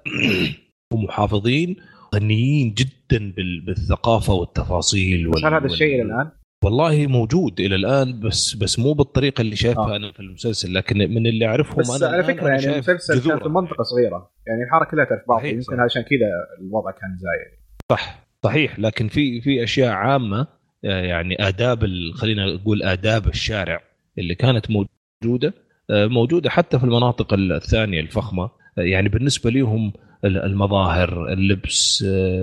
ومحافظين 0.94 1.76
غنيين 2.16 2.74
جدا 2.74 3.34
بالثقافة 3.66 4.34
والتفاصيل 4.34 5.32
هل 5.46 5.54
هذا 5.54 5.66
الشيء 5.66 6.02
الآن؟ 6.02 6.32
والله 6.64 7.08
موجود 7.08 7.60
إلى 7.60 7.76
الآن 7.76 8.20
بس 8.20 8.56
بس 8.56 8.80
مو 8.80 8.94
بالطريقة 8.94 9.42
اللي 9.42 9.56
شايفها 9.56 9.94
آه. 9.94 9.96
أنا 9.96 10.12
في 10.12 10.20
المسلسل 10.20 10.74
لكن 10.74 10.98
من 10.98 11.28
اللي 11.28 11.46
أعرفهم 11.46 11.78
بس 11.78 12.04
أنا 12.04 12.14
على 12.14 12.24
فكرة 12.24 12.48
يعني 12.48 12.74
المسلسل 12.74 13.30
كان 13.30 13.40
في 13.40 13.50
منطقة 13.50 13.84
صغيرة. 13.84 14.32
يعني 14.48 14.64
الحاره 14.64 14.86
كلها 14.92 15.06
تعرف 15.06 15.22
بعض 15.28 15.46
يمكن 15.46 15.80
عشان 15.80 16.02
كذا 16.02 16.28
الوضع 16.62 16.92
كان 16.92 17.18
زايد. 17.18 17.60
صح 17.92 18.28
صحيح. 18.44 18.80
لكن 18.80 19.08
في 19.08 19.42
في 19.42 19.64
أشياء 19.64 19.92
عامة 19.92 20.48
آه، 20.86 21.02
يعني 21.02 21.48
آداب 21.48 21.86
خلينا 22.14 22.54
نقول 22.54 22.84
آداب 22.84 23.28
الشارع 23.28 23.82
اللي 24.18 24.36
كانت 24.36 24.66
موجودة 24.72 25.54
آه، 25.90 26.08
موجودة 26.08 26.50
حتى 26.50 26.80
في 26.80 26.84
المناطق 26.84 27.34
الثانية 27.34 28.00
الفخمة. 28.00 28.44
آه، 28.44 28.82
يعني 28.82 29.10
بالنسبة 29.10 29.50
لهم 29.50 29.94
المظاهر 30.26 31.34
اللبس 31.34 32.02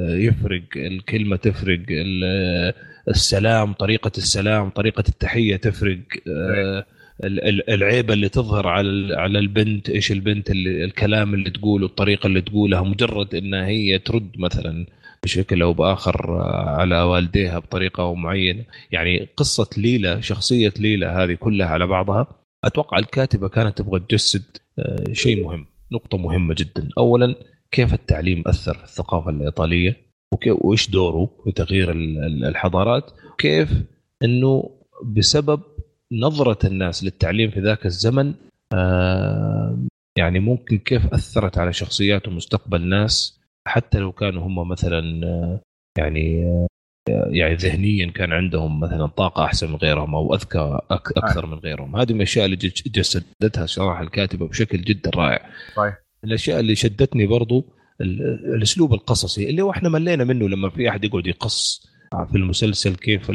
يفرق 0.08 0.62
الكلمة 0.76 1.36
تفرق 1.36 1.80
السلام 3.08 3.72
طريقة 3.72 4.12
السلام 4.18 4.70
طريقة 4.70 5.04
التحية 5.08 5.56
تفرق 5.56 5.98
العيبة 7.68 8.14
اللي 8.14 8.28
تظهر 8.28 8.68
على 8.68 9.14
على 9.16 9.38
البنت 9.38 9.90
إيش 9.90 10.12
البنت 10.12 10.50
اللي 10.50 10.84
الكلام 10.84 11.34
اللي 11.34 11.50
تقوله 11.50 11.86
الطريقة 11.86 12.26
اللي 12.26 12.40
تقولها 12.40 12.82
مجرد 12.82 13.34
انها 13.34 13.66
هي 13.66 13.98
ترد 13.98 14.30
مثلا 14.38 14.86
بشكل 15.22 15.62
أو 15.62 15.72
بآخر 15.72 16.32
على 16.52 17.02
والديها 17.02 17.58
بطريقة 17.58 18.14
معينة. 18.14 18.64
يعني 18.90 19.28
قصة 19.36 19.68
ليلى 19.76 20.22
شخصية 20.22 20.72
ليلى 20.78 21.06
هذه 21.06 21.34
كلها 21.34 21.66
على 21.66 21.86
بعضها 21.86 22.26
أتوقع 22.64 22.98
الكاتبة 22.98 23.48
كانت 23.48 23.78
تبغى 23.78 24.00
تجسد 24.00 24.42
آه، 24.78 25.12
شيء 25.12 25.44
مهم 25.44 25.66
نقطة 25.92 26.18
مهمة 26.18 26.54
جدا. 26.58 26.88
اولا 26.98 27.34
كيف 27.74 27.94
التعليم 27.94 28.42
أثر 28.46 28.74
في 28.74 28.84
الثقافة 28.84 29.30
الإيطالية؟ 29.30 29.96
وإيش 30.46 30.90
دوره 30.90 31.30
في 31.44 31.52
تغيير 31.52 31.90
الحضارات؟ 32.48 33.10
وكيف 33.32 33.68
إنه 34.22 34.70
بسبب 35.04 35.62
نظرة 36.12 36.66
الناس 36.66 37.04
للتعليم 37.04 37.50
في 37.50 37.60
ذاك 37.60 37.86
الزمن 37.86 38.34
آه، 38.74 39.78
يعني 40.18 40.40
ممكن 40.40 40.78
كيف 40.78 41.14
أثرت 41.14 41.58
على 41.58 41.72
شخصيات 41.72 42.28
ومستقبل 42.28 42.80
ناس 42.88 43.40
حتى 43.68 43.98
لو 43.98 44.12
كانوا 44.12 44.46
هم 44.46 44.68
مثلا 44.68 45.26
آه، 45.26 45.60
يعني 45.98 46.44
آه، 47.08 47.28
يعني 47.30 47.54
ذهنيا 47.54 48.10
كان 48.10 48.32
عندهم 48.32 48.80
مثلا 48.80 49.06
طاقة 49.06 49.44
أحسن 49.44 49.70
من 49.70 49.76
غيرهم 49.76 50.14
أو 50.14 50.34
أذكى 50.34 50.78
أكثر 50.90 51.46
من 51.46 51.58
غيرهم. 51.58 51.96
هذه 51.96 52.12
من 52.12 52.16
الأشياء 52.16 52.44
اللي 52.44 52.56
جسدتها 52.86 53.66
صراحة 53.66 54.02
الكاتبة 54.02 54.48
بشكل 54.48 54.80
جدا 54.80 55.10
رائع. 55.14 55.50
صحيح. 55.76 56.09
الأشياء 56.24 56.60
اللي 56.60 56.74
شدتني 56.74 57.26
برضو 57.26 57.66
الأسلوب 58.00 58.94
القصصي 58.94 59.50
اللي 59.50 59.62
هو 59.62 59.70
إحنا 59.70 59.88
ملينا 59.88 60.24
منه 60.24 60.48
لما 60.48 60.70
في 60.70 60.88
أحد 60.88 61.04
يقعد 61.04 61.26
يقص 61.26 61.90
في 62.30 62.38
المسلسل 62.38 62.94
كيف 62.94 63.30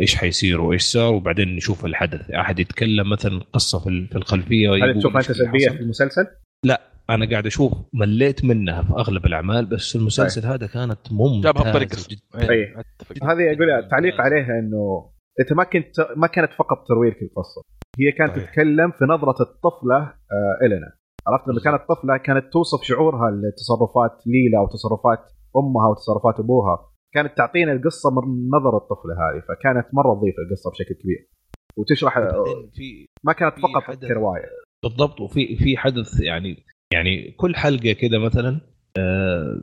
إيش 0.00 0.16
حيصير 0.16 0.60
وإيش 0.60 0.82
صار 0.82 1.14
وبعدين 1.14 1.56
نشوف 1.56 1.86
الحدث 1.86 2.30
أحد 2.30 2.58
يتكلم 2.58 3.10
مثلا 3.10 3.40
قصة 3.52 3.78
في 3.78 4.16
الخلفية 4.16 4.74
هل 4.74 4.98
تشوف 4.98 5.16
أنت 5.16 5.32
سلبية 5.32 5.68
في 5.68 5.80
المسلسل؟ 5.80 6.26
لا 6.64 6.80
أنا 7.10 7.30
قاعد 7.30 7.46
أشوف 7.46 7.72
مليت 7.92 8.44
منها 8.44 8.82
في 8.82 8.92
أغلب 8.92 9.26
الأعمال 9.26 9.66
بس 9.66 9.96
المسلسل 9.96 10.42
أيه. 10.42 10.54
هذا 10.54 10.66
كانت 10.66 10.98
ممتازة 11.10 12.06
جدا 12.10 12.50
أيه. 12.50 12.74
هذه 13.22 13.52
أقول 13.52 13.70
التعليق 13.70 14.20
عليها 14.20 14.58
إنه 14.58 15.10
أنت 15.40 15.52
ما 15.52 15.64
كنت 15.64 15.94
ما 16.16 16.26
كانت 16.26 16.52
فقط 16.52 16.84
ترويج 16.88 17.12
في 17.12 17.22
القصة 17.22 17.62
هي 17.98 18.12
كانت 18.12 18.38
أيه. 18.38 18.46
تتكلم 18.46 18.90
في 18.90 19.04
نظرة 19.04 19.42
الطفلة 19.42 19.96
آه 19.96 20.66
إلينا 20.66 20.97
عرفت؟ 21.28 21.48
لما 21.48 21.60
كانت 21.60 21.82
طفلة 21.88 22.16
كانت 22.16 22.52
توصف 22.52 22.82
شعورها 22.82 23.30
لتصرفات 23.30 24.26
ليلى 24.26 24.58
وتصرفات 24.64 25.22
أمها 25.56 25.88
وتصرفات 25.88 26.40
أبوها. 26.40 26.92
كانت 27.14 27.36
تعطينا 27.36 27.72
القصة 27.72 28.10
من 28.10 28.48
نظر 28.48 28.76
الطفلة 28.76 29.12
هذه 29.22 29.40
فكانت 29.48 29.86
مرة 29.92 30.14
تضيف 30.14 30.34
القصة 30.44 30.70
بشكل 30.70 30.94
كبير. 31.02 31.30
وتشرح 31.76 32.18
في 32.74 33.06
ما 33.24 33.32
كانت 33.32 33.54
فقط 33.58 33.96
كرواية. 33.96 34.50
بالضبط 34.82 35.20
وفي 35.20 35.56
في 35.56 35.76
حدث 35.76 36.20
يعني 36.20 36.64
يعني 36.92 37.30
كل 37.30 37.56
حلقة 37.56 37.92
كذا 37.92 38.18
مثلا 38.18 38.60
آه 38.98 39.62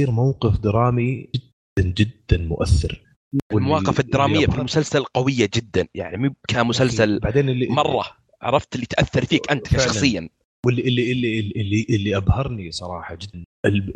يصير 0.00 0.14
موقف 0.14 0.60
درامي 0.60 1.30
جدا 1.34 1.88
جدا 1.88 2.38
مؤثر. 2.38 3.02
المواقف 3.52 4.00
الدرامية 4.00 4.46
في 4.46 4.58
المسلسل 4.58 5.04
قوية 5.04 5.48
جدا 5.54 5.86
يعني 5.94 6.16
مو 6.16 6.34
كمسلسل 6.48 7.18
بعدين 7.18 7.48
اللي 7.48 7.66
مرة 7.68 8.04
عرفت؟ 8.42 8.74
اللي 8.74 8.86
تأثر 8.86 9.24
فيك 9.24 9.50
أنت 9.50 9.66
شخصيا 9.66 10.28
واللي 10.66 10.82
اللي 10.82 11.12
اللي 11.12 11.40
اللي, 11.40 11.86
اللي 11.90 12.16
أبهرني 12.16 12.70
صراحة 12.70 13.14
جدا 13.14 13.44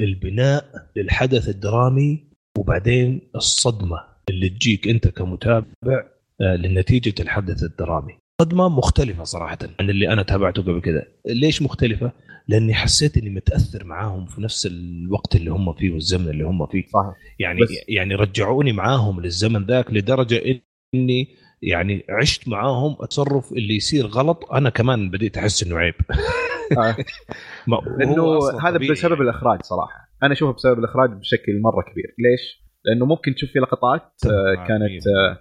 البناء 0.00 0.88
للحدث 0.96 1.48
الدرامي 1.48 2.24
وبعدين 2.58 3.20
الصدمة 3.36 4.00
اللي 4.28 4.48
تجيك 4.48 4.88
أنت 4.88 5.08
كمتابع 5.08 6.04
آه، 6.40 6.56
لنتيجة 6.56 7.14
الحدث 7.20 7.62
الدرامي. 7.62 8.18
صدمة 8.42 8.68
مختلفة 8.68 9.24
صراحة 9.24 9.58
عن 9.80 9.90
اللي 9.90 10.12
أنا 10.12 10.22
تابعته 10.22 10.62
قبل 10.62 10.80
كده 10.80 11.08
ليش 11.26 11.62
مختلفة؟ 11.62 12.12
لأني 12.48 12.74
حسيت 12.74 13.16
إني 13.16 13.30
متأثر 13.30 13.84
معاهم 13.84 14.26
في 14.26 14.40
نفس 14.42 14.66
الوقت 14.66 15.36
اللي 15.36 15.50
هم 15.50 15.72
فيه 15.72 15.90
والزمن 15.90 16.28
اللي 16.28 16.44
هم 16.44 16.66
فيه. 16.66 16.84
صحيح. 16.86 17.14
يعني 17.38 17.60
بس. 17.60 17.68
يعني 17.88 18.14
رجعوني 18.14 18.72
معاهم 18.72 19.20
للزمن 19.20 19.64
ذاك 19.66 19.90
لدرجة 19.90 20.60
إني 20.94 21.28
يعني 21.62 22.04
عشت 22.08 22.48
معاهم 22.48 22.96
التصرف 23.02 23.52
اللي 23.52 23.76
يصير 23.76 24.06
غلط. 24.06 24.52
أنا 24.52 24.70
كمان 24.70 25.10
بديت 25.10 25.38
أحس 25.38 25.62
إنه 25.62 25.76
عيب. 25.76 25.94
لأنه 27.98 28.38
هذا 28.62 28.78
بسبب 28.78 29.20
الإخراج 29.20 29.62
صراحة. 29.62 30.08
أنا 30.22 30.32
أشوفه 30.32 30.52
بسبب 30.52 30.78
الإخراج 30.78 31.10
بشكل 31.10 31.60
مرة 31.60 31.82
كبير. 31.82 32.14
ليش؟ 32.18 32.64
لأنه 32.84 33.06
ممكن 33.06 33.34
تشوف 33.34 33.50
في 33.50 33.58
لقطات 33.58 34.12
آه، 34.26 34.66
كانت 34.68 35.06
آه، 35.06 35.38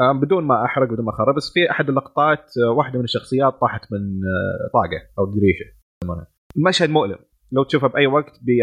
آه، 0.00 0.12
بدون 0.12 0.44
ما 0.44 0.64
أحرق 0.64 0.88
بدون 0.88 1.04
ما 1.04 1.10
أخرب 1.10 1.34
بس 1.34 1.52
في 1.54 1.70
أحد 1.70 1.88
اللقطات 1.88 2.44
واحدة 2.76 2.98
من 2.98 3.04
الشخصيات 3.04 3.52
طاحت 3.60 3.92
من 3.92 4.20
طاقة 4.72 5.02
أو 5.18 5.26
دريشة. 5.26 5.64
المشهد 6.56 6.90
مؤلم. 6.90 7.18
لو 7.52 7.64
تشوفه 7.64 7.88
بأي 7.88 8.06
وقت 8.06 8.38
بي 8.42 8.56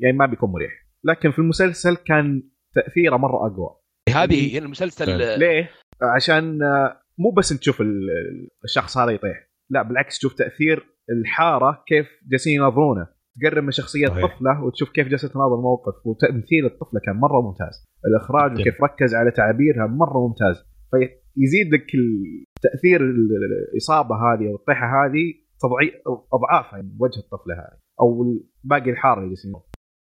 يعني 0.00 0.16
ما 0.16 0.26
بيكون 0.26 0.50
مريح. 0.50 0.72
لكن 1.04 1.30
في 1.30 1.38
المسلسل 1.38 1.96
كان 1.96 2.42
تأثيره 2.74 3.16
مرة 3.16 3.46
أقوى. 3.46 3.76
هذه 4.08 4.58
المسلسل 4.58 5.38
ليه؟ 5.38 5.70
عشان 6.02 6.58
مو 7.18 7.30
بس 7.30 7.48
تشوف 7.48 7.82
الشخص 8.64 8.98
هذا 8.98 9.10
يطيح. 9.10 9.48
لا 9.70 9.82
بالعكس 9.82 10.18
تشوف 10.18 10.34
تأثير 10.34 10.86
الحارة 11.10 11.84
كيف 11.86 12.06
جالسين 12.30 12.60
ينظرونه 12.60 13.06
تقرب 13.40 13.64
من 13.64 13.70
شخصية 13.70 14.06
صحيح. 14.06 14.26
طفلة 14.26 14.64
وتشوف 14.64 14.90
كيف 14.90 15.08
جالسة 15.08 15.28
تناظر 15.28 15.54
الموقف 15.54 16.06
وتمثيل 16.06 16.66
الطفلة 16.66 17.00
كان 17.06 17.16
مرة 17.16 17.40
ممتاز. 17.40 17.84
الإخراج 18.06 18.60
وكيف 18.60 18.82
ركز 18.82 19.14
على 19.14 19.30
تعابيرها 19.30 19.86
مرة 19.86 20.28
ممتاز. 20.28 20.64
فيزيد 20.90 21.74
لك 21.74 21.86
تأثير 22.62 23.00
الإصابة 23.72 24.14
هذه 24.14 24.48
أو 24.50 24.54
الطيحة 24.54 24.86
هذه 24.86 25.34
أضعاف 26.32 26.72
يعني 26.72 26.96
وجه 27.00 27.18
الطفلة 27.18 27.54
هذه 27.54 27.78
أو 28.00 28.36
باقي 28.64 28.90
الحارة 28.90 29.18
اللي 29.18 29.28
جالسين. 29.28 29.52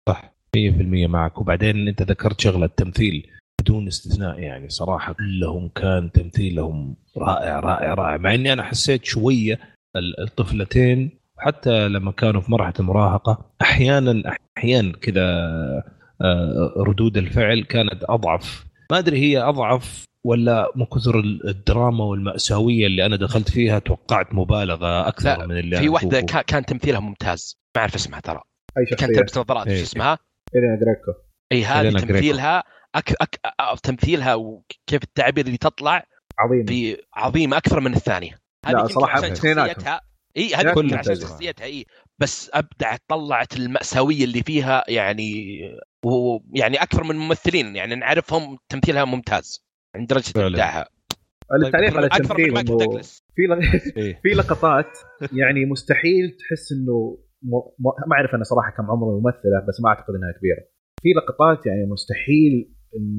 صح 0.10 0.36
100% 0.58 1.08
معك. 1.08 1.42
وبعدين 1.42 1.88
أنت 1.88 2.02
ذكرت 2.02 2.40
شغلة 2.40 2.66
التمثيل 2.66 3.28
بدون 3.62 3.88
استثناء 3.88 4.40
يعني 4.40 4.70
صراحة 4.70 5.14
كلهم 5.14 5.70
كان 5.70 6.12
تمثيلهم 6.12 6.96
رائع 7.18 7.60
رائع 7.60 7.94
رائع. 7.94 8.18
مع 8.18 8.34
إني 8.34 8.54
أنا 8.54 8.64
حسيت 8.64 9.06
شوية 9.06 9.60
الطفلتين 9.96 11.20
حتى 11.38 11.88
لما 11.88 12.12
كانوا 12.12 12.42
في 12.42 12.52
مرحلة 12.52 12.74
المراهقة 12.80 13.52
أحيانا 13.62 14.36
أحيانا 14.58 14.98
كذا 14.98 15.24
آه، 16.22 16.74
ردود 16.78 17.18
الفعل 17.18 17.64
كانت 17.64 18.04
أضعف. 18.04 18.66
ما 18.92 18.98
أدري 18.98 19.20
هي 19.20 19.42
أضعف 19.42 20.06
ولا 20.24 20.72
من 20.76 20.86
كثر 20.86 21.20
الدراما 21.46 22.04
والمأساوية 22.04 22.88
اللي 22.88 23.06
أنا 23.06 23.16
دخلت 23.16 23.50
فيها 23.50 23.80
توقعت 23.80 24.34
مبالغة 24.34 25.08
أكثر 25.08 25.48
من 25.48 25.58
اللي 25.58 25.78
في 25.78 25.90
واحدة 25.90 26.22
كان 26.22 26.66
تمثيلها 26.66 27.00
ممتاز. 27.00 27.60
ما 27.76 27.82
أعرف 27.82 27.96
اسمها 27.96 28.20
ترى. 28.20 28.42
أي 28.78 28.86
شخصية؟ 28.86 29.06
كانت 29.06 29.20
تلبس 29.20 29.38
نظارات 29.38 29.68
إيش 29.68 29.82
اسمها؟ 29.82 30.18
إلينا 30.56 30.76
جريكو. 30.76 31.20
اي 31.52 31.64
هذه 31.64 31.98
تمثيلها 31.98 32.64
أك... 32.96 33.16
أك... 33.22 33.40
تمثيلها 33.84 34.36
وكيف 34.36 35.04
التعبير 35.04 35.46
اللي 35.46 35.58
تطلع 35.58 36.04
عظيم. 36.40 36.66
في 36.66 36.98
عظيمه 37.16 37.58
أكثر 37.58 37.80
من 37.80 37.94
الثانية. 37.94 38.45
لا 38.68 38.88
صراحة 38.88 39.20
اثنيناتهم. 39.20 40.00
إي 40.38 40.56
هذه 40.56 40.74
كلها 40.74 40.98
عشان 40.98 41.16
شخصيتها 41.16 41.66
إي. 41.66 41.86
بس 42.20 42.50
ابدعت 42.54 43.02
طلعت 43.08 43.58
المأساوية 43.58 44.24
اللي 44.24 44.44
فيها 44.44 44.84
يعني 44.88 45.60
ويعني 46.06 46.84
أكثر 46.84 47.04
من 47.04 47.16
ممثلين 47.16 47.76
يعني 47.76 47.96
نعرفهم 47.96 48.58
تمثيلها 48.70 49.06
ممتاز 49.06 49.66
عند 49.96 50.08
درجة 50.08 50.48
إبداعها. 50.48 50.90
التعليق 51.54 51.90
طيب 51.90 51.98
على 51.98 52.08
أكثر 52.08 52.38
من 52.38 52.58
التمثيل 52.58 53.04
في 53.36 53.42
إيه. 54.02 54.20
في 54.24 54.30
لقطات 54.30 54.98
يعني 55.22 55.66
مستحيل 55.66 56.38
تحس 56.40 56.72
إنه 56.72 57.18
م... 57.44 57.56
م... 57.56 57.92
ما 58.08 58.16
أعرف 58.16 58.36
أنا 58.36 58.44
صراحة 58.44 58.72
كم 58.78 58.92
عمر 58.92 59.10
الممثلة 59.10 59.66
بس 59.68 59.82
ما 59.82 59.90
أعتقد 59.90 60.14
إنها 60.16 60.34
كبيرة. 60.40 60.64
في 61.02 61.10
لقطات 61.10 61.66
يعني 61.66 61.86
مستحيل 61.92 62.74
إن 62.96 63.18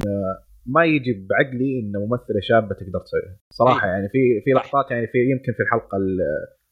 ما 0.68 0.84
يجي 0.84 1.26
بعقلي 1.30 1.80
إن 1.80 1.92
ممثلة 2.08 2.40
شابة 2.42 2.74
تقدر 2.74 3.00
تسويها. 3.04 3.36
صراحة 3.52 3.86
يعني 3.86 4.08
في 4.08 4.18
في 4.44 4.50
لقطات 4.50 4.90
يعني 4.90 5.06
في 5.06 5.18
يمكن 5.18 5.52
في 5.52 5.62
الحلقة 5.62 5.96
ال- 5.96 6.20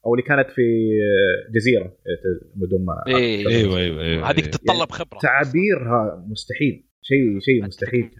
أو 0.06 0.14
اللي 0.14 0.22
كانت 0.22 0.50
في 0.50 0.62
جزيرة 1.54 1.96
بدون 2.54 2.84
ما 2.84 3.16
إيه. 3.16 3.48
أيوه 3.48 3.78
أيوه 3.78 4.02
أيوه. 4.02 4.30
هذيك 4.30 4.46
تتطلب 4.46 4.90
خبرة. 4.90 5.18
تعابيرها 5.18 6.24
مستحيل. 6.28 6.84
شيء 7.02 7.40
شيء 7.40 7.64
مستحيل. 7.64 8.10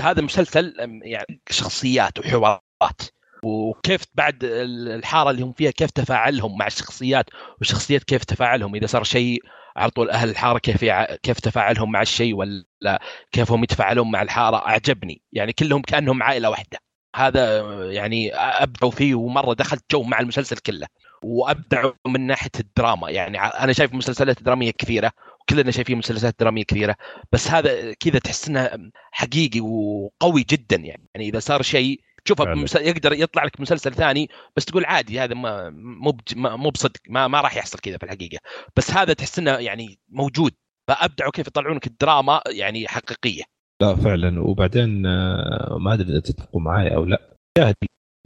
هذا 0.00 0.22
مسلسل 0.22 0.74
يعني 1.02 1.40
شخصيات 1.50 2.18
وحوارات. 2.18 3.02
وكيف 3.44 4.04
بعد 4.14 4.44
ال- 4.44 4.88
الحارة 4.88 5.30
اللي 5.30 5.42
هم 5.42 5.52
فيها 5.52 5.70
كيف 5.70 5.90
تفاعلهم 5.90 6.58
مع 6.58 6.66
الشخصيات 6.66 7.24
والشخصيات 7.58 8.04
كيف 8.04 8.24
تفاعلهم 8.24 8.74
إذا 8.74 8.86
صار 8.86 9.02
شيء 9.02 9.40
على 9.76 9.90
طول 9.90 10.10
أهل 10.10 10.30
الحارة 10.30 10.58
كيف 10.58 10.82
يع... 10.82 11.04
كيف 11.04 11.40
تفاعلهم 11.40 11.92
مع 11.92 12.02
الشيء 12.02 12.34
ولا 12.34 13.00
كيف 13.32 13.52
هم 13.52 13.64
يتفاعلون 13.64 14.10
مع 14.10 14.22
الحارة 14.22 14.56
أعجبني. 14.56 15.22
يعني 15.32 15.52
كلهم 15.52 15.82
كأنهم 15.82 16.22
عائلة 16.22 16.50
واحدة. 16.50 16.78
هذا 17.16 17.60
يعني 17.92 18.34
أبدعوا 18.34 18.92
فيه 18.92 19.14
ومرة 19.14 19.54
دخلت 19.54 19.84
جو 19.90 20.02
مع 20.02 20.20
المسلسل 20.20 20.56
كله. 20.56 20.86
وأبدعوا 21.22 21.92
من 22.06 22.26
ناحية 22.26 22.50
الدراما. 22.60 23.10
يعني 23.10 23.40
أنا 23.40 23.72
شايف 23.72 23.94
مسلسلات 23.94 24.42
درامية 24.42 24.70
كثيرة 24.70 25.12
وكلنا 25.40 25.70
شايفين 25.70 25.98
مسلسلات 25.98 26.36
درامية 26.40 26.64
كثيرة 26.64 26.96
بس 27.32 27.50
هذا 27.50 27.92
كذا 27.92 28.18
تحس 28.18 28.48
إنه 28.48 28.90
حقيقي 29.12 29.60
وقوي 29.60 30.42
جدا 30.50 30.76
يعني. 30.76 31.08
يعني 31.14 31.28
إذا 31.28 31.38
صار 31.38 31.62
شيء 31.62 32.00
تشوفه 32.24 32.44
فعلا. 32.44 32.60
بمس- 32.60 32.76
يقدر 32.76 33.12
يطلع 33.12 33.44
لك 33.44 33.60
مسلسل 33.60 33.94
ثاني 33.94 34.28
بس 34.56 34.64
تقول 34.64 34.84
عادي 34.84 35.20
هذا 35.20 35.34
ما 35.34 35.70
مو 35.70 36.10
بج- 36.10 36.36
ما- 36.36 36.56
مو 36.56 36.70
بصدق 36.70 37.00
ما, 37.08 37.28
ما 37.28 37.40
راح 37.40 37.56
يحصل 37.56 37.78
كذا 37.78 37.96
في 37.98 38.02
الحقيقة. 38.04 38.38
بس 38.76 38.90
هذا 38.90 39.12
تحس 39.12 39.38
إنه 39.38 39.50
يعني 39.50 39.98
موجود. 40.08 40.52
فأبدعوا 40.88 41.30
كيف 41.32 41.46
يطلعون 41.46 41.76
لك 41.76 41.86
الدراما 41.86 42.40
يعني 42.50 42.88
حقيقية. 42.88 43.42
لا 43.82 43.94
فعلا. 43.96 44.40
وبعدين 44.42 45.06
آه، 45.06 45.76
ما 45.80 45.94
أدري 45.94 46.08
إذا 46.12 46.20
تتفقوا 46.20 46.60
معي 46.60 46.94
أو 46.94 47.04
لا. 47.04 47.36
المشاهد 47.58 47.74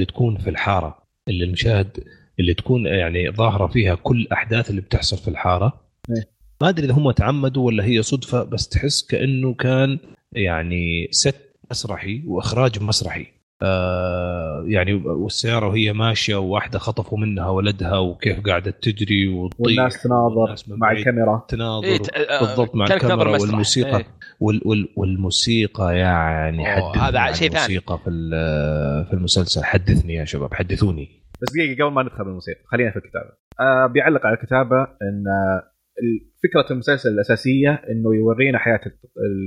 اللي 0.00 0.06
تكون 0.12 0.38
في 0.38 0.50
الحارة 0.50 1.02
اللي 1.28 1.44
المشاهد 1.44 2.04
اللي 2.40 2.54
تكون 2.54 2.86
يعني 2.86 3.30
ظاهرة 3.30 3.66
فيها 3.66 3.94
كل 3.94 4.20
الاحداث 4.20 4.70
اللي 4.70 4.80
بتحصل 4.80 5.16
في 5.18 5.28
الحارة 5.28 5.80
إيه. 6.10 6.28
ما 6.62 6.68
أدري 6.68 6.86
إذا 6.86 6.94
هم 6.94 7.10
تعمدوا 7.10 7.66
ولا 7.66 7.84
هي 7.84 8.02
صدفة 8.02 8.42
بس 8.44 8.68
تحس 8.68 9.06
كأنه 9.06 9.54
كان 9.54 9.98
يعني 10.32 11.08
ست 11.10 11.54
مسرحي 11.70 12.22
وإخراج 12.26 12.82
مسرحي. 12.82 13.26
آه 13.62 14.64
يعني 14.66 14.92
والسيارة 14.94 15.66
وهي 15.68 15.92
ماشية 15.92 16.36
وواحدة 16.36 16.78
خطفوا 16.78 17.18
منها 17.18 17.48
ولدها 17.50 17.98
وكيف 17.98 18.40
قاعدة 18.40 18.70
تجري 18.70 19.28
وتطيح 19.28 19.60
والناس 19.60 20.02
تناظر 20.02 20.38
والناس 20.38 20.68
مع 20.68 20.92
الكاميرا. 20.92 21.46
تناظر. 21.48 21.86
إيه 21.86 21.98
آه، 22.30 22.40
بالضبط 22.40 22.74
مع 22.74 22.84
الكاميرا. 22.84 23.38
والموسيقى. 23.38 23.96
إيه. 23.96 24.06
وال 24.40 24.60
وال 24.64 24.88
والموسيقى 24.96 25.96
يعني 25.98 26.64
حدثني 26.66 27.02
هذا 27.02 27.18
عن 27.18 27.32
شيء 27.34 27.48
ثاني. 27.50 27.64
الموسيقى 27.64 27.98
في 27.98 28.10
ال- 28.10 29.06
في 29.06 29.12
المسلسل. 29.12 29.64
حدثني 29.64 30.14
يا 30.14 30.24
شباب 30.24 30.54
حدثوني. 30.54 31.08
بس 31.42 31.52
دقيقة 31.56 31.84
قبل 31.84 31.94
ما 31.94 32.02
ندخل 32.02 32.24
بالموسيقى 32.24 32.60
خلينا 32.66 32.90
في 32.90 32.96
الكتابة. 32.96 33.30
آه 33.60 33.86
بيعلق 33.86 34.26
على 34.26 34.34
الكتابة 34.36 34.76
إن 34.82 35.24
آه 35.28 35.62
فكرة 36.42 36.72
المسلسل 36.72 37.08
الأساسية 37.08 37.70
إنه 37.90 38.14
يورينا 38.14 38.58
حياة 38.58 38.80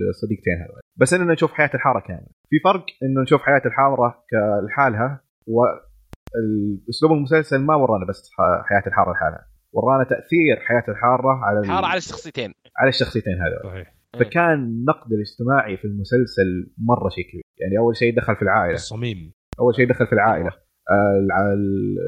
الصديقتين 0.10 0.54
هذول. 0.54 0.82
بس 1.00 1.14
اننا 1.14 1.34
نشوف 1.34 1.54
حياة 1.54 1.70
الحارة 1.74 2.00
كامله 2.00 2.28
في 2.50 2.56
فرق 2.64 2.86
إنه 3.04 3.22
نشوف 3.22 3.42
حياة 3.42 3.62
الحارة 3.66 4.24
لحالها 4.68 5.22
واسلوب 5.48 7.12
المسلسل 7.12 7.58
ما 7.66 7.76
ورانا 7.76 8.06
بس 8.10 8.30
ح- 8.38 8.64
حياة 8.70 8.84
الحارة 8.88 9.12
لحالها. 9.12 9.48
ورانا 9.74 10.04
تأثير 10.04 10.56
حياة 10.68 10.84
الحارة 10.90 11.30
على 11.46 11.60
ال- 11.60 11.66
حاره 11.66 11.86
على 11.86 11.98
الشخصيتين. 11.98 12.54
على 12.78 12.90
الشخصيتين 12.90 13.34
هذول. 13.42 13.72
صحيح. 13.72 13.94
فكان 14.20 14.54
النقد 14.54 15.12
الاجتماعي 15.14 15.78
في 15.78 15.86
المسلسل 15.86 16.72
مرة 16.78 17.10
شيء 17.10 17.24
كبير. 17.30 17.42
يعني 17.62 17.78
أول 17.78 17.96
شيء 17.96 18.18
دخل 18.18 18.36
في 18.36 18.42
العائلة. 18.42 18.74
الصميم. 18.74 19.34
أول 19.60 19.76
شيء 19.76 19.90
دخل 19.90 20.08
في 20.08 20.14
العائلة. 20.14 20.52
آه، 20.92 21.28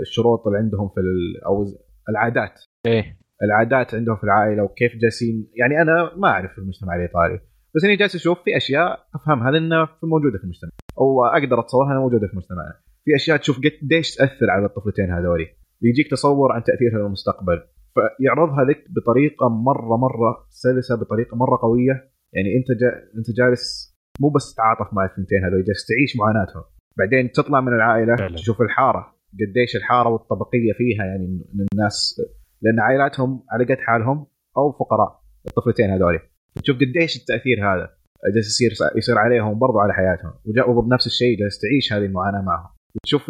الشروط 0.02 0.48
اللي 0.48 0.60
عندهم 0.60 0.90
في 0.90 1.00
ال- 1.00 1.44
أو 1.46 1.66
العادات. 2.10 2.60
إيه. 2.86 3.18
العادات 3.44 3.96
عندهم 3.96 4.16
في 4.16 4.24
العائلة 4.24 4.64
وكيف 4.64 4.92
جالسين. 5.02 5.48
يعني 5.60 5.82
أنا 5.82 6.12
ما 6.18 6.28
أعرف 6.28 6.58
المجتمع 6.58 6.96
الإيطالي. 6.96 7.40
بس 7.76 7.84
إني 7.86 7.96
جالس 7.96 8.16
أشوف 8.16 8.38
في 8.44 8.58
أشياء 8.58 9.06
أفهمها 9.16 9.52
لانها 9.52 9.86
في- 9.86 10.06
موجودة 10.06 10.38
في 10.38 10.44
المجتمع. 10.44 10.70
أو 11.00 11.26
أقدر 11.26 11.60
أتصورها 11.60 11.92
إنها 11.92 12.00
موجودة 12.02 12.28
في 12.28 12.36
مجتمعنا 12.38 12.74
في 13.06 13.16
أشياء 13.16 13.38
تشوف 13.38 13.58
قديش 13.58 14.16
تأثر 14.16 14.50
على 14.50 14.66
الطفلتين 14.66 15.12
هذولي. 15.12 15.48
بيجيك 15.82 16.12
تصور 16.12 16.52
عن 16.52 16.64
تأثيرها 16.64 17.00
للمستقبل 17.04 17.58
فيعرضها 17.94 18.64
لك 18.70 18.86
بطريقة 18.96 19.50
مرة 19.50 19.98
مرة 19.98 20.46
سلسة 20.50 20.96
بطريقة 21.02 21.38
مرة 21.38 21.58
قوية. 21.62 21.96
يعني 22.34 22.50
أنت 22.58 22.80
جا 22.82 22.90
أنت 23.18 23.28
جالس 23.38 23.94
مو 24.22 24.30
بس 24.30 24.54
تتعاطف 24.54 24.94
مع 24.94 25.06
الثنتين 25.06 25.44
هذول 25.46 25.64
جالس 25.64 25.86
تعيش 25.88 26.18
معاناتهم. 26.20 26.64
بعدين 26.98 27.32
تطلع 27.32 27.62
من 27.62 27.74
العائلة 27.74 28.16
فعلا. 28.16 28.36
تشوف 28.36 28.62
الحارة 28.62 29.14
قديش 29.34 29.76
الحارة 29.76 30.10
والطبقية 30.10 30.74
فيها 30.78 31.06
يعني 31.06 31.26
إن 31.26 31.66
الناس. 31.74 32.22
لأن 32.62 32.80
عائلاتهم 32.80 33.44
على 33.52 33.64
قد 33.66 33.78
حالهم 33.80 34.26
أو 34.58 34.72
فقراء 34.72 35.22
الطفلتين 35.48 35.90
هذول 35.90 36.20
تشوف 36.62 36.76
قديش 36.76 37.18
التأثير 37.22 37.58
هذا 37.74 37.90
جالس 38.36 38.48
يصير 38.48 38.72
يصير 38.98 39.18
عليهم 39.18 39.60
برضو 39.60 39.80
على 39.80 39.94
حياتهم. 39.94 40.34
وجاءوا 40.46 40.82
بنفس 40.82 41.08
الشيء 41.08 41.40
جالس 41.40 41.60
تعيش 41.60 41.94
هذه 41.94 42.06
المعاناة 42.06 42.42
معهم. 42.42 42.70
وتشوف 42.96 43.28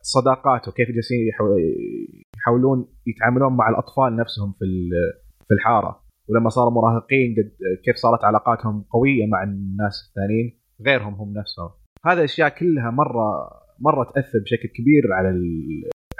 الصداقات 0.00 0.68
وكيف 0.68 0.88
جالسين 0.90 1.18
يحاو- 1.28 1.58
يحاولون 2.38 2.88
يتعاملون 3.06 3.52
مع 3.56 3.68
الأطفال 3.68 4.16
نفسهم 4.16 4.52
في 4.58 4.64
في 5.48 5.54
الحارة. 5.54 6.04
ولما 6.28 6.48
صاروا 6.48 6.70
مراهقين 6.72 7.34
كيف 7.84 7.96
صارت 7.96 8.24
علاقاتهم 8.24 8.84
قوية 8.90 9.26
مع 9.26 9.42
الناس 9.42 10.08
الثانيين 10.08 10.60
غيرهم 10.86 11.14
هم 11.14 11.32
نفسهم. 11.38 11.70
هذه 12.06 12.18
الأشياء 12.18 12.48
كلها 12.48 12.90
مره 12.90 13.50
مرة 13.80 14.04
تأثر 14.14 14.38
بشكل 14.38 14.68
كبير 14.68 15.12
على 15.12 15.28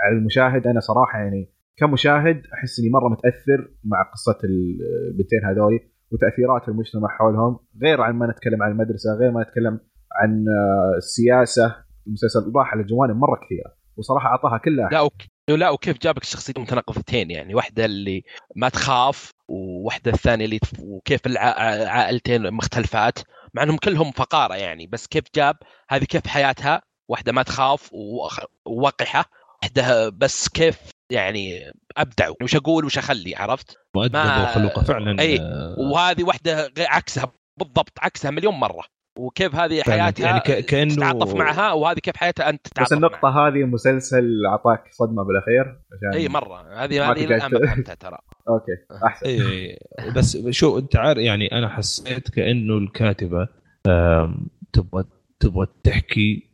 على 0.01 0.19
المشاهد. 0.19 0.67
أنا 0.67 0.81
صراحة 0.81 1.19
يعني 1.19 1.51
كمشاهد 1.79 2.43
أحس 2.55 2.81
إني 2.81 2.91
مرة 2.91 3.09
متأثر 3.09 3.71
مع 3.85 4.03
قصة 4.13 4.39
البنتين 4.45 5.45
هذول 5.45 5.81
وتأثيرات 6.15 6.69
المجتمع 6.69 7.09
حولهم 7.09 7.59
غير 7.83 8.01
عن 8.01 8.15
ما 8.15 8.27
نتكلم 8.27 8.63
عن 8.63 8.71
المدرسة 8.73 9.11
غير 9.21 9.31
ما 9.31 9.43
نتكلم 9.43 9.81
عن 10.21 10.45
آه، 10.49 10.97
السياسة. 10.97 11.85
المسلسل 12.07 12.53
راح 12.57 12.73
على 12.75 12.83
جوانب 12.83 13.17
مرة 13.17 13.37
كثيرة 13.45 13.75
وصراحة 13.97 14.29
أعطاها 14.29 14.59
كلها. 14.59 14.89
لا 14.93 15.01
وك... 15.01 15.13
لا 15.49 15.71
وكيف 15.71 15.99
جابك 15.99 16.23
الشخصيتين 16.23 16.63
متناقضتين 16.63 17.31
يعني 17.31 17.55
واحدة 17.55 17.85
اللي 17.85 18.23
ما 18.57 18.69
تخاف 18.69 19.31
وواحده 19.49 20.11
الثانية 20.11 20.45
اللي. 20.45 20.61
وكيف 20.83 21.27
العائلتين 21.27 22.55
مختلفات 22.55 23.19
مع 23.55 23.63
إنهم 23.63 23.77
كلهم 23.77 24.11
فقارة 24.11 24.55
يعني. 24.55 24.87
بس 24.87 25.07
كيف 25.07 25.25
جاب؟ 25.35 25.57
هذه 25.89 26.05
كيف 26.05 26.27
حياتها؟ 26.27 26.83
واحدة 27.09 27.33
ما 27.33 27.43
تخاف 27.43 27.91
ووقحة. 28.67 29.25
واحدة 29.63 30.09
بس 30.09 30.49
كيف 30.49 30.94
يعني 31.13 31.73
ابدعوا 31.97 32.35
وش 32.43 32.57
أقول 32.57 32.85
وش 32.85 32.99
أخلي 32.99 33.35
عرفت؟ 33.37 33.77
مؤدبه 33.97 34.25
ما- 34.25 34.43
وخلوقه 34.51 34.83
فعلا 34.83 35.21
أي. 35.21 35.41
آه، 35.41 35.77
وهذه 35.79 36.25
واحدة 36.25 36.73
عكسها 36.79 37.33
بالضبط 37.61 37.93
عكسها 38.03 38.31
مليون 38.31 38.55
مرة 38.55 38.85
وكيف 39.19 39.55
هذه. 39.55 39.83
حياتها 39.83 40.27
يعني 40.27 40.41
ك- 40.41 40.67
كأنه- 40.71 40.95
تتعاطف 40.95 41.35
معها 41.35 41.73
وهذه 41.73 41.99
كيف 41.99 42.17
حياتها 42.17 42.49
أنت 42.51 42.67
تتعاطف 42.69 42.91
بس 42.93 42.97
النقطة 42.97 43.29
هذه 43.29 43.55
المسلسل 43.61 44.47
اعطاك 44.47 44.85
صدمة 44.93 45.23
بالأخير 45.25 45.81
عشان 45.93 46.21
إي 46.21 46.29
مرة. 46.29 46.85
هذه 46.85 47.11
هذه 47.13 47.25
الان 47.25 47.51
ما 47.53 47.67
فهمتها 47.67 47.95
ترى. 47.95 48.19
أوكي 48.49 49.05
أحسن. 49.07 49.27
إيه 49.27 49.79
بس 50.17 50.37
شو 50.51 50.79
أنت 50.79 50.97
عارف 50.97 51.19
يعني 51.19 51.53
أنا 51.53 51.69
حسيت 51.69 52.31
كأنه 52.31 52.79
الكاتبة 52.79 53.49
تبغى 54.73 55.05
تبغى 55.41 55.67
تحكي 55.85 56.51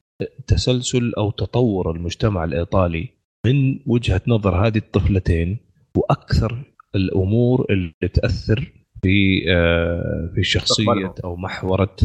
تسلسل 0.47 1.13
أو 1.19 1.31
تطور 1.31 1.91
المجتمع 1.91 2.45
الإيطالي. 2.45 3.20
من 3.47 3.79
وجهة 3.87 4.21
نظر 4.27 4.67
هذه 4.67 4.79
الطفلتين 4.79 5.59
وأكثر 5.97 6.59
الأمور 6.95 7.67
اللي 7.71 8.09
تأثر 8.15 8.73
في 9.03 9.45
آه، 9.51 10.31
في 10.35 10.43
شخصية. 10.43 11.15
أو 11.25 11.37
محورة 11.37 11.97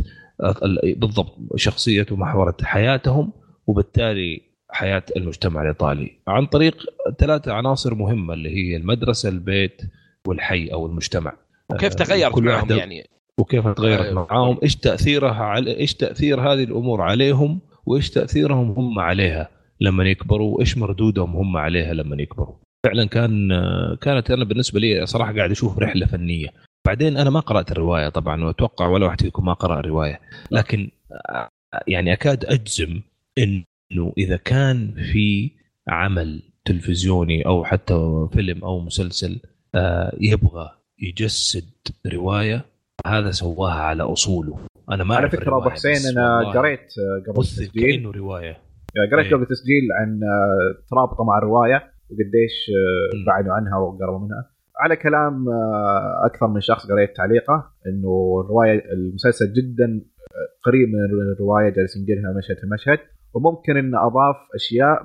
آه، 0.43 0.55
ال- 0.63 0.95
بالضبط 0.95 1.37
شخصية 1.55 2.05
ومحورة 2.11 2.57
حياتهم 2.63 3.33
وبالتالي 3.67 4.41
حياة 4.69 5.03
المجتمع 5.17 5.61
الإيطالي. 5.61 6.11
عن 6.27 6.45
طريق 6.45 6.85
ثلاثة 7.19 7.53
عناصر 7.53 7.95
مهمة 7.95 8.33
اللي 8.33 8.49
هي 8.49 8.75
المدرسة 8.77 9.29
البيت 9.29 9.81
والحي 10.27 10.67
أو 10.67 10.85
المجتمع. 10.85 11.33
وكيف 11.71 11.93
آه، 11.93 11.95
تغيرت 11.95 12.33
كل 12.33 12.43
معهم 12.43 12.71
يعني؟ 12.71 13.09
وكيف 13.37 13.67
تغيرت 13.67 14.05
أيوة. 14.05 14.27
معاهم 14.31 14.57
إيش 14.63 14.75
تأثيرها 14.75 15.43
على 15.43 15.77
إيش 15.77 15.93
تأثير 15.95 16.41
هذه 16.41 16.63
الأمور 16.63 17.01
عليهم؟ 17.01 17.59
وإيش 17.85 18.09
تأثيرهم 18.09 18.71
هم 18.71 18.99
عليها؟ 18.99 19.49
لما 19.81 20.03
يكبروا 20.03 20.57
وإيش 20.57 20.77
مردودهم 20.77 21.35
هم 21.35 21.57
عليها 21.57 21.93
لما 21.93 22.21
يكبروا. 22.21 22.55
فعلا 22.85 23.05
كان 23.05 23.49
كانت 24.01 24.31
أنا 24.31 24.45
بالنسبة 24.45 24.79
لي 24.79 25.05
صراحة 25.05 25.35
قاعد 25.35 25.51
أشوف 25.51 25.79
رحلة 25.79 26.05
فنية. 26.05 26.47
بعدين 26.87 27.17
أنا 27.17 27.29
ما 27.29 27.39
قرأت 27.39 27.71
الرواية 27.71 28.09
طبعا 28.09 28.43
وأتوقع 28.43 28.87
ولا 28.87 29.05
واحد 29.05 29.21
فيكم 29.21 29.45
ما 29.45 29.53
قرأ 29.53 29.79
الرواية. 29.79 30.19
لكن 30.51 30.89
يعني 31.87 32.13
أكاد 32.13 32.45
أجزم 32.45 33.01
ان 33.37 33.63
إنه 33.91 34.13
إذا 34.17 34.37
كان 34.37 34.93
في 35.11 35.51
عمل 35.87 36.41
تلفزيوني 36.65 37.45
أو 37.45 37.63
حتى 37.63 38.27
فيلم 38.33 38.63
أو 38.63 38.79
مسلسل 38.79 39.39
آه، 39.75 40.17
يبغى 40.19 40.71
يجسد 40.99 41.69
رواية 42.07 42.65
هذا 43.07 43.31
سواها 43.31 43.73
على 43.73 44.03
أصوله. 44.03 44.59
أنا 44.91 45.03
ما 45.03 45.15
على 45.15 45.29
فكرة 45.29 45.57
أبو 45.57 45.69
حسين 45.69 46.17
أنا 46.17 46.51
قريت 46.51 46.79
آه، 46.79 47.31
قبل 47.31 47.67
كأنه 47.81 48.11
رواية. 48.11 48.64
قريت 49.11 49.33
قبل 49.33 49.43
التسجيل 49.43 49.91
عن 49.99 50.19
آه، 50.23 50.83
ترابطة 50.91 51.23
مع 51.23 51.37
الرواية 51.37 51.83
وقديش 52.09 52.71
بعدوا 53.27 53.53
عنها 53.53 53.77
وقربوا 53.77 54.19
منها. 54.19 54.51
على 54.79 54.95
كلام 54.95 55.45
أكثر 56.25 56.47
من 56.47 56.61
شخص 56.61 56.91
قريت 56.91 57.15
تعليقه 57.15 57.71
إنه 57.87 58.41
الرواية 58.45 58.91
المسلسل 58.93 59.53
جدا 59.53 60.01
قريب 60.65 60.89
من 60.89 61.33
الرواية 61.33 61.69
جالس 61.69 61.97
ينقلها 61.97 62.37
مشهد 62.37 62.57
في 62.57 62.67
مشهد. 62.73 62.99
وممكن 63.33 63.77
انه 63.77 64.07
أضاف 64.07 64.35
أشياء 64.55 64.97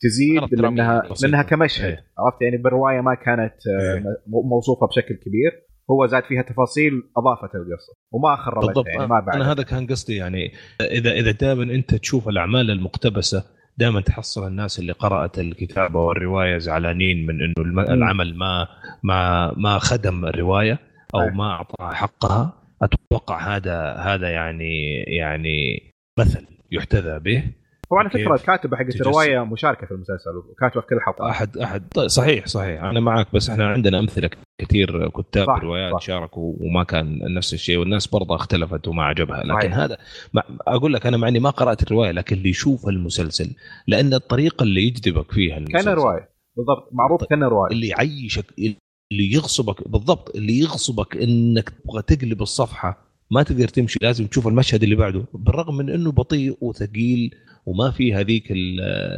تزيد 0.00 0.60
لأنها 0.60 1.02
لأنها 1.22 1.42
كمشهد 1.42 1.88
إيه. 1.88 2.04
عرفت؟ 2.18 2.42
يعني 2.42 2.56
بالرواية 2.56 3.00
ما 3.00 3.14
كانت 3.14 3.54
إيه. 3.66 4.04
موصوفة 4.26 4.86
بشكل 4.86 5.14
كبير. 5.14 5.52
هو 5.90 6.06
زاد 6.06 6.24
فيها 6.24 6.42
تفاصيل 6.42 6.92
أضافت 7.16 7.54
القصة 7.54 7.92
وما 8.12 8.36
خربتها 8.36 8.84
يعني 8.86 9.06
ما 9.06 9.20
بعد. 9.20 9.36
أنا 9.36 9.52
هذا 9.52 9.62
كان 9.62 9.86
قصدي 9.86 10.16
يعني 10.16 10.52
إذا 10.80 11.12
إذا 11.12 11.30
دائما 11.30 11.62
أنت 11.62 11.94
تشوف 11.94 12.28
الأعمال 12.28 12.70
المقتبسة 12.70 13.44
دائما 13.78 14.00
تحصل 14.00 14.46
الناس 14.46 14.78
اللي 14.78 14.92
قرأت 14.92 15.38
الكتابة 15.38 16.00
والرواية 16.00 16.58
زعلانين 16.58 17.26
من 17.26 17.40
إنه 17.42 17.82
العمل 17.94 18.36
ما 18.36 18.68
ما 19.02 19.52
ما 19.56 19.78
خدم 19.78 20.24
الرواية 20.24 20.78
أو 21.14 21.20
إيه. 21.20 21.30
ما 21.30 21.50
أعطى 21.50 21.96
حقها 21.96 22.52
أتوقع 22.82 23.56
هذا 23.56 23.92
هذا 23.92 24.30
يعني 24.30 25.02
يعني 25.02 25.90
مثل 26.18 26.46
يحتذى 26.70 27.18
به. 27.18 27.44
وعلى 27.92 28.10
فكرة 28.10 28.34
الكاتبه 28.34 28.76
حقت 28.76 29.00
الروايه 29.00 29.44
مشاركة 29.44 29.86
في 29.86 29.92
المسلسل 29.92 30.30
وكاتبه 30.36 30.80
في 30.80 30.86
كل 30.86 31.00
حلقه 31.00 31.30
أحد 31.30 31.58
أحد. 31.58 31.88
طيب 31.94 32.08
صحيح 32.08 32.46
صحيح. 32.46 32.82
أنا 32.84 33.00
معك 33.00 33.26
بس 33.34 33.50
إحنا 33.50 33.66
عندنا 33.68 33.98
أمثلة 33.98 34.30
كثير 34.60 35.08
كتاب 35.08 35.46
صح 35.46 35.58
روايات 35.62 35.92
صح. 35.92 36.00
شاركوا 36.00 36.54
وما 36.60 36.84
كان 36.84 37.34
نفس 37.34 37.54
الشيء 37.54 37.76
والناس 37.76 38.06
برضه 38.06 38.34
اختلفت 38.34 38.88
وما 38.88 39.02
عجبها. 39.04 39.42
لكن 39.42 39.54
صحيح. 39.54 39.74
هذا 39.78 39.98
ما 40.32 40.42
أقول 40.66 40.92
لك 40.92 41.06
أنا 41.06 41.16
مع 41.16 41.28
اني 41.28 41.40
ما 41.40 41.50
قرأت 41.50 41.82
الرواية 41.82 42.10
لكن 42.10 42.36
اللي 42.36 42.48
يشوف 42.50 42.88
المسلسل 42.88 43.50
لأن 43.86 44.14
الطريقة 44.14 44.62
اللي 44.62 44.82
يجذبك 44.82 45.32
فيها 45.32 45.56
المسلسل. 45.56 45.84
كان 45.84 45.94
رواية. 45.94 46.28
بالضبط. 46.56 46.88
معروف 46.92 47.24
كان 47.24 47.44
رواية. 47.44 47.72
اللي 47.72 47.86
يعيشك 47.88 48.44
اللي 48.58 49.32
يغصبك 49.32 49.88
بالضبط. 49.88 50.36
اللي 50.36 50.58
يغصبك 50.58 51.16
إنك 51.16 51.68
تبغى 51.68 52.02
تقلب 52.02 52.42
الصفحة 52.42 53.12
ما 53.30 53.42
تقدر 53.42 53.68
تمشي 53.68 53.98
لازم 54.02 54.26
تشوف 54.26 54.46
المشهد 54.48 54.82
اللي 54.82 54.94
بعده 54.94 55.24
بالرغم 55.34 55.76
من 55.76 55.90
إنه 55.90 56.12
بطيء 56.12 56.56
وثقيل 56.60 57.30
وما 57.66 57.90
في 57.90 58.14
هذيك 58.14 58.52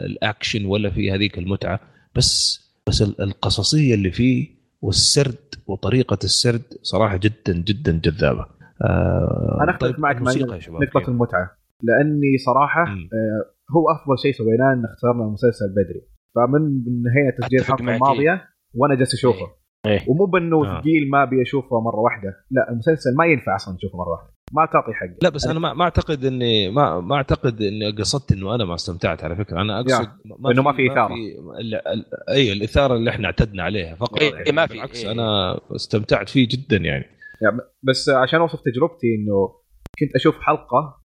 الأكشن 0.07 0.65
ولا 0.65 0.91
في 0.91 1.12
هذيك 1.12 1.39
المتعة 1.39 1.81
بس 2.16 2.61
بس 2.87 3.03
القصصية 3.03 3.95
اللي 3.95 4.11
فيه 4.11 4.49
والسرد 4.83 5.55
وطريقة 5.66 6.19
السرد 6.25 6.62
صراحة 6.83 7.16
جدا 7.16 7.53
جدا 7.53 8.01
جذابة. 8.05 8.47
آه 8.83 9.59
أنا 9.62 9.71
أختلف 9.71 9.93
طيب 9.93 10.01
معك 10.01 10.23
مع 10.23 10.33
نقطة 10.33 11.11
المتعة 11.11 11.51
لأني 11.83 12.39
صراحة 12.47 12.83
آه 12.83 13.45
هو 13.77 13.91
أفضل 13.91 14.19
شيء 14.23 14.33
سويناه 14.33 14.73
إن 14.73 14.85
اخترنا 14.85 15.25
المسلسل 15.25 15.69
بدري. 15.71 16.03
فمن 16.35 16.62
نهاية 17.03 17.37
تسجيل 17.41 17.61
الحلقة 17.61 17.95
الماضية 17.95 18.45
وأنا 18.75 18.95
جالس 18.95 19.15
أشوفه. 19.15 19.47
إيه. 19.86 20.01
ومو 20.09 20.27
بانه 20.27 20.65
آه. 20.65 20.81
ثقيل 20.81 21.11
ما 21.11 21.23
أبي 21.23 21.43
أشوفه 21.43 21.81
مرة 21.81 22.01
واحدة. 22.01 22.36
لا 22.51 22.70
المسلسل 22.70 23.11
ما 23.19 23.27
ينفع 23.27 23.56
أصلا 23.56 23.77
تشوفه 23.77 23.98
مرة 23.98 24.11
واحدة. 24.11 24.35
ما 24.52 24.66
تعطي 24.66 24.93
حقه. 24.93 25.16
لا 25.23 25.28
بس 25.28 25.47
أنا 25.47 25.59
ما, 25.59 25.74
ما 25.74 25.85
أعتقد 25.85 26.24
اني 26.24 26.70
ما 26.70 27.01
ما 27.01 27.16
أعتقد 27.16 27.62
إني 27.62 27.90
قصدت 27.90 28.32
إنه 28.32 28.55
أنا 28.55 28.65
ما 28.65 28.74
استمتعت 28.74 29.24
على 29.24 29.36
فكرة. 29.36 29.61
أنا 29.61 29.81
أقصد 29.81 30.09
ما 30.39 30.51
إنه 30.51 30.62
ما 30.62 30.73
في 30.73 30.93
إثارة. 30.93 31.15
أي 32.28 32.52
الإثارة 32.52 32.97
اللي 32.97 33.11
إحنا 33.11 33.27
اعتدنا 33.27 33.62
عليها 33.62 33.94
فقط. 33.94 34.20
إيه 34.20 34.35
يعني 34.35 34.52
ما 34.52 34.66
في 34.66 34.73
بالعكس 34.73 35.05
إيه. 35.05 35.12
أنا 35.12 35.61
استمتعت 35.77 36.28
فيه 36.28 36.48
جدا 36.51 36.77
يعني. 36.77 37.05
يعني 37.43 37.59
بس 37.82 38.09
عشان 38.09 38.40
أوصف 38.40 38.61
تجربتي 38.61 39.06
إنه 39.15 39.48
كنت 39.98 40.15
أشوف 40.15 40.40
حلقة 40.40 41.02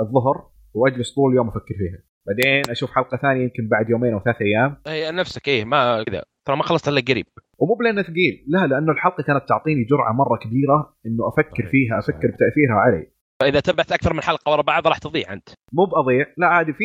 الظهر 0.00 0.50
وأجلس 0.74 1.14
طول 1.14 1.30
اليوم 1.30 1.48
أفكر 1.48 1.74
فيها. 1.78 2.10
بعدين 2.26 2.70
أشوف 2.70 2.90
حلقة 2.90 3.16
ثانية 3.16 3.42
يمكن 3.42 3.68
بعد 3.68 3.90
يومين 3.90 4.12
أو 4.12 4.20
ثلاث 4.24 4.36
أيام. 4.42 4.76
اي 4.86 5.10
نفسك 5.10 5.48
إيه 5.48 5.64
ما 5.64 6.02
كذا 6.02 6.22
ترى 6.50 6.58
ما 6.58 6.62
خلصت 6.62 6.88
إلا 6.88 7.00
قريب. 7.08 7.26
ومو 7.58 7.74
بلانه 7.74 8.02
ثقيل. 8.02 8.44
لا 8.48 8.66
لأنه 8.66 8.92
الحلقة 8.92 9.22
كانت 9.22 9.48
تعطيني 9.48 9.84
جرعة 9.84 10.12
مرة 10.12 10.36
كبيرة 10.44 10.78
إنه 11.06 11.28
أفكر 11.28 11.66
فيها 11.66 11.98
أفكر 11.98 12.28
بتأثيرها 12.34 12.78
علي. 12.84 13.06
فإذا 13.42 13.60
تبعت 13.60 13.92
أكثر 13.92 14.14
من 14.14 14.22
حلقة 14.22 14.52
ورا 14.52 14.62
بعض 14.62 14.86
راح 14.88 14.98
تضيع 14.98 15.32
أنت. 15.32 15.48
مو 15.72 15.84
بأضيع. 15.84 16.26
لا 16.36 16.46
عادي 16.46 16.72
في 16.72 16.84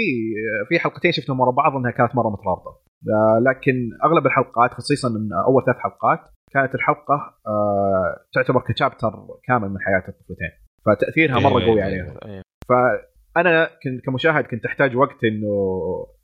في 0.69 0.79
حلقتين 0.79 1.11
شفتهم 1.11 1.39
ورا 1.39 1.51
بعض 1.51 1.75
إنها 1.75 1.91
كانت 1.91 2.15
مرة 2.15 2.29
مترابطة. 2.29 2.71
آه، 3.07 3.39
لكن 3.47 3.89
أغلب 4.05 4.25
الحلقات 4.25 4.71
خصيصا 4.73 5.09
من 5.09 5.33
أول 5.47 5.63
ثلاث 5.65 5.77
حلقات 5.77 6.19
كانت 6.51 6.75
الحلقة 6.75 7.17
آه، 7.47 8.15
تعتبر 8.33 8.61
كشابتر 8.67 9.11
كامل 9.47 9.69
من 9.69 9.79
حياة 9.79 10.03
الطفلتين 10.07 10.51
فتأثيرها 10.85 11.39
مرة 11.39 11.59
إيه، 11.59 11.65
قوي 11.65 11.79
إيه، 11.79 11.83
عليهم 11.83 12.17
إيه. 12.25 12.41
فأنا 12.69 13.65
كنت 13.83 14.05
كمشاهد 14.05 14.43
كنت 14.43 14.65
أحتاج 14.65 14.95
وقت 14.95 15.23
إنه 15.23 15.53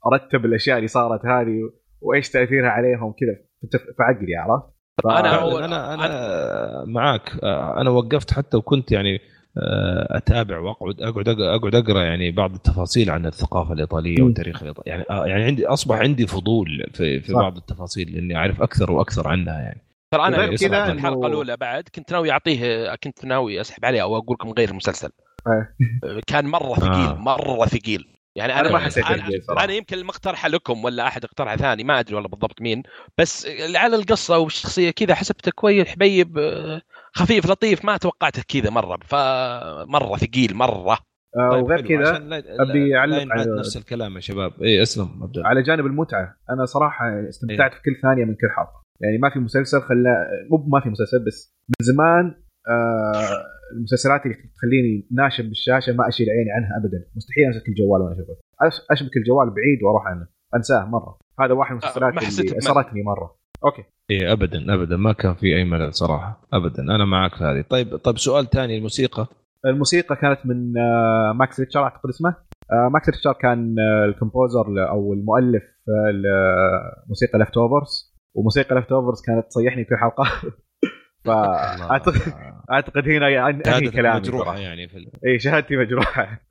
أرتب 0.06 0.46
الأشياء 0.46 0.78
اللي 0.78 0.88
صارت 0.88 1.26
هذه. 1.26 1.81
وإيش 2.02 2.30
تأثيرها 2.30 2.70
عليهم 2.70 3.14
كذا 3.20 3.36
في 3.72 4.04
عقلي 4.04 4.36
عرفت؟ 4.36 4.66
أنا 5.06 5.66
أنا 5.66 5.94
أنا 5.94 6.86
معاك. 6.86 7.44
أنا 7.78 7.90
وقفت 7.90 8.34
حتى 8.34 8.58
وكنت 8.58 8.92
يعني 8.92 9.20
آه، 9.58 10.18
أتابع 10.18 10.60
واقعد 10.60 11.02
أقعد 11.02 11.28
أقعد 11.28 11.76
أقرأ 11.76 12.04
يعني 12.04 12.32
بعض 12.32 12.54
التفاصيل 12.54 13.10
عن 13.10 13.26
الثقافة 13.26 13.74
الإيطالية 13.74 14.24
والتاريخ 14.24 14.62
الإيطالي. 14.62 14.90
يعني 14.90 15.04
آه، 15.10 15.26
يعني 15.26 15.44
عندي 15.44 15.68
أصبح 15.68 15.96
عندي 15.96 16.28
فضول 16.28 16.88
في 16.94 17.20
في 17.20 17.34
بعض 17.34 17.58
التفاصيل 17.58 18.16
لأني 18.16 18.36
أعرف 18.36 18.62
أكثر 18.62 18.92
وأكثر 18.92 19.28
عنها 19.28 19.62
يعني. 19.62 19.82
ترى 20.14 20.28
أنا 20.28 20.56
كذا 20.56 20.92
الحلقة 20.92 21.28
الأولى 21.28 21.58
بعد 21.58 21.84
كنت 21.96 22.12
ناوي 22.12 22.32
اعطيه 22.32 22.96
كنت 22.96 23.26
ناوي 23.26 23.62
أسحب 23.62 23.86
عليه 23.86 24.02
أو 24.02 24.18
أقول 24.18 24.38
لكم 24.40 24.50
غير 24.50 24.70
المسلسل. 24.70 25.10
كان 26.28 26.46
مرة 26.46 26.74
ثقيل 26.74 26.92
آه. 26.92 27.16
مرة 27.16 27.66
ثقيل. 27.66 28.21
يعني 28.36 28.54
أنا, 28.54 28.62
أنا 28.62 28.72
ما 28.72 28.80
حسيت 28.80 29.06
أنا, 29.06 29.30
أنا 29.64 29.74
يمكن 29.74 29.98
المقترحه 29.98 30.50
لكم 30.50 30.84
ولا 30.84 31.08
أحد 31.08 31.24
اقترحه 31.24 31.56
ثاني 31.56 31.84
ما 31.84 32.00
أدري 32.00 32.16
والله 32.16 32.30
بالضبط 32.30 32.62
مين 32.62 32.84
بس 33.18 33.48
على 33.76 33.96
القصة 33.96 34.38
والشخصية 34.38 34.92
كذا 34.92 35.16
حسبته 35.16 35.52
كويس 35.52 35.88
حبيب 35.88 36.40
خفيف 37.14 37.50
لطيف 37.50 37.86
ما 37.86 37.98
توقعته 37.98 38.44
كذا 38.48 38.70
مرة 38.70 39.00
فمرة 39.06 40.18
ثقيل 40.18 40.56
مرة 40.56 40.98
آه 41.38 41.50
طيب 41.52 41.64
وغير 41.64 41.82
كذا 41.82 42.18
أبي 42.60 42.98
أعلق 42.98 43.28
على 43.32 43.60
نفس 43.60 43.78
الكلام 43.78 44.16
يا 44.16 44.20
شباب 44.20 44.64
اي 44.64 44.82
اسلم 44.82 45.24
أبدأ. 45.24 45.42
على 45.46 45.62
جانب 45.64 45.86
المتعة 45.86 46.36
أنا 46.50 46.66
صراحة 46.66 47.06
استمتعت 47.30 47.72
إيه؟ 47.72 47.78
في 47.78 47.84
كل 47.84 48.02
ثانية 48.02 48.26
من 48.26 48.34
كل 48.34 48.48
حلقة 48.58 48.84
يعني 49.02 49.18
ما 49.18 49.30
في 49.30 49.40
مسلسل 49.40 49.82
خلى 49.82 50.28
مو 50.52 50.58
ما 50.68 50.82
في 50.82 50.90
مسلسل 50.90 51.26
بس 51.28 51.56
من 51.70 51.86
زمان 51.86 52.26
آه 52.70 53.46
المسلسلات 53.78 54.22
اللي 54.26 54.36
تخليني 54.36 55.08
ناشب 55.12 55.46
بالشاشة 55.46 55.94
ما 55.94 56.08
أشيل 56.08 56.28
عيني 56.30 56.52
عنها 56.52 56.78
ابدا. 56.80 57.06
مستحيل 57.16 57.46
امسك 57.46 57.68
الجوال 57.68 58.02
وأنا 58.02 58.16
أشوفه. 58.16 58.36
أشبك 58.92 59.18
الجوال 59.18 59.50
بعيد 59.50 59.84
وأروح 59.84 60.08
عنه. 60.08 60.28
أنساه 60.56 60.86
مرة. 60.86 61.18
هذا 61.40 61.54
واحد 61.54 61.72
من 61.76 61.82
المسلسلات 61.84 62.40
اللي 62.40 62.58
أثرتني 62.58 63.04
مرة. 63.04 63.36
Okay. 63.66 63.84
اي 64.12 64.32
ابدا 64.32 64.74
ابدا. 64.74 64.98
ما 64.98 65.14
كان 65.14 65.34
في 65.34 65.56
أي 65.56 65.64
ملل 65.64 65.94
صراحة. 65.94 66.42
ابدا. 66.54 66.84
أنا 66.84 67.06
معك 67.06 67.36
في 67.36 67.44
هذه. 67.44 67.62
طيب 67.70 67.96
طيب 67.96 68.18
سؤال 68.18 68.50
ثاني 68.50 68.78
الموسيقى. 68.78 69.28
الموسيقى 69.66 70.16
كانت 70.16 70.40
من 70.46 70.78
آه، 70.78 71.34
Max 71.34 71.60
Richter 71.60 71.84
أعتقد 71.84 72.10
اسمه. 72.10 72.36
آه، 72.72 72.90
Max 72.94 73.10
Richter 73.10 73.34
كان 73.34 73.76
آه، 73.80 74.06
ال 74.06 74.15
composer 74.15 74.90
أو 74.90 75.14
المؤلف 75.14 75.64
لموسيقى 75.88 77.40
Leftovers 77.40 78.16
وموسيقى 78.36 78.76
Leftovers 78.76 79.22
كانت 79.22 79.48
تصيحني 79.48 79.86
في 79.86 79.96
حلقة. 79.96 80.24
فاعتقد 81.26 82.34
اعتقد 82.72 83.10
هنا 83.10 83.30
يعني 83.30 83.64
أنهي 83.68 83.92
كلامي 83.92 84.20
مجروحه 84.20 84.58
يعني 84.60 84.88
في 84.88 84.98
اي 85.28 85.40
شهادتي 85.40 85.76
مجروحة. 85.76 86.42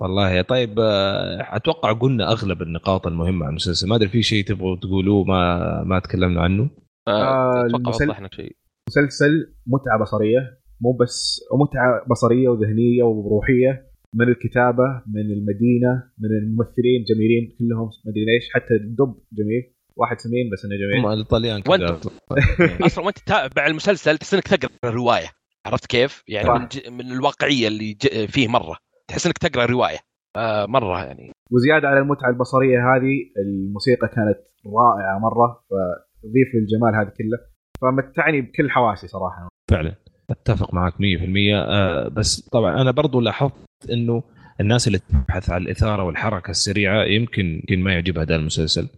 والله 0.00 0.42
طيب 0.42 0.78
آه، 0.78 1.56
أتوقع 1.56 1.92
قلنا 1.92 2.32
أغلب 2.32 2.62
النقاط 2.62 3.06
المهمة 3.06 3.44
عن 3.44 3.50
المسلسل. 3.50 3.88
ما 3.88 3.96
أدري 3.96 4.08
في 4.08 4.22
شيء 4.22 4.44
تبغوا 4.44 4.76
تقولوه 4.76 5.24
ما 5.24 5.82
ما 5.84 5.98
تكلمنا 5.98 6.40
عنه؟ 6.42 6.70
آه 7.08 7.66
أتوقع 7.66 7.92
شيء. 8.32 8.56
مسلسل 8.88 9.54
متعة 9.66 10.00
بصرية. 10.02 10.58
مو 10.80 10.92
بس 10.92 11.40
متعة 11.60 12.04
بصرية 12.10 12.48
وذهنية 12.48 13.02
وروحية. 13.02 13.92
من 14.14 14.28
الكتابة 14.28 15.02
من 15.14 15.26
المدينة 15.36 15.92
من 16.18 16.30
الممثلين 16.42 17.04
جميلين 17.08 17.56
كلهم 17.58 17.86
ما 18.04 18.10
أدري 18.12 18.24
ليش 18.24 18.44
حتى 18.54 18.74
الدب 18.74 19.14
جميل. 19.32 19.74
واحد 19.96 20.20
سمين 20.20 20.50
بس 20.52 20.64
إنه 20.64 20.74
جميل. 20.76 21.06
هم 21.06 21.12
الايطاليان 21.12 21.62
كذا. 21.62 22.00
أصلا 22.86 23.04
وانت 23.04 23.18
تتابع 23.18 23.66
المسلسل 23.66 24.18
تحس 24.18 24.34
إنك 24.34 24.48
تقرأ 24.48 24.70
الرواية. 24.84 25.28
عرفت 25.66 25.86
كيف؟ 25.86 26.22
يعني 26.28 26.50
من, 26.58 26.66
ج... 26.66 26.88
من 26.88 27.12
الواقعية 27.12 27.68
اللي 27.68 27.92
ج... 27.92 28.26
فيه 28.26 28.48
مرة. 28.48 28.76
تحس 29.08 29.26
إنك 29.26 29.38
تقرأ 29.38 29.66
روايه 29.66 29.98
آه 30.36 30.66
مرة 30.66 31.04
يعني. 31.04 31.32
وزيادة 31.50 31.88
على 31.88 31.98
المتعة 31.98 32.30
البصرية 32.30 32.78
هذه 32.78 33.42
الموسيقى 33.44 34.08
كانت 34.08 34.38
رائعة 34.66 35.18
مرة 35.18 35.64
فتضيف 35.70 36.48
للجمال 36.54 36.94
هذا 36.94 37.12
كله. 37.18 37.38
فمتعني 37.80 38.40
بكل 38.40 38.70
حواسي 38.70 39.08
صراحة. 39.08 39.48
فعلا. 39.70 39.94
أتفق 40.30 40.74
معك 40.74 40.92
100% 40.92 40.96
آه 41.54 42.08
بس 42.08 42.48
طبعا 42.52 42.82
أنا 42.82 42.90
برضو 42.90 43.20
لاحظت 43.20 43.54
إنه 43.92 44.22
الناس 44.60 44.86
اللي 44.86 44.98
تبحث 44.98 45.50
عن 45.50 45.62
الإثارة 45.62 46.02
والحركة 46.02 46.50
السريعة 46.50 47.04
يمكن 47.04 47.44
يمكن 47.44 47.80
ما 47.80 47.92
يعجبها 47.92 48.22
هذا 48.22 48.36
المسلسل. 48.36 48.88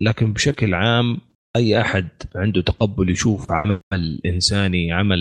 لكن 0.00 0.32
بشكل 0.32 0.74
عام 0.74 1.18
أي 1.56 1.80
أحد 1.80 2.08
عنده 2.36 2.62
تقبل 2.62 3.10
يشوف 3.10 3.52
عمل 3.52 3.80
إنساني 4.26 4.92
عمل 4.92 5.20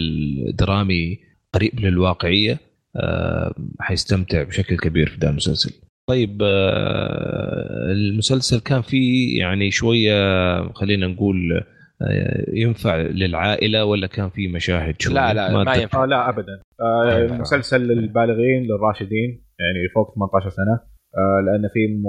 درامي 0.55 1.19
قريب 1.53 1.79
للواقعيه 1.79 2.59
آه 2.95 3.55
حيستمتع 3.79 4.43
بشكل 4.43 4.77
كبير 4.77 5.09
في 5.09 5.17
ذا 5.21 5.29
المسلسل. 5.29 5.71
طيب 6.09 6.41
آه 6.43 7.91
المسلسل 7.91 8.59
كان 8.59 8.81
فيه 8.81 9.39
يعني 9.39 9.71
شوية 9.71 10.13
خلينا 10.73 11.07
نقول 11.07 11.63
آه، 12.01 12.45
ينفع 12.53 12.95
للعائلة 12.95 13.85
ولا 13.85 14.07
كان 14.07 14.29
في 14.29 14.47
مشاهد 14.47 15.01
شوية؟ 15.01 15.15
لا 15.15 15.33
لا 15.33 15.51
ما, 15.51 15.63
ما 15.63 15.75
ينفع. 15.75 16.03
آه 16.03 16.05
لا 16.05 16.29
ابدا. 16.29 16.61
آه 16.81 17.27
مسلسل 17.27 17.81
للبالغين 17.81 18.63
للراشدين 18.63 19.43
يعني 19.59 19.89
فوق 19.95 20.15
18 20.15 20.49
سنة. 20.49 20.73
آه 20.73 20.91
لأن 21.17 21.69
في 21.73 22.01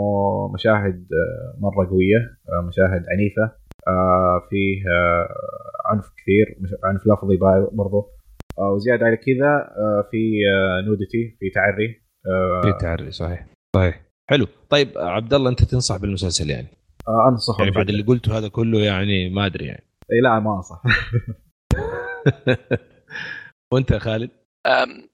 مشاهد 0.54 1.06
آه، 1.12 1.60
مرة 1.60 1.86
قوية 1.90 2.16
آه 2.48 2.66
مشاهد 2.68 3.04
عنيفة 3.12 3.42
آه 3.88 4.42
فيه 4.50 4.82
آه 4.90 5.28
عنف 5.86 6.04
كثير 6.16 6.56
عنف 6.84 7.00
لفظي 7.06 7.36
برضو. 7.72 8.08
آه 8.58 8.70
وزيادة 8.72 9.06
على 9.06 9.16
كذا 9.16 9.48
آه 9.76 10.08
في 10.10 10.40
آه 10.54 10.80
نودتي 10.88 11.36
في 11.40 11.50
تعري. 11.50 12.02
آه 12.26 12.60
في 12.62 12.72
تعري 12.80 13.10
صحيح. 13.10 13.46
صحيح. 13.76 14.02
حلو. 14.30 14.46
طيب 14.70 14.88
عبد 14.96 15.34
الله 15.34 15.50
أنت 15.50 15.64
تنصح 15.64 15.96
بالمسلسل 15.96 16.50
يعني؟ 16.50 16.68
آه 17.08 17.28
انصح 17.28 17.60
يعني 17.60 17.70
بعد 17.70 17.88
اللي 17.88 18.02
قلته 18.02 18.38
هذا 18.38 18.48
كله 18.48 18.78
يعني 18.78 19.30
ما 19.30 19.46
أدري 19.46 19.66
يعني. 19.66 19.84
إي 20.12 20.20
لا 20.20 20.40
ما 20.40 20.56
أنصح. 20.56 20.82
وأنت 23.72 23.90
يا 23.90 23.98
خالد؟ 23.98 24.30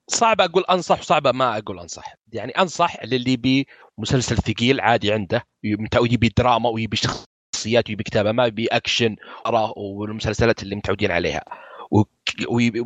صعب 0.07 0.41
أقول 0.41 0.63
أنصح 0.69 0.99
وصعب 0.99 1.27
ما 1.27 1.57
أقول 1.57 1.79
أنصح. 1.79 2.15
يعني 2.33 2.51
أنصح 2.51 3.05
للي 3.05 3.31
يبي 3.31 3.67
مسلسل 3.97 4.37
ثقيل 4.37 4.79
عادي 4.79 5.13
عنده 5.13 5.43
يبي 5.93 6.31
دراما 6.37 6.69
ويبي 6.69 6.97
شخصيات 6.97 7.89
ويبي 7.89 8.03
كتابة 8.03 8.31
ما 8.31 8.45
يبي 8.45 8.67
أكشن 8.67 9.15
والمسلسلات 9.77 10.63
اللي 10.63 10.75
متعودين 10.75 11.11
عليها. 11.11 11.43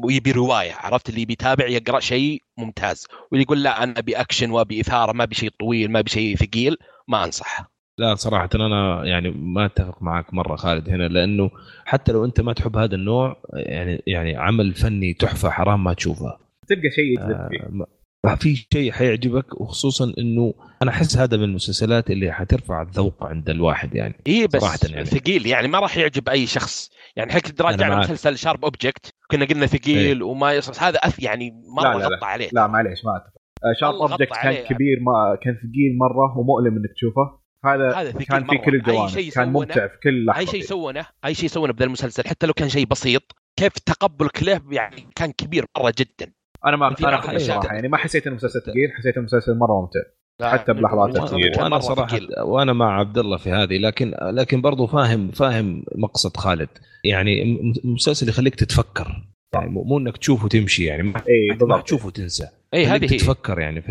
ويبي 0.03 0.31
رواية 0.31 0.73
عرفت؟ 0.73 1.09
اللي 1.09 1.25
بيتابع 1.25 1.67
يقرأ 1.67 1.99
شيء 1.99 2.41
ممتاز. 2.57 3.07
واللي 3.31 3.43
يقول 3.43 3.63
لا 3.63 3.83
أنا 3.83 3.99
أبي 3.99 4.15
أكشن 4.15 4.51
وأبي 4.51 4.81
إثارة 4.81 5.11
ما 5.11 5.23
أبي 5.23 5.35
شيء 5.35 5.49
طويل 5.59 5.91
ما 5.91 5.99
أبي 5.99 6.09
شيء 6.09 6.35
ثقيل 6.35 6.77
ما 7.07 7.23
أنصح. 7.23 7.73
لا 7.97 8.15
صراحة 8.15 8.49
أنا 8.55 9.05
يعني 9.05 9.29
ما 9.31 9.65
أتفق 9.65 10.01
معك 10.01 10.33
مرة 10.33 10.55
خالد 10.55 10.89
هنا 10.89 11.07
لأنه 11.07 11.51
حتى 11.85 12.11
لو 12.11 12.25
أنت 12.25 12.41
ما 12.41 12.53
تحب 12.53 12.77
هذا 12.77 12.95
النوع 12.95 13.37
يعني 13.53 14.03
يعني 14.07 14.37
عمل 14.37 14.73
فني 14.73 15.13
تحفة 15.13 15.49
حرام 15.49 15.83
ما 15.83 15.93
تشوفه. 15.93 16.37
تلقى 16.67 16.89
شيء 16.95 17.05
يجذب 17.05 17.47
فيه. 17.49 17.85
آه 18.25 18.35
في 18.35 18.55
شيء 18.55 18.91
حيعجبك 18.91 19.61
وخصوصا 19.61 20.13
إنه 20.17 20.53
أنا 20.81 20.91
أحس 20.91 21.17
هذا 21.17 21.37
من 21.37 21.43
المسلسلات 21.43 22.11
اللي 22.11 22.31
حترفع 22.31 22.81
الذوق 22.81 23.23
عند 23.23 23.49
الواحد 23.49 23.95
يعني 23.95 24.15
اي 24.27 24.47
بس 24.47 24.85
يعني. 24.89 25.05
ثقيل 25.05 25.47
يعني 25.47 25.67
ما 25.67 25.79
راح 25.79 25.97
يعجب 25.97 26.29
أي 26.29 26.45
شخص 26.45 26.91
يعني. 27.15 27.31
حق 27.31 27.39
تراجع 27.39 27.85
على 27.85 27.95
مسلسل 27.95 28.37
Sharp 28.37 28.63
Objects 28.63 29.13
كنا 29.31 29.45
قلنا 29.45 29.65
ثقيل 29.65 29.97
إيه؟ 29.97 30.23
وما 30.23 30.53
يصل 30.53 30.85
هذا 30.85 30.97
أث 30.97 31.23
يعني 31.23 31.51
مره 31.77 31.93
لا 31.93 31.97
لا 31.97 32.05
غطى 32.05 32.25
عليه. 32.25 32.49
لا 32.51 32.67
معليش 32.67 32.99
ما 33.05 33.17
أتفق. 33.17 33.33
Sharp 33.79 33.95
Objects 33.95 34.33
كان 34.43 34.53
كبير 34.53 34.97
ما 35.01 35.37
كان 35.43 35.53
ثقيل 35.53 35.97
مرة 35.99 36.37
ومؤلم 36.37 36.77
إنك 36.77 36.93
تشوفه. 36.95 37.43
هذا, 37.65 37.95
هذا 37.95 38.11
كان 38.11 38.47
في 38.47 38.57
كل 38.57 38.75
الجوانب 38.75 39.19
كان 39.35 39.49
ممتع 39.49 39.87
في 39.87 39.97
كل 40.03 40.25
لحظه 40.25 40.39
أي 40.39 40.45
شيء 40.45 40.61
سوونه 40.61 41.05
أي 41.25 41.33
شيء 41.33 41.49
سوونه 41.49 41.73
بذا 41.73 41.85
المسلسل 41.85 42.27
حتى 42.27 42.47
لو 42.47 42.53
كان 42.53 42.69
شيء 42.69 42.85
بسيط 42.85 43.35
كيف 43.59 43.73
تقبلك 43.73 44.43
له 44.43 44.61
يعني 44.71 45.07
كان 45.15 45.31
كبير 45.31 45.65
مرة 45.77 45.93
جدا. 45.97 46.33
أنا 46.65 46.77
ما 46.77 46.87
أنا 46.87 46.95
صراحة 47.37 47.73
يعني 47.73 47.87
ما 47.87 47.97
حسيت 47.97 48.27
إنه 48.27 48.35
مسلسل 48.35 48.61
ثقيل 48.61 48.91
حسيت 48.97 49.17
المسلسل 49.17 49.57
مرة 49.57 49.81
ممتع. 49.81 49.99
حتى 50.41 50.73
بلحظات 50.73 51.15
الثقيل 51.15 51.51
وأنا 51.59 51.79
صراحة 51.79 52.19
وأنا 52.43 52.73
مع 52.73 52.99
عبد 52.99 53.17
الله 53.17 53.37
في 53.37 53.51
هذه 53.51 53.77
لكن 53.77 54.13
لكن 54.21 54.61
برضو 54.61 54.87
فاهم 54.87 55.31
فاهم 55.31 55.85
مقصد 55.95 56.37
خالد. 56.37 56.69
يعني 57.03 57.61
مسلسل 57.83 58.29
يخليك 58.29 58.55
تتفكر. 58.55 59.23
يعني 59.53 59.69
مو 59.69 59.97
إنك 59.97 60.17
تشوف 60.17 60.43
وتمشي 60.45 60.85
يعني. 60.85 61.03
ما, 61.03 61.19
اي 61.29 61.57
ما 61.61 61.81
تشوف 61.81 62.05
وتنسى 62.05 62.47
اي 62.73 62.85
هذه 62.85 63.05
تتفكر 63.05 63.59
يعني. 63.59 63.81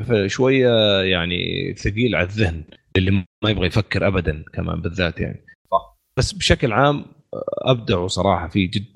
فشويه 0.00 1.00
يعني 1.02 1.74
ثقيل 1.74 2.14
على 2.14 2.26
الذهن 2.26 2.64
اللي 2.96 3.10
ما 3.44 3.50
يبغى 3.50 3.66
يفكر 3.66 4.06
ابدا 4.06 4.44
كمان 4.52 4.80
بالذات 4.80 5.20
يعني. 5.20 5.44
صح. 5.72 5.98
بس 6.16 6.32
بشكل 6.32 6.72
عام 6.72 7.04
ابدعوا 7.64 8.08
صراحة 8.08 8.48
في 8.48 8.66
جد 8.66 8.86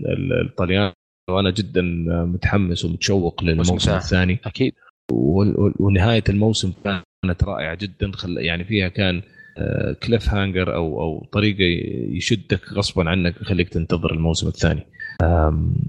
الطليان 0.47 0.93
وأنا 1.31 1.51
جدا 1.51 1.83
متحمس 2.25 2.85
ومتشوق 2.85 3.45
للموسم 3.45 3.97
الثاني. 3.97 4.41
أكيد. 4.45 4.73
ونهاية 5.81 6.25
الموسم 6.29 6.73
كانت 6.85 7.45
رائعة 7.45 7.75
جدا. 7.75 8.11
يعني 8.27 8.65
فيها 8.65 8.89
كان 8.89 9.23
cliff 10.03 10.35
آه، 10.35 10.43
hanger 10.43 10.75
أو 10.75 11.01
أو 11.01 11.25
طريقة 11.33 11.65
يشدك 12.17 12.73
غصبا 12.73 13.11
عنك 13.11 13.41
يخليك 13.41 13.69
تنتظر 13.69 14.13
الموسم 14.13 14.49
الثاني. 14.49 14.87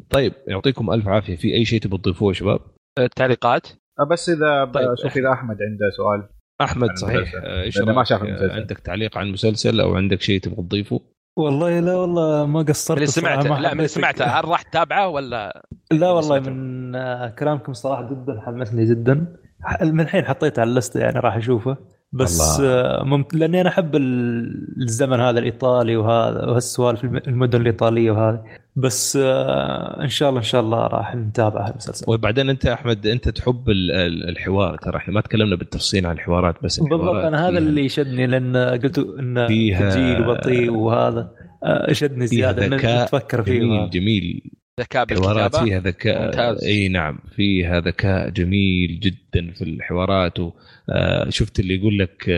طيب 0.09 0.33
يعطيكم 0.47 0.91
ألف 0.91 1.07
عافية. 1.07 1.35
في 1.35 1.53
أي 1.53 1.65
شيء 1.65 1.79
تبغوا 1.79 1.99
تضيفوه 1.99 2.27
يا 2.27 2.33
شباب؟ 2.33 2.59
التعليقات؟ 2.99 3.67
أه، 3.99 4.03
بس 4.03 4.29
إذا 4.29 4.65
طيب. 4.65 4.95
شوف 5.01 5.17
إذا 5.17 5.31
أحمد 5.31 5.57
عنده 5.61 5.89
سؤال. 5.97 6.29
أحمد 6.61 6.97
صحيح. 6.97 7.31
آه، 7.43 7.63
إيش 7.63 7.77
ما 7.77 8.03
شاف 8.03 8.23
المسلسل. 8.23 8.51
عندك 8.51 8.79
تعليق 8.79 9.17
عن 9.17 9.27
المسلسل 9.27 9.79
أو 9.79 9.95
عندك 9.95 10.21
شيء 10.21 10.39
تبغى 10.39 10.63
تضيفه؟ 10.63 11.01
والله 11.37 11.79
لا 11.79 11.95
والله 11.95 12.45
ما 12.45 12.61
قصرت 12.61 12.97
اللي 12.97 13.07
سمعته 13.07 13.57
لا 13.59 13.73
من 13.73 13.77
اللي 13.77 13.87
سمعته 13.87 14.25
هل 14.25 14.45
راح 14.47 14.61
تتابعه 14.61 15.07
ولا 15.07 15.65
لا 15.91 16.09
والله 16.09 16.39
من 16.39 16.91
كلامكم 17.29 17.73
صراحة 17.73 18.09
جدا 18.09 18.41
حمسني 18.45 18.85
جدا. 18.85 19.35
من 19.81 19.99
الحين 19.99 20.25
حطيته 20.25 20.59
على 20.59 20.69
اللسته 20.69 20.99
يعني 20.99 21.19
راح 21.19 21.35
أشوفه. 21.35 21.77
بس. 22.11 22.61
ممت... 23.03 23.33
لأني 23.33 23.61
أنا 23.61 23.69
أحب 23.69 23.95
الزمن 23.95 25.19
هذا 25.19 25.39
الإيطالي 25.39 25.95
وهذا 25.95 26.45
وهالسوالف 26.45 27.03
المدن 27.03 27.61
الإيطالية 27.61 28.11
وهذا 28.11 28.43
بس 28.75 29.17
آه، 29.21 30.03
إن 30.03 30.09
شاء 30.09 30.29
الله 30.29 30.39
إن 30.39 30.45
شاء 30.45 30.61
الله 30.61 30.87
راح 30.87 31.15
نتابع 31.15 31.67
المسلسل 31.67 32.05
وبعدين 32.07 32.49
أنت 32.49 32.65
أحمد 32.65 33.07
أنت 33.07 33.29
تحب 33.29 33.69
الحوار. 34.29 34.77
ترى 34.77 34.97
إحنا 34.97 35.13
ما 35.13 35.21
تكلمنا 35.21 35.55
بالتفصيل 35.55 36.05
عن 36.05 36.15
الحوارات 36.15 36.55
بس 36.63 36.79
بالضبط 36.79 37.15
أنا 37.15 37.49
هذا 37.49 37.57
اللي 37.57 37.89
شدني 37.89 38.27
لأن 38.27 38.57
قلت 38.57 38.97
انه 39.19 39.47
ثقيل 39.47 40.27
وبطيء 40.27 40.71
وهذا 40.71 41.31
آه، 41.63 41.93
شدني 41.93 42.27
زيادة 42.27 42.65
انك 42.65 42.81
تفكر 42.81 43.43
فيه 43.43 43.59
جميل 43.59 43.89
جميل. 43.89 44.51
ذكاء 44.79 45.05
بالحوارات 45.05 45.55
فيها 45.55 45.79
ذكاء. 45.79 46.25
ممتاز. 46.25 46.63
إي 46.63 46.87
نعم 46.87 47.19
فيها 47.35 47.79
ذكاء 47.79 48.29
جميل 48.29 48.99
جدا 48.99 49.51
في 49.51 49.63
الحوارات. 49.63 50.39
آه، 50.89 51.29
اللي 51.59 51.75
يقول 51.75 51.99
لك 51.99 52.29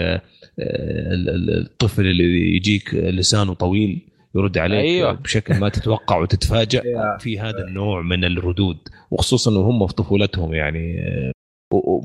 الطفل 0.59 2.05
اللي 2.05 2.55
يجيك 2.55 2.93
لسانه 2.93 3.53
طويل 3.53 4.01
يرد 4.35 4.57
عليك 4.57 4.79
أيوة. 4.79 5.11
بشكل 5.11 5.59
ما 5.59 5.69
تتوقع 5.69 6.17
وتتفاجأ 6.17 6.83
في 7.23 7.39
هذا 7.39 7.63
النوع 7.67 8.01
من 8.01 8.23
الردود. 8.23 8.77
وخصوصا 9.11 9.51
وهم 9.51 9.87
في 9.87 9.93
طفولتهم 9.93 10.53
يعني 10.53 10.95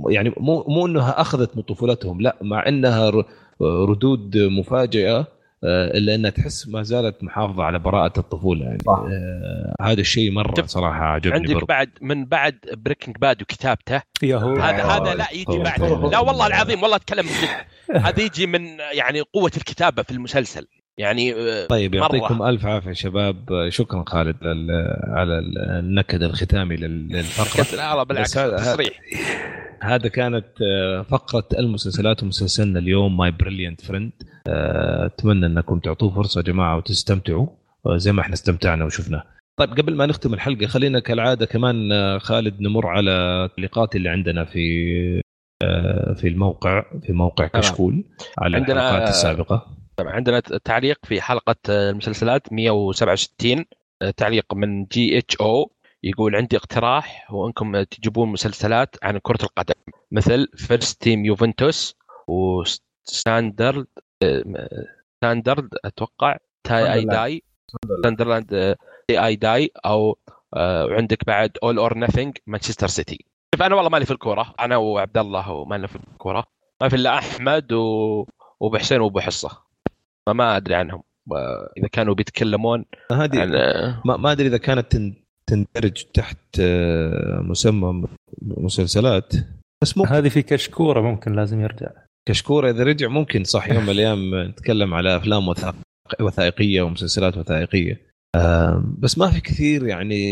يعني 0.09 0.32
مو 0.36 0.65
مو 0.69 0.86
إنها 0.86 1.20
أخذت 1.20 1.56
من 1.56 1.62
طفولتهم 1.62 2.20
لا 2.20 2.36
مع 2.43 2.69
إنها 2.69 3.12
ردود 3.61 4.36
مفاجئة. 4.39 5.19
آه، 5.19 5.27
إلا 5.64 6.14
أنها 6.14 6.30
تحس 6.30 6.68
ما 6.68 6.82
زالت 6.82 7.24
محافظة 7.24 7.64
على 7.64 7.78
براءة 7.78 8.18
الطفولة 8.18 8.64
يعني. 8.64 8.78
صح. 8.86 9.04
آه 9.08 9.74
هذا 9.82 10.00
الشيء 10.00 10.30
مرة 10.30 10.66
صراحة 10.66 11.04
عجبني 11.04 11.34
عندك 11.34 11.54
برضه. 11.54 11.66
بعد 11.66 11.90
من 12.00 12.24
بعد 12.24 12.58
Breaking 12.72 13.16
Bad 13.16 13.42
وكتابته 13.42 14.02
هذا 14.24 14.84
هذا 14.84 15.14
لا 15.14 15.26
يجي 15.32 15.58
بعد. 15.58 15.82
لا 16.12 16.18
والله 16.18 16.46
العظيم 16.46 16.82
والله 16.82 16.96
أتكلم 16.96 17.26
بجد 17.26 18.00
هذا 18.04 18.22
يجي 18.22 18.46
من 18.46 18.66
يعني 18.92 19.20
قوة 19.20 19.52
الكتابة 19.56 20.02
في 20.02 20.10
المسلسل. 20.10 20.66
يعني 20.98 21.34
آه، 21.34 21.66
طيب 21.66 21.94
يعطيكم. 21.94 22.42
ألف 22.42 22.66
عافية 22.66 22.92
شباب. 22.92 23.68
شكرا 23.68 24.04
خالد 24.06 24.36
على 25.08 25.38
النكد 25.78 26.22
الختامي 26.22 26.76
للفقرة. 26.76 27.76
لا 27.76 28.02
بالعكس 28.02 28.32
تصريح. 28.32 29.00
هذا 29.82 30.08
كانت 30.08 30.46
آه، 30.62 31.02
فقرة 31.02 31.48
المسلسلات 31.58 32.22
ومسلسلنا 32.22 32.78
اليوم 32.78 33.16
My 33.16 33.30
Brilliant 33.30 33.80
Friend 33.80 34.12
أتمنى 34.48 35.46
أنكم 35.46 35.78
تعطوه 35.78 36.10
فرصة 36.14 36.38
يا 36.38 36.44
جماعة 36.44 36.76
وتستمتعوا. 36.76 37.46
آه، 37.86 37.96
زي 37.96 38.12
ما 38.12 38.20
إحنا 38.20 38.34
استمتعنا 38.34 38.84
وشفنا 38.84 39.22
طيب 39.60 39.70
قبل 39.70 39.94
ما 39.96 40.06
نختم 40.06 40.34
الحلقة 40.34 40.66
خلينا 40.66 41.00
كالعادة 41.00 41.46
كمان 41.46 41.90
خالد 42.18 42.60
نمر 42.60 42.86
على 42.86 43.10
التعليقات 43.10 43.96
اللي 43.96 44.08
عندنا 44.08 44.44
في 44.44 45.20
في 46.16 46.28
الموقع 46.28 46.84
في 47.06 47.12
موقع 47.12 47.46
كشكول 47.46 48.04
على 48.38 48.56
الحلقات 48.58 49.08
السابقة. 49.08 49.84
عندنا 49.98 50.40
تعليق 50.40 50.98
في 51.06 51.20
حلقة 51.20 51.56
المسلسلات 51.68 52.52
167 52.52 53.64
تعليق 54.16 54.54
من 54.54 54.84
GHO 54.84 55.70
يقول 56.02 56.36
عندي 56.36 56.56
اقتراح 56.56 57.26
هو 57.30 57.46
انكم 57.46 57.82
تجيبون 57.82 58.28
مسلسلات 58.28 58.96
عن 59.02 59.18
كرة 59.18 59.42
القدم 59.42 59.74
مثل 60.12 60.48
First 60.56 61.02
Team 61.02 61.24
Juventus 61.24 61.96
وسندرلاند 62.28 63.86
Sunderland 65.16 65.68
أتوقع 65.84 66.36
'Til 66.64 66.92
I 66.92 67.05
Die 67.05 67.42
Sunderland 67.98 68.76
'Til 69.09 69.26
I 69.26 69.36
Die 69.36 69.70
أو 69.86 70.18
وعندك 70.56 71.26
بعد 71.26 71.58
All 71.62 71.78
or 71.78 71.98
Nothing 71.98 72.38
مانشستر 72.46 72.86
سيتي 72.86 73.24
شوف 73.54 73.62
أنا 73.62 73.74
والله 73.74 73.90
مالي 73.90 74.04
في 74.04 74.10
الكورة 74.10 74.54
أنا 74.60 74.76
وعبد 74.76 75.18
الله 75.18 75.50
وما 75.50 75.74
لنا 75.76 75.86
في 75.86 75.96
الكورة 75.96 76.44
ما 76.80 76.88
في 76.88 76.96
إلا 76.96 77.18
أحمد 77.18 77.72
و... 77.72 78.26
وابو 78.60 78.78
حسين 78.78 79.00
وأبو 79.00 79.20
حصة. 79.20 79.64
فما 80.26 80.56
أدري 80.56 80.74
عنهم. 80.74 81.02
إذا 81.78 81.88
كانوا 81.92 82.14
بيتكلمون 82.14 82.84
هذه 83.12 83.40
عن 83.40 83.51
ما, 84.05 84.16
ما 84.16 84.32
أدري 84.32 84.46
إذا 84.46 84.56
كانت 84.56 84.92
تن- 84.92 85.14
تندرج 85.46 86.05
تحت 86.14 86.38
آه، 86.60 87.40
مسمى 87.40 88.05
مسلسلات. 88.42 89.32
بس 89.82 89.98
ممكن 89.98 90.10
هذه 90.14 90.28
في 90.28 90.42
كشكورة 90.42 91.01
ممكن 91.01 91.32
لازم 91.32 91.60
يرجع. 91.60 91.88
كشكورة 92.28 92.70
إذا 92.70 92.84
رجع 92.84 93.09
ممكن 93.09 93.44
صح 93.44 93.68
يوم 93.70 93.82
من 93.82 93.90
الأيام 93.90 94.34
نتكلم 94.48 94.94
على 94.94 95.16
أفلام 95.16 95.48
وثائق- 95.48 96.20
وثائقية 96.20 96.82
ومسلسلات 96.82 97.36
وثائقية. 97.38 98.01
آم، 98.36 98.96
بس 98.98 99.18
ما 99.18 99.30
في 99.30 99.40
كثير 99.40 99.86
يعني 99.86 100.22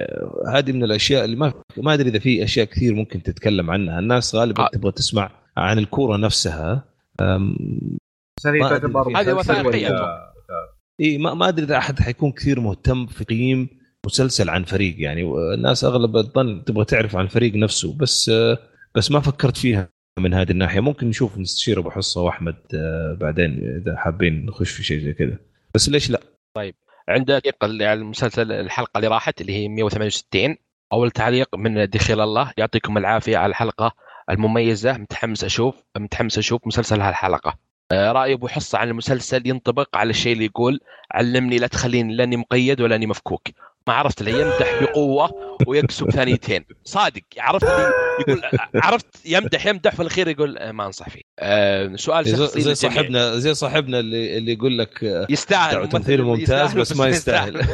آه، 0.00 0.42
هذه 0.48 0.72
من 0.72 0.84
الأشياء 0.84 1.24
اللي 1.24 1.36
ما 1.36 1.52
ما 1.76 1.94
أدري 1.94 2.08
إذا 2.08 2.18
في 2.18 2.44
أشياء 2.44 2.66
كثير 2.66 2.94
ممكن 2.94 3.22
تتكلم 3.22 3.70
عنها. 3.70 3.98
الناس 3.98 4.34
غالبا 4.34 4.62
آه. 4.62 4.68
تبغى 4.72 4.92
تسمع 4.92 5.30
عن 5.56 5.78
الكورة 5.78 6.16
نفسها. 6.16 6.84
هذه. 8.46 8.68
تعتبر 8.68 9.20
هذه 9.20 9.40
أتوقع. 9.40 10.34
إي 11.00 11.18
ما, 11.18 11.34
ما 11.34 11.48
أدري 11.48 11.64
إذا 11.64 11.78
أحد 11.78 12.00
حيكون 12.00 12.32
كثير 12.32 12.60
مهتم 12.60 13.06
في 13.06 13.24
تقييم 13.24 13.68
مسلسل 14.06 14.50
عن 14.50 14.64
فريق. 14.64 14.94
يعني 14.98 15.22
الناس 15.54 15.84
أغلب 15.84 16.16
الظن 16.16 16.64
تبغى 16.64 16.84
تعرف 16.84 17.16
عن 17.16 17.24
الفريق 17.24 17.54
نفسه 17.54 17.96
بس 17.98 18.28
آه، 18.28 18.58
بس 18.94 19.10
ما 19.10 19.20
فكرت 19.20 19.56
فيها 19.56 19.88
من 20.18 20.34
هذه 20.34 20.50
الناحية. 20.50 20.80
ممكن 20.80 21.08
نشوف 21.08 21.38
نستشير 21.38 21.78
أبو 21.78 21.90
حصة 21.90 22.22
وأحمد 22.22 22.56
آه، 22.74 23.16
بعدين 23.20 23.80
إذا 23.82 23.96
حابين 23.96 24.46
نخش 24.46 24.70
في 24.70 24.82
شيء 24.82 25.00
زي 25.00 25.12
كذا. 25.12 25.38
بس 25.74 25.88
ليش 25.88 26.10
لا؟ 26.10 26.20
عندك 27.08 27.42
تعليق 27.60 27.88
على 27.88 27.92
المسلسل 27.92 28.52
الحلقة 28.52 28.98
اللي 28.98 29.08
راحت 29.08 29.40
اللي 29.40 29.52
هي 29.52 29.68
168 29.68 30.56
أول 30.92 31.10
تعليق 31.10 31.56
من 31.56 31.84
دخيل 31.84 32.20
الله. 32.20 32.52
يعطيكم 32.56 32.98
العافية 32.98 33.36
على 33.36 33.50
الحلقة 33.50 33.92
المميزة. 34.30 34.92
متحمس 34.92 35.44
أشوف 35.44 35.82
متحمس 35.96 36.38
أشوف 36.38 36.66
مسلسل 36.66 37.00
هالحلقة. 37.00 37.58
رأي 37.92 38.32
أبو 38.32 38.48
حصة 38.48 38.78
عن 38.78 38.88
المسلسل 38.88 39.48
ينطبق 39.48 39.96
على 39.96 40.10
الشيء 40.10 40.32
اللي 40.32 40.44
يقول 40.44 40.80
علمني 41.12 41.58
لا 41.58 41.66
تخليني 41.66 42.14
لاني 42.14 42.36
مقيد 42.36 42.80
ولاني 42.80 43.06
مفكوك. 43.06 43.48
ما 43.86 43.94
عرفت 43.94 44.20
اللي 44.20 44.40
يمدح 44.40 44.82
بقوه 44.82 45.58
ويكسب 45.66 46.10
ثانيتين. 46.10 46.64
صادق. 46.84 47.22
عرفت 47.38 47.66
يقول 48.20 48.42
عرفت 48.74 49.06
يمدح 49.24 49.66
يمدح 49.66 49.94
في 49.94 50.02
الأخير 50.02 50.28
يقول 50.28 50.58
آه، 50.58 50.72
ما 50.72 50.86
انصح 50.86 51.08
فيه. 51.08 51.20
آه، 51.38 51.96
سؤال 51.96 52.28
شخصي 52.28 52.60
زي. 52.60 52.74
صاحبنا 52.74 53.38
زي 53.38 53.54
صاحبنا 53.54 54.00
اللي 54.00 54.38
اللي 54.38 54.52
يقول 54.52 54.78
لك 54.78 55.04
آه، 55.04 55.26
يستاهل. 55.30 55.88
تمثيل 55.88 56.22
ممتاز 56.22 56.72
بس 56.72 56.96
ما 56.96 57.06
يستاهل. 57.06 57.62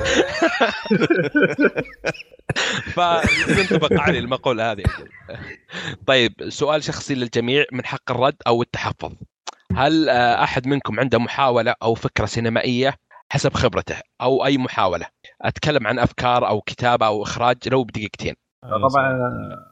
فينطبق 3.46 3.92
عليه 3.92 4.18
المقولة 4.18 4.72
هذه. 4.72 4.82
طيب 6.06 6.32
سؤال 6.48 6.84
شخصي 6.84 7.14
للجميع 7.14 7.64
من 7.72 7.84
حق 7.84 8.10
الرد 8.10 8.36
أو 8.46 8.62
التحفظ؟ 8.62 9.12
هل 9.76 10.08
آه، 10.08 10.42
أحد 10.44 10.66
منكم 10.66 11.00
عنده 11.00 11.18
محاولة 11.18 11.74
أو 11.82 11.94
فكرة 11.94 12.26
سينمائية 12.26 12.94
حسب 13.32 13.52
خبرته 13.52 13.96
أو 14.22 14.44
أي 14.44 14.58
محاولة؟ 14.58 15.06
أتكلم 15.42 15.86
عن 15.86 15.98
أفكار 15.98 16.48
أو 16.48 16.60
كتابة 16.60 17.06
أو 17.06 17.22
إخراج 17.22 17.56
لو 17.72 17.84
بدقيقتين. 17.84 18.34
طبعا 18.62 19.10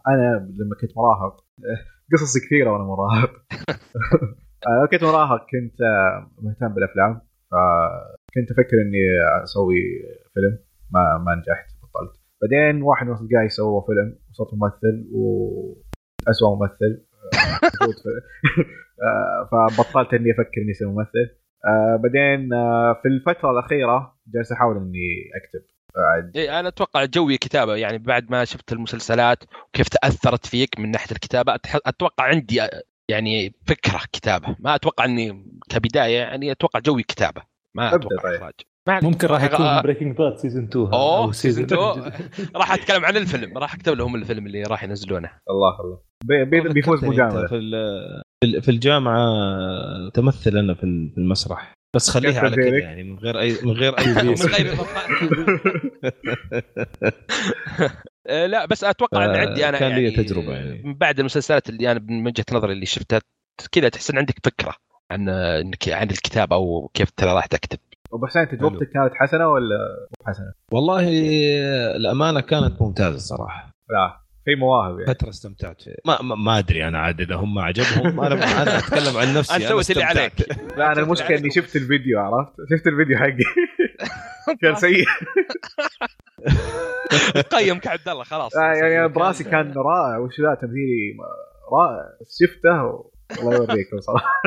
أنا 0.09 0.49
لما 0.59 0.75
كنت 0.81 0.91
مراهق 0.97 1.45
قصص 2.13 2.39
كثيرة 2.47 2.71
وأنا 2.73 2.85
مراهق. 2.85 3.31
كنت 4.91 5.05
مراهق 5.05 5.41
كنت 5.41 5.81
آه، 5.81 6.31
مهتم 6.43 6.75
بالأفلام. 6.75 7.21
فكنت 7.51 8.51
أفكر 8.51 8.77
إني 8.83 9.05
أسوي 9.43 9.81
فيلم. 10.35 10.59
ما 10.91 11.01
ما 11.27 11.35
نجحت 11.35 11.67
بطلت. 11.83 12.21
بعدين 12.43 12.83
واحد 12.83 13.07
من 13.07 13.13
اصدقائي 13.13 13.49
سوى 13.49 13.83
فيلم 13.87 14.19
وصرت 14.31 14.55
ممثل 14.55 15.09
واسوء 15.13 16.57
ممثل. 16.57 17.08
آه، 19.03 19.49
فبطلت 19.53 20.15
إني 20.15 20.31
أفكر 20.33 20.61
إني 20.63 20.73
اصير 20.73 20.89
ممثل. 20.89 21.37
آه، 21.67 22.01
بعدين 22.03 22.53
آه، 22.53 23.01
في 23.03 23.09
الفترة 23.09 23.51
الأخيرة 23.51 24.15
جالس 24.35 24.53
أحاول 24.53 24.77
إني 24.77 25.31
أكتب. 25.45 25.67
بعد 25.97 26.37
إيه 26.37 26.61
أنا 26.61 26.69
أتوقع 26.69 27.05
جوي 27.05 27.37
كتابة 27.39 27.77
يعني 27.77 27.99
بعد 27.99 28.31
ما 28.31 28.45
شفت 28.45 28.73
المسلسلات 28.73 29.45
وكيف 29.69 29.89
تأثرت 29.89 30.47
فيك 30.47 30.79
من 30.79 30.91
ناحية 30.91 31.13
الكتابة 31.13 31.53
أتح- 31.57 31.81
أتوقع 31.87 32.25
عندي 32.25 32.61
يعني 33.09 33.55
فكرة 33.67 34.01
كتابة. 34.13 34.57
ما 34.59 34.75
أتوقع 34.75 35.05
أني 35.05 35.47
كبداية 35.71 36.19
يعني 36.19 36.53
أتوقع 36.53 36.81
جوي 36.81 37.03
كتابة. 37.03 37.43
ما 37.75 37.95
ابدأ 37.95 38.07
أتوقع 38.07 38.23
طيب. 38.31 38.35
إخراج. 38.35 38.55
ممكن 39.05 39.29
راح 39.29 39.43
يكون 39.43 39.83
Breaking 39.83 40.17
Bad 40.17 40.37
season 40.37 40.65
2 40.65 40.87
هذا، 40.87 40.95
أوه 40.95 41.33
season 41.33 41.67
season 41.67 41.73
2 41.73 42.13
راح 42.57 42.73
أتكلم 42.73 43.05
عن 43.05 43.17
الفيلم. 43.17 43.59
راح 43.59 43.75
أكتب 43.75 43.93
لهم 43.93 44.15
الفيلم 44.15 44.47
اللي 44.47 44.63
راح 44.63 44.85
ينزلونه. 44.85 45.31
الله 45.51 45.81
الله. 45.81 46.01
بيفوز 46.25 47.05
مجاملة 47.05 47.47
في 47.47 47.57
ال- 47.57 48.23
في 48.45 48.47
ال- 48.47 48.63
في 48.63 48.71
الجامعة 48.71 49.21
تمثل 50.15 50.59
أنا 50.59 50.75
في 50.75 50.85
ال- 50.85 51.11
في 51.11 51.19
المسرح 51.19 51.73
بس 51.97 52.11
خليها 52.11 52.41
على 52.41 52.57
كذا؟ 52.57 52.79
يعني 52.79 53.03
من 53.03 53.19
غير 53.19 53.41
اي 53.41 53.53
من 53.63 53.71
غير 53.73 53.99
أي 53.99 54.07
من. 54.25 54.35
غير 54.35 54.75
آه، 58.27 58.47
لا 58.47 58.67
بس 58.67 58.85
أتوقع 58.85 59.25
إن 59.25 59.31
عندي 59.31 59.69
أنا 59.69 59.79
كان 59.79 59.93
لي 59.93 60.05
يعني 60.05 60.17
تجربة 60.25 60.53
يعني. 60.53 60.83
من 60.85 60.95
بعد 60.95 61.19
المسلسلات 61.19 61.69
اللي 61.69 61.91
أنا 61.93 62.01
من 62.09 62.27
وجهة 62.27 62.45
نظري 62.53 62.73
اللي 62.73 62.87
شفتها 62.87 63.21
كذا 63.73 63.89
تحس 63.89 64.11
إن 64.11 64.19
عندك 64.19 64.35
فكرة 64.45 64.75
عن 65.11 65.29
إنك 65.29 65.89
عن 65.89 66.11
الكتابه 66.11 66.57
أو 66.57 66.91
كيف 66.95 67.11
ترى 67.11 67.33
راح 67.33 67.47
تكتب 67.47 67.79
أبو 68.13 68.27
حسين 68.27 68.49
تجربتك 68.49 68.91
كانت 68.91 69.13
حسنة 69.15 69.49
ولا 69.49 69.77
مو 70.21 70.27
حسنة؟ 70.27 70.53
والله 70.73 71.09
الأمانة 71.97 72.41
كانت 72.41 72.83
ممتازة 72.83 73.19
صراحة 73.19 73.71
لا 73.91 74.21
في 74.49 74.55
مواهب 74.55 74.99
يعني. 75.01 75.15
فترة 75.15 75.29
استمتعت 75.29 75.83
فيها. 75.83 75.95
ما, 76.05 76.23
ما, 76.23 76.35
ما 76.35 76.59
أدري 76.59 76.89
أنا 76.89 76.99
عاد 76.99 77.21
إذا 77.21 77.35
هم 77.35 77.59
عجبهم 77.59 78.21
أنا 78.21 78.63
أنا 78.63 78.79
أتكلم 78.79 79.17
عن 79.17 79.35
نفسي 79.35 79.57
أنت 79.57 79.63
أنا 79.63 79.71
سويت 79.71 79.91
اللي. 79.91 80.05
عليك. 80.05 80.33
لا 80.77 80.93
أنا 80.93 81.01
المشكلة 81.01 81.39
إني 81.39 81.51
شفت 81.51 81.77
الفيديو 81.77 82.21
عرفت؟ 82.21 82.53
شفت 82.71 82.87
الفيديو 82.87 83.19
حقي. 83.19 83.45
كان 84.63 84.75
سيء. 84.75 85.05
قيم 87.57 87.79
كعبد 87.79 88.09
الله 88.09 88.25
خلاص. 88.25 88.57
آه، 88.57 88.61
يعني 88.61 88.99
أنا 88.99 89.07
براسي 89.07 89.45
كان 89.45 89.73
رائع 89.77 90.19
وش 90.19 90.41
ذا 90.41 90.55
تمثيلي؟ 90.55 91.17
رائع. 91.73 92.05
شفته 92.41 93.05
الله 93.41 93.55
يوريكم 93.55 94.01
صراحة 94.01 94.43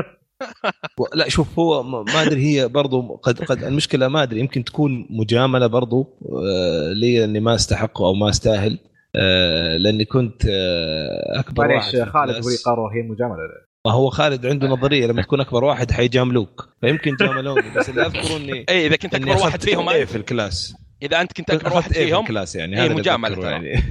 لا 1.16 1.30
شوف 1.30 1.60
هو 1.60 1.84
ما 1.84 2.04
ما 2.04 2.22
أدري 2.22 2.42
هي 2.42 2.68
برضو 2.68 3.16
قد 3.16 3.40
قد 3.44 3.64
المشكلة 3.64 4.08
ما 4.08 4.24
أدري 4.24 4.40
يمكن 4.40 4.64
تكون 4.64 5.08
مجاملة 5.10 5.68
برضو 5.68 6.18
آه، 6.26 6.94
لي 6.94 7.24
إني 7.24 7.40
ما 7.40 7.56
أستحق 7.56 8.02
أو 8.02 8.14
ما 8.14 8.30
أستاهل. 8.30 8.80
لأني 9.78 10.06
كنت 10.06 10.46
آه، 10.50 11.40
أكبر 11.40 11.68
واحد 11.68 11.76
معليش 11.96 11.96
في 12.04 12.12
خالد. 12.12 12.32
هو 12.32 12.38
اللي 12.48 12.58
قرر 12.66 12.88
هي 12.88 13.02
مجاملة. 13.02 13.38
ما 13.86 13.92
هو 13.94 14.10
خالد 14.10 14.46
عنده 14.46 14.68
نظرية 14.68 15.08
لما 15.08 15.22
تكون 15.22 15.40
أكبر 15.42 15.64
واحد 15.64 15.92
حيجاملوك. 15.92 16.70
فيمكن 16.82 17.16
جاملوني 17.16 17.70
بس 17.78 17.90
اللي 17.90 18.06
اذكره 18.06 18.38
اني 18.38 18.66
اي 18.70 18.88
إذا 18.88 18.96
كنت 18.96 19.16
أكبر 19.16 19.32
واحد 19.32 19.62
فيهم 19.62 19.90
أنت؟ 19.90 20.10
في 20.10 20.16
ال 20.16 20.24
class. 20.24 20.76
إذا 21.04 21.22
أنت 21.22 21.34
كنت 21.34 21.52
أكبر 21.52 21.74
واحد 21.74 21.94
إيه 21.94 22.06
فيهم؟ 22.06 22.22
ال 22.22 22.28
class 22.28 22.56
يعني؟ 22.56 22.76
هذا 22.76 22.94
ترى. 23.30 23.44
يعني. 23.44 23.84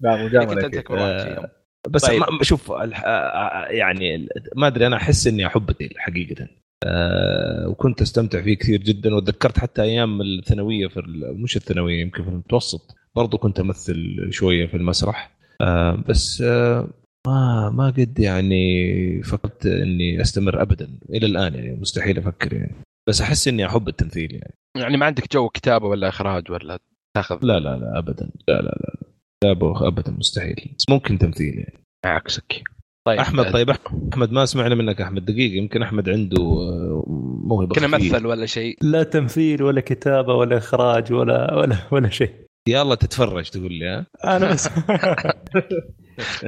لا 0.00 0.24
مجاملة 0.24 0.62
كنت. 0.62 0.74
أكبر 0.76 0.98
واحد 0.98 1.28
فيهم. 1.28 1.46
بس 1.88 2.04
طيب. 2.06 2.20
ما 2.20 2.42
شوف 2.42 2.72
آه، 2.72 3.66
يعني 3.70 4.28
ما 4.56 4.66
أدري 4.66 4.86
أنا 4.86 4.96
أحس 4.96 5.26
إني 5.26 5.46
احب 5.46 5.70
التمثيل 5.70 5.94
حقيقة. 5.98 6.48
آه، 6.84 7.68
وكنت 7.68 8.02
أستمتع 8.02 8.42
فيه 8.42 8.54
كثير 8.58 8.80
جدا 8.80 9.14
وتذكرت 9.14 9.58
حتى 9.58 9.82
أيام 9.82 10.20
الثانوية 10.22 10.86
في 10.88 11.00
ال- 11.00 11.42
مش 11.42 11.56
الثانوية 11.56 12.00
يمكن 12.00 12.22
في 12.22 12.28
المتوسط. 12.28 12.94
برضو 13.16 13.38
كنت 13.38 13.60
أمثل 13.60 14.28
شوية 14.30 14.66
في 14.66 14.76
المسرح. 14.76 15.36
آه، 15.60 16.04
بس 16.08 16.42
آه، 16.42 16.88
ما 17.26 17.70
ما 17.70 17.86
قد 17.86 18.18
يعني 18.18 19.22
فكرت 19.22 19.66
إني 19.66 20.20
أستمر 20.20 20.62
ابدا. 20.62 20.98
إلى 21.10 21.26
الآن 21.26 21.54
يعني 21.54 21.76
مستحيل 21.80 22.18
أفكر 22.18 22.52
يعني. 22.52 22.74
بس 23.08 23.20
أحس 23.20 23.48
إني 23.48 23.66
أحب 23.66 23.88
التمثيل 23.88 24.32
يعني. 24.32 24.54
يعني 24.76 24.96
ما 24.96 25.06
عندك 25.06 25.32
جو 25.32 25.48
كتابة 25.48 25.86
ولا 25.86 26.08
إخراج 26.08 26.50
ولا 26.50 26.78
تاخذ؟ 27.16 27.38
لا 27.42 27.58
لا 27.60 27.76
لا 27.76 27.98
ابدا. 27.98 28.30
لا 28.48 28.54
لا 28.54 28.78
لا 28.80 28.96
لا. 29.44 29.54
لا 29.54 29.88
ابدا 29.88 30.12
مستحيل. 30.12 30.74
بس 30.78 30.84
ممكن 30.90 31.18
تمثيل 31.18 31.54
يعني. 31.58 31.78
عكسك. 32.04 32.62
طيب. 33.06 33.18
أحمد 33.18 33.52
طيب 33.52 33.70
أحمد 34.12 34.32
ما 34.32 34.44
سمعنا 34.44 34.74
منك 34.74 35.00
أحمد. 35.00 35.24
دقيقة 35.24 35.54
يمكن 35.54 35.82
أحمد 35.82 36.08
عنده 36.08 36.42
آه، 36.42 37.04
موهبة 37.44 37.74
كنا. 37.74 37.86
مثل 37.86 38.26
ولا 38.26 38.46
شيء. 38.46 38.78
لا 38.82 39.02
تمثيل 39.02 39.62
ولا 39.62 39.80
كتابة 39.80 40.34
ولا 40.34 40.56
إخراج 40.56 41.12
ولا 41.12 41.54
ولا 41.54 41.76
ولا 41.90 42.08
شيء. 42.08 42.45
يلا 42.68 42.94
تتفرج 42.94 43.50
تقول 43.50 43.72
لي 43.72 43.88
ها؟ 43.88 44.06
أنا 44.24 44.52
بس. 44.52 44.68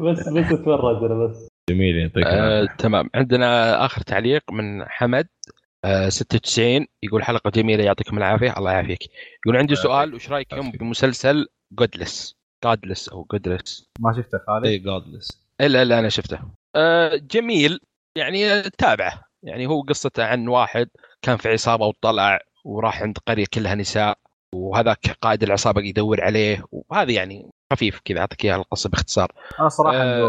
بس 0.02 0.28
بس 0.28 0.52
اتفرج 0.52 1.04
أنا 1.04 1.26
بس. 1.26 1.48
جميل 1.70 1.96
يعطيك 1.96 2.26
آه. 2.26 2.66
تمام. 2.78 3.10
عندنا 3.14 3.84
آخر 3.84 4.02
تعليق 4.02 4.42
من 4.52 4.84
حمد 4.88 5.28
آه 5.84 6.08
96 6.08 6.86
يقول 7.02 7.24
حلقة 7.24 7.50
جميلة 7.50 7.84
يعطيكم 7.84 8.18
العافية. 8.18 8.54
الله 8.58 8.72
يعافيك. 8.72 9.02
يقول 9.46 9.56
عندي 9.56 9.74
سؤال 9.74 10.14
وش 10.14 10.30
رايكم. 10.30 10.70
بمسلسل 10.70 11.46
جودلس 11.72 12.36
جودلس 12.64 13.08
أو 13.08 13.26
جودلس 13.32 13.90
ما 14.00 14.12
شفته 14.16 14.38
خالد؟ 14.46 14.66
اي 14.66 14.78
جادلس 14.78 15.44
الا 15.60 15.82
الا 15.82 15.98
أنا 15.98 16.08
شفته. 16.08 16.38
آه 16.76 17.16
جميل. 17.16 17.80
يعني 18.16 18.62
تابعه. 18.62 19.22
يعني 19.42 19.66
هو 19.66 19.80
قصته 19.82 20.24
عن 20.24 20.48
واحد 20.48 20.88
كان 21.22 21.36
في 21.36 21.48
عصابة 21.48 21.86
وطلع 21.86 22.38
وراح 22.64 23.02
عند 23.02 23.18
قرية 23.26 23.44
كلها 23.54 23.74
نساء. 23.74 24.18
وهذاك 24.54 25.10
قائد 25.20 25.42
العصابة 25.42 25.80
يدور 25.80 26.20
عليه 26.20 26.64
وهذه 26.72 27.14
يعني 27.14 27.50
خفيف 27.72 28.00
كذا 28.04 28.20
أعطيك 28.20 28.44
إياها 28.44 28.56
القصة 28.56 28.90
باختصار 28.90 29.32
أنا 29.60 29.68
صراحة 29.68 29.96
آه. 29.96 30.26
إنه 30.26 30.28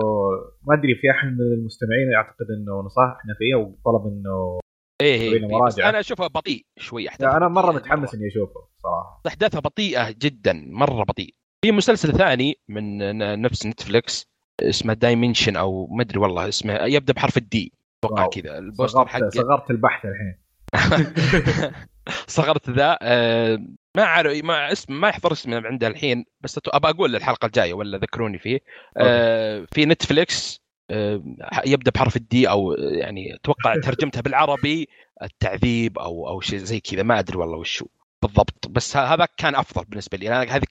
ما 0.67 0.75
أدري 0.75 0.95
في 0.95 1.11
أحد 1.11 1.27
من 1.27 1.53
المستمعين 1.59 2.11
يعتقد 2.11 2.45
إنه 2.57 2.81
نصحنا 2.85 3.33
فيه 3.37 3.55
وطلب 3.55 4.07
إنه 4.07 4.59
إيه 5.01 5.21
إيه 5.21 5.45
بس 5.45 5.51
مراجعة. 5.51 5.89
أنا 5.89 5.99
أشوفها 5.99 6.27
بطيء 6.27 6.65
شوي 6.77 7.09
أحداثها 7.09 7.37
أنا 7.37 7.47
مرة 7.47 7.71
متحمس 7.71 8.15
إني 8.15 8.27
اشوفه 8.27 8.67
صراحة 8.83 9.21
أحداثها 9.27 9.59
بطيئة 9.59 10.11
جدا 10.11 10.65
مرة 10.67 11.03
بطيء 11.03 11.33
في 11.65 11.71
مسلسل 11.71 12.13
ثاني 12.13 12.59
من 12.67 12.97
نفس 13.41 13.65
نتفلكس 13.65 14.29
اسمه 14.61 14.93
Damnation 14.93 15.55
أو 15.55 15.87
ما 15.87 16.01
أدري 16.01 16.19
والله 16.19 16.47
اسمه 16.47 16.73
يبدأ 16.73 17.13
بحرف 17.13 17.37
ال 17.37 17.55
D 17.55 17.73
أتوقع. 18.03 18.27
كذا 18.27 18.57
ال 18.57 18.65
poster 18.65 19.07
حقه 19.07 19.29
صغرت 19.29 19.71
البحث 19.71 20.05
الحين 20.05 20.35
صغرت 22.27 22.69
ذا 22.69 22.97
آه، 23.01 23.59
ما 23.97 24.03
اعرف 24.03 24.43
ما 24.43 24.71
اسم 24.71 25.01
ما 25.01 25.09
يحضر 25.09 25.31
اسمه 25.31 25.61
عنده 25.65 25.87
الحين 25.87 26.25
بس 26.41 26.59
ابى 26.67 26.89
أقول 26.89 27.15
الحلقة 27.15 27.45
الجاية 27.45 27.73
ولا 27.73 27.97
ذكروني 27.97 28.39
فيه. 28.39 28.59
آه، 28.97 29.65
في 29.71 29.85
نتفليكس 29.85 30.61
آه، 30.91 31.23
يبدأ 31.65 31.91
بحرف 31.91 32.15
ال 32.15 32.32
D 32.32 32.49
أو 32.49 32.73
يعني 32.73 33.35
أتوقع 33.35 33.75
ترجمتها 33.85 34.21
بالعربي 34.21 34.89
التعذيب 35.23 35.99
أو 35.99 36.27
أو 36.27 36.41
شيء 36.41 36.59
زي 36.59 36.79
كذا 36.79 37.03
ما 37.03 37.19
أدري 37.19 37.37
والله 37.37 37.57
وشو 37.57 37.85
بالضبط 38.23 38.67
بس 38.67 38.97
هذا 38.97 39.27
كان 39.37 39.55
أفضل 39.55 39.85
بالنسبة 39.85 40.17
لي. 40.17 40.27
أنا 40.27 40.55
هذا 40.55 40.65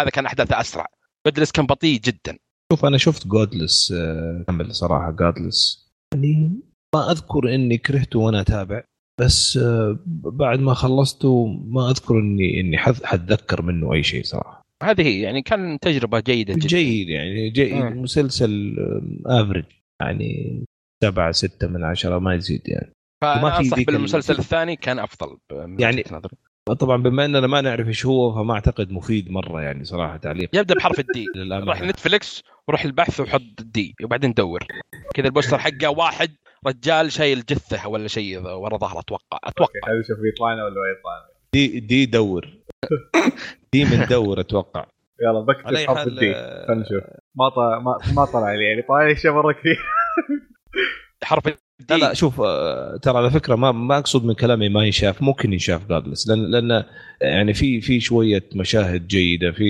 هذا 0.00 0.10
كان 0.10 0.26
أحداثه 0.26 0.60
أسرع. 0.60 0.86
Godless 1.26 1.50
كان 1.50 1.66
بطيء 1.66 2.00
جدا. 2.00 2.38
شوف 2.72 2.84
أنا 2.84 2.98
شفت 2.98 3.26
Godless 3.26 3.92
كامل 4.46 4.74
صراحة 4.74 5.10
جودلس 5.10 5.90
يعني 6.14 6.60
ما 6.94 7.10
أذكر 7.10 7.54
إني 7.54 7.78
كرهته 7.78 8.18
وأنا 8.18 8.40
أتابع. 8.40 8.82
بس 9.20 9.56
آه، 9.56 9.98
بعد 10.24 10.60
ما 10.60 10.74
خلصته 10.74 11.46
ما 11.46 11.90
أذكر 11.90 12.14
إني 12.18 12.60
إني 12.60 12.78
حتذكر 12.78 13.62
منه 13.62 13.92
أي 13.92 14.02
شيء 14.02 14.22
صراحة. 14.24 14.66
هذه 14.82 15.02
هي 15.02 15.20
يعني 15.20 15.42
كان 15.42 15.78
تجربة 15.80 16.20
جيدة 16.20 16.54
جدا. 16.54 16.66
جيد 16.66 17.08
يعني 17.08 17.50
جيد. 17.50 17.72
مم. 17.74 18.02
مسلسل 18.02 18.76
average 19.26 19.64
يعني 20.02 20.64
سبعة 21.04 21.32
ستة 21.32 21.66
من 21.68 21.84
عشرة 21.84 22.18
ما 22.18 22.34
يزيد 22.34 22.62
يعني. 22.68 22.92
فانا 23.22 23.62
في 23.62 23.78
ال- 23.80 23.84
بالمسلسل 23.84 24.38
الثاني 24.38 24.76
كان 24.76 24.98
أفضل 24.98 25.36
يعني- 25.78 26.04
نظري. 26.12 26.36
طبعا 26.78 26.96
بما 27.02 27.24
إننا 27.24 27.46
ما 27.46 27.60
نعرف 27.60 27.88
إيش 27.88 28.06
هو 28.06 28.34
فما 28.34 28.54
أعتقد 28.54 28.90
مفيد 28.90 29.30
مرة 29.30 29.62
يعني 29.62 29.84
صراحة 29.84 30.16
تعليق. 30.16 30.50
يبدأ 30.52 30.74
بحرف 30.74 31.00
ال 31.00 31.09
D. 31.09 31.26
روح 31.68 31.82
نتفليكس 31.82 32.42
وروح 32.68 32.84
البحث 32.84 33.20
وحط 33.20 33.62
D 33.62 33.94
وبعدين 34.04 34.32
دور. 34.32 34.66
كذا 35.14 35.26
ال 35.26 35.31
poster 35.31 35.58
حقه 35.58 35.88
واحد 35.90 36.30
رجال 36.66 37.12
شايل 37.12 37.40
جثه 37.40 37.88
ولا 37.88 38.08
شيء 38.08 38.40
ورا 38.40 38.76
ظهره 38.76 39.00
أتوقع 39.00 39.38
أتوقع. 39.44 39.64
أوكي 39.64 39.80
خلينا 39.86 40.00
نشوف 40.00 40.18
يطلع 40.34 40.54
لنا 40.54 40.64
ولا 40.64 40.74
ما 40.74 40.98
يطلع 40.98 41.12
لنا. 41.18 41.36
D 41.52 41.80
D 41.80 42.06
دور. 42.06 42.58
D 43.72 43.84
من 43.84 44.06
دور 44.10 44.40
أتوقع. 44.40 44.86
يلا 45.22 45.40
بكتب 45.40 45.76
حرف 45.88 46.06
الدي. 46.06 46.32
آه، 46.36 46.66
خلينا 46.66 46.82
نشوف. 46.82 47.02
ما 47.34 47.48
طلع 47.48 47.78
ما, 47.78 47.98
ما 48.16 48.24
طلع 48.24 48.54
لي 48.54 48.64
يعني 48.64 48.82
طلع 48.82 49.06
لي 49.06 49.12
اشياء 49.12 49.32
مره 49.34 49.52
كثير 49.52 49.78
حرف 51.24 51.46
الدي. 51.46 51.58
لا 51.90 51.94
لا 51.96 52.14
شوف 52.14 52.40
آه، 52.40 52.96
ترى 52.96 53.18
على 53.18 53.30
فكرة 53.30 53.54
ما 53.54 53.72
ما 53.72 53.98
أقصد 53.98 54.24
من 54.24 54.34
كلامي 54.34 54.68
ما 54.68 54.84
ينشاف 54.84 55.22
ممكن 55.22 55.52
ينشاف 55.52 55.88
Godless 55.88 56.28
لأن 56.28 56.50
لأن 56.50 56.84
يعني 57.20 57.54
في 57.54 57.80
في 57.80 58.00
شوية 58.00 58.44
مشاهد 58.54 59.06
جيدة 59.06 59.52
في 59.52 59.68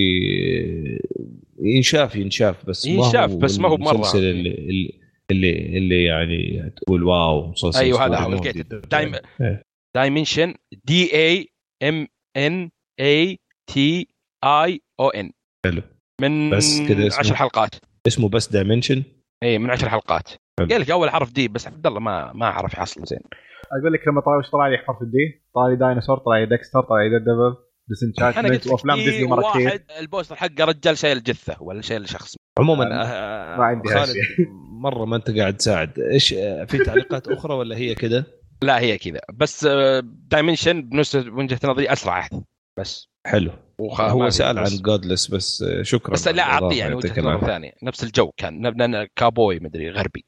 ينشاف 1.59 2.15
ينشاف 2.15 2.65
بس 2.65 2.85
ينشاف 2.85 3.35
بس 3.35 3.59
ما 3.59 3.69
هو 3.69 3.77
مرة. 3.77 3.91
المسلسل 3.91 4.23
اللي 4.23 4.53
اللي 4.53 5.06
اللي, 5.31 5.77
اللي 5.77 6.03
يعني 6.03 6.69
تقول 6.77 7.03
wow 7.03 7.47
مسلسل 7.51 7.79
أيوه 7.79 8.05
هذا 8.05 8.17
هو 8.19 8.35
جداً. 8.35 8.81
دايم 8.91 9.15
إيه. 9.41 9.63
Damnation 9.95 10.53
دي 10.85 11.15
اي 11.15 11.47
ام 11.83 12.07
ان 12.37 12.69
اي 12.99 13.39
تي 13.73 14.07
اي 14.45 14.81
أو 14.99 15.09
ان 15.09 15.31
حلو. 15.65 15.81
من 16.21 16.49
بس 16.49 16.81
كذا 16.81 17.07
اسمه؟ 17.07 17.19
عشر 17.19 17.35
حلقات 17.35 17.75
اسمه 18.07 18.29
بس 18.29 18.51
Damnation 18.51 19.03
اي 19.43 19.57
من 19.57 19.69
عشر 19.69 19.89
حلقات. 19.89 20.29
قال 20.59 20.81
لك 20.81 20.91
أول 20.91 21.09
حرف 21.09 21.31
D 21.31 21.47
بس 21.47 21.67
عبد 21.67 21.87
الله 21.87 21.99
ما 21.99 22.33
ما 22.33 22.45
عرف 22.45 22.73
يحصل 22.73 23.05
زين 23.05 23.19
أقول 23.81 23.93
لك 23.93 24.07
لما 24.07 24.21
طلع 24.21 24.37
وش 24.37 24.49
طلع 24.51 24.67
لي 24.67 24.77
حرف 24.77 25.01
ال 25.01 25.22
D 25.22 25.43
طلع 25.55 25.67
لي 25.67 25.75
Dinosaur 25.75 26.17
طلع 26.17 26.37
لي 26.39 26.45
Dexter 26.45 26.81
طلع 26.81 27.01
لي 27.03 27.19
Devil 27.19 27.67
قلت 28.53 28.65
لك 28.65 28.73
وافلام 28.73 28.97
دي 28.97 29.05
ديزني 29.05 29.27
مرة 29.27 29.51
كثير 29.51 29.65
واحد 29.65 29.81
ال 29.99 30.04
poster 30.04 30.35
حقه 30.35 30.65
رجال 30.65 30.97
شايل 30.97 31.23
جثه 31.23 31.63
ولا 31.63 31.81
شايل 31.81 32.09
شخص 32.09 32.35
عموما 32.59 32.85
ما 33.57 33.63
عندي 33.65 33.89
خالد 33.89 33.99
هالشيء. 33.99 34.23
مرة 34.81 35.05
ما 35.05 35.15
أنت 35.15 35.31
قاعد 35.31 35.57
تساعد. 35.57 35.99
إيش 35.99 36.33
آه، 36.33 36.65
في 36.65 36.77
تعليقات 36.77 37.27
أخرى 37.27 37.53
ولا 37.53 37.77
هي 37.77 37.95
كذا؟ 37.95 38.23
لا 38.61 38.79
هي 38.79 38.97
كذا. 38.97 39.19
بس 39.33 39.65
Damnation 40.03 40.81
بنفس 40.89 41.15
وجهة 41.15 41.59
نظري 41.63 41.91
أسرع. 41.93 42.27
بس. 42.79 43.09
حلو. 43.27 43.51
هو 43.99 44.29
سأل 44.29 44.61
بس- 44.61 44.71
عن 44.73 44.77
Godless 44.81 45.27
بس 45.27 45.61
آه، 45.61 45.81
شكرا 45.83 46.13
بس 46.13 46.27
لا 46.27 46.43
أعطيه 46.43 46.79
يعني 46.79 46.95
وجهة 46.95 47.21
نظر. 47.21 47.47
ثانية. 47.47 47.71
نفس 47.83 48.03
الجو 48.03 48.31
كان. 48.37 48.73
كابوي 49.15 49.59
مدري 49.59 49.91
غربي. 49.91 50.25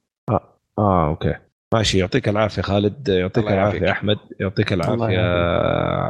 آه 0.79 1.07
okay. 1.09 1.35
ماشي 1.73 1.97
يعطيك 1.99 2.29
العافية 2.29 2.61
خالد. 2.61 3.07
يعطيك. 3.09 3.47
العافية 3.47 3.91
أحمد. 3.91 4.17
يعطيك 4.39 4.73
العافية. 4.73 5.19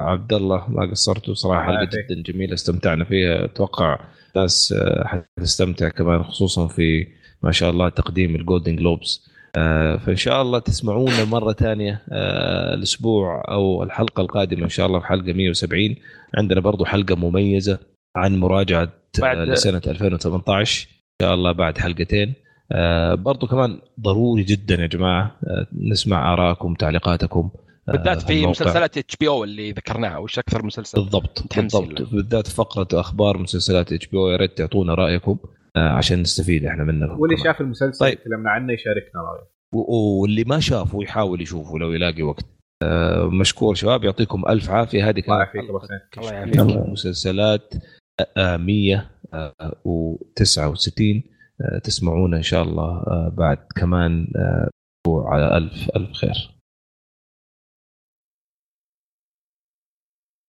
عبد 0.10 0.34
الله 0.34 0.70
ما 0.70 0.92
قصرتوا 0.92 1.34
صراحة 1.34 1.64
حلقة. 1.66 1.84
جدا 1.86 2.32
جميلة 2.32 2.54
استمتعنا 2.54 3.06
فيها. 3.06 3.46
أتوقع 3.46 4.00
ناس 4.36 4.74
آه، 4.78 5.04
حتستمتع 5.40 5.90
كمان 5.90 6.24
خصوصا 6.24 6.68
في 6.68 7.08
ما 7.44 7.52
شاء 7.52 7.70
الله 7.70 7.90
تقديم 7.90 8.36
ال 8.36 8.41
Golden 8.41 8.76
Globes 8.76 9.30
آه، 9.56 9.98
فإن 9.98 10.16
شاء 10.16 10.42
الله 10.42 10.60
تسمعونا 10.60 11.26
مرة 11.26 11.54
ثانية 11.54 12.02
آه، 12.12 12.74
الأسبوع 12.74 13.44
أو 13.48 13.84
الحلقة 13.84 14.22
القادمة 14.22 14.64
إن 14.64 14.70
شاء 14.70 14.86
الله 14.88 15.00
في 15.00 15.06
حلقة 15.08 15.34
170 15.34 15.96
عندنا 16.38 16.60
برضو 16.60 16.86
حلقة 16.86 17.16
مميزة 17.16 17.80
عن 18.16 18.38
مراجعة 18.40 18.82
آه، 18.84 19.22
بعد- 19.22 19.38
لسنة 19.38 19.82
2018 19.88 20.88
إن 20.90 21.26
شاء 21.26 21.34
الله 21.34 21.52
بعد 21.52 21.78
حلقتين. 21.78 22.34
برضو 23.14 23.48
كمان 23.48 23.80
ضروري 24.02 24.44
جدا 24.44 24.76
يا 24.82 24.88
جماعة 24.88 25.36
نسمع 25.92 26.34
ارائكم 26.34 26.74
تعليقاتكم 26.74 27.50
بالذات 27.88 28.22
في. 28.22 28.46
مسلسلات 28.48 28.98
HBO 28.98 29.44
اللي 29.44 29.72
ذكرناها 29.72 30.18
وش 30.18 30.40
أكثر 30.40 30.66
مسلسل؟ 30.66 31.02
بالضبط 31.02 31.44
بالضبط. 31.58 32.02
بالذات 32.14 32.48
فقرة 32.48 32.88
أخبار 33.00 33.38
مسلسلات 33.38 33.94
HBO 33.94 34.28
يا 34.30 34.38
ريت 34.38 34.58
تعطونا 34.58 34.94
رأيكم. 34.94 35.38
عشان 35.78 36.22
نستفيد 36.22 36.66
إحنا 36.66 36.84
منها 36.84 37.12
واللي 37.14 37.36
كمان. 37.36 37.46
شاف 37.46 37.62
المسلسل 37.62 38.00
طيب. 38.00 38.20
تكلمنا 38.20 38.50
عنه 38.50 38.74
يشاركنا 38.74 39.22
رأيه. 39.22 39.48
واللي 40.22 40.44
ما 40.44 40.60
شافه 40.60 41.04
يحاول 41.04 41.42
يشوفه 41.42 41.78
لو 41.80 41.92
يلاقي 41.94 42.24
وقت. 42.24 42.46
آه، 42.84 43.30
مشكور 43.30 43.76
شباب 43.76 44.04
يعطيكم 44.04 44.44
ألف 44.50 44.70
عافية. 44.70 45.10
هذه 45.10 45.20
كانت 45.20 45.56
الله 46.18 46.34
يعافيك. 46.34 46.60
مسلسلات 46.90 47.74
آه، 48.38 48.58
169 48.58 51.24
آه، 51.62 51.78
تسمعونا 51.80 52.38
إن 52.38 52.42
شاء 52.42 52.64
الله 52.64 52.84
آه، 52.84 53.34
بعد 53.38 53.58
كمان 53.76 54.28
آه، 54.36 54.70
أسبوع 55.08 55.34
على 55.34 55.58
ألف 55.58 55.90
ألف 55.96 56.12
خير. 56.14 56.59